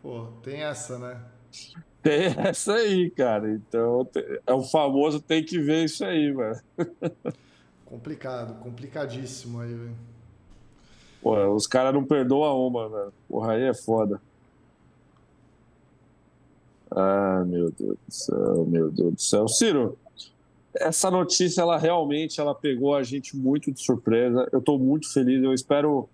Pô, 0.00 0.28
tem 0.44 0.62
essa, 0.62 0.96
né? 0.96 1.20
Tem 2.00 2.26
essa 2.38 2.74
aí, 2.74 3.10
cara. 3.10 3.50
Então 3.50 4.08
é 4.46 4.52
o 4.54 4.62
famoso 4.62 5.20
tem 5.20 5.44
que 5.44 5.58
ver 5.58 5.86
isso 5.86 6.04
aí, 6.04 6.32
mano. 6.32 6.60
Complicado, 7.90 8.54
complicadíssimo 8.60 9.60
aí, 9.60 9.74
velho. 9.74 9.96
Pô, 11.20 11.54
os 11.54 11.66
caras 11.66 11.92
não 11.92 12.04
perdoam 12.04 12.64
uma, 12.64 12.88
velho. 12.88 13.12
Porra, 13.28 13.54
aí 13.54 13.64
é 13.64 13.74
foda. 13.74 14.22
Ah, 16.88 17.44
meu 17.44 17.72
Deus 17.72 17.96
do 18.06 18.12
céu, 18.12 18.66
meu 18.66 18.90
Deus 18.92 19.14
do 19.14 19.20
céu. 19.20 19.48
Ciro, 19.48 19.98
essa 20.72 21.10
notícia, 21.10 21.62
ela 21.62 21.76
realmente 21.76 22.40
ela 22.40 22.54
pegou 22.54 22.94
a 22.94 23.02
gente 23.02 23.36
muito 23.36 23.72
de 23.72 23.82
surpresa. 23.82 24.48
Eu 24.52 24.60
estou 24.60 24.78
muito 24.78 25.12
feliz. 25.12 25.42
Eu 25.42 25.52
espero, 25.52 26.08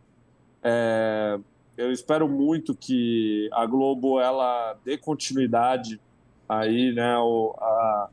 é, 0.62 1.38
eu 1.76 1.92
espero 1.92 2.26
muito 2.26 2.74
que 2.74 3.50
a 3.52 3.66
Globo 3.66 4.18
ela 4.18 4.78
dê 4.82 4.96
continuidade 4.96 6.00
aí, 6.48 6.92
né, 6.94 7.18
o, 7.18 7.54
a, 7.58 8.08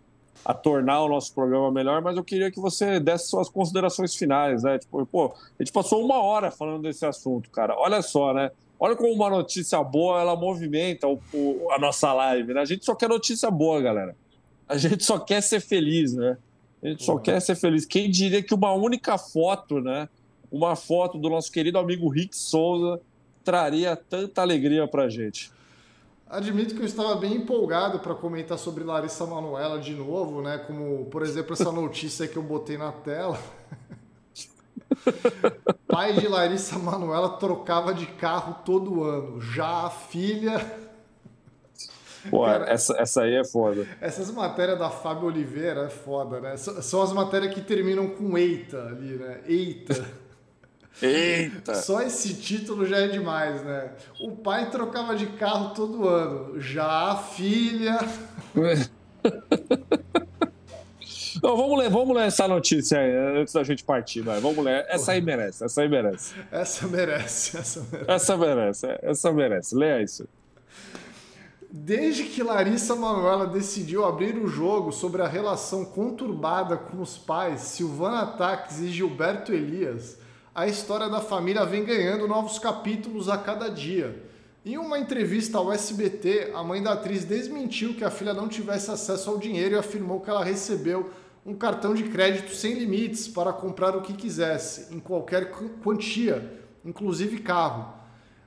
a 0.46 0.54
tornar 0.54 1.02
o 1.04 1.08
nosso 1.08 1.34
programa 1.34 1.72
melhor, 1.72 2.02
mas 2.02 2.18
eu 2.18 2.24
queria 2.24 2.52
que 2.52 2.60
você 2.60 3.00
desse 3.00 3.30
suas 3.30 3.50
considerações 3.50 4.16
finais, 4.16 4.64
né? 4.64 4.78
Tipo, 4.78 5.06
pô, 5.06 5.34
a 5.58 5.64
gente 5.64 5.72
passou 5.72 6.04
uma 6.04 6.22
hora 6.22 6.52
falando 6.52 6.82
desse 6.82 7.06
assunto, 7.06 7.50
cara. 7.50 7.76
Olha 7.78 8.02
só, 8.02 8.34
né? 8.34 8.52
Olha 8.80 8.96
como 8.96 9.14
uma 9.14 9.30
notícia 9.30 9.82
boa 9.82 10.20
ela 10.20 10.36
movimenta 10.36 11.08
o, 11.08 11.20
o, 11.34 11.72
a 11.72 11.80
nossa 11.80 12.12
live, 12.12 12.54
né? 12.54 12.62
A 12.62 12.66
gente 12.66 12.84
só 12.84 12.94
quer 12.94 13.08
notícia 13.08 13.50
boa, 13.50 13.80
galera. 13.82 14.16
A 14.68 14.78
gente 14.78 15.04
só 15.04 15.18
quer 15.18 15.42
ser 15.42 15.62
feliz, 15.62 16.14
né? 16.14 16.38
A 16.82 16.88
gente 16.90 17.04
só 17.04 17.18
quer 17.18 17.40
ser 17.40 17.56
feliz. 17.56 17.86
Quem 17.86 18.12
diria 18.12 18.44
que 18.44 18.54
uma 18.54 18.74
única 18.74 19.18
foto, 19.18 19.80
né? 19.80 20.10
Uma 20.52 20.76
foto 20.76 21.18
do 21.18 21.30
nosso 21.30 21.50
querido 21.50 21.80
amigo 21.80 22.10
Rick 22.10 22.36
Souza 22.36 23.00
traria 23.44 23.96
tanta 23.96 24.42
alegria 24.42 24.86
pra 24.86 25.08
gente. 25.08 25.50
Admito 26.30 26.74
que 26.74 26.82
eu 26.82 26.86
estava 26.86 27.16
bem 27.16 27.36
empolgado 27.36 28.00
para 28.00 28.16
comentar 28.16 28.58
sobre 28.58 28.84
Larissa 28.84 29.26
Manoela 29.26 29.80
de 29.80 29.94
novo, 29.94 30.42
né? 30.42 30.58
Como, 30.58 31.06
por 31.06 31.22
exemplo, 31.22 31.54
essa 31.54 31.72
notícia 31.72 32.28
que 32.28 32.38
eu 32.38 32.44
botei 32.44 32.78
na 32.78 32.92
tela. 32.92 33.40
Pai 35.88 36.14
de 36.14 36.28
Larissa 36.28 36.80
Manoela 36.80 37.38
trocava 37.38 37.94
de 37.94 38.06
carro 38.06 38.62
todo 38.66 39.04
ano. 39.04 39.42
Já 39.42 39.86
a 39.86 39.90
filha. 39.90 40.84
Pô, 42.30 42.46
Cara, 42.46 42.72
essa, 42.72 42.96
essa 42.98 43.24
aí 43.24 43.36
é 43.36 43.44
foda. 43.44 43.86
Essas 44.00 44.32
matérias 44.32 44.80
da 44.80 44.90
Fábio 44.90 45.28
Oliveira 45.28 45.82
é 45.82 45.90
foda, 45.90 46.40
né? 46.40 46.56
São 46.58 47.02
as 47.02 47.12
matérias 47.12 47.54
que 47.54 47.62
terminam 47.62 48.08
com 48.08 48.38
eita 48.38 48.82
ali, 48.88 49.18
né? 49.18 49.42
Eita. 49.46 50.23
Eita! 51.02 51.76
Só 51.76 52.02
esse 52.02 52.36
título 52.36 52.86
já 52.86 52.98
é 52.98 53.08
demais, 53.08 53.64
né? 53.64 53.92
O 54.20 54.32
pai 54.32 54.70
trocava 54.70 55.16
de 55.16 55.28
carro 55.28 55.74
todo 55.74 56.08
ano. 56.08 56.60
Já 56.60 57.12
a 57.12 57.18
filha. 57.18 58.00
Não, 61.42 61.58
vamos 61.58 61.78
ler, 61.78 61.90
vamos 61.90 62.16
ler 62.16 62.28
essa 62.28 62.48
notícia 62.48 63.00
aí, 63.00 63.42
antes 63.42 63.54
da 63.54 63.64
gente 63.64 63.84
partir, 63.84 64.22
vai. 64.22 64.40
Vamos 64.40 64.64
ler. 64.64 64.86
Essa 64.88 65.12
aí 65.12 65.22
merece, 65.22 65.66
essa 65.66 65.82
aí 65.82 65.90
merece. 65.90 66.36
Essa 66.50 66.88
merece, 66.88 67.58
essa 67.58 67.82
merece. 67.92 68.12
Essa 68.12 68.38
merece, 68.38 68.88
essa 69.02 69.34
merece. 69.34 69.76
Leia 69.76 70.02
isso. 70.02 70.26
Desde 71.70 72.26
que 72.26 72.44
Larissa 72.44 72.96
Manoela 72.96 73.48
decidiu 73.48 74.06
abrir 74.06 74.38
o 74.38 74.48
jogo 74.48 74.92
sobre 74.92 75.22
a 75.22 75.28
relação 75.28 75.84
conturbada 75.84 76.78
com 76.78 77.02
os 77.02 77.18
pais 77.18 77.62
Silvana 77.62 78.28
Taques 78.28 78.80
e 78.80 78.90
Gilberto 78.90 79.52
Elias, 79.52 80.20
a 80.56 80.68
história 80.68 81.10
da 81.10 81.20
família 81.20 81.66
vem 81.66 81.84
ganhando 81.84 82.28
novos 82.28 82.60
capítulos 82.60 83.28
a 83.28 83.38
cada 83.38 83.70
dia. 83.70 84.24
Em 84.64 84.78
uma 84.78 85.00
entrevista 85.00 85.58
ao 85.58 85.74
SBT, 85.74 86.52
a 86.54 86.64
mãe 86.64 86.82
da 86.82 86.94
atriz 86.94 87.26
desmentiu 87.26 87.96
que 87.96 88.04
a 88.04 88.12
filha 88.12 88.34
não 88.34 88.48
tivesse 88.48 88.92
acesso 88.92 89.32
ao 89.32 89.40
dinheiro 89.40 89.74
e 89.76 89.78
afirmou 89.80 90.22
que 90.22 90.30
ela 90.30 90.44
recebeu 90.44 91.10
um 91.44 91.56
cartão 91.56 91.94
de 91.94 92.04
crédito 92.04 92.54
sem 92.56 92.76
limites 92.76 93.28
para 93.28 93.52
comprar 93.52 93.98
o 93.98 94.02
que 94.02 94.14
quisesse, 94.14 94.94
em 94.94 95.00
qualquer 95.00 95.52
quantia, 95.84 96.62
inclusive 96.86 97.40
carro. 97.40 97.92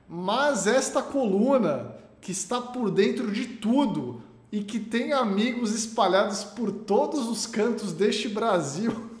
Mas 0.07 0.65
esta 0.65 1.01
coluna, 1.01 1.93
que 2.21 2.31
está 2.31 2.61
por 2.61 2.89
dentro 2.89 3.31
de 3.31 3.45
tudo 3.45 4.23
e 4.49 4.63
que 4.63 4.79
tem 4.79 5.11
amigos 5.11 5.75
espalhados 5.75 6.43
por 6.43 6.71
todos 6.71 7.27
os 7.27 7.45
cantos 7.45 7.91
deste 7.91 8.29
Brasil, 8.29 8.93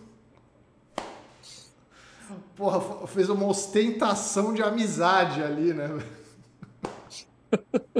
porra, 2.57 3.07
fez 3.07 3.29
uma 3.29 3.45
ostentação 3.45 4.53
de 4.53 4.63
amizade 4.63 5.41
ali, 5.43 5.73
né? 5.73 5.97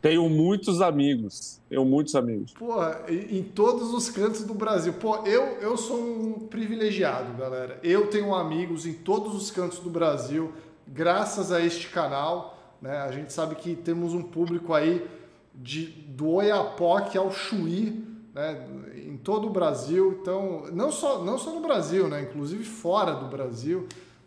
Tenho 0.00 0.28
muitos 0.28 0.80
amigos. 0.80 1.60
Tenho 1.68 1.84
muitos 1.84 2.14
amigos. 2.16 2.52
Porra, 2.54 3.04
em 3.08 3.42
todos 3.42 3.94
os 3.94 4.10
cantos 4.10 4.42
do 4.42 4.52
Brasil. 4.52 4.92
Pô, 4.94 5.18
eu, 5.24 5.42
eu 5.60 5.76
sou 5.76 5.96
um 5.96 6.32
privilegiado, 6.48 7.36
galera. 7.38 7.78
Eu 7.84 8.08
tenho 8.08 8.34
amigos 8.34 8.84
em 8.84 8.94
todos 8.94 9.32
os 9.34 9.52
cantos 9.52 9.78
do 9.78 9.88
Brasil, 9.88 10.52
graças 10.88 11.52
a 11.52 11.60
este 11.60 11.88
canal. 11.88 12.58
Né? 12.80 12.96
A 12.96 13.12
gente 13.12 13.32
sabe 13.32 13.54
que 13.54 13.76
temos 13.76 14.12
um 14.12 14.22
público 14.22 14.74
aí 14.74 15.08
de, 15.54 15.86
do 15.86 16.30
Oiapoque 16.30 17.16
ao 17.16 17.30
Chuí, 17.30 18.04
né, 18.34 18.66
em 18.94 19.16
todo 19.16 19.46
o 19.48 19.50
Brasil. 19.50 20.18
Então, 20.20 20.64
não 20.72 20.90
só, 20.90 21.22
não 21.22 21.38
só 21.38 21.54
no 21.54 21.60
Brasil, 21.60 22.08
né, 22.08 22.22
inclusive 22.22 22.64
fora 22.64 23.14
do 23.14 23.26
Brasil. 23.26 23.86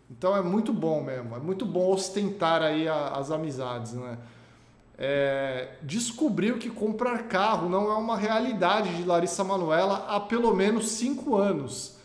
Então 0.10 0.36
é 0.36 0.42
muito 0.42 0.72
bom 0.72 1.04
mesmo, 1.04 1.36
é 1.36 1.40
muito 1.40 1.66
bom 1.66 1.92
ostentar 1.92 2.62
aí 2.62 2.88
a, 2.88 3.08
as 3.10 3.32
amizades, 3.32 3.94
né? 3.94 4.18
É, 4.98 5.76
descobriu 5.82 6.58
que 6.58 6.70
comprar 6.70 7.28
carro 7.28 7.68
não 7.68 7.92
é 7.92 7.96
uma 7.96 8.16
realidade 8.16 8.96
de 8.96 9.04
Larissa 9.04 9.44
Manuela 9.44 10.06
há 10.08 10.20
pelo 10.22 10.56
menos 10.56 10.90
cinco 10.92 11.36
anos. 11.36 11.98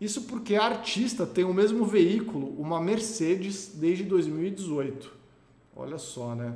Isso 0.00 0.22
porque 0.22 0.54
a 0.54 0.64
artista 0.64 1.26
tem 1.26 1.44
o 1.44 1.54
mesmo 1.54 1.84
veículo, 1.84 2.54
uma 2.60 2.80
Mercedes, 2.80 3.72
desde 3.74 4.04
2018. 4.04 5.10
Olha 5.74 5.98
só, 5.98 6.34
né? 6.34 6.54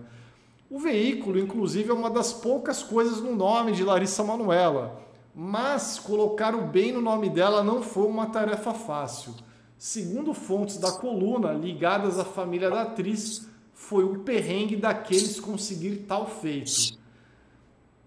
O 0.71 0.79
veículo, 0.79 1.37
inclusive, 1.37 1.91
é 1.91 1.93
uma 1.93 2.09
das 2.09 2.33
poucas 2.33 2.81
coisas 2.81 3.21
no 3.21 3.35
nome 3.35 3.73
de 3.73 3.83
Larissa 3.83 4.23
Manuela, 4.23 5.03
mas 5.35 5.99
colocar 5.99 6.55
o 6.55 6.63
bem 6.63 6.93
no 6.93 7.01
nome 7.01 7.29
dela 7.29 7.65
não 7.65 7.83
foi 7.83 8.07
uma 8.07 8.27
tarefa 8.27 8.73
fácil. 8.73 9.35
Segundo 9.77 10.33
fontes 10.33 10.77
da 10.77 10.93
coluna 10.93 11.53
ligadas 11.53 12.21
à 12.21 12.25
família 12.25 12.71
da 12.71 12.83
atriz, 12.83 13.49
foi 13.75 14.05
o 14.05 14.21
perrengue 14.21 14.77
daqueles 14.77 15.41
conseguir 15.41 16.05
tal 16.07 16.29
feito. 16.29 16.97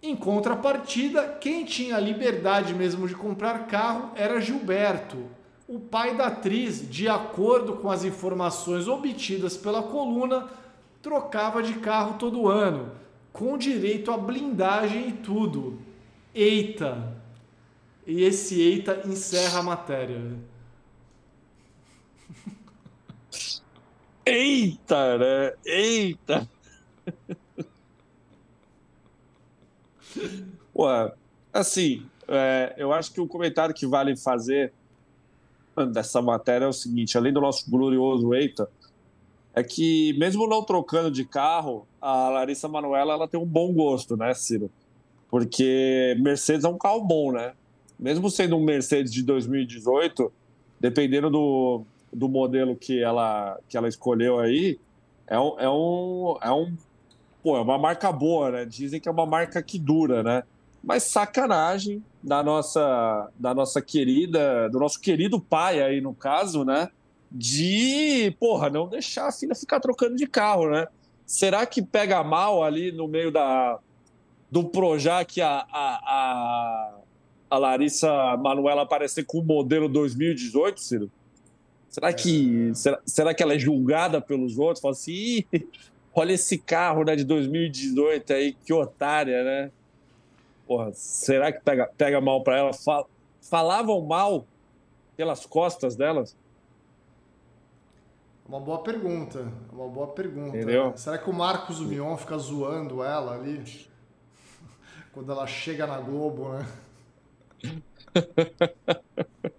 Em 0.02 0.15
contrapartida, 0.15 1.38
quem 1.41 1.65
tinha 1.65 1.98
a 1.98 1.99
liberdade 1.99 2.73
mesmo 2.73 3.10
de 3.10 3.15
comprar 3.15 3.68
carro 3.68 4.11
era 4.15 4.40
Gilberto, 4.40 5.18
o 5.68 5.80
pai 5.80 6.15
da 6.15 6.27
atriz, 6.27 6.90
de 6.90 7.10
acordo 7.10 7.73
com 7.73 7.90
as 7.90 8.06
informações 8.06 8.88
obtidas 8.88 9.57
pela 9.57 9.84
coluna, 9.84 10.48
trocava 11.03 11.61
de 11.61 11.75
carro 11.75 12.17
todo 12.17 12.47
ano, 12.47 12.91
com 13.34 13.57
direito 13.57 14.09
a 14.09 14.17
blindagem 14.17 15.09
e 15.09 15.11
tudo. 15.11 15.77
Eita! 16.34 17.21
E 18.07 18.23
esse 18.23 18.59
eita 18.59 19.05
encerra 19.05 19.59
a 19.59 19.63
matéria. 19.63 20.19
Eita, 24.25 25.17
né? 25.17 25.53
Eita! 25.65 26.49
Ué, 30.73 31.13
assim, 31.51 32.09
é, 32.27 32.73
eu 32.77 32.93
acho 32.93 33.11
que 33.11 33.19
o 33.19 33.27
comentário 33.27 33.75
que 33.75 33.85
vale 33.85 34.15
fazer 34.15 34.71
dessa 35.91 36.21
matéria 36.21 36.63
é 36.65 36.69
o 36.69 36.73
seguinte: 36.73 37.17
além 37.17 37.34
do 37.34 37.41
nosso 37.41 37.69
glorioso 37.69 38.34
Eita, 38.34 38.69
é 39.55 39.63
que 39.63 40.13
mesmo 40.17 40.47
não 40.47 40.63
trocando 40.63 41.11
de 41.11 41.23
carro, 41.23 41.88
a 42.01 42.30
Larissa 42.30 42.67
Manoela 42.67 43.13
ela 43.13 43.27
tem 43.27 43.39
um 43.39 43.45
bom 43.45 43.71
gosto, 43.71 44.17
né, 44.17 44.34
Ciro? 44.34 44.71
Porque 45.30 46.15
Mercedes 46.19 46.63
é 46.63 46.69
um 46.69 46.77
carro 46.77 47.01
bom, 47.01 47.31
né? 47.31 47.53
Mesmo 47.99 48.30
sendo 48.30 48.55
um 48.55 48.63
Mercedes 48.63 49.13
de 49.13 49.23
2018, 49.23 50.31
dependendo 50.80 51.30
do, 51.30 51.84
do 52.11 52.27
modelo 52.27 52.75
que 52.75 53.01
ela, 53.01 53.59
que 53.69 53.77
ela 53.77 53.88
escolheu 53.88 54.39
aí, 54.39 54.80
é 55.27 55.39
um, 55.39 55.59
é 55.59 55.69
um, 55.69 56.38
é 56.41 56.51
um 56.51 56.75
pô, 57.43 57.57
é 57.57 57.61
uma 57.61 57.77
marca 57.77 58.11
boa, 58.11 58.51
né? 58.51 58.65
Dizem 58.65 58.99
que 58.99 59.07
é 59.07 59.11
uma 59.11 59.25
marca 59.25 59.61
que 59.61 59.77
dura, 59.77 60.23
né? 60.23 60.43
Mas 60.84 61.03
sacanagem 61.03 62.03
da 62.21 62.41
nossa, 62.41 63.30
da 63.38 63.53
nossa 63.53 63.81
querida, 63.81 64.69
do 64.69 64.80
nosso 64.80 64.99
querido 64.99 65.39
pai 65.39 65.81
aí 65.81 66.01
no 66.01 66.13
caso, 66.13 66.65
né? 66.65 66.89
De, 67.34 68.35
porra, 68.39 68.69
não 68.69 68.88
deixar 68.88 69.27
a 69.27 69.31
filha 69.31 69.55
ficar 69.55 69.80
trocando 69.80 70.15
de 70.15 70.27
carro, 70.27 70.69
né? 70.69 70.88
Será 71.26 71.65
que 71.65 71.81
pega 71.81 72.23
mal 72.23 72.64
ali 72.64 72.91
no 72.91 73.07
meio 73.07 73.31
da, 73.31 73.80
do 74.51 74.65
Projac 74.65 75.41
a, 75.41 75.65
a, 75.72 75.99
a, 76.05 76.95
a 77.49 77.57
Larissa 77.57 78.38
Manuela 78.38 78.84
aparecer 78.84 79.26
com 79.26 79.39
o 79.39 79.43
modelo 79.43 79.89
2018, 79.89 80.80
Ciro? 80.80 81.11
Será 81.89 82.14
que, 82.14 82.69
é... 82.69 82.73
será, 82.76 83.01
será 83.03 83.34
que 83.34 83.41
ela 83.41 83.55
é 83.55 83.60
julgada 83.60 84.22
pelos 84.22 84.60
outros? 84.60 84.80
Fala 84.80 84.91
assim, 84.91 85.43
olha 86.14 86.34
esse 86.34 86.60
carro 86.60 87.03
né, 87.03 87.15
de 87.15 87.23
2018 87.23 88.31
aí, 88.31 88.53
que 88.53 88.72
otária, 88.72 89.43
né? 89.43 89.72
Porra, 90.68 90.91
será 90.93 91.51
que 91.51 91.61
pega, 91.61 91.89
pega 91.97 92.22
mal 92.22 92.43
para 92.43 92.57
ela? 92.60 92.72
Falavam 93.41 94.01
mal 94.01 94.45
pelas 95.18 95.47
costas 95.47 95.95
delas? 95.95 96.35
Uma 98.47 98.59
boa 98.59 98.79
pergunta. 98.79 99.47
Uma 99.71 99.87
boa 99.87 100.07
pergunta. 100.07 100.57
Entendeu? 100.57 100.93
Será 100.95 101.17
que 101.17 101.29
o 101.29 101.33
Marcos 101.33 101.79
Mion 101.79 102.17
fica 102.17 102.37
zoando 102.37 103.03
ela 103.03 103.35
ali? 103.35 103.63
Quando 105.13 105.31
ela 105.31 105.47
chega 105.47 105.87
na 105.87 105.99
Globo, 105.99 106.49
né? 106.49 106.67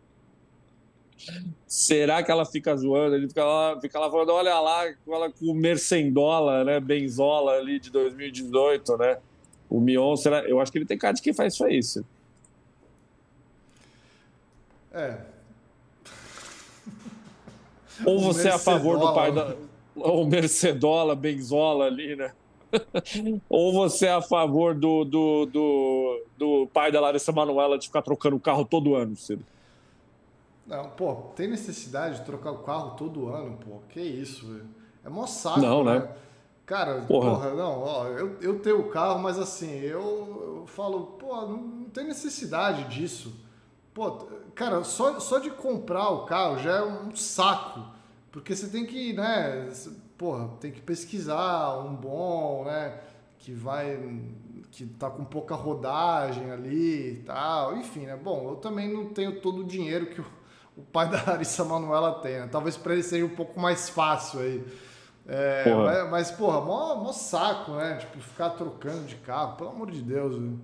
Será 1.66 2.22
que 2.22 2.30
ela 2.30 2.44
fica 2.44 2.76
zoando? 2.76 3.16
Ele 3.16 3.26
fica 3.26 3.44
lá, 3.44 3.80
fica 3.80 3.98
lá 3.98 4.08
falando, 4.10 4.30
olha 4.30 4.60
lá, 4.60 4.86
ela 4.86 5.32
com 5.32 5.46
o 5.46 5.54
Mercendola, 5.54 6.62
né? 6.62 6.78
Benzola 6.78 7.52
ali 7.52 7.80
de 7.80 7.90
2018, 7.90 8.96
né? 8.96 9.18
O 9.68 9.80
Mion, 9.80 10.14
será? 10.14 10.44
Eu 10.48 10.60
acho 10.60 10.70
que 10.70 10.78
ele 10.78 10.84
tem 10.84 10.96
cara 10.96 11.14
de 11.14 11.22
quem 11.22 11.32
faz 11.32 11.54
isso 11.54 11.64
aí. 11.64 11.80
É, 14.92 15.18
ou 18.04 18.18
você 18.18 18.48
é 18.48 18.52
a 18.52 18.58
favor 18.58 18.98
do 18.98 19.12
pai 19.12 19.32
da. 19.32 19.54
Ou 19.96 20.26
Mercedola, 20.26 21.14
Benzola 21.14 21.86
ali, 21.86 22.16
né? 22.16 22.32
Ou 23.48 23.72
você 23.72 24.06
é 24.06 24.12
a 24.12 24.20
favor 24.20 24.74
do, 24.74 25.04
do, 25.04 25.46
do, 25.46 26.22
do 26.36 26.66
pai 26.72 26.90
da 26.90 27.00
Larissa 27.00 27.30
Manoela 27.30 27.78
de 27.78 27.86
ficar 27.86 28.02
trocando 28.02 28.34
o 28.34 28.40
carro 28.40 28.64
todo 28.64 28.96
ano, 28.96 29.14
Ciro? 29.14 29.42
Não, 30.66 30.88
pô, 30.90 31.14
tem 31.36 31.48
necessidade 31.48 32.18
de 32.18 32.24
trocar 32.24 32.50
o 32.50 32.58
carro 32.58 32.96
todo 32.96 33.28
ano, 33.28 33.58
pô. 33.58 33.78
Que 33.88 34.00
isso, 34.00 34.46
velho. 34.46 34.66
É 35.04 35.08
mó 35.08 35.26
saco, 35.26 35.60
não, 35.60 35.84
né? 35.84 35.98
né? 36.00 36.08
Cara, 36.64 37.02
porra. 37.02 37.30
porra, 37.30 37.50
não, 37.54 37.82
ó, 37.82 38.06
eu, 38.06 38.38
eu 38.40 38.58
tenho 38.58 38.80
o 38.80 38.88
carro, 38.88 39.18
mas 39.18 39.38
assim, 39.38 39.80
eu, 39.80 40.60
eu 40.60 40.66
falo, 40.66 41.08
pô, 41.18 41.42
não, 41.42 41.58
não 41.58 41.84
tem 41.90 42.04
necessidade 42.06 42.84
disso. 42.84 43.34
Pô, 43.94 44.10
cara, 44.56 44.82
só, 44.82 45.20
só 45.20 45.38
de 45.38 45.50
comprar 45.50 46.10
o 46.10 46.26
carro 46.26 46.58
já 46.58 46.78
é 46.78 46.82
um 46.82 47.14
saco. 47.14 47.80
Porque 48.32 48.56
você 48.56 48.66
tem 48.66 48.84
que, 48.84 49.12
né, 49.12 49.72
porra, 50.18 50.48
tem 50.60 50.72
que 50.72 50.80
pesquisar 50.80 51.78
um 51.78 51.94
bom, 51.94 52.64
né, 52.64 52.98
que 53.38 53.52
vai, 53.52 53.96
que 54.72 54.84
tá 54.86 55.08
com 55.08 55.24
pouca 55.24 55.54
rodagem 55.54 56.50
ali 56.50 57.12
e 57.12 57.22
tal. 57.24 57.76
Enfim, 57.76 58.06
né, 58.06 58.16
bom, 58.16 58.48
eu 58.50 58.56
também 58.56 58.92
não 58.92 59.06
tenho 59.10 59.40
todo 59.40 59.60
o 59.60 59.64
dinheiro 59.64 60.06
que 60.06 60.20
o, 60.20 60.26
o 60.76 60.82
pai 60.82 61.08
da 61.08 61.22
Larissa 61.24 61.64
Manuela 61.64 62.14
tem, 62.20 62.40
né? 62.40 62.48
Talvez 62.50 62.76
para 62.76 62.94
ele 62.94 63.04
seja 63.04 63.24
um 63.24 63.36
pouco 63.36 63.60
mais 63.60 63.88
fácil 63.88 64.40
aí. 64.40 64.64
É, 65.28 65.62
porra. 65.62 65.84
Mas, 65.84 66.10
mas, 66.10 66.30
porra, 66.32 66.60
mó, 66.60 66.96
mó 66.96 67.12
saco, 67.12 67.72
né? 67.72 67.98
Tipo, 67.98 68.20
ficar 68.20 68.50
trocando 68.50 69.04
de 69.04 69.14
carro, 69.16 69.56
pelo 69.56 69.70
amor 69.70 69.90
de 69.92 70.02
Deus, 70.02 70.36
viu? 70.36 70.58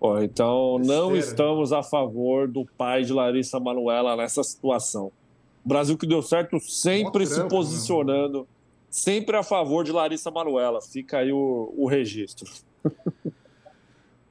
Oh, 0.00 0.18
então 0.18 0.78
não 0.78 1.14
estamos 1.14 1.74
a 1.74 1.82
favor 1.82 2.48
do 2.48 2.64
pai 2.64 3.02
de 3.02 3.12
Larissa 3.12 3.60
Manuela 3.60 4.16
nessa 4.16 4.42
situação. 4.42 5.12
O 5.62 5.68
Brasil 5.68 5.98
que 5.98 6.06
deu 6.06 6.22
certo 6.22 6.58
sempre 6.58 7.26
se 7.26 7.46
posicionando, 7.48 8.38
mano. 8.38 8.48
sempre 8.88 9.36
a 9.36 9.42
favor 9.42 9.84
de 9.84 9.92
Larissa 9.92 10.30
Manuela. 10.30 10.80
Fica 10.80 11.18
aí 11.18 11.30
o, 11.30 11.74
o 11.76 11.86
registro. 11.86 12.50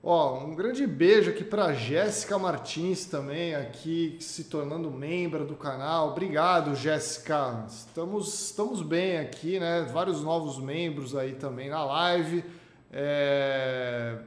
Ó, 0.02 0.44
um 0.44 0.56
grande 0.56 0.88
beijo 0.88 1.30
aqui 1.30 1.44
para 1.44 1.74
Jéssica 1.74 2.40
Martins 2.40 3.06
também, 3.06 3.54
aqui 3.54 4.18
se 4.22 4.46
tornando 4.46 4.90
membro 4.90 5.46
do 5.46 5.56
canal. 5.56 6.10
Obrigado, 6.10 6.74
Jéssica. 6.74 7.66
Estamos, 7.68 8.46
estamos 8.46 8.82
bem 8.82 9.20
aqui, 9.20 9.60
né? 9.60 9.88
Vários 9.94 10.24
novos 10.24 10.58
membros 10.58 11.16
aí 11.16 11.34
também 11.34 11.70
na 11.70 11.84
live. 11.84 12.44
É, 12.92 14.18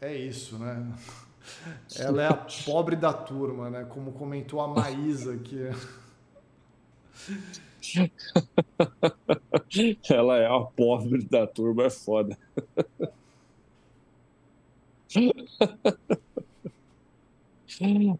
é 0.00 0.16
isso, 0.16 0.58
né? 0.58 0.92
Ela 1.98 2.22
é 2.22 2.26
a 2.26 2.34
pobre 2.34 2.96
da 2.96 3.12
turma, 3.12 3.70
né? 3.70 3.84
Como 3.84 4.12
comentou 4.12 4.60
a 4.60 4.68
Maísa 4.68 5.34
aqui. 5.34 5.60
Ela 10.10 10.38
é 10.38 10.46
a 10.46 10.60
pobre 10.60 11.22
da 11.24 11.46
turma, 11.46 11.84
é 11.84 11.90
foda. 11.90 12.38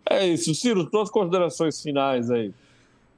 É 0.08 0.26
isso, 0.26 0.54
Ciro, 0.54 0.88
suas 0.90 1.10
considerações 1.10 1.82
finais 1.82 2.30
aí. 2.30 2.54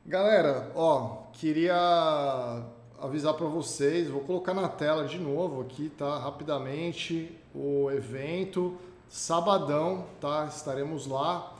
Galera, 0.04 0.72
ó, 0.74 1.26
queria 1.32 2.64
avisar 3.00 3.34
para 3.34 3.46
vocês, 3.46 4.08
vou 4.08 4.22
colocar 4.22 4.52
na 4.52 4.68
tela 4.68 5.06
de 5.06 5.18
novo 5.18 5.60
aqui, 5.60 5.88
tá? 5.90 6.18
Rapidamente 6.18 7.30
o 7.54 7.90
evento. 7.90 8.76
Sabadão, 9.08 10.06
tá? 10.20 10.46
Estaremos 10.46 11.06
lá. 11.06 11.54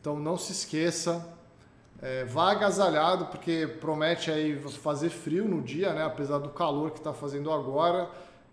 Então 0.00 0.18
não 0.18 0.38
se 0.38 0.52
esqueça. 0.52 1.34
É, 2.00 2.24
vá 2.24 2.52
agasalhado, 2.52 3.26
porque 3.26 3.66
promete 3.80 4.30
aí 4.30 4.58
fazer 4.58 5.10
frio 5.10 5.46
no 5.46 5.62
dia, 5.62 5.92
né? 5.92 6.04
Apesar 6.04 6.38
do 6.38 6.50
calor 6.50 6.90
que 6.90 6.98
está 6.98 7.12
fazendo 7.12 7.50
agora. 7.50 8.10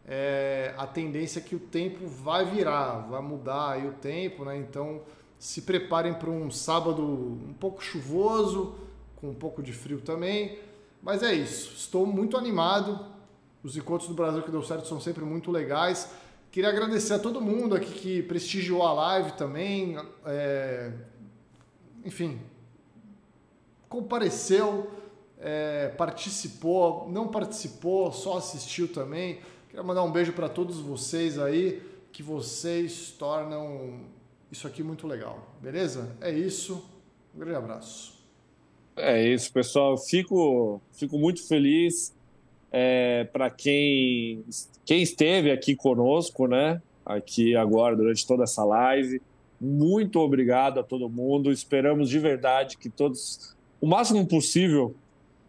é, 0.07 0.73
a 0.77 0.87
tendência 0.87 1.39
é 1.39 1.41
que 1.41 1.55
o 1.55 1.59
tempo 1.59 2.07
vai 2.07 2.43
virar, 2.45 3.07
vai 3.09 3.21
mudar 3.21 3.71
aí 3.71 3.87
o 3.87 3.93
tempo, 3.93 4.43
né? 4.43 4.57
Então 4.57 5.01
se 5.37 5.63
preparem 5.63 6.13
para 6.13 6.29
um 6.29 6.51
sábado 6.51 7.01
um 7.01 7.53
pouco 7.59 7.83
chuvoso, 7.83 8.75
com 9.15 9.29
um 9.29 9.33
pouco 9.33 9.63
de 9.63 9.73
frio 9.73 9.99
também. 9.99 10.59
Mas 11.01 11.23
é 11.23 11.33
isso, 11.33 11.73
estou 11.75 12.05
muito 12.05 12.37
animado. 12.37 12.99
Os 13.63 13.75
encontros 13.75 14.07
do 14.07 14.15
Brasil 14.15 14.43
que 14.43 14.51
deu 14.51 14.61
certo 14.61 14.87
são 14.87 14.99
sempre 14.99 15.23
muito 15.23 15.51
legais. 15.51 16.11
Queria 16.51 16.69
agradecer 16.69 17.13
a 17.13 17.19
todo 17.19 17.39
mundo 17.39 17.73
aqui 17.73 17.93
que 17.93 18.23
prestigiou 18.23 18.83
a 18.83 18.91
live 18.91 19.31
também. 19.33 19.95
É... 20.25 20.91
Enfim, 22.03 22.41
compareceu, 23.87 24.91
é... 25.39 25.87
participou, 25.89 27.09
não 27.09 27.29
participou, 27.29 28.11
só 28.11 28.37
assistiu 28.37 28.89
também. 28.91 29.39
Queria 29.69 29.81
mandar 29.81 30.03
um 30.03 30.11
beijo 30.11 30.33
para 30.33 30.49
todos 30.49 30.77
vocês 30.77 31.39
aí, 31.39 31.81
que 32.11 32.21
vocês 32.21 33.15
tornam 33.17 34.01
isso 34.51 34.67
aqui 34.67 34.83
muito 34.83 35.07
legal. 35.07 35.55
Beleza? 35.61 36.13
É 36.19 36.29
isso. 36.29 36.83
Um 37.33 37.39
grande 37.39 37.55
abraço. 37.55 38.19
É 38.97 39.25
isso, 39.25 39.53
pessoal. 39.53 39.97
Fico, 39.97 40.81
fico 40.91 41.17
muito 41.17 41.47
feliz 41.47 42.13
é, 42.69 43.23
para 43.25 43.49
quem, 43.49 44.43
quem 44.85 45.01
esteve 45.01 45.51
aqui 45.51 45.75
conosco, 45.75 46.47
né? 46.47 46.81
Aqui 47.05 47.55
agora 47.55 47.95
durante 47.95 48.25
toda 48.25 48.43
essa 48.43 48.63
live. 48.63 49.21
Muito 49.59 50.19
obrigado 50.19 50.79
a 50.79 50.83
todo 50.83 51.09
mundo. 51.09 51.51
Esperamos 51.51 52.09
de 52.09 52.19
verdade 52.19 52.77
que 52.77 52.89
todos, 52.89 53.55
o 53.79 53.87
máximo 53.87 54.25
possível, 54.25 54.95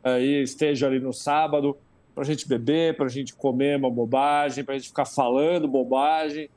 aí 0.03 0.43
estejam 0.43 0.89
ali 0.89 1.01
no 1.01 1.13
sábado 1.13 1.77
para 2.15 2.25
a 2.25 2.27
gente 2.27 2.47
beber, 2.47 2.97
para 2.97 3.07
a 3.07 3.09
gente 3.09 3.35
comer 3.35 3.79
uma 3.79 3.91
bobagem, 3.91 4.65
para 4.65 4.75
a 4.75 4.79
gente 4.79 4.89
ficar 4.89 5.07
falando 5.07 5.67
bobagem 5.67 6.49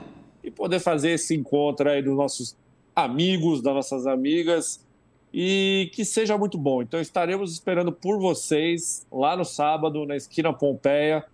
e 0.43 0.52
poder 0.52 0.80
fazer 0.80 1.11
esse 1.11 1.35
encontro 1.35 1.89
aí 1.89 2.02
dos 2.02 2.15
nossos 2.15 2.57
amigos, 2.95 3.61
das 3.61 3.73
nossas 3.73 4.06
amigas 4.06 4.85
e 5.34 5.89
que 5.93 6.06
seja 6.06 6.38
muito 6.38 6.57
bom. 6.57 6.81
Então 6.81 7.02
estaremos 7.02 7.52
esperando 7.52 7.91
por 7.91 8.19
vocês 8.19 9.06
lá 9.11 9.35
no 9.35 9.43
sábado, 9.43 10.06
na 10.06 10.15
esquina 10.15 10.53
Pompeia. 10.53 11.26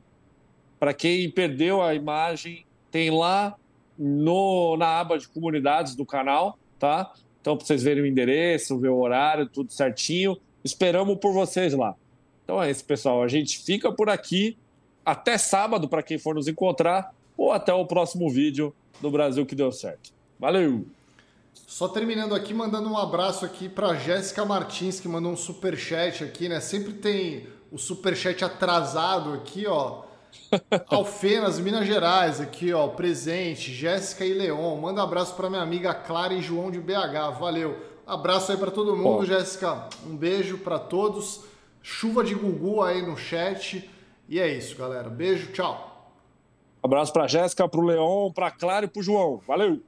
Para 0.82 0.96
quem 0.96 1.30
perdeu 1.30 1.80
a 1.80 1.94
imagem, 1.94 2.66
tem 2.90 3.12
lá 3.12 3.56
no, 3.96 4.76
na 4.78 5.00
aba 5.00 5.16
de 5.16 5.28
comunidades 5.28 5.94
do 5.94 6.04
canal, 6.04 6.58
tá? 6.80 7.14
Então, 7.40 7.56
para 7.56 7.68
vocês 7.68 7.84
verem 7.84 8.02
o 8.02 8.08
endereço, 8.08 8.80
ver 8.80 8.90
o 8.90 8.98
horário, 8.98 9.48
tudo 9.48 9.72
certinho. 9.72 10.36
Esperamos 10.64 11.20
por 11.20 11.34
vocês 11.34 11.76
lá. 11.76 11.94
Então 12.44 12.60
é 12.60 12.72
isso, 12.72 12.84
pessoal. 12.84 13.22
A 13.22 13.28
gente 13.28 13.60
fica 13.60 13.92
por 13.92 14.10
aqui. 14.10 14.58
Até 15.06 15.38
sábado, 15.38 15.88
para 15.88 16.02
quem 16.02 16.18
for 16.18 16.34
nos 16.34 16.48
encontrar, 16.48 17.14
ou 17.38 17.52
até 17.52 17.72
o 17.72 17.86
próximo 17.86 18.28
vídeo 18.28 18.74
do 19.00 19.12
Brasil 19.12 19.46
que 19.46 19.54
deu 19.54 19.72
certo. 19.72 20.12
Valeu! 20.40 20.88
Só 21.54 21.90
terminando 21.90 22.34
aqui, 22.34 22.56
mandando 22.56 22.90
um 22.90 22.98
abraço 22.98 23.46
aqui 23.46 23.70
para 23.70 23.94
Jéssica 23.98 24.44
Martins, 24.46 25.00
que 25.00 25.08
mandou 25.08 25.32
um 25.32 25.38
super 25.38 25.78
chat 25.78 26.24
aqui, 26.24 26.50
né? 26.50 26.60
Sempre 26.60 26.94
tem 26.94 27.46
o 27.72 27.78
super 27.78 28.18
chat 28.18 28.44
atrasado 28.44 29.34
aqui, 29.34 29.68
ó. 29.68 30.10
Alfenas, 30.88 31.60
Minas 31.60 31.86
Gerais, 31.86 32.42
aqui, 32.42 32.74
ó, 32.74 32.88
presente, 32.88 33.72
Jéssica 33.72 34.26
e 34.26 34.34
Leon. 34.34 34.76
Manda 34.78 35.02
um 35.02 35.04
abraço 35.04 35.36
para 35.36 35.50
minha 35.50 35.62
amiga 35.62 35.94
Clara 35.94 36.34
e 36.34 36.42
João 36.42 36.70
de 36.70 36.80
BH. 36.80 37.40
Valeu. 37.40 37.78
Abraço 38.06 38.52
aí 38.52 38.58
para 38.58 38.72
todo 38.72 38.96
mundo, 38.96 39.26
Jéssica. 39.26 39.88
Um 40.06 40.16
beijo 40.16 40.58
para 40.58 40.80
todos. 40.80 41.46
Chuva 41.82 42.24
de 42.24 42.36
Gugu 42.36 42.82
aí 42.82 43.02
no 43.02 43.18
chat. 43.18 43.90
E 44.28 44.40
é 44.40 44.48
isso, 44.48 44.78
galera. 44.78 45.10
Beijo, 45.10 45.52
tchau. 45.52 46.12
Abraço 46.84 47.14
para 47.14 47.28
Jéssica, 47.28 47.68
para 47.68 47.80
o 47.80 47.86
Leon, 47.86 48.32
para 48.32 48.52
Clara 48.52 48.86
e 48.86 48.90
para 48.90 49.02
João. 49.02 49.40
Valeu. 49.48 49.82